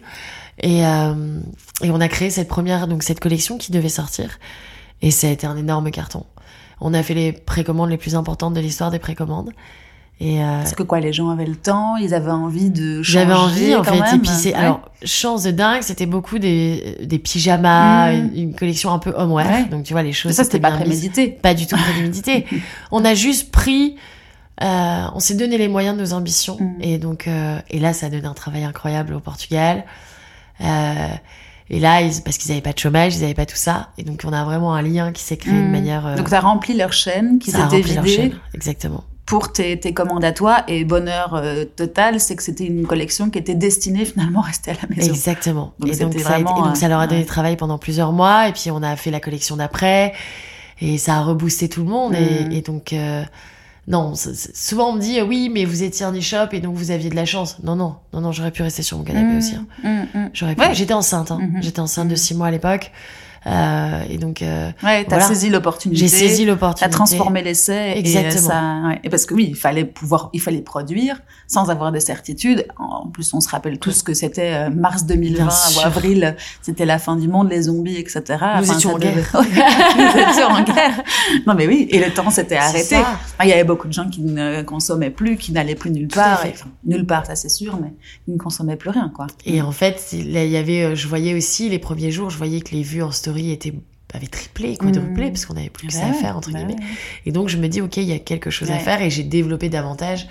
Et 0.61 0.87
euh, 0.87 1.41
et 1.83 1.91
on 1.91 2.01
a 2.01 2.09
créé 2.09 2.31
cette 2.31 2.49
première 2.49 2.87
donc 2.87 3.03
cette 3.03 3.19
collection 3.21 3.59
qui 3.59 3.73
devait 3.73 3.89
sortir 3.89 4.39
et 5.03 5.11
ça 5.11 5.27
a 5.27 5.31
été 5.31 5.47
un 5.47 5.57
énorme 5.57 5.91
carton. 5.91 6.25
On 6.81 6.95
a 6.95 7.03
fait 7.03 7.15
les 7.15 7.33
précommandes 7.33 7.91
les 7.91 7.97
plus 7.97 8.15
importantes 8.15 8.55
de 8.55 8.61
l'histoire 8.61 8.91
des 8.91 8.99
précommandes. 8.99 9.51
Et 10.21 10.41
euh, 10.45 10.59
Parce 10.59 10.75
que 10.77 10.85
quoi, 10.85 11.01
les 11.01 11.13
gens 11.13 11.31
avaient 11.31 11.45
le 11.47 11.57
temps, 11.57 11.97
ils 11.97 12.15
avaient 12.15 12.31
envie 12.31 12.71
de 12.71 13.03
changer. 13.03 13.13
j'avais 13.19 13.33
envie 13.35 13.75
en 13.75 13.83
fait. 13.83 13.99
même. 14.01 14.15
Et 14.15 14.19
puis 14.21 14.29
c'est 14.31 14.51
Ouais. 14.51 14.55
alors 14.55 14.89
chance 15.05 15.43
de 15.43 15.51
dingue, 15.51 15.83
c'était 15.83 16.07
beaucoup 16.07 16.39
des 16.39 16.99
des 17.03 17.19
pyjamas, 17.19 18.13
Mm. 18.13 18.15
une, 18.15 18.39
une 18.39 18.55
collection 18.55 18.93
un 18.93 19.01
peu 19.01 19.13
homeware. 19.17 19.51
Ouais. 19.51 19.65
Donc 19.65 19.83
tu 19.83 19.93
vois 19.93 20.05
les 20.05 20.13
choses. 20.13 20.31
ça, 20.33 20.45
c'était 20.45 20.61
pas 20.61 20.71
prémédité. 20.71 21.29
Pas 21.31 21.55
du 21.55 21.67
tout 21.67 21.77
prémédité. 21.77 22.47
on 22.93 23.05
a 23.05 23.15
juste 23.15 23.51
pris. 23.51 23.97
Euh, 24.63 25.03
on 25.15 25.21
s'est 25.21 25.35
donné 25.35 25.59
les 25.59 25.69
moyens 25.69 25.97
de 25.97 26.03
nos 26.03 26.13
ambitions 26.13 26.57
Mm. 26.61 26.75
et 26.81 26.99
donc 26.99 27.27
euh, 27.27 27.59
et 27.71 27.81
là 27.81 27.93
ça 27.93 28.07
a 28.07 28.09
donné 28.11 28.27
un 28.27 28.35
travail 28.35 28.65
incroyable 28.65 29.15
au 29.15 29.21
Portugal. 29.21 29.85
Euh, 30.61 31.09
et 31.71 31.81
là, 31.81 32.03
ils, 32.03 32.23
parce 32.23 32.37
qu'ils 32.37 32.53
avaient 32.53 32.61
pas 32.61 32.75
de 32.75 32.79
chômage, 32.79 33.17
ils 33.17 33.25
avaient 33.25 33.33
pas 33.35 33.47
tout 33.47 33.57
ça, 33.57 33.89
et 33.97 34.03
donc 34.05 34.21
on 34.27 34.33
a 34.35 34.45
vraiment 34.45 34.75
un 34.75 34.83
lien 34.83 35.13
qui 35.13 35.23
s'est 35.23 35.39
créé 35.39 35.55
de 35.55 35.59
Mm. 35.67 35.71
manière. 35.73 36.07
euh, 36.07 36.17
Donc, 36.17 36.33
as 36.33 36.41
rempli 36.41 36.75
leur 36.77 36.93
chaîne 36.93 37.39
qui 37.39 37.51
ça 37.51 37.69
s'était 37.71 37.81
vidée. 37.81 38.33
Exactement. 38.55 39.03
pour 39.27 39.51
tes, 39.53 39.81
tes 39.81 39.95
commandes 39.95 40.23
à 40.25 40.33
toi. 40.33 40.65
Et 40.69 40.85
bonheur 40.85 41.33
euh, 41.35 41.65
total, 41.65 42.21
c'est 42.21 42.37
que 42.37 42.43
c'était 42.43 42.67
une 42.67 42.87
collection 42.87 43.31
qui 43.31 43.39
était 43.39 43.55
destinée 43.55 44.05
finalement 44.05 44.41
à 44.43 44.47
rester 44.49 44.73
à 44.73 44.75
la 44.83 44.95
maison. 44.95 45.11
Exactement. 45.11 45.73
Donc, 45.79 45.91
et, 45.91 45.97
donc, 45.97 46.13
ça 46.21 46.35
a 46.35 46.39
et 46.41 46.45
donc 46.45 46.77
ça 46.77 46.89
leur 46.89 47.01
a 47.01 47.07
donné 47.07 47.23
euh, 47.23 47.27
travail 47.27 47.57
pendant 47.57 47.79
plusieurs 47.79 48.13
mois, 48.13 48.49
et 48.49 48.53
puis 48.53 48.71
on 48.71 48.83
a 48.83 48.95
fait 48.97 49.11
la 49.11 49.21
collection 49.21 49.57
d'après, 49.57 50.13
et 50.83 50.99
ça 50.99 51.15
a 51.17 51.21
reboosté 51.23 51.71
tout 51.71 51.83
le 51.83 51.89
monde. 51.89 52.13
Mm. 52.13 52.53
Et, 52.53 52.59
et 52.59 52.61
donc, 52.61 52.93
euh, 52.93 53.25
non, 53.87 54.15
souvent 54.55 54.91
on 54.91 54.93
me 54.95 55.01
dit, 55.01 55.21
oui, 55.21 55.51
mais 55.53 55.65
vous 55.65 55.83
étiez 55.83 56.07
un 56.07 56.13
e-shop, 56.17 56.49
et 56.53 56.61
donc 56.61 56.75
vous 56.77 56.91
aviez 56.91 57.11
de 57.11 57.17
la 57.17 57.27
chance. 57.27 57.59
Non, 57.63 57.77
non, 57.77 57.97
non, 58.13 58.21
non, 58.23 58.33
j'aurais 58.33 58.51
pu 58.51 58.63
rester 58.63 58.83
sur 58.83 58.97
mon 58.99 59.05
canapé 59.05 59.35
Mm, 59.35 59.39
aussi. 59.39 59.55
hein. 59.57 59.67
mm, 60.15 60.19
mm. 60.19 60.31
J'aurais 60.33 60.55
pu. 60.55 60.61
Ouais. 60.63 60.75
J'étais 60.75 60.95
enceinte, 60.95 61.31
hein. 61.31 61.41
J'étais 61.61 61.81
enceinte 61.81 62.09
de 62.09 62.15
six 62.17 62.35
mois 62.35 62.47
à 62.47 62.51
l'époque. 62.51 62.91
Euh, 63.47 64.03
et 64.09 64.19
donc, 64.19 64.43
euh, 64.43 64.71
ouais, 64.83 65.05
t'as 65.05 65.17
voilà. 65.17 65.27
saisi 65.27 65.51
l'opportunité. 65.51 66.01
j'ai 66.01 66.09
saisi 66.09 66.45
T'as 66.45 66.53
l'opportunité. 66.53 66.95
transformé 66.95 67.43
l'essai. 67.43 67.93
Et, 67.95 67.99
Exactement. 67.99 68.49
ça, 68.49 68.89
ouais. 68.89 69.01
et 69.05 69.11
parce 69.11 69.27
que 69.27 69.35
oui, 69.35 69.47
il 69.51 69.57
fallait 69.57 69.85
pouvoir, 69.85 70.31
il 70.33 70.41
fallait 70.41 70.63
produire 70.63 71.21
sans 71.47 71.71
avoir 71.71 71.93
de 71.93 71.99
certitude. 71.99 72.67
En 72.79 73.09
plus, 73.09 73.35
on 73.35 73.41
se 73.41 73.49
rappelle 73.49 73.79
tous 73.79 74.03
que 74.03 74.15
c'était 74.15 74.55
euh, 74.55 74.71
mars 74.71 75.05
2020 75.05 75.45
Bien 75.45 75.49
ou 75.49 75.87
avril, 75.87 76.37
c'était 76.63 76.87
la 76.87 76.99
fin 76.99 77.17
du 77.17 77.29
monde, 77.29 77.51
les 77.51 77.63
zombies, 77.63 77.97
etc. 77.97 78.23
Nous 78.59 78.73
étions 78.73 78.91
ça 78.91 78.97
en 78.97 78.99
guerre. 78.99 79.31
Nous 79.35 80.21
étions 80.21 80.49
en 80.49 80.63
guerre. 80.63 81.03
Non, 81.47 81.55
mais 81.55 81.67
oui, 81.67 81.87
et 81.91 81.99
le 81.99 82.13
temps 82.13 82.31
s'était 82.31 82.57
arrêté. 82.57 82.97
Enfin, 82.97 83.45
Il 83.45 83.49
y 83.49 83.53
avait 83.53 83.65
beaucoup 83.65 83.89
de 83.89 83.93
gens 83.93 84.09
qui 84.09 84.23
ne 84.23 84.63
consommaient 84.63 85.11
plus, 85.11 85.37
qui 85.37 85.53
n'allaient 85.53 85.75
plus 85.75 85.91
nulle 85.91 86.09
part. 86.09 86.47
Et, 86.47 86.51
enfin, 86.51 86.71
nulle 86.85 87.07
part, 87.07 87.27
ça 87.27 87.37
c'est 87.37 87.49
sûr, 87.51 87.79
mais 87.81 87.93
ils 88.27 88.35
ne 88.35 88.39
consommaient 88.39 88.77
plus 88.77 88.91
rien, 88.91 89.11
quoi. 89.15 89.27
Et 89.45 89.61
en 89.61 89.73
fait, 89.73 90.15
là, 90.27 90.45
il 90.45 90.51
y 90.51 90.57
avait, 90.57 90.97
je 90.97 91.09
voyais 91.09 91.35
aussi 91.35 91.69
les 91.69 91.79
premiers 91.79 92.11
jours, 92.11 92.31
je 92.31 92.39
voyais 92.39 92.61
que 92.61 92.75
les 92.75 92.83
vues 92.83 93.03
en 93.03 93.11
story 93.11 93.34
étaient 93.51 93.75
avaient 94.13 94.27
triplé, 94.29 94.77
quadruplé, 94.77 95.25
Mhm. 95.25 95.31
parce 95.33 95.45
qu'on 95.45 95.57
avait 95.57 95.71
plus 95.71 95.89
que 95.89 95.93
Bah 95.93 95.99
ça 95.99 96.07
à 96.07 96.11
ouais, 96.11 96.15
faire 96.15 96.37
entre 96.37 96.53
bah 96.53 96.59
guillemets. 96.61 96.75
ouais. 96.81 96.89
Et 97.27 97.33
donc 97.33 97.49
je 97.49 97.57
me 97.59 97.67
dis, 97.67 97.81
ok, 97.81 97.97
il 97.97 98.05
y 98.05 98.13
a 98.13 98.21
quelque 98.21 98.49
chose 98.49 98.71
à 98.71 98.79
faire, 98.79 99.03
et 99.03 99.11
j'ai 99.11 99.25
développé 99.25 99.69
davantage. 99.69 100.29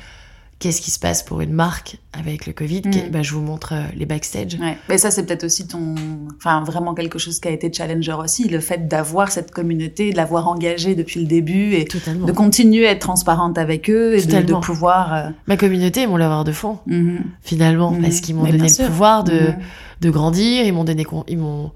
Qu'est-ce 0.60 0.80
qui 0.82 0.92
se 0.92 1.00
passe 1.00 1.22
pour 1.24 1.42
une 1.42 1.52
marque 1.52 1.98
avec 2.14 2.46
le 2.46 2.54
Covid. 2.54 2.84
Que- 2.84 3.10
bah, 3.10 3.22
Je 3.22 3.34
vous 3.34 3.42
montre 3.42 3.74
euh, 3.74 3.82
les 3.98 4.06
backstage. 4.06 4.54
Ouais. 4.62 4.78
Mais 4.88 4.98
ça, 4.98 5.12
c'est 5.12 5.26
peut-être 5.26 5.44
aussi 5.44 5.68
ton, 5.68 5.96
enfin, 6.38 6.64
vraiment 6.64 6.94
quelque 6.94 7.20
chose 7.20 7.42
qui 7.42 7.50
a 7.50 7.52
été 7.52 7.74
challenger 7.74 8.14
aussi, 8.14 8.48
le 8.48 8.62
fait 8.62 8.88
d'avoir 8.88 9.30
cette 9.30 9.52
communauté, 9.52 10.12
de 10.12 10.16
l'avoir 10.16 10.48
engagée 10.48 10.96
depuis 10.96 11.20
le 11.20 11.26
début 11.28 11.74
et 11.74 11.84
Totalement. 11.84 12.26
de 12.26 12.32
continuer 12.32 12.88
à 12.88 12.92
être 12.92 13.00
transparente 13.02 13.58
avec 13.58 13.90
eux 13.90 14.16
et 14.18 14.26
de, 14.26 14.42
de 14.42 14.54
pouvoir. 14.54 15.14
euh, 15.14 15.30
Ma 15.48 15.58
communauté 15.58 16.04
est 16.04 16.08
mon 16.08 16.16
laveur 16.16 16.46
de 16.46 16.54
fond, 16.54 16.80
mhm. 16.88 17.20
finalement, 17.42 17.94
parce 18.02 18.22
qu'ils 18.22 18.36
m'ont 18.36 18.46
donné 18.46 18.60
le 18.70 18.86
pouvoir 18.88 19.26
de, 19.26 19.34
Mhm. 19.34 19.56
de 20.00 20.10
grandir, 20.10 20.64
ils 20.66 20.72
m'ont 20.72 20.86
donné, 20.86 21.04
con- 21.04 21.26
ils 21.28 21.40
m'ont, 21.40 21.72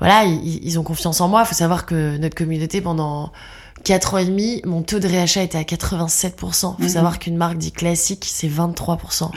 voilà, 0.00 0.24
ils, 0.24 0.64
ils 0.64 0.78
ont 0.78 0.82
confiance 0.82 1.20
en 1.20 1.28
moi. 1.28 1.42
Il 1.44 1.46
faut 1.48 1.54
savoir 1.54 1.86
que 1.86 2.16
notre 2.18 2.34
communauté, 2.36 2.80
pendant 2.80 3.32
quatre 3.84 4.14
ans 4.14 4.18
et 4.18 4.24
demi, 4.26 4.60
mon 4.64 4.82
taux 4.82 4.98
de 4.98 5.06
réachat 5.08 5.42
était 5.42 5.58
à 5.58 5.62
87%. 5.64 6.74
Il 6.78 6.82
faut 6.82 6.82
Mhm. 6.82 6.88
savoir 6.88 7.18
qu'une 7.18 7.36
marque 7.36 7.58
dit 7.58 7.72
classique, 7.72 8.24
c'est 8.28 8.48
23%. 8.48 9.30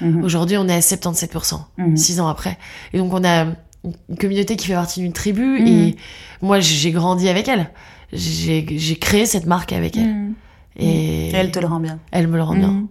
Mhm. 0.00 0.22
Aujourd'hui, 0.22 0.56
on 0.56 0.68
est 0.68 0.74
à 0.74 0.80
77%, 0.82 1.64
Mhm. 1.78 1.96
six 1.96 2.20
ans 2.20 2.28
après. 2.28 2.58
Et 2.92 2.98
donc, 2.98 3.12
on 3.12 3.24
a 3.24 3.46
une 3.84 4.16
communauté 4.18 4.56
qui 4.56 4.66
fait 4.66 4.74
partie 4.74 5.00
d'une 5.00 5.12
tribu 5.12 5.60
Mhm. 5.60 5.66
et 5.66 5.96
moi, 6.42 6.60
j'ai 6.60 6.90
grandi 6.92 7.28
avec 7.28 7.48
elle. 7.48 7.70
J'ai 8.12 8.64
créé 9.00 9.26
cette 9.26 9.46
marque 9.46 9.72
avec 9.72 9.96
elle. 9.96 10.32
Et 10.76 11.28
Et 11.28 11.32
elle 11.34 11.50
te 11.50 11.58
le 11.58 11.66
rend 11.66 11.80
bien. 11.80 11.98
elle 12.12 12.28
me 12.28 12.36
le 12.36 12.42
rend 12.42 12.54
bien. 12.54 12.84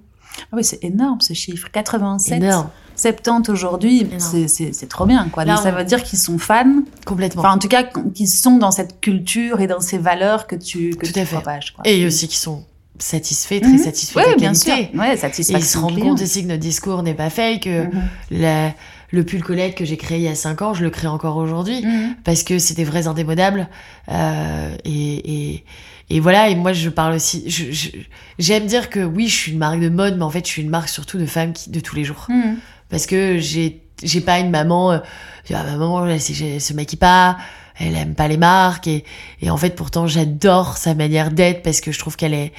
Ah 0.52 0.56
oui, 0.58 0.64
c'est 0.64 0.84
énorme 0.84 1.22
ce 1.22 1.34
chiffre. 1.34 1.70
87, 1.72 2.44
Énorme, 2.44 2.70
70 2.98 3.50
aujourd'hui, 3.50 4.08
c'est- 4.18 4.88
trop 4.90 5.06
bien. 5.06 5.28
Quoi. 5.32 5.46
Là, 5.46 5.56
Donc, 5.56 5.64
ça 5.64 5.72
veut 5.72 5.84
dire 5.86 6.04
qu'ils 6.04 6.20
sont 6.20 6.38
fans, 6.38 6.66
complètement. 7.06 7.42
enfin 7.44 7.54
en 7.54 7.60
tout 7.60 7.68
cas 7.70 7.84
qu'ils 7.84 8.28
sont 8.28 8.58
dans 8.58 8.72
cette 8.72 9.00
culture 9.00 9.62
et 9.62 9.68
dans 9.68 9.80
ces 9.80 9.98
valeurs 9.98 10.48
que 10.48 10.56
tu, 10.56 10.90
que 10.92 11.06
Tout 11.06 11.14
tu 11.14 11.20
à 11.20 11.26
fait. 11.26 11.36
propages. 11.36 11.74
Quoi. 11.74 11.84
Et 11.88 12.06
aussi 12.06 12.28
qui 12.28 12.38
sont 12.38 12.66
satisfaits, 13.00 13.62
très 13.62 13.74
Mhm. 13.74 13.78
satisfaits 13.78 14.18
Ouais, 14.18 14.26
de 14.26 14.30
la 14.32 14.36
bien 14.38 14.54
qualité. 14.54 14.90
sûr. 14.92 15.00
Ouais, 15.00 15.16
Et 15.16 15.58
ils 15.60 15.64
se 15.64 15.78
rendent 15.78 15.94
client. 15.94 16.08
compte 16.10 16.22
aussi 16.24 16.42
que 16.42 16.48
notre 16.48 16.60
discours 16.62 17.04
n'est 17.04 17.14
pas 17.14 17.30
fake, 17.30 17.62
que 17.64 17.84
Mhm. 17.86 17.92
la- 18.32 18.74
le 19.12 19.24
pull 19.24 19.42
Colette 19.44 19.76
que 19.76 19.86
j'ai 19.86 19.96
créé 19.98 20.18
il 20.18 20.24
y 20.24 20.28
a 20.28 20.36
5 20.36 20.62
ans, 20.64 20.74
je 20.74 20.84
le 20.84 20.90
crée 20.90 21.08
encore 21.08 21.38
aujourd'hui. 21.38 21.86
Mhm. 21.86 22.16
parce 22.24 22.42
que 22.44 22.58
c'est 22.60 22.74
des 22.74 22.84
vrais 22.84 23.08
indémodables 23.08 23.68
euh, 24.10 24.76
et, 24.84 25.52
et 25.54 25.64
et 26.10 26.20
voilà 26.22 26.48
et 26.50 26.56
moi 26.56 26.72
je 26.74 26.90
parle 26.90 27.14
aussi 27.16 27.44
j'aime 28.40 28.66
dire 28.66 28.90
que 28.90 29.02
oui 29.02 29.28
je 29.28 29.36
suis 29.36 29.52
une 29.52 29.58
marque 29.60 29.80
de 29.82 29.90
mode 29.90 30.18
mais 30.18 30.24
en 30.24 30.30
fait 30.30 30.46
je 30.46 30.52
suis 30.52 30.62
une 30.62 30.70
marque 30.70 30.88
surtout 30.90 31.18
de 31.18 31.26
femmes 31.26 31.54
qui 31.54 31.70
de 31.70 31.80
tous 31.80 31.96
les 31.96 32.04
jours. 32.06 32.28
Parce 32.90 33.06
que 33.06 33.38
j'ai 33.40 33.84
j'ai 34.04 34.22
pas 34.22 34.40
une 34.40 34.50
maman 34.52 34.92
euh, 34.92 35.00
ah, 35.54 35.64
ma 35.64 35.72
maman 35.78 36.06
elle, 36.06 36.12
elle 36.42 36.62
se 36.62 36.74
maquille 36.74 37.00
pas 37.00 37.38
elle 37.80 37.96
aime 37.96 38.16
pas 38.16 38.28
les 38.28 38.38
marques 38.38 38.88
et 38.88 39.04
et 39.42 39.50
en 39.50 39.58
fait 39.58 39.76
pourtant 39.76 40.08
j'adore 40.08 40.78
sa 40.78 40.94
manière 40.96 41.32
d'être 41.32 41.64
parce 41.64 41.82
que 41.82 41.92
je 41.92 42.00
trouve 42.00 42.16
qu'elle 42.16 42.34
est 42.34 42.52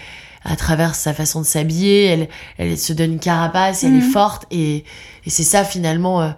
à 0.44 0.56
travers 0.56 0.94
sa 0.94 1.12
façon 1.14 1.40
de 1.40 1.46
s'habiller 1.46 2.04
elle 2.06 2.28
elle 2.58 2.78
se 2.78 2.92
donne 2.92 3.12
une 3.14 3.18
carapace 3.20 3.84
elle 3.84 3.92
Mhm. 3.92 3.98
est 3.98 4.12
forte 4.12 4.46
et 4.50 4.84
et 5.26 5.30
c'est 5.30 5.42
ça 5.44 5.64
finalement 5.64 6.22
euh, 6.22 6.30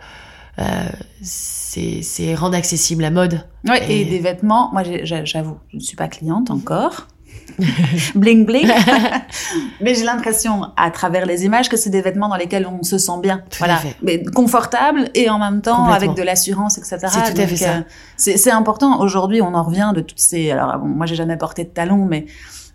euh, 0.59 0.89
c'est 1.23 2.03
c'est 2.03 2.35
rendre 2.35 2.57
accessible 2.57 3.03
la 3.03 3.11
mode 3.11 3.47
Ouais, 3.69 3.91
et... 3.93 4.01
Et- 4.01 4.05
des 4.07 4.19
vêtements, 4.19 4.71
moi 4.73 4.83
j'avoue, 5.05 5.59
je 5.71 5.77
ne 5.77 5.81
suis 5.81 5.97
pas 5.97 6.09
cliente 6.09 6.51
encore. 6.51 7.07
bling 8.15 8.45
bling. 8.47 8.69
Mais 9.81 9.95
j'ai 9.95 10.05
l'impression, 10.05 10.63
à 10.77 10.91
travers 10.91 11.27
les 11.27 11.45
images, 11.45 11.69
que 11.69 11.77
c'est 11.77 11.91
des 11.91 12.03
vêtements 12.03 12.29
dans 12.29 12.37
lesquels 12.37 12.67
on 12.67 12.83
se 12.83 12.99
sent 12.99 13.21
bien. 13.23 13.39
Tout 13.51 13.59
voilà. 13.59 13.81
Mais 14.03 14.23
confortable 14.23 15.11
et 15.15 15.29
en 15.31 15.39
même 15.39 15.63
temps 15.63 15.85
avec 15.85 16.15
de 16.15 16.23
l'assurance, 16.23 16.79
etc. 16.79 16.99
C'est 17.03 17.35
tout 17.35 17.41
à 17.41 17.47
fait 17.47 17.57
ça. 17.57 17.71
euh, 17.77 17.83
c'est 18.17 18.51
important. 18.51 19.01
Aujourd'hui, 19.01 19.43
on 19.43 19.55
en 19.55 19.63
revient 19.63 19.93
de 19.95 20.01
toutes 20.01 20.21
ces. 20.21 20.51
Alors, 20.51 20.79
bon, 20.79 20.87
moi, 20.87 21.07
j'ai 21.07 21.15
jamais 21.17 21.37
porté 21.37 21.65
de 21.65 21.71
talons, 21.71 22.05
mais 22.05 22.27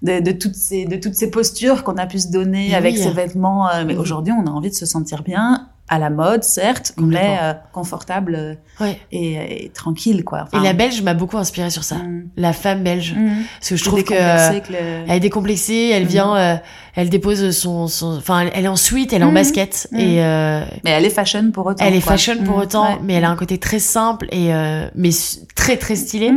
de, 0.01 0.19
de 0.19 0.31
toutes 0.31 0.55
ces 0.55 0.85
de 0.85 0.97
toutes 0.97 1.15
ces 1.15 1.29
postures 1.31 1.83
qu'on 1.83 1.97
a 1.97 2.05
pu 2.05 2.19
se 2.19 2.29
donner 2.29 2.75
avec 2.75 2.95
oui. 2.95 3.01
ces 3.01 3.11
vêtements. 3.11 3.69
euh, 3.69 3.83
mais 3.85 3.95
aujourd'hui, 3.95 4.33
on 4.37 4.45
a 4.45 4.49
envie 4.51 4.69
de 4.69 4.75
se 4.75 4.85
sentir 4.85 5.23
bien 5.23 5.67
à 5.87 5.99
la 5.99 6.09
mode, 6.09 6.43
certes, 6.43 6.93
mais 6.97 7.37
euh, 7.41 7.53
confortable 7.71 8.35
euh, 8.35 8.55
Ouais. 8.79 8.99
et, 9.11 9.65
et 9.65 9.69
tranquille, 9.69 10.23
quoi. 10.23 10.47
Et 10.51 10.59
la 10.59 10.73
belge 10.73 11.01
m'a 11.03 11.13
beaucoup 11.13 11.37
inspiré 11.37 11.69
sur 11.69 11.83
ça. 11.83 11.95
Mm. 11.97 12.29
La 12.37 12.53
femme 12.53 12.83
belge. 12.83 13.13
Mm. 13.15 13.29
Parce 13.59 13.69
que 13.69 13.75
je 13.75 13.83
trouve 13.83 14.03
que 14.03 14.13
euh, 14.13 14.59
que 14.61 14.71
le- 14.73 14.77
elle 15.07 15.17
est 15.17 15.19
décomplexée, 15.19 15.91
elle 15.93 16.03
Mhm. 16.03 16.09
vient, 16.09 16.35
euh, 16.35 16.55
elle 16.95 17.09
dépose 17.09 17.51
son, 17.51 17.87
son, 17.87 18.17
enfin, 18.17 18.47
elle 18.53 18.65
est 18.65 18.67
en 18.67 18.75
suite, 18.75 19.13
elle 19.13 19.21
est 19.21 19.25
en 19.25 19.31
basket 19.31 19.87
et 19.95 20.23
euh, 20.23 20.65
Mais 20.83 20.89
elle 20.91 21.05
est 21.05 21.09
fashion 21.11 21.51
pour 21.51 21.67
autant. 21.67 21.85
elle 21.85 21.93
est 21.95 22.01
quoi. 22.01 22.13
fashion 22.13 22.37
pour 22.43 22.57
Mm, 22.57 22.61
autant, 22.61 22.83
ouais. 22.93 22.99
mais 23.03 23.13
elle 23.13 23.23
a 23.25 23.29
un 23.29 23.35
côté 23.35 23.57
très 23.59 23.79
simple 23.79 24.27
et 24.31 24.53
euh, 24.55 24.87
mais 24.95 25.11
très 25.55 25.77
très 25.77 25.95
stylé. 25.95 26.31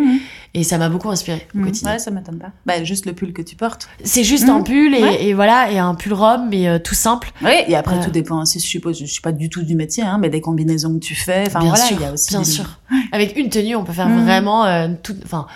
Et 0.54 0.64
ça 0.64 0.78
m'a 0.78 0.88
beaucoup 0.88 1.10
inspiré 1.10 1.46
au 1.54 1.58
Mhm. 1.58 1.64
quotidien. 1.66 1.92
Ouais, 1.92 1.98
ça 1.98 2.10
m'étonne 2.10 2.38
pas. 2.38 2.52
Bah, 2.66 2.82
juste 2.84 3.06
le 3.06 3.12
pull 3.12 3.32
que 3.32 3.42
tu 3.42 3.56
portes. 3.56 3.88
C'est 4.04 4.24
juste 4.24 4.48
un 4.48 4.62
pull 4.62 4.94
et, 4.94 5.02
Ouais. 5.02 5.24
et 5.24 5.34
voilà 5.34 5.70
et 5.70 5.78
un 5.78 5.94
pull 5.94 6.12
robe 6.14 6.42
mais 6.50 6.68
euh, 6.68 6.78
tout 6.78 6.94
simple. 6.94 7.30
Oui, 7.42 7.50
et 7.66 7.76
après, 7.76 7.96
Ouais. 7.98 8.04
tout 8.04 8.10
dépend 8.10 8.40
aussi, 8.42 8.58
je 8.60 8.66
suppose, 8.66 8.98
je 8.98 9.06
suis 9.06 9.20
pas 9.22 9.32
du 9.32 9.48
tout 9.50 9.62
du 9.62 9.74
métier, 9.74 10.02
hein, 10.04 10.18
mais 10.18 10.30
des 10.30 10.40
combinaisons 10.40 10.94
que 10.94 11.04
tu 11.04 11.14
fais. 11.14 11.44
Enfin, 11.46 11.60
bien 11.60 11.68
voilà, 11.70 11.84
sûr, 11.84 11.96
il 11.98 12.02
y 12.02 12.06
a 12.06 12.12
aussi. 12.12 12.30
bien 12.30 12.40
des- 12.40 12.44
sûr. 12.46 12.78
Avec 13.12 13.36
une 13.36 13.48
tenue, 13.50 13.76
on 13.76 13.84
peut 13.84 13.92
faire 13.92 14.08
Mhm. 14.08 14.24
vraiment 14.24 14.64
euh, 14.64 14.88
tout, 15.02 15.16
enfin 15.24 15.46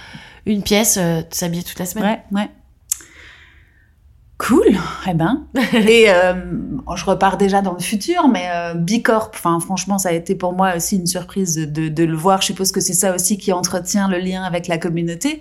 une 0.46 0.62
pièce, 0.62 0.96
euh, 1.00 1.22
s'habiller 1.30 1.62
toute 1.62 1.78
la 1.78 1.86
semaine. 1.86 2.04
Ouais, 2.32 2.40
ouais. 2.40 2.50
Cool, 4.46 4.76
eh 5.08 5.14
ben. 5.14 5.44
et 5.72 6.06
euh, 6.08 6.34
je 6.96 7.04
repars 7.04 7.36
déjà 7.36 7.62
dans 7.62 7.74
le 7.74 7.80
futur, 7.80 8.26
mais 8.28 8.46
euh, 8.50 8.74
Bicorp, 8.74 9.30
enfin 9.34 9.60
franchement, 9.60 9.98
ça 9.98 10.08
a 10.08 10.12
été 10.12 10.34
pour 10.34 10.52
moi 10.52 10.74
aussi 10.76 10.96
une 10.96 11.06
surprise 11.06 11.54
de, 11.54 11.88
de 11.88 12.04
le 12.04 12.16
voir. 12.16 12.40
Je 12.40 12.46
suppose 12.46 12.72
que 12.72 12.80
c'est 12.80 12.92
ça 12.92 13.14
aussi 13.14 13.38
qui 13.38 13.52
entretient 13.52 14.08
le 14.08 14.18
lien 14.18 14.42
avec 14.42 14.66
la 14.66 14.78
communauté. 14.78 15.38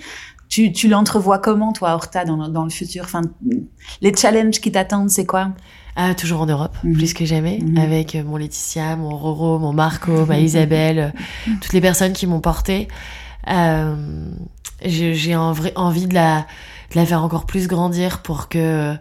Tu, 0.50 0.72
tu 0.72 0.88
l'entrevois 0.88 1.40
comment, 1.40 1.72
toi, 1.74 1.94
Horta, 1.94 2.26
dans, 2.26 2.48
dans 2.50 2.64
le 2.64 2.70
futur? 2.70 3.04
Enfin, 3.06 3.22
Les 4.02 4.14
challenges 4.16 4.60
qui 4.60 4.72
t'attendent, 4.72 5.10
c'est 5.10 5.26
quoi? 5.26 5.50
Ah, 5.96 6.14
toujours 6.14 6.42
en 6.42 6.46
Europe, 6.46 6.76
Mhm. 6.84 6.94
plus 6.94 7.14
que 7.14 7.26
jamais, 7.26 7.60
Mhm. 7.62 7.78
avec 7.78 8.16
euh, 8.16 8.24
mon 8.24 8.38
Laetitia, 8.38 8.96
mon 8.98 9.10
Roro, 9.18 9.58
mon 9.60 9.74
Marco, 9.74 10.26
ma 10.26 10.40
Isabelle, 10.40 11.14
euh, 11.48 11.52
toutes 11.62 11.74
les 11.74 11.82
personnes 11.82 12.14
qui 12.14 12.28
m'ont 12.28 12.40
portée. 12.42 12.88
Euh, 13.50 13.96
j'ai 14.86 15.36
envie 15.36 16.08
de 16.08 16.14
la, 16.14 16.46
de 16.92 16.96
la 16.96 17.06
faire 17.06 17.24
encore 17.24 17.46
plus 17.46 17.68
grandir 17.68 18.22
pour 18.22 18.48
que 18.50 18.96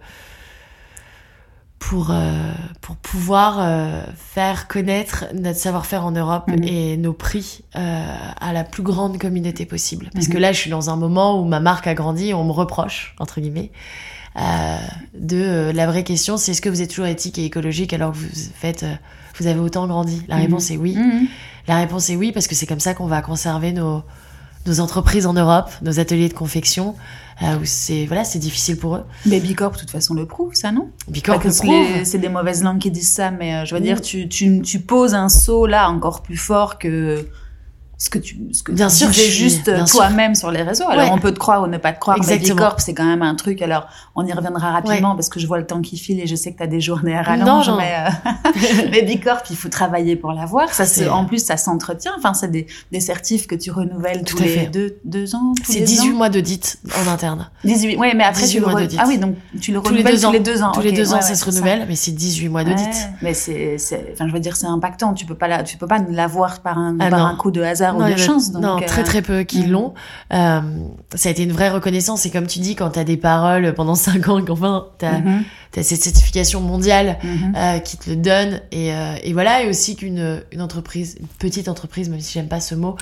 pour 1.78 2.10
euh, 2.10 2.52
pour 2.82 2.96
pouvoir 2.96 3.56
euh, 3.60 4.02
faire 4.16 4.68
connaître 4.68 5.24
notre 5.34 5.58
savoir-faire 5.58 6.04
en 6.04 6.10
Europe 6.12 6.44
Mhm. 6.48 6.62
et 6.64 6.96
nos 6.98 7.12
prix 7.14 7.62
euh, 7.76 8.04
à 8.40 8.52
la 8.52 8.64
plus 8.64 8.82
grande 8.82 9.18
communauté 9.18 9.64
possible. 9.64 10.10
Parce 10.14 10.28
Mhm. 10.28 10.32
que 10.34 10.38
là, 10.38 10.52
je 10.52 10.58
suis 10.60 10.70
dans 10.70 10.90
un 10.90 10.96
moment 10.96 11.40
où 11.40 11.44
ma 11.44 11.58
marque 11.60 11.86
a 11.86 11.94
grandi, 11.94 12.28
et 12.28 12.34
on 12.34 12.44
me 12.44 12.52
reproche 12.52 13.14
entre 13.18 13.40
guillemets 13.40 13.70
de 15.14 15.72
la 15.74 15.86
vraie 15.86 16.04
question, 16.04 16.36
c'est 16.36 16.52
est-ce 16.52 16.60
que 16.62 16.68
vous 16.68 16.82
êtes 16.82 16.90
toujours 16.90 17.06
éthique 17.06 17.36
et 17.38 17.44
écologique 17.44 17.92
alors 17.92 18.12
que 18.12 18.18
vous 18.18 18.28
faites 18.54 18.84
vous 19.38 19.46
avez 19.48 19.58
autant 19.58 19.86
grandi? 19.88 20.22
La 20.28 20.36
Mhm. 20.36 20.42
réponse 20.42 20.70
est 20.70 20.76
oui. 20.76 20.94
Mhm. 20.96 21.26
La 21.66 21.76
réponse 21.78 22.10
est 22.10 22.16
oui 22.16 22.30
parce 22.30 22.46
que 22.46 22.54
c'est 22.54 22.66
comme 22.66 22.78
ça 22.80 22.94
qu'on 22.94 23.06
va 23.06 23.22
conserver 23.22 23.72
nos 23.72 24.02
nos 24.66 24.80
entreprises 24.80 25.26
en 25.26 25.32
Europe, 25.32 25.70
nos 25.80 25.98
ateliers 26.00 26.28
de 26.28 26.34
confection 26.34 26.94
où 27.40 27.64
c'est 27.64 28.06
voilà, 28.06 28.24
c'est 28.24 28.38
difficile 28.38 28.76
pour 28.76 28.96
eux. 28.96 29.04
Mais 29.26 29.40
Bicorp, 29.40 29.72
de 29.72 29.78
toute 29.78 29.90
façon, 29.90 30.14
le 30.14 30.26
prouve, 30.26 30.54
ça, 30.54 30.72
non? 30.72 30.90
Bicorp 31.08 31.42
le 31.42 31.50
c'est 31.50 31.66
prouve. 31.66 32.04
c'est 32.04 32.18
des 32.18 32.28
mauvaises 32.28 32.62
langues 32.62 32.78
qui 32.78 32.90
disent 32.90 33.12
ça, 33.12 33.30
mais 33.30 33.54
euh, 33.54 33.64
je 33.64 33.74
veux 33.74 33.80
dire, 33.80 34.00
tu, 34.00 34.28
tu, 34.28 34.60
tu 34.60 34.80
poses 34.80 35.14
un 35.14 35.28
saut 35.28 35.66
là 35.66 35.88
encore 35.90 36.22
plus 36.22 36.36
fort 36.36 36.78
que 36.78 37.26
ce 38.02 38.08
que 38.08 38.18
tu, 38.18 38.38
ce 38.52 38.62
que 38.62 38.72
Bien 38.72 38.88
tu 38.88 38.94
sûr, 38.96 39.08
disais 39.10 39.28
juste 39.30 39.68
euh, 39.68 39.84
toi-même 39.84 40.34
sur 40.34 40.50
les 40.50 40.62
réseaux. 40.62 40.88
Alors 40.88 41.04
Ouais. 41.04 41.10
on 41.12 41.18
peut 41.18 41.32
te 41.34 41.38
croire 41.38 41.62
ou 41.62 41.66
ne 41.66 41.76
pas 41.76 41.92
te 41.92 42.00
croire, 42.00 42.16
mais 42.18 42.24
Exactement. 42.24 42.54
Bicorp, 42.56 42.80
c'est 42.80 42.94
quand 42.94 43.04
même 43.04 43.20
un 43.20 43.34
truc. 43.34 43.60
Alors 43.60 43.88
on 44.16 44.24
y 44.26 44.32
reviendra 44.32 44.70
rapidement 44.72 45.14
parce 45.14 45.28
que 45.28 45.38
je 45.38 45.46
vois 45.46 45.58
le 45.58 45.66
temps 45.66 45.82
qui 45.82 45.98
file 45.98 46.18
et 46.18 46.26
je 46.26 46.34
sais 46.34 46.50
que 46.52 46.56
tu 46.56 46.62
as 46.62 46.66
des 46.66 46.80
journées 46.80 47.14
à 47.14 47.20
rallonge. 47.22 47.68
Non, 47.68 47.74
non. 47.74 47.76
Mais, 47.78 47.94
euh, 47.98 48.50
mais 48.90 49.02
Bicorp, 49.02 49.42
il 49.50 49.56
faut 49.56 49.68
travailler 49.68 50.16
pour 50.16 50.32
l'avoir. 50.32 50.72
Ça, 50.72 50.86
se- 50.86 50.94
C'est- 51.00 51.08
en 51.10 51.26
plus, 51.26 51.44
ça 51.44 51.58
s'entretient. 51.58 52.12
Enfin, 52.16 52.32
c'est 52.32 52.50
des, 52.50 52.66
des 52.90 53.00
certifs 53.00 53.46
que 53.46 53.54
tu 53.54 53.70
renouvelles 53.70 54.24
Tout 54.24 54.36
tous 54.38 54.42
les 54.44 54.48
fait. 54.48 54.66
deux, 54.68 54.96
deux 55.04 55.34
ans. 55.34 55.52
C'est 55.62 55.80
les 55.80 55.84
18 55.84 56.10
ans 56.12 56.16
mois 56.16 56.28
d'audit 56.30 56.78
en 57.06 57.10
interne. 57.10 57.50
18. 57.64 57.96
Ouais, 57.98 58.14
mais 58.14 58.24
après, 58.24 58.42
18 58.44 58.52
tu 58.54 58.60
le 58.64 58.66
mois 58.72 58.80
re-. 58.80 58.96
Ah 58.98 59.04
oui, 59.08 59.18
donc 59.18 59.34
tu 59.60 59.72
le 59.72 59.80
Tous 59.82 59.90
les 59.92 59.96
renouvelles 60.00 60.14
deux 60.14 60.24
ans. 60.24 60.28
tous 60.28 60.32
les 60.32 60.40
deux 60.40 60.62
ans. 60.62 60.72
Tous 60.72 60.80
les 60.80 60.92
deux 60.92 61.02
ouais, 61.02 61.08
ans, 61.18 61.20
ça 61.20 61.28
ouais, 61.28 61.34
se 61.34 61.44
c'est 61.44 61.50
renouvelle, 61.50 61.84
mais 61.86 61.96
c'est 61.96 62.12
18 62.12 62.48
mois 62.48 62.64
d'audit. 62.64 62.88
Mais 63.20 63.34
c'est, 63.34 63.76
enfin, 64.14 64.26
je 64.26 64.32
veux 64.32 64.40
dire, 64.40 64.56
c'est 64.56 64.66
impactant. 64.66 65.12
Tu 65.12 65.26
peux 65.26 65.34
pas 65.34 65.62
tu 65.64 65.76
peux 65.76 65.86
pas 65.86 65.98
l'avoir 66.08 66.60
par 66.60 66.78
un, 66.78 66.96
Ah 66.98 67.10
par 67.10 67.26
un 67.26 67.34
coup 67.36 67.50
de 67.50 67.60
hasard 67.60 67.89
hasard 67.96 68.08
ou 68.08 68.12
de 68.12 68.18
chance. 68.18 68.52
Donc, 68.52 68.62
non, 68.62 68.80
très 68.86 69.02
très 69.04 69.22
peu 69.22 69.42
qui 69.42 69.64
mm. 69.64 69.70
l'ont. 69.70 69.94
Euh, 70.32 70.60
ça 71.14 71.28
a 71.28 71.32
été 71.32 71.42
une 71.42 71.52
vraie 71.52 71.70
reconnaissance. 71.70 72.26
Et 72.26 72.30
comme 72.30 72.46
tu 72.46 72.58
dis, 72.60 72.74
quand 72.74 72.90
tu 72.90 72.98
as 72.98 73.04
des 73.04 73.16
paroles 73.16 73.74
pendant 73.74 73.94
cinq 73.96 74.28
ans, 74.28 74.42
qu'enfin 74.44 74.86
tu 74.98 75.06
as, 75.06 75.20
mm-hmm. 75.20 75.82
cette 75.82 76.02
certification 76.02 76.60
mondiale 76.60 77.18
mm-hmm. 77.22 77.56
euh, 77.56 77.78
qui 77.78 77.96
te 77.96 78.10
le 78.10 78.16
donne. 78.16 78.60
Et, 78.72 78.92
euh, 78.92 79.14
et 79.22 79.32
voilà, 79.32 79.62
et 79.62 79.68
aussi 79.68 79.96
qu'une 79.96 80.42
une 80.52 80.62
entreprise, 80.62 81.16
une 81.20 81.26
petite 81.26 81.68
entreprise, 81.68 82.08
même 82.08 82.20
si 82.20 82.34
j'aime 82.34 82.48
pas 82.48 82.60
ce 82.60 82.74
mot, 82.74 82.96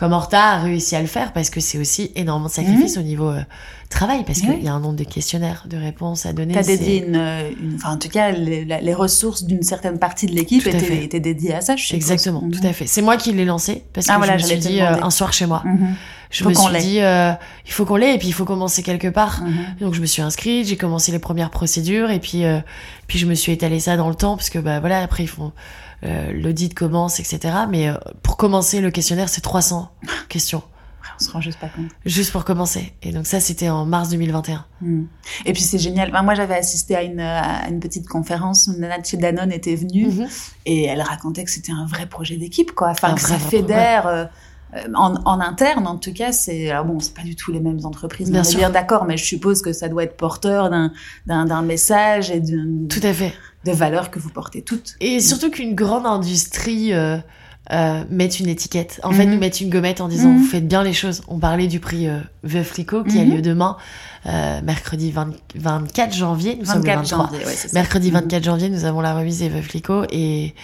comme 0.00 0.14
Horta 0.14 0.52
a 0.52 0.58
réussi 0.60 0.96
à 0.96 1.02
le 1.02 1.06
faire 1.06 1.34
parce 1.34 1.50
que 1.50 1.60
c'est 1.60 1.76
aussi 1.76 2.10
énormément 2.16 2.48
de 2.48 2.54
sacrifices 2.54 2.96
mhm. 2.96 3.02
au 3.02 3.04
niveau 3.04 3.28
euh, 3.28 3.42
travail 3.90 4.24
parce 4.24 4.40
qu'il 4.40 4.62
y 4.62 4.66
a 4.66 4.72
un 4.72 4.80
nombre 4.80 4.96
de 4.96 5.04
questionnaires, 5.04 5.66
de 5.68 5.76
réponses 5.76 6.24
à 6.24 6.32
donner. 6.32 6.54
T'as 6.54 6.62
dédié 6.62 7.04
une, 7.06 7.16
une, 7.16 7.74
enfin 7.76 7.90
en 7.90 7.98
tout 7.98 8.08
cas 8.08 8.30
les, 8.30 8.64
les 8.64 8.94
ressources 8.94 9.44
d'une 9.44 9.62
certaine 9.62 9.98
partie 9.98 10.24
de 10.24 10.32
l'équipe 10.32 10.66
étaient, 10.66 11.04
étaient, 11.04 11.20
dédiées 11.20 11.52
à 11.52 11.60
ça. 11.60 11.76
Je 11.76 11.94
Exactement, 11.94 12.40
tout 12.40 12.66
à 12.66 12.72
fait. 12.72 12.86
C'est 12.86 13.02
moi 13.02 13.18
qui 13.18 13.34
l'ai 13.34 13.44
lancé 13.44 13.84
parce 13.92 14.08
ah, 14.08 14.16
que 14.18 14.26
je 14.26 14.32
me 14.32 14.38
suis 14.38 14.56
dit 14.56 14.80
euh, 14.80 15.02
un 15.02 15.10
soir 15.10 15.34
chez 15.34 15.44
moi. 15.44 15.60
Mhm. 15.66 15.94
Je 16.30 16.48
me 16.48 16.54
suis 16.54 16.78
dit 16.78 17.00
euh, 17.00 17.32
il 17.66 17.72
faut 17.72 17.84
qu'on 17.84 17.96
l'ait 17.96 18.14
et 18.14 18.18
puis 18.18 18.28
il 18.28 18.34
faut 18.34 18.46
commencer 18.46 18.82
quelque 18.82 19.08
part. 19.08 19.42
Mhm. 19.42 19.52
Donc 19.82 19.92
je 19.92 20.00
me 20.00 20.06
suis 20.06 20.22
inscrite, 20.22 20.66
j'ai 20.66 20.78
commencé 20.78 21.12
les 21.12 21.18
premières 21.18 21.50
procédures 21.50 22.10
et 22.10 22.20
puis 22.20 22.44
puis 23.06 23.18
je 23.18 23.26
me 23.26 23.34
suis 23.34 23.52
étalé 23.52 23.80
ça 23.80 23.98
dans 23.98 24.08
le 24.08 24.14
temps 24.14 24.36
parce 24.36 24.48
que 24.48 24.60
bah 24.60 24.80
voilà 24.80 25.02
après 25.02 25.24
ils 25.24 25.28
font 25.28 25.46
euh, 25.48 25.50
l'audit 26.02 26.74
commence, 26.74 27.20
etc. 27.20 27.54
Mais 27.68 27.88
euh, 27.88 27.94
pour 28.22 28.36
commencer, 28.36 28.80
le 28.80 28.90
questionnaire, 28.90 29.28
c'est 29.28 29.40
300 29.40 29.90
questions. 30.28 30.62
On 31.20 31.24
se 31.24 31.30
rend 31.30 31.40
juste 31.40 31.58
pas 31.58 31.68
compte. 31.68 31.90
Juste 32.06 32.32
pour 32.32 32.44
commencer. 32.44 32.94
Et 33.02 33.12
donc 33.12 33.26
ça, 33.26 33.40
c'était 33.40 33.68
en 33.68 33.84
mars 33.84 34.08
2021. 34.08 34.64
Hmm. 34.80 35.04
Et 35.44 35.52
puis 35.52 35.62
c'est 35.62 35.78
génial. 35.78 36.10
moi, 36.24 36.34
j'avais 36.34 36.54
assisté 36.54 36.96
à 36.96 37.02
une, 37.02 37.20
à 37.20 37.68
une, 37.68 37.80
petite 37.80 38.08
conférence 38.08 38.68
où 38.68 38.78
Nana 38.78 38.98
de 38.98 39.04
chez 39.04 39.18
Danone 39.18 39.52
était 39.52 39.74
venue 39.74 40.06
mhm. 40.06 40.28
et 40.64 40.84
elle 40.84 41.02
racontait 41.02 41.44
que 41.44 41.50
c'était 41.50 41.72
un 41.72 41.86
vrai 41.86 42.06
projet 42.06 42.36
d'équipe, 42.36 42.72
quoi. 42.72 42.88
Enfin, 42.88 43.14
que 43.14 43.20
ça 43.20 43.38
fédère. 43.38 44.06
Euh, 44.06 44.24
en, 44.94 45.14
en, 45.24 45.40
interne, 45.40 45.86
en 45.86 45.96
tout 45.96 46.12
cas, 46.12 46.32
c'est 46.32 46.70
alors 46.70 46.84
bon, 46.84 47.00
c'est 47.00 47.14
pas 47.14 47.22
du 47.22 47.34
tout 47.34 47.50
les 47.50 47.60
mêmes 47.60 47.84
entreprises. 47.84 48.30
Bien 48.30 48.44
sûr, 48.44 48.70
d'accord, 48.70 49.04
mais 49.04 49.16
je 49.16 49.24
suppose 49.24 49.62
que 49.62 49.72
ça 49.72 49.88
doit 49.88 50.04
être 50.04 50.16
porteur 50.16 50.70
d'un 50.70 50.92
d'un 51.26 51.62
message 51.62 52.30
et 52.30 52.38
d'une 52.40 52.86
tout 52.86 53.00
à 53.02 53.12
fait 53.12 53.32
de 53.64 53.72
valeurs 53.72 54.10
que 54.10 54.18
vous 54.18 54.30
portez 54.30 54.62
toutes. 54.62 54.96
Et 55.00 55.20
surtout 55.20 55.50
qu'une 55.50 55.74
grande 55.74 56.06
industrie 56.06 56.92
euh, 56.92 57.18
euh, 57.72 58.02
mette 58.10 58.40
une 58.40 58.48
étiquette. 58.48 59.00
En 59.04 59.12
fait, 59.12 59.26
mhm. 59.26 59.34
nous 59.34 59.38
mettre 59.38 59.62
une 59.62 59.70
gommette 59.70 60.00
en 60.00 60.08
disant 60.08 60.30
mhm. 60.30 60.38
vous 60.38 60.46
faites 60.46 60.66
bien 60.66 60.82
les 60.82 60.92
choses. 60.92 61.22
On 61.28 61.38
parlait 61.38 61.68
du 61.68 61.78
prix 61.78 62.08
euh, 62.08 62.18
Veuve 62.42 62.68
Clicquot 62.68 63.04
qui 63.04 63.18
a 63.18 63.24
mhm. 63.24 63.36
lieu 63.36 63.42
demain, 63.42 63.76
euh, 64.26 64.60
mercredi 64.62 65.12
20, 65.12 65.30
24 65.54 66.12
janvier. 66.12 66.56
Nous 66.58 66.64
sommes 66.64 66.82
le 66.82 66.94
23. 66.94 67.26
Janvier, 67.26 67.46
ouais, 67.46 67.54
mercredi 67.72 68.10
24 68.10 68.42
janvier, 68.42 68.70
nous 68.70 68.86
avons 68.86 69.00
la 69.00 69.14
remise 69.14 69.38
des 69.38 69.48
Veuve 69.48 69.68
Clicquot 69.68 70.04
et, 70.10 70.54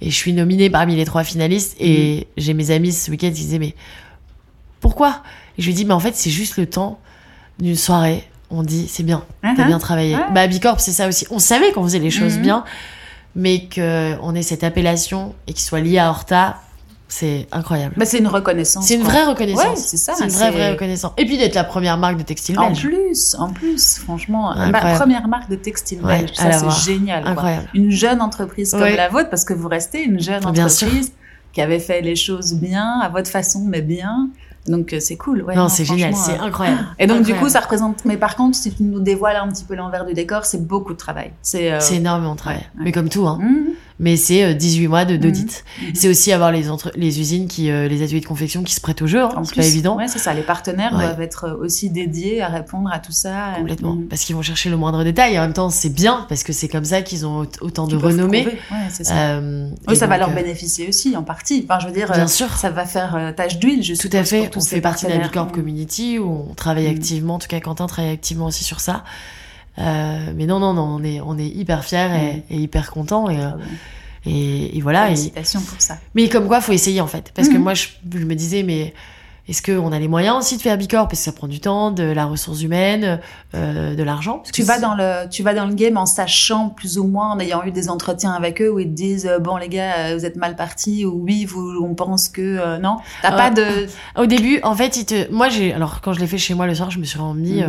et 0.00 0.10
je 0.10 0.14
suis 0.14 0.32
nominée 0.32 0.70
parmi 0.70 0.94
les 0.94 1.04
trois 1.04 1.24
finalistes. 1.24 1.74
Et 1.80 2.28
j'ai 2.36 2.54
mes 2.54 2.70
amis 2.70 2.92
ce 2.92 3.10
week-end 3.10 3.28
qui 3.28 3.42
disaient 3.42 3.58
mais 3.58 3.74
pourquoi? 4.78 5.22
Et 5.58 5.62
je 5.62 5.66
lui 5.66 5.74
dis 5.74 5.84
mais 5.84 5.94
en 5.94 6.00
fait 6.00 6.14
c'est 6.14 6.30
juste 6.30 6.58
le 6.58 6.66
temps 6.66 7.00
d'une 7.58 7.76
soirée 7.76 8.22
on 8.52 8.62
dit 8.62 8.86
c'est 8.88 9.02
bien, 9.02 9.24
t'as 9.42 9.54
uh-huh. 9.54 9.66
bien 9.66 9.78
travaillé. 9.78 10.16
Bah 10.32 10.46
Bicorp 10.46 10.80
c'est 10.80 10.92
ça 10.92 11.08
aussi. 11.08 11.26
On 11.30 11.38
savait 11.38 11.72
qu'on 11.72 11.82
faisait 11.84 11.98
les 11.98 12.10
choses 12.10 12.38
mm-hmm. 12.38 12.42
bien, 12.42 12.64
mais 13.34 13.64
que 13.64 14.16
on 14.22 14.34
ait 14.34 14.42
cette 14.42 14.64
appellation 14.64 15.34
et 15.46 15.52
qu'il 15.52 15.62
soit 15.62 15.80
lié 15.80 15.98
à 15.98 16.10
Horta, 16.10 16.58
c'est 17.12 17.46
incroyable. 17.52 17.94
Bah, 17.98 18.06
c'est 18.06 18.18
une 18.18 18.26
reconnaissance. 18.26 18.86
C'est 18.86 18.94
une 18.94 19.02
vraie 19.02 19.24
reconnaissance. 19.24 19.80
c'est 19.80 19.98
ça. 19.98 20.14
C'est 20.16 20.24
une 20.24 20.30
vraie, 20.30 20.50
vraie 20.50 20.70
reconnaissance. 20.72 21.12
Et 21.18 21.26
puis 21.26 21.36
d'être 21.36 21.54
la 21.54 21.64
première 21.64 21.98
marque 21.98 22.16
de 22.16 22.22
textile 22.22 22.56
belge. 22.56 22.78
En 22.78 22.88
plus, 22.88 23.36
en 23.38 23.52
plus, 23.52 23.98
franchement, 23.98 24.54
ma 24.56 24.96
première 24.96 25.28
marque 25.28 25.50
de 25.50 25.56
textile 25.56 26.00
belge. 26.00 26.32
Ça, 26.34 26.52
c'est 26.52 26.92
génial. 26.92 27.26
Incroyable. 27.26 27.68
Une 27.74 27.90
jeune 27.90 28.22
entreprise 28.22 28.70
comme 28.70 28.80
la 28.82 29.08
vôtre, 29.08 29.28
parce 29.28 29.44
que 29.44 29.52
vous 29.52 29.68
restez 29.68 30.02
une 30.02 30.20
jeune 30.20 30.44
entreprise 30.44 31.12
qui 31.52 31.60
avait 31.60 31.80
fait 31.80 32.00
les 32.00 32.16
choses 32.16 32.54
bien, 32.54 33.00
à 33.00 33.10
votre 33.10 33.30
façon, 33.30 33.62
mais 33.66 33.82
bien. 33.82 34.30
Donc 34.66 34.92
euh, 34.92 35.00
c'est 35.00 35.16
cool. 35.16 35.42
Ouais, 35.42 35.56
non, 35.56 35.68
c'est 35.68 35.84
génial, 35.84 36.14
c'est 36.14 36.38
euh, 36.38 36.44
incroyable. 36.44 36.86
Et 36.98 37.06
donc 37.06 37.24
du 37.24 37.34
coup, 37.34 37.48
ça 37.48 37.60
représente. 37.60 38.04
Mais 38.04 38.16
par 38.16 38.36
contre, 38.36 38.56
si 38.56 38.72
tu 38.72 38.82
nous 38.84 39.00
dévoiles 39.00 39.36
un 39.36 39.48
petit 39.48 39.64
peu 39.64 39.74
l'envers 39.74 40.04
du 40.04 40.14
décor, 40.14 40.44
c'est 40.44 40.66
beaucoup 40.66 40.92
de 40.92 40.98
travail. 40.98 41.32
C'est 41.42 41.72
euh... 41.72 41.80
énormément 41.92 42.34
de 42.34 42.38
travail. 42.38 42.68
Mais 42.78 42.92
comme 42.92 43.08
tout, 43.08 43.26
hein. 43.26 43.38
Mmh 43.40 43.72
mais 43.98 44.16
c'est 44.16 44.54
18 44.54 44.84
euh, 44.84 44.88
mois 44.88 45.04
d'audit. 45.04 45.64
Mhm. 45.80 45.90
C'est 45.94 46.08
aussi 46.08 46.32
avoir 46.32 46.52
les 46.52 46.70
entre 46.70 46.90
les 46.96 47.20
usines 47.20 47.48
qui 47.48 47.70
euh, 47.70 47.88
les 47.88 48.02
ateliers 48.02 48.20
de 48.20 48.26
confection 48.26 48.62
qui 48.62 48.74
se 48.74 48.80
prêtent 48.80 49.02
au 49.02 49.06
jeu, 49.06 49.22
hein, 49.22 49.42
c'est 49.44 49.56
pas 49.56 49.66
évident. 49.66 49.96
Ouais, 49.96 50.08
c'est 50.08 50.18
ça, 50.18 50.34
les 50.34 50.42
partenaires 50.42 50.92
doivent 50.92 51.20
être 51.20 51.44
euh, 51.44 51.64
aussi 51.64 51.90
dédiés 51.90 52.42
à 52.42 52.48
répondre 52.48 52.90
à 52.92 52.98
tout 52.98 53.12
ça. 53.12 53.54
Complètement, 53.56 53.98
parce 54.08 54.22
qu'ils 54.22 54.36
vont 54.36 54.42
chercher 54.42 54.70
le 54.70 54.76
moindre 54.76 55.04
détail. 55.04 55.38
En 55.38 55.42
même 55.42 55.52
temps, 55.52 55.70
c'est 55.70 55.92
bien 55.92 56.26
parce 56.28 56.42
que 56.42 56.52
c'est 56.52 56.68
comme 56.68 56.84
ça 56.84 57.02
qu'ils 57.02 57.26
ont 57.26 57.46
autant 57.60 57.86
de 57.86 57.96
renommée. 57.96 58.46
Ouais, 58.46 58.88
c'est 58.90 59.04
ça. 59.04 59.40
oui, 59.88 59.96
ça 59.96 60.06
va 60.06 60.18
leur 60.18 60.32
bénéficier 60.32 60.88
aussi 60.88 61.16
en 61.16 61.22
partie. 61.22 61.66
Enfin, 61.68 61.80
je 61.80 61.86
veux 61.86 61.92
dire, 61.92 62.10
bien 62.12 62.28
sûr, 62.28 62.48
ça 62.56 62.70
va 62.70 62.86
faire 62.86 63.32
tâche 63.36 63.58
d'huile. 63.58 63.82
Tout 63.98 64.10
à 64.12 64.24
fait. 64.24 64.50
on 64.56 64.60
fait 64.60 64.80
partie 64.80 65.06
de 65.06 65.10
la 65.10 65.18
Bicorp 65.18 65.52
Community 65.52 66.18
où 66.18 66.46
on 66.50 66.54
travaille 66.54 66.86
activement. 66.86 67.34
En 67.34 67.38
tout 67.38 67.48
cas, 67.48 67.60
Quentin 67.60 67.86
travaille 67.86 68.12
activement 68.12 68.46
aussi 68.46 68.64
sur 68.64 68.80
ça. 68.80 69.04
Euh, 69.78 70.32
mais 70.34 70.46
non, 70.46 70.58
non, 70.60 70.74
non, 70.74 70.82
on 70.82 71.02
est, 71.02 71.20
on 71.20 71.38
est 71.38 71.48
hyper 71.48 71.84
fiers 71.84 72.42
et, 72.50 72.56
hyper 72.56 72.90
contents. 72.90 73.28
Et, 73.30 73.40
ah 73.40 73.56
et, 74.26 74.76
et 74.76 74.80
voilà. 74.80 75.06
Félicitations 75.06 75.60
pour 75.60 75.80
ça. 75.80 75.98
Mais 76.14 76.28
comme 76.28 76.46
quoi, 76.46 76.60
faut 76.60 76.72
essayer 76.72 77.00
en 77.00 77.06
fait. 77.06 77.32
Parce 77.34 77.48
que 77.48 77.54
mhm. 77.54 77.62
moi, 77.62 77.74
je, 77.74 77.88
me 78.04 78.34
disais, 78.34 78.62
mais 78.62 78.94
est-ce 79.48 79.60
qu'on 79.60 79.90
a 79.90 79.98
les 79.98 80.06
moyens 80.06 80.36
aussi 80.36 80.56
de 80.56 80.62
faire 80.62 80.78
Bicorp? 80.78 81.08
Parce 81.08 81.18
que 81.18 81.24
ça 81.24 81.32
prend 81.32 81.48
du 81.48 81.58
temps, 81.58 81.90
de 81.90 82.04
la 82.04 82.26
ressource 82.26 82.62
humaine, 82.62 83.20
euh, 83.54 83.96
de 83.96 84.02
l'argent. 84.04 84.42
Tu 84.52 84.62
vas 84.62 84.78
dans 84.78 84.94
le, 84.94 85.28
tu 85.28 85.42
vas 85.42 85.54
dans 85.54 85.66
le 85.66 85.74
game 85.74 85.96
en 85.96 86.06
sachant 86.06 86.68
plus 86.68 86.96
ou 86.98 87.08
moins, 87.08 87.32
en 87.32 87.40
ayant 87.40 87.64
eu 87.64 87.72
des 87.72 87.88
entretiens 87.88 88.32
avec 88.32 88.62
eux 88.62 88.70
où 88.70 88.78
ils 88.78 88.86
te 88.86 88.94
disent 88.94 89.26
euh, 89.26 89.40
bon 89.40 89.56
les 89.56 89.68
gars, 89.68 89.94
euh, 89.96 90.16
vous 90.16 90.24
êtes 90.24 90.36
mal 90.36 90.54
partis 90.54 91.04
ou 91.04 91.24
oui, 91.24 91.44
vous, 91.44 91.80
on 91.82 91.94
pense 91.94 92.28
que 92.28 92.40
euh, 92.40 92.78
non. 92.78 92.98
T'as 93.22 93.32
pas 93.32 93.50
de. 93.50 93.88
Au 94.16 94.26
début, 94.26 94.60
en 94.62 94.76
fait, 94.76 94.96
ils 94.96 95.06
te, 95.06 95.30
moi 95.32 95.48
j'ai, 95.48 95.74
alors 95.74 96.00
quand 96.00 96.12
je 96.12 96.20
l'ai 96.20 96.28
fait 96.28 96.38
chez 96.38 96.54
moi 96.54 96.68
le 96.68 96.74
soir, 96.76 96.92
je 96.92 97.00
me 97.00 97.04
suis 97.04 97.18
remis. 97.18 97.64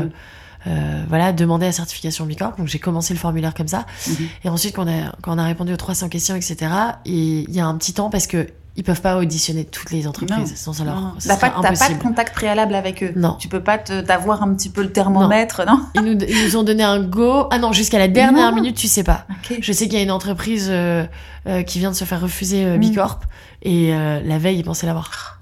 Euh, 0.67 1.03
voilà, 1.09 1.33
demander 1.33 1.65
la 1.65 1.71
certification 1.71 2.25
Bicorp. 2.25 2.57
Donc 2.57 2.67
j'ai 2.67 2.79
commencé 2.79 3.13
le 3.13 3.19
formulaire 3.19 3.53
comme 3.53 3.67
ça. 3.67 3.85
Mhm. 4.07 4.27
Et 4.45 4.49
ensuite, 4.49 4.75
quand 4.75 4.85
on, 4.85 4.89
a, 4.89 5.15
quand 5.21 5.35
on 5.35 5.37
a 5.37 5.45
répondu 5.45 5.73
aux 5.73 5.77
300 5.77 6.09
questions, 6.09 6.35
etc., 6.35 6.71
il 7.05 7.51
y 7.51 7.59
a 7.59 7.65
un 7.65 7.77
petit 7.77 7.93
temps 7.93 8.09
parce 8.09 8.27
que 8.27 8.47
ils 8.75 8.83
peuvent 8.83 9.01
pas 9.01 9.17
auditionner 9.17 9.65
toutes 9.65 9.91
les 9.91 10.07
entreprises 10.07 10.55
sans 10.55 10.81
alors. 10.81 11.15
T'as 11.23 11.37
pas, 11.37 11.51
pas, 11.51 11.89
de 11.89 12.01
contact 12.01 12.33
préalable 12.33 12.73
avec 12.73 13.03
eux. 13.03 13.13
Non. 13.15 13.35
Tu 13.39 13.47
peux 13.47 13.61
pas 13.61 13.77
t'avoir 13.77 14.41
un 14.41 14.53
petit 14.55 14.69
peu 14.69 14.81
le 14.81 14.91
thermomètre, 14.91 15.61
non, 15.67 15.79
ils, 15.95 16.01
nous, 16.01 16.17
ils, 16.27 16.45
nous, 16.45 16.57
ont 16.57 16.63
donné 16.63 16.81
un 16.81 16.99
go. 16.99 17.47
Ah 17.51 17.59
non, 17.59 17.71
jusqu'à 17.71 17.99
la 17.99 18.07
dernière 18.07 18.53
minute, 18.53 18.75
tu 18.75 18.87
sais 18.87 19.03
pas. 19.03 19.25
Je 19.59 19.71
sais 19.71 19.85
qu'il 19.85 19.97
y 19.97 20.01
a 20.01 20.03
une 20.03 20.11
entreprise 20.11 20.69
euh, 20.71 21.05
euh, 21.47 21.61
qui 21.61 21.77
vient 21.79 21.91
de 21.91 21.95
se 21.95 22.03
faire 22.03 22.21
refuser 22.21 22.65
euh, 22.65 22.77
mm. 22.77 22.79
Bicorp 22.79 23.19
et 23.61 23.91
la 23.91 24.37
veille, 24.39 24.57
ils 24.57 24.63
pensaient 24.63 24.87
l'avoir. 24.87 25.39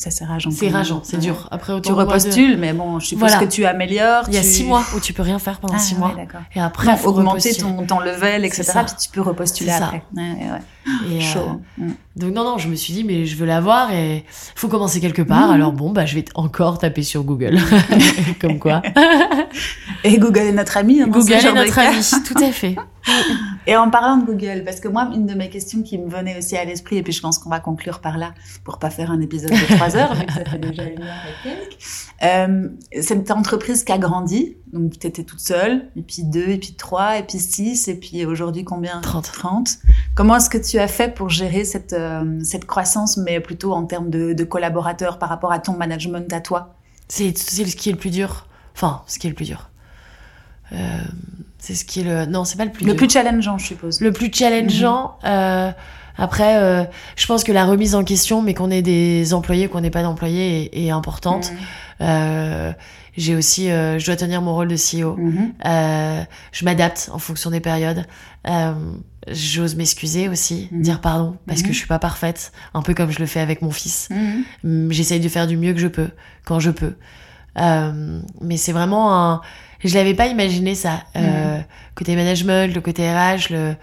Ça 0.00 0.10
c'est 0.10 0.24
rageant. 0.24 0.50
C'est 0.50 0.70
rageant, 0.70 1.02
c'est 1.04 1.18
dur. 1.18 1.46
Après 1.50 1.74
autant 1.74 1.90
tu 1.90 1.92
repostules, 1.92 2.56
mais 2.56 2.72
bon, 2.72 2.98
je 3.00 3.06
suppose 3.08 3.34
que 3.36 3.44
tu 3.44 3.66
améliores. 3.66 4.24
Il 4.28 4.34
y 4.34 4.38
a 4.38 4.42
six 4.42 4.64
mois 4.64 4.82
où 4.96 5.00
tu 5.00 5.12
peux 5.12 5.20
rien 5.20 5.38
faire 5.38 5.60
pendant 5.60 5.74
ah, 5.74 5.78
six 5.78 5.94
mois. 5.94 6.14
Et 6.54 6.60
après, 6.60 6.96
faut 6.96 7.10
augmenter 7.10 7.54
ton, 7.54 7.84
ton 7.86 8.00
level, 8.00 8.46
etc. 8.46 8.64
Puis 8.86 8.94
tu 8.98 9.10
peux 9.10 9.20
repostuler 9.20 9.72
après. 9.72 10.02
Et, 11.10 11.20
Chaud. 11.20 11.60
Euh, 11.80 11.84
mm. 11.84 11.94
Donc 12.16 12.32
non, 12.32 12.44
non, 12.44 12.56
je 12.56 12.68
me 12.68 12.76
suis 12.76 12.94
dit, 12.94 13.04
mais 13.04 13.26
je 13.26 13.36
veux 13.36 13.44
l'avoir 13.44 13.92
et 13.92 14.24
faut 14.54 14.68
commencer 14.68 15.02
quelque 15.02 15.20
part. 15.20 15.48
Mm. 15.48 15.52
Alors 15.52 15.72
bon, 15.72 15.90
bah 15.90 16.06
je 16.06 16.14
vais 16.14 16.24
encore 16.34 16.78
taper 16.78 17.02
sur 17.02 17.22
Google, 17.22 17.58
comme 18.40 18.58
quoi. 18.58 18.80
et 20.04 20.16
Google 20.16 20.38
est 20.38 20.52
notre 20.52 20.78
ami. 20.78 21.02
Hein, 21.02 21.08
Google 21.08 21.34
est 21.34 21.52
notre 21.52 21.78
ami, 21.78 22.02
tout 22.26 22.42
à 22.42 22.52
fait. 22.52 22.74
et 23.66 23.76
en 23.76 23.90
parlant 23.90 24.16
de 24.16 24.24
Google, 24.24 24.62
parce 24.64 24.80
que 24.80 24.88
moi, 24.88 25.10
une 25.14 25.26
de 25.26 25.34
mes 25.34 25.48
questions 25.48 25.82
qui 25.82 25.98
me 25.98 26.08
venait 26.08 26.38
aussi 26.38 26.56
à 26.56 26.64
l'esprit, 26.64 26.96
et 26.96 27.02
puis 27.02 27.12
je 27.12 27.20
pense 27.20 27.38
qu'on 27.38 27.50
va 27.50 27.60
conclure 27.60 28.00
par 28.00 28.18
là 28.18 28.34
pour 28.64 28.78
pas 28.78 28.90
faire 28.90 29.10
un 29.10 29.20
épisode 29.20 29.50
de 29.50 29.74
trois 29.74 29.96
heures, 29.96 30.14
vu 30.14 30.26
que 30.26 30.32
ça 30.32 30.44
fait 30.44 30.58
déjà 30.58 30.84
une 30.84 31.02
heure 31.02 31.22
et 31.28 31.48
quelques. 31.48 31.78
Euh, 32.22 32.68
cette 33.00 33.30
entreprise 33.30 33.84
qui 33.84 33.92
a 33.92 33.98
grandi, 33.98 34.56
donc 34.72 34.98
tu 34.98 35.06
étais 35.06 35.24
toute 35.24 35.40
seule, 35.40 35.88
et 35.96 36.02
puis 36.02 36.22
deux, 36.22 36.48
et 36.48 36.58
puis 36.58 36.74
trois, 36.74 37.18
et 37.18 37.22
puis 37.22 37.38
six, 37.38 37.88
et 37.88 37.94
puis 37.94 38.24
aujourd'hui 38.26 38.64
combien? 38.64 39.00
30. 39.00 39.32
30. 39.32 39.68
Comment 40.14 40.36
est-ce 40.36 40.50
que 40.50 40.58
tu 40.58 40.78
as 40.78 40.88
fait 40.88 41.14
pour 41.14 41.30
gérer 41.30 41.64
cette, 41.64 41.92
euh, 41.92 42.38
cette 42.42 42.66
croissance, 42.66 43.16
mais 43.16 43.40
plutôt 43.40 43.72
en 43.72 43.84
termes 43.84 44.10
de, 44.10 44.32
de, 44.32 44.44
collaborateurs 44.44 45.18
par 45.18 45.28
rapport 45.28 45.52
à 45.52 45.58
ton 45.58 45.76
management 45.76 46.30
à 46.32 46.40
toi? 46.40 46.74
C'est 47.08 47.36
ce 47.36 47.76
qui 47.76 47.88
est 47.88 47.92
le 47.92 47.98
plus 47.98 48.10
dur. 48.10 48.46
Enfin, 48.74 49.02
ce 49.06 49.18
qui 49.18 49.26
est 49.26 49.30
le 49.30 49.36
plus 49.36 49.46
dur. 49.46 49.69
Euh, 50.72 50.76
c'est 51.58 51.74
ce 51.74 51.84
qui 51.84 52.00
est 52.00 52.04
le... 52.04 52.26
Non, 52.26 52.44
c'est 52.44 52.56
pas 52.56 52.64
le 52.64 52.72
plus 52.72 52.84
Le 52.84 52.92
dur. 52.92 52.96
plus 52.96 53.10
challengeant, 53.10 53.58
je 53.58 53.66
suppose. 53.66 54.00
Le 54.00 54.12
plus 54.12 54.30
challengeant... 54.32 55.18
Mhm. 55.22 55.30
Euh, 55.30 55.70
après, 56.20 56.58
euh, 56.58 56.84
je 57.16 57.26
pense 57.26 57.44
que 57.44 57.52
la 57.52 57.64
remise 57.64 57.94
en 57.94 58.04
question, 58.04 58.42
mais 58.42 58.52
qu'on 58.52 58.70
ait 58.70 58.82
des 58.82 59.32
employés, 59.32 59.68
qu'on 59.68 59.80
n'ait 59.80 59.90
pas 59.90 60.02
d'employés, 60.02 60.70
est, 60.72 60.86
est, 60.86 60.90
importante. 60.90 61.50
Mhm. 61.50 61.58
Euh, 62.02 62.72
j'ai 63.16 63.34
aussi, 63.34 63.70
euh, 63.70 63.98
je 63.98 64.06
dois 64.06 64.16
tenir 64.16 64.42
mon 64.42 64.54
rôle 64.54 64.68
de 64.68 64.76
CEO. 64.76 65.16
Mhm. 65.16 65.52
euh, 65.66 66.22
je 66.52 66.64
m'adapte 66.64 67.10
en 67.12 67.18
fonction 67.18 67.50
des 67.50 67.60
périodes. 67.60 68.06
Euh, 68.46 68.72
J'ose 69.30 69.76
m'excuser 69.76 70.30
aussi, 70.30 70.70
dire 70.72 71.02
pardon 71.02 71.36
parce 71.46 71.60
que 71.60 71.68
je 71.68 71.76
suis 71.76 71.86
pas 71.86 71.98
parfaite, 71.98 72.52
un 72.72 72.80
peu 72.80 72.94
comme 72.94 73.10
je 73.10 73.18
le 73.18 73.26
fais 73.26 73.40
avec 73.40 73.60
mon 73.60 73.70
fils. 73.70 74.08
J'essaye 74.88 75.20
de 75.20 75.28
faire 75.28 75.46
du 75.46 75.58
mieux 75.58 75.74
que 75.74 75.78
je 75.78 75.88
peux 75.88 76.08
quand 76.46 76.58
je 76.58 76.70
peux. 76.70 76.94
Euh, 77.58 78.20
mais 78.40 78.56
c'est 78.56 78.72
vraiment 78.72 79.14
un, 79.14 79.40
je 79.84 79.94
l'avais 79.94 80.14
pas 80.14 80.26
imaginé 80.26 80.74
ça. 80.74 81.04
Euh, 81.16 81.58
côté 81.94 82.14
management, 82.16 82.72
le 82.74 82.80
côté 82.80 83.10
RH, 83.10 83.50
le 83.50 83.74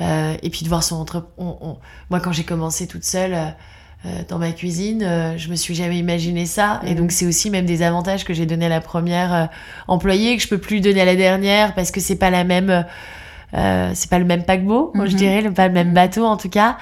euh, 0.00 0.36
et 0.42 0.50
puis 0.50 0.62
de 0.62 0.68
voir 0.68 0.82
son 0.84 0.94
entre... 0.96 1.26
On, 1.38 1.56
on... 1.60 1.76
Moi, 2.10 2.20
quand 2.20 2.30
j'ai 2.30 2.44
commencé 2.44 2.86
toute 2.86 3.04
seule, 3.04 3.34
euh, 4.06 4.10
dans 4.28 4.38
ma 4.38 4.52
cuisine. 4.52 5.02
Euh, 5.02 5.36
je 5.36 5.48
me 5.50 5.56
suis 5.56 5.74
jamais 5.74 5.98
imaginé 5.98 6.46
ça. 6.46 6.80
Et 6.86 6.90
Mhm. 6.92 6.98
donc, 6.98 7.10
c'est 7.10 7.26
aussi 7.26 7.50
même 7.50 7.66
des 7.66 7.82
avantages 7.82 8.24
que 8.24 8.32
j'ai 8.32 8.46
donné 8.46 8.66
à 8.66 8.68
la 8.68 8.80
première 8.80 9.48
employée 9.88 10.36
que 10.36 10.42
je 10.44 10.46
peux 10.46 10.58
plus 10.58 10.80
donner 10.80 11.00
à 11.00 11.04
la 11.04 11.16
dernière 11.16 11.74
parce 11.74 11.90
que 11.90 11.98
c'est 11.98 12.14
pas 12.14 12.30
la 12.30 12.44
même, 12.44 12.86
c'est 13.52 14.08
pas 14.08 14.20
le 14.20 14.24
même 14.24 14.44
paquebot, 14.44 14.92
moi, 14.94 15.06
je 15.06 15.12
Mhm. 15.14 15.16
dirais, 15.18 15.42
le- 15.42 15.52
pas 15.52 15.66
le 15.66 15.74
même 15.74 15.94
bateau 15.94 16.24
en 16.26 16.36
tout 16.36 16.48
cas. 16.48 16.76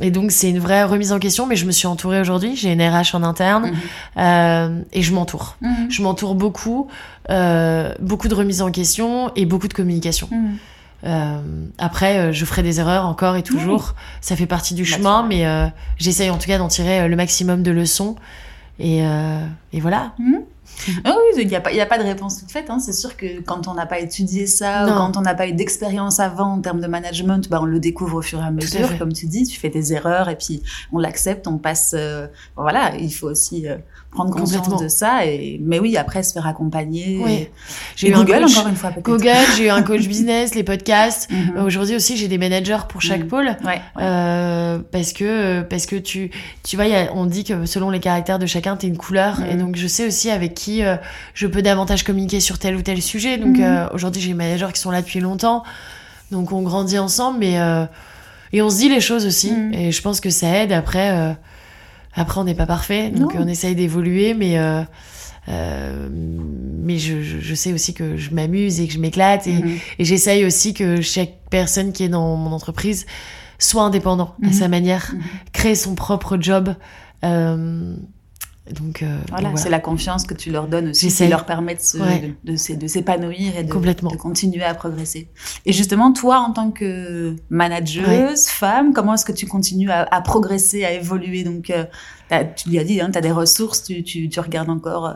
Et 0.00 0.10
donc, 0.10 0.30
c'est 0.30 0.50
une 0.50 0.58
vraie 0.58 0.84
remise 0.84 1.12
en 1.12 1.18
question. 1.18 1.46
Mais 1.46 1.56
je 1.56 1.66
me 1.66 1.72
suis 1.72 1.86
entourée 1.86 2.20
aujourd'hui. 2.20 2.56
J'ai 2.56 2.72
une 2.72 2.82
RH 2.82 3.14
en 3.14 3.22
interne 3.22 3.66
Mhm. 3.70 3.76
euh, 4.18 4.82
et 4.92 5.02
je 5.02 5.12
m'entoure. 5.14 5.56
Mhm. 5.60 5.90
Je 5.90 6.02
m'entoure 6.02 6.34
beaucoup, 6.34 6.88
euh, 7.30 7.92
beaucoup 8.00 8.28
de 8.28 8.34
remise 8.34 8.62
en 8.62 8.70
question 8.70 9.30
et 9.36 9.46
beaucoup 9.46 9.68
de 9.68 9.74
communication. 9.74 10.28
Mhm. 10.30 10.56
Euh, 11.04 11.38
après, 11.78 12.32
je 12.32 12.44
ferai 12.44 12.62
des 12.62 12.78
erreurs 12.80 13.06
encore 13.06 13.36
et 13.36 13.42
toujours. 13.42 13.94
Ça 14.20 14.36
fait 14.36 14.46
partie 14.46 14.74
du 14.74 14.82
Naturel. 14.82 14.98
chemin, 15.00 15.22
mais 15.26 15.44
j'essaye 15.96 16.30
en 16.30 16.36
tout 16.38 16.46
cas 16.46 16.58
d'en 16.58 16.68
tirer 16.68 17.08
le 17.08 17.16
maximum 17.16 17.62
de 17.62 17.70
leçons. 17.70 18.16
Et, 18.78 19.02
et 19.72 19.80
voilà. 19.80 20.12
Ah 21.04 21.14
oui, 21.16 21.42
il 21.42 21.48
n'y 21.48 21.54
a, 21.56 21.58
a 21.60 21.86
pas 21.86 21.98
de 21.98 22.02
réponse 22.04 22.38
toute 22.40 22.50
faite. 22.50 22.66
Hein. 22.70 22.78
C'est 22.78 22.92
sûr 22.92 23.16
que 23.16 23.40
quand 23.42 23.68
on 23.68 23.74
n'a 23.74 23.86
pas 23.86 23.98
étudié 24.00 24.46
ça, 24.46 24.86
Non. 24.86 24.92
ou 24.92 24.96
quand 24.96 25.16
on 25.16 25.20
n'a 25.22 25.34
pas 25.34 25.46
eu 25.48 25.52
d'expérience 25.52 26.20
avant 26.20 26.52
en 26.54 26.60
termes 26.60 26.80
de 26.80 26.86
management, 26.86 27.48
bah, 27.48 27.58
on 27.62 27.64
le 27.66 27.78
découvre 27.80 28.16
au 28.18 28.22
fur 28.22 28.40
et 28.40 28.44
à 28.46 28.50
mesure. 28.50 28.96
Comme 28.98 29.12
tu 29.12 29.26
dis, 29.26 29.44
tu 29.44 29.58
fais 29.58 29.70
des 29.70 29.92
erreurs 29.92 30.28
et 30.28 30.36
puis 30.36 30.62
on 30.92 30.98
l'accepte, 30.98 31.46
on 31.46 31.58
passe. 31.58 31.94
euh, 31.96 32.26
voilà, 32.56 32.92
il 32.98 33.10
faut 33.10 33.28
aussi 33.28 33.68
euh, 33.68 33.76
prendre 34.10 34.30
conscience 34.34 34.80
de 34.80 34.88
ça. 34.88 35.24
Et, 35.26 35.60
mais 35.62 35.78
oui, 35.78 35.96
après 35.96 36.22
se 36.22 36.32
faire 36.32 36.46
accompagner. 36.46 37.20
Oui. 37.22 37.32
Et, 37.32 37.50
J'ai 37.96 38.08
eu 38.10 38.14
un 38.14 38.24
Google, 38.24 38.42
coach, 38.42 38.56
encore 38.58 38.68
une 38.68 38.76
fois. 38.76 38.90
Google, 39.02 39.28
j'ai 39.56 39.66
eu 39.66 39.70
un 39.70 39.82
coach 39.90 40.06
business, 40.08 40.54
les 40.54 40.64
podcasts. 40.64 41.30
Mhm. 41.30 41.56
Euh, 41.56 41.64
Aujourd'hui 41.64 41.94
aussi, 41.96 42.16
j'ai 42.16 42.28
des 42.28 42.38
managers 42.38 42.78
pour 42.88 43.00
chaque 43.02 43.20
Mhm. 43.22 43.28
pôle. 43.28 43.46
Ouais, 43.64 43.80
ouais. 43.96 44.02
Euh, 44.02 44.78
parce 44.92 45.12
que 45.12 45.62
parce 45.62 45.86
que 45.86 45.96
tu 45.96 46.30
tu 46.62 46.76
vois 46.76 46.86
il 46.86 46.92
y 46.92 46.96
a- 46.96 47.12
on 47.14 47.26
dit 47.26 47.44
que 47.44 47.66
selon 47.66 47.90
les 47.90 48.00
caractères 48.00 48.38
de 48.38 48.46
chacun 48.46 48.76
t'es 48.76 48.86
une 48.86 48.96
couleur 48.96 49.40
Mhm. 49.40 49.46
et 49.50 49.54
donc 49.54 49.76
je 49.76 49.86
sais 49.86 50.06
aussi 50.06 50.30
avec 50.30 50.54
qui 50.54 50.69
euh, 50.80 50.96
je 51.34 51.46
peux 51.46 51.62
davantage 51.62 52.02
communiquer 52.04 52.40
sur 52.40 52.58
tel 52.58 52.74
ou 52.76 52.82
tel 52.82 53.00
sujet 53.02 53.36
donc 53.38 53.56
Mhm. 53.58 53.62
euh, 53.64 53.88
aujourd'hui 53.92 54.20
j'ai 54.22 54.28
des 54.28 54.34
managers 54.34 54.72
qui 54.72 54.80
sont 54.80 54.90
là 54.90 55.02
depuis 55.02 55.20
longtemps 55.20 55.62
donc 56.30 56.52
on 56.52 56.62
grandit 56.62 56.98
ensemble 56.98 57.38
mais 57.40 57.58
euh, 57.60 57.84
et 58.52 58.62
on 58.62 58.70
se 58.70 58.78
dit 58.78 58.88
les 58.88 59.00
choses 59.00 59.26
aussi 59.26 59.50
Mhm. 59.52 59.74
et 59.74 59.92
je 59.92 60.00
pense 60.02 60.20
que 60.20 60.30
ça 60.30 60.48
aide 60.62 60.72
après 60.72 61.36
après 62.14 62.40
on 62.40 62.44
n'est 62.44 62.54
pas 62.54 62.66
parfait 62.66 63.10
donc 63.10 63.34
Non. 63.34 63.42
on 63.44 63.48
essaye 63.48 63.74
d'évoluer 63.74 64.34
mais 64.34 64.56
mais 65.48 66.98
je, 66.98 67.22
je, 67.22 67.38
je 67.40 67.54
sais 67.54 67.72
aussi 67.72 67.94
que 67.94 68.16
je 68.16 68.30
m'amuse 68.34 68.80
et 68.80 68.86
que 68.86 68.92
je 68.92 68.98
m'éclate 68.98 69.46
et, 69.46 69.52
Mhm. 69.54 69.76
et 69.98 70.04
j'essaye 70.04 70.44
aussi 70.44 70.74
que 70.74 71.00
chaque 71.00 71.34
personne 71.50 71.92
qui 71.92 72.04
est 72.04 72.08
dans 72.08 72.36
mon 72.36 72.52
entreprise 72.52 73.06
soit 73.58 73.82
indépendant 73.82 74.34
à 74.48 74.52
sa 74.52 74.68
manière, 74.68 75.12
crée 75.52 75.74
son 75.74 75.94
propre 75.94 76.38
job. 76.40 76.74
Euh, 77.24 77.94
donc, 78.72 79.02
euh, 79.02 79.18
Voilà, 79.30 79.48
donc 79.50 79.58
c'est 79.58 79.70
la 79.70 79.80
confiance 79.80 80.24
que 80.24 80.34
tu 80.34 80.50
leur 80.50 80.66
donnes 80.68 80.88
aussi, 80.90 81.08
qui 81.08 81.26
leur 81.28 81.44
permet 81.46 81.74
de, 81.74 81.80
se- 81.80 81.98
Ouais. 81.98 82.34
de, 82.44 82.52
de 82.52 82.56
s'é- 82.56 82.76
de 82.76 82.86
s'épanouir 82.86 83.56
et 83.56 83.64
de, 83.64 83.72
Complètement. 83.72 84.10
de 84.10 84.16
continuer 84.16 84.62
à 84.64 84.74
progresser. 84.74 85.28
Et 85.66 85.72
justement, 85.72 86.12
toi, 86.12 86.38
en 86.40 86.52
tant 86.52 86.70
que 86.70 87.34
manageuse, 87.48 88.46
femme, 88.46 88.92
comment 88.92 89.14
est-ce 89.14 89.24
que 89.24 89.32
tu 89.32 89.46
continues 89.46 89.90
à, 89.90 90.02
à 90.10 90.20
progresser, 90.20 90.84
à 90.84 90.92
évoluer? 90.92 91.44
Donc, 91.44 91.70
euh, 91.70 91.84
tu 92.56 92.68
lui 92.70 92.78
as 92.78 92.84
dit, 92.84 93.00
hein, 93.00 93.10
tu 93.10 93.18
as 93.18 93.22
des 93.22 93.32
ressources, 93.32 93.82
tu, 93.82 94.02
tu, 94.02 94.28
tu 94.28 94.40
regardes 94.40 94.70
encore 94.70 95.06
euh, 95.06 95.14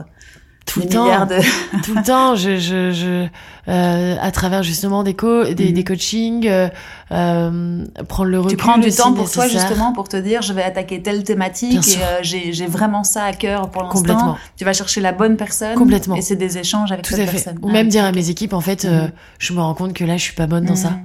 tout 0.66 0.80
le 0.80 0.88
temps, 0.88 1.26
de... 1.26 1.36
tout 1.84 1.94
le 1.94 2.02
temps, 2.02 2.34
je, 2.36 2.56
je, 2.56 2.90
je 2.90 3.26
euh, 3.68 4.16
à 4.20 4.30
travers 4.30 4.62
justement 4.62 5.02
des 5.02 5.14
co 5.14 5.44
des, 5.44 5.66
Mhm. 5.68 5.72
des 5.72 5.84
coachings, 5.84 6.46
euh, 6.48 6.68
euh, 7.12 7.84
prendre 8.08 8.30
le 8.30 8.38
recul. 8.40 8.56
Tu 8.56 8.56
prends 8.64 8.78
du 8.78 8.90
temps 8.90 9.12
pour 9.12 9.30
toi 9.30 9.46
justement 9.46 9.92
pour 9.92 10.08
te 10.08 10.16
dire 10.16 10.42
je 10.42 10.52
vais 10.52 10.62
attaquer 10.62 11.02
telle 11.02 11.22
thématique 11.22 11.86
et 11.88 12.02
euh, 12.02 12.18
j'ai 12.22 12.52
j'ai 12.52 12.66
vraiment 12.66 13.04
ça 13.04 13.24
à 13.24 13.32
cœur 13.32 13.70
pour 13.70 13.82
l'instant. 13.82 13.98
Complètement. 13.98 14.36
Tu 14.56 14.64
vas 14.64 14.72
chercher 14.72 15.00
la 15.00 15.12
bonne 15.12 15.36
personne 15.36 15.76
Complètement. 15.76 16.16
et 16.16 16.22
c'est 16.22 16.36
des 16.36 16.56
échanges 16.58 16.92
avec 16.92 17.04
Tout 17.04 17.14
cette 17.14 17.20
à 17.20 17.26
fait. 17.26 17.32
personne. 17.32 17.58
Ou 17.62 17.68
Ah, 17.68 17.72
même 17.72 17.86
ok. 17.86 17.92
dire 17.92 18.04
à 18.04 18.12
mes 18.12 18.30
équipes, 18.30 18.52
en 18.54 18.60
fait, 18.60 18.84
euh, 18.84 19.04
Mhm. 19.04 19.12
je 19.38 19.52
me 19.52 19.60
rends 19.60 19.74
compte 19.74 19.92
que 19.92 20.04
là, 20.04 20.16
je 20.16 20.22
suis 20.22 20.34
pas 20.34 20.46
bonne 20.46 20.64
dans 20.64 20.76
ça. 20.76 20.90
Mhm. 20.90 21.02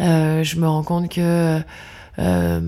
Euh, 0.00 0.42
je 0.44 0.56
me 0.58 0.66
rends 0.68 0.82
compte 0.84 1.08
que 1.10 1.20
euh, 1.20 2.60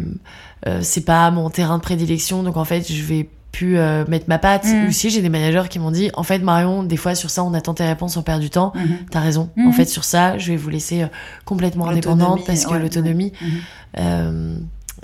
euh, 0.67 0.79
c'est 0.83 1.05
pas 1.05 1.31
mon 1.31 1.51
terrain 1.51 1.77
de 1.79 1.83
prédilection, 1.83 2.43
donc 2.43 2.57
en 2.57 2.65
fait, 2.65 2.91
je 2.93 3.03
vais 3.03 3.29
plus 3.55 3.79
euh, 3.79 4.05
mettre 4.09 4.25
ma 4.29 4.39
patte. 4.39 4.67
Mm. 4.67 4.89
Aussi, 4.89 5.11
j'ai 5.11 5.23
des 5.23 5.29
managers 5.29 5.69
qui 5.71 5.79
m'ont 5.79 5.93
dit, 5.93 6.11
en 6.15 6.25
fait, 6.25 6.41
Marion, 6.41 6.83
des 6.83 6.97
fois 6.97 7.15
sur 7.15 7.31
ça, 7.31 7.45
on 7.45 7.55
attend 7.55 7.73
tes 7.73 7.85
réponses, 7.85 8.17
on 8.17 8.23
perd 8.23 8.41
du 8.41 8.51
temps. 8.51 8.73
Mhm. 8.75 8.99
T'as 9.11 9.21
raison. 9.21 9.49
Mhm. 9.57 9.69
En 9.69 9.73
fait, 9.73 9.85
sur 9.85 10.03
ça, 10.03 10.37
je 10.39 10.51
vais 10.51 10.57
vous 10.57 10.71
laisser 10.71 11.03
euh, 11.03 11.07
complètement 11.45 11.87
indépendante 11.89 12.45
parce 12.45 12.67
que 12.67 12.73
ouais, 12.73 12.81
l'autonomie. 12.81 13.33
ouais. 13.41 13.49
Mhm. 13.49 13.61
euh, 14.01 14.57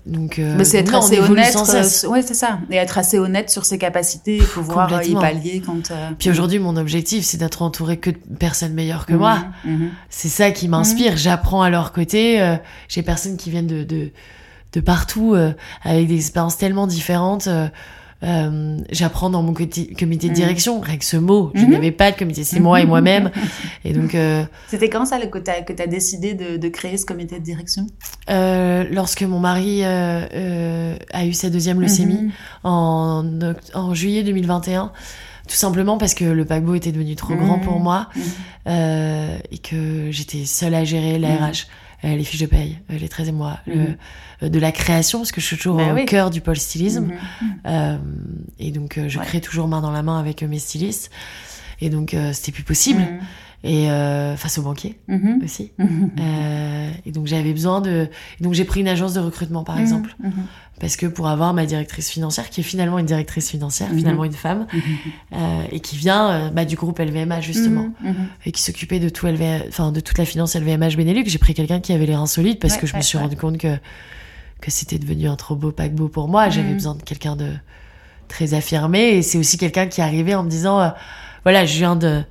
donc, 0.07 0.39
Mais 0.39 0.65
c'est 0.65 0.79
être 0.79 0.91
non, 0.93 0.99
assez 0.99 1.19
honnête. 1.21 1.55
ouais, 2.09 2.23
c'est 2.23 2.35
ça. 2.35 2.59
Et 2.71 2.77
être 2.77 2.97
assez 2.99 3.19
honnête 3.19 3.51
sur 3.51 3.65
ses 3.67 3.77
capacités 3.79 4.39
et 4.39 4.43
pouvoir 4.43 4.91
y 5.05 5.13
pallier 5.15 5.63
quand. 5.65 5.93
Puis 6.19 6.31
aujourd'hui, 6.31 6.59
mon 6.59 6.77
objectif, 6.77 7.25
c'est 7.25 7.37
d'être 7.37 7.63
entouré 7.63 7.99
que 7.99 8.11
de 8.11 8.17
personnes 8.39 8.73
meilleures 8.73 9.07
que 9.07 9.13
moi. 9.13 9.45
Mhm. 9.65 9.73
Mhm. 9.73 9.91
C'est 10.09 10.29
ça 10.31 10.51
qui 10.51 10.67
m'inspire. 10.69 11.17
J'apprends 11.17 11.63
à 11.63 11.71
leur 11.71 11.93
côté. 11.93 12.57
J'ai 12.89 13.03
personnes 13.03 13.37
qui 13.37 13.51
viennent 13.51 13.67
de, 13.69 13.85
de, 13.85 14.11
de 14.73 14.81
partout 14.81 15.37
avec 15.85 16.09
des 16.09 16.17
expériences 16.17 16.57
tellement 16.57 16.89
différentes. 16.89 17.49
Euh, 18.23 18.79
J'apprends 18.91 19.31
dans 19.31 19.43
mon 19.43 19.53
comité 19.55 19.87
de 19.95 20.05
Mhm. 20.29 20.33
direction. 20.33 20.81
Rien 20.81 20.97
que 20.99 21.05
ce 21.05 21.17
mot, 21.17 21.51
je 21.55 21.63
Mhm. 21.65 21.71
n'avais 21.71 21.91
pas 21.93 22.11
de 22.13 22.17
comité. 22.19 22.45
C'est 22.45 22.61
moi 22.61 22.81
et 22.81 22.87
moi-même. 22.87 23.31
Et 23.85 23.93
donc, 23.93 24.15
euh, 24.15 24.45
C'était 24.69 24.89
quand 24.91 25.05
ça 25.07 25.19
le- 25.19 25.27
que 25.27 25.39
tu 25.39 25.51
as, 25.83 25.87
décidé 25.87 26.35
de, 26.35 26.57
de 26.57 26.69
créer 26.69 26.97
ce 26.99 27.07
comité 27.07 27.39
de 27.39 27.45
direction? 27.45 27.87
euh, 28.29 28.85
lorsque 28.91 29.23
mon 29.23 29.39
mari 29.39 29.83
euh, 29.85 30.23
euh, 30.35 30.97
a 31.13 31.25
eu 31.27 31.33
sa 31.33 31.51
deuxième 31.51 31.81
leucémie 31.81 32.25
Mhm. 32.25 32.31
en, 32.65 33.25
en 33.75 33.95
juillet 33.95 34.23
2021, 34.23 34.93
tout 35.49 35.57
simplement 35.57 35.99
parce 35.99 36.15
que 36.15 36.25
le 36.25 36.45
paquebot 36.45 36.75
était 36.75 36.93
devenu 36.93 37.17
trop 37.17 37.35
grand 37.35 37.59
pour 37.59 37.81
moi. 37.81 38.09
Mhm. 38.15 38.23
euh, 38.69 39.39
et 39.51 39.59
que 39.59 40.09
j'étais 40.11 40.45
seule 40.45 40.75
à 40.75 40.85
gérer 40.85 41.19
la 41.19 41.29
Mhm. 41.31 41.53
Euh, 42.05 42.17
les 42.17 42.25
fiches 42.25 42.41
de 42.41 42.47
paye, 42.47 42.79
euh, 42.91 42.97
les 42.99 43.09
13 43.11 43.31
mois, 43.33 43.59
Mhm. 43.67 43.97
euh, 44.43 44.49
de 44.49 44.59
la 44.59 44.73
création, 44.73 45.19
parce 45.19 45.33
que 45.33 45.41
je 45.41 45.47
suis 45.47 45.57
toujours 45.59 45.77
Bah 45.77 45.93
au 45.93 45.95
oui. 45.95 46.07
cœur 46.07 46.31
du 46.31 46.41
pôle 46.41 46.57
stylisme. 46.57 47.07
Mhm. 47.43 47.55
Euh, 47.67 47.97
et 48.59 48.71
donc, 48.71 48.99
je 49.07 49.19
Ouais. 49.19 49.25
crée 49.27 49.41
toujours 49.43 49.69
main 49.69 49.81
dans 49.83 49.91
la 49.91 50.03
main 50.03 50.19
avec 50.19 50.43
mes 50.43 50.59
stylistes. 50.59 51.11
Et 51.83 51.91
donc, 51.91 52.15
euh, 52.15 52.33
c'était 52.33 52.53
plus 52.53 52.63
possible. 52.63 53.03
Et 53.63 53.91
euh, 53.91 54.37
face 54.37 54.57
aux 54.57 54.63
banquiers 54.63 54.99
Mhm. 55.09 55.41
aussi. 55.45 55.73
Mhm. 55.79 56.11
Euh, 56.19 56.91
et 57.05 57.13
donc, 57.13 57.27
j'avais 57.27 57.53
besoin 57.53 57.81
de... 57.83 58.09
donc, 58.41 58.55
j'ai 58.55 58.65
pris 58.65 58.81
une 58.81 58.89
agence 58.89 59.13
de 59.15 59.21
recrutement, 59.21 59.65
par 59.65 59.79
exemple. 59.79 60.15
Mhm. 60.23 60.33
Parce 60.81 60.97
que 60.97 61.05
pour 61.05 61.29
avoir 61.29 61.53
ma 61.53 61.67
directrice 61.67 62.09
financière, 62.09 62.49
qui 62.49 62.61
est 62.61 62.65
finalement 62.65 62.99
une 62.99 63.05
directrice 63.05 63.51
financière, 63.51 63.89
finalement 63.95 64.25
une 64.25 64.33
femme, 64.33 64.67
euh, 65.35 65.63
et 65.71 65.81
qui 65.81 65.95
vient 65.97 66.31
euh, 66.31 66.51
bah, 66.51 66.65
du 66.65 66.75
groupe 66.75 66.99
LVMH, 66.99 67.43
justement 67.43 67.91
et 68.47 68.53
qui 68.53 68.63
s'occupait 68.63 68.99
de 68.99 69.11
tout 69.11 69.27
LV, 69.27 69.65
enfin 69.69 69.93
de 69.93 70.01
toute 70.01 70.17
la 70.17 70.25
finance 70.25 70.57
LVMH 70.57 70.97
Benelux. 70.97 71.25
J'ai 71.27 71.37
pris 71.39 71.53
quelqu'un 71.53 71.81
qui 71.81 71.93
avait 71.93 72.07
les 72.07 72.17
reins 72.17 72.25
solides 72.25 72.59
parce 72.61 72.75
Ouais, 72.77 72.81
que 72.81 72.87
je 72.87 72.97
me 72.97 73.03
suis 73.03 73.19
ouais. 73.19 73.25
rendu 73.25 73.37
compte 73.37 73.59
que 73.59 73.77
que 74.63 74.71
c'était 74.71 74.99
devenu 74.99 75.29
un 75.29 75.37
trop 75.37 75.55
beau 75.55 75.71
paquebot 75.71 76.09
pour 76.09 76.29
moi. 76.29 76.49
J'avais 76.49 76.73
besoin 76.73 76.95
de 76.95 77.03
quelqu'un 77.03 77.37
de 77.37 77.53
très 78.29 78.55
affirmé 78.55 79.17
et 79.17 79.23
c'est 79.23 79.37
aussi 79.37 79.59
quelqu'un 79.59 79.87
qui 79.87 80.01
arrivait 80.01 80.35
en 80.35 80.45
me 80.45 80.49
disant 80.51 80.81
euh, 80.81 80.89
voilà, 81.45 81.67
je 81.67 81.77
viens 81.77 81.97
de 81.97 82.23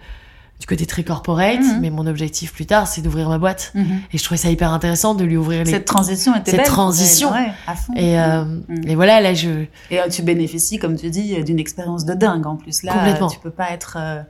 du 0.59 0.65
côté 0.67 0.85
très 0.85 1.03
corporate, 1.03 1.59
Mhm. 1.61 1.79
mais 1.81 1.89
mon 1.89 2.05
objectif 2.05 2.51
plus 2.53 2.65
tard, 2.65 2.85
c'est 2.87 3.01
d'ouvrir 3.01 3.29
ma 3.29 3.37
boîte. 3.37 3.71
Mhm. 3.75 4.01
Et 4.11 4.17
je 4.17 4.23
trouvais 4.23 4.37
ça 4.37 4.49
hyper 4.49 4.73
intéressant 4.73 5.15
de 5.15 5.23
lui 5.23 5.37
ouvrir 5.37 5.63
les 5.63 5.71
Cette 5.71 5.85
transition 5.85 6.35
était 6.35 6.51
Cette 6.51 6.59
belle 6.61 6.67
transition. 6.67 7.31
ouais, 7.31 7.47
à 7.65 7.75
fond. 7.75 7.93
et 7.95 8.19
euh, 8.19 8.43
Mhm. 8.43 8.87
et 8.87 8.95
voilà, 8.95 9.21
là 9.21 9.33
je 9.33 9.49
Et 9.89 9.99
euh, 9.99 10.09
tu 10.11 10.21
bénéficies, 10.21 10.77
comme 10.77 10.95
tu 10.97 11.09
dis, 11.09 11.41
d'une 11.43 11.59
expérience 11.59 12.03
de 12.05 12.13
dingue 12.13 12.45
en 12.45 12.57
plus. 12.57 12.83
Là, 12.83 12.91
Complètement. 12.93 13.27
tu 13.29 13.39
peux 13.39 13.51
pas 13.51 13.71
être 13.71 13.95
euh, 13.99 14.21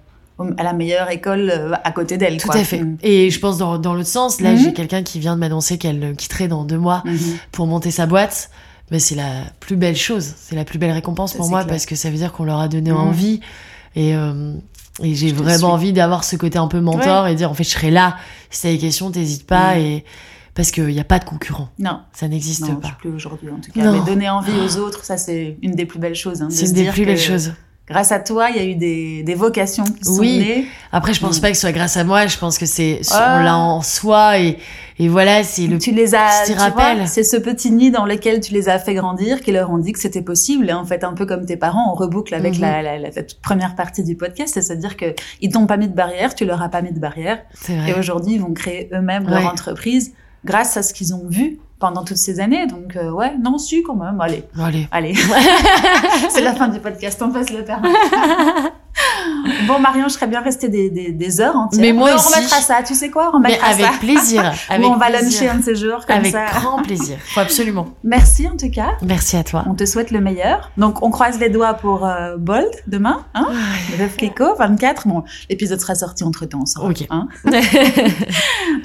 à 0.57 0.63
la 0.63 0.73
meilleure 0.73 1.09
école 1.09 1.77
à 1.83 1.91
côté 1.91 2.17
d'elle. 2.17 2.37
tout 2.37 2.47
quoi. 2.47 2.57
à 2.59 2.63
fait. 2.63 2.83
Et 3.01 3.29
je 3.31 3.39
pense 3.39 3.57
dans 3.57 3.77
dans 3.79 3.93
l'autre 3.95 4.07
sens, 4.07 4.39
là 4.39 4.55
j'ai 4.55 4.71
quelqu'un 4.71 5.01
qui 5.03 5.19
vient 5.19 5.33
de 5.35 5.39
m'annoncer 5.39 5.77
qu'elle 5.79 6.15
quitterait 6.15 6.47
dans 6.47 6.63
deux 6.63 6.77
mois 6.77 7.03
pour 7.51 7.65
monter 7.67 7.89
sa 7.91 8.05
boîte, 8.05 8.49
mais 8.91 8.99
c'est 8.99 9.15
la 9.15 9.31
plus 9.59 9.75
belle 9.75 9.97
chose, 9.97 10.33
c'est 10.37 10.55
la 10.55 10.63
plus 10.63 10.77
belle 10.79 10.91
récompense 10.91 11.31
Ça, 11.31 11.37
pour 11.39 11.49
moi 11.49 11.59
clair. 11.63 11.69
parce 11.73 11.85
que 11.87 11.95
ça 11.95 12.09
veut 12.09 12.15
dire 12.17 12.31
qu'on 12.31 12.45
leur 12.45 12.59
a 12.59 12.67
donné 12.69 12.91
envie 12.91 13.41
et 13.95 14.15
euh, 14.15 14.53
et 15.03 15.15
j'ai 15.15 15.31
vraiment 15.31 15.55
suis. 15.57 15.65
envie 15.65 15.93
d'avoir 15.93 16.23
ce 16.23 16.35
côté 16.35 16.57
un 16.57 16.67
peu 16.67 16.79
mentor 16.81 17.27
et 17.27 17.35
dire 17.35 17.49
en 17.49 17.53
fait 17.53 17.63
je 17.63 17.69
serai 17.69 17.91
là 17.91 18.17
si 18.49 18.61
t'as 18.63 18.69
des 18.71 18.77
questions 18.77 19.11
t'hésites 19.11 19.45
pas 19.47 19.75
Mhm. 19.75 19.81
et 19.81 20.05
parce 20.55 20.71
qu'il 20.71 20.87
n'y 20.87 20.99
a 20.99 21.03
pas 21.05 21.19
de 21.19 21.25
concurrent, 21.25 21.69
Non, 21.79 22.01
ça 22.11 22.27
n'existe 22.27 22.67
non, 22.67 22.75
pas. 22.75 22.89
plus 22.99 23.09
aujourd'hui 23.11 23.49
en 23.49 23.59
tout 23.61 23.71
cas. 23.71 23.81
Non. 23.83 23.93
Mais 23.93 24.05
donner 24.11 24.29
envie 24.29 24.51
aux 24.59 24.77
autres, 24.77 25.05
ça 25.05 25.15
c'est 25.17 25.57
une 25.61 25.71
des 25.71 25.85
plus 25.85 25.99
belles 25.99 26.15
choses. 26.15 26.41
Hein, 26.41 26.47
C'est 26.49 26.65
une 26.65 26.73
des 26.73 26.89
plus 26.89 27.01
que 27.03 27.05
belles 27.07 27.17
choses. 27.19 27.53
Grâce 27.89 28.11
à 28.11 28.19
toi, 28.19 28.49
il 28.51 28.55
y 28.55 28.59
a 28.59 28.65
eu 28.65 28.75
des, 28.75 29.23
des 29.23 29.33
vocations 29.35 29.83
qui 29.83 30.03
sont 30.03 30.19
Oui. 30.19 30.37
nées. 30.37 30.65
Après 30.91 31.13
je 31.13 31.19
pense 31.21 31.37
Mhm. 31.37 31.41
pas 31.41 31.49
que 31.49 31.55
ce 31.55 31.61
soit 31.61 31.71
grâce 31.71 31.97
à 31.97 32.03
moi, 32.03 32.27
je 32.27 32.37
pense 32.37 32.57
que 32.59 32.65
c'est 32.67 33.01
Ah. 33.11 33.37
on 33.39 33.43
l'a 33.43 33.57
en 33.57 33.81
soi 33.81 34.37
et 34.39 34.57
et 35.01 35.07
voilà 35.07 35.43
c'est 35.43 35.65
le 35.67 35.77
tu 35.79 35.91
les 35.91 36.13
as, 36.13 36.43
petit 36.43 36.53
rappel. 36.53 37.07
c'est 37.07 37.23
ce 37.23 37.37
petit 37.37 37.71
nid 37.71 37.89
dans 37.89 38.05
lequel 38.05 38.41
tu 38.41 38.53
les 38.53 38.67
as 38.69 38.77
fait 38.79 38.93
grandir 38.93 39.41
qui 39.41 39.51
leur 39.51 39.71
ont 39.71 39.77
dit 39.77 39.93
que 39.93 39.99
c'était 39.99 40.21
possible. 40.21 40.69
Et 40.69 40.73
en 40.73 40.83
fait, 40.85 41.03
un 41.03 41.13
peu 41.13 41.25
comme 41.25 41.45
tes 41.45 41.55
parents, 41.57 41.89
on 41.91 41.95
reboucle 41.95 42.35
avec 42.35 42.55
Mhm. 42.55 42.61
la, 42.61 42.81
la, 42.83 42.99
la, 42.99 43.09
première 43.41 43.75
partie 43.75 44.03
du 44.03 44.15
podcast, 44.15 44.53
c'est-à-dire 44.61 44.95
que 44.97 45.15
ils 45.41 45.51
t'ont 45.51 45.65
pas 45.67 45.77
mis 45.77 45.87
de 45.87 45.95
barrière, 45.95 46.35
tu 46.35 46.45
leur 46.45 46.61
as 46.61 46.69
pas 46.69 46.81
mis 46.81 46.91
de 46.91 46.99
barrière. 46.99 47.39
c'est 47.59 47.73
Et 47.87 47.93
aujourd'hui, 47.97 48.33
ils 48.35 48.41
vont 48.41 48.53
créer 48.53 48.89
eux-mêmes 48.93 49.25
Ouais. 49.25 49.31
leur 49.41 49.47
entreprise 49.51 50.13
grâce 50.45 50.77
à 50.77 50.83
ce 50.83 50.93
qu'ils 50.93 51.13
ont 51.13 51.27
vu 51.27 51.59
pendant 51.79 52.03
toutes 52.03 52.17
ces 52.17 52.39
années. 52.39 52.67
Donc, 52.67 52.95
euh, 52.95 53.09
ouais, 53.11 53.35
non, 53.37 53.57
su 53.57 53.83
quand 53.83 53.95
même. 53.95 54.19
Allez, 54.21 54.43
Allez. 54.61 54.87
allez. 54.91 55.13
C'est 56.29 56.41
la 56.41 56.53
fin 56.53 56.67
du 56.67 56.79
podcast, 56.79 57.21
on 57.21 57.31
passe 57.31 57.49
le 57.51 57.63
permis. 57.63 57.89
bon, 59.69 59.79
Marion, 59.79 60.07
je 60.09 60.13
serais 60.13 60.27
bien 60.27 60.41
restée 60.41 60.67
des, 60.69 60.89
des, 60.89 61.11
des 61.11 61.41
heures 61.41 61.55
entières. 61.55 61.81
Mais 61.81 61.93
moi 61.93 62.09
on 62.11 62.15
aussi. 62.15 62.33
remettra 62.33 62.59
ça, 62.61 62.83
tu 62.85 62.93
sais 62.95 63.09
quoi 63.09 63.31
On 63.33 63.39
Mais 63.39 63.47
remettra 63.49 63.67
avec 63.69 63.85
ça. 63.85 63.91
plaisir. 63.99 64.53
Avec 64.69 64.81
Bon, 64.85 64.93
on 64.93 64.97
va 64.97 65.07
plaisir. 65.07 65.23
luncher 65.41 65.49
un 65.49 65.55
de 65.59 65.63
ces 65.63 65.75
jours, 65.75 66.05
comme 66.05 66.17
Avec 66.17 66.31
ça. 66.31 66.45
grand 66.59 66.81
plaisir. 66.81 67.17
Faut 67.33 67.39
absolument. 67.39 67.87
Merci 68.03 68.47
en 68.47 68.57
tout 68.57 68.69
cas. 68.69 68.91
Merci 69.01 69.37
à 69.37 69.43
toi. 69.43 69.63
On 69.67 69.75
te 69.75 69.85
souhaite 69.85 70.11
le 70.11 70.19
meilleur. 70.21 70.71
Donc, 70.77 71.01
on 71.03 71.09
croise 71.11 71.39
les 71.39 71.49
doigts 71.49 71.73
pour 71.75 72.05
euh, 72.05 72.37
Bold 72.37 72.69
demain, 72.87 73.25
hein 73.35 73.47
Le 73.91 73.97
Veuve 73.97 74.15
Clicquot, 74.15 74.55
24. 74.57 75.07
Bon, 75.07 75.23
l'épisode 75.49 75.79
sera 75.79 75.95
sorti 75.95 76.23
entre 76.23 76.45
temps, 76.45 76.65
ça. 76.65 76.81
Ok. 76.81 77.05
Hein 77.09 77.27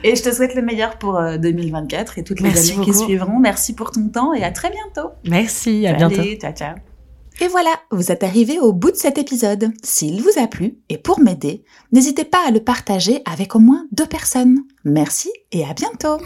et 0.03 0.17
je 0.17 0.23
te 0.23 0.33
souhaite 0.33 0.55
le 0.55 0.63
meilleur 0.63 0.97
pour 0.99 1.17
euh, 1.19 1.37
2024 1.39 2.19
et 2.19 2.25
toutes 2.25 2.41
les 2.41 2.49
Merci 2.51 2.73
années 2.75 2.85
qui 2.85 2.95
suivront. 2.95 3.39
Merci 3.39 3.75
pour 3.75 3.91
ton 3.91 4.09
temps 4.09 4.33
et 4.35 4.45
à 4.45 4.51
très 4.51 4.71
bientôt. 4.71 5.11
Merci, 5.29 5.87
à 5.87 5.99
Salut, 5.99 6.15
bientôt. 6.17 6.41
ciao, 6.41 6.53
ciao. 6.53 6.94
Et 7.41 7.49
voilà, 7.49 7.81
vous 7.91 8.13
êtes 8.13 8.23
arrivés 8.23 8.61
au 8.61 8.73
bout 8.73 8.93
de 8.93 8.97
cet 8.97 9.19
épisode. 9.19 9.73
S'il 9.83 10.23
vous 10.23 10.39
a 10.39 10.47
plu, 10.47 10.79
et 10.89 10.99
pour 10.99 11.21
m'aider, 11.21 11.65
n'hésitez 11.93 12.25
pas 12.25 12.47
à 12.47 12.51
le 12.51 12.61
partager 12.61 13.23
avec 13.25 13.57
au 13.57 13.59
moins 13.59 13.87
deux 13.93 14.07
personnes. 14.07 14.61
Merci 14.85 15.31
et 15.51 15.65
à 15.65 15.75
bientôt. 15.75 16.19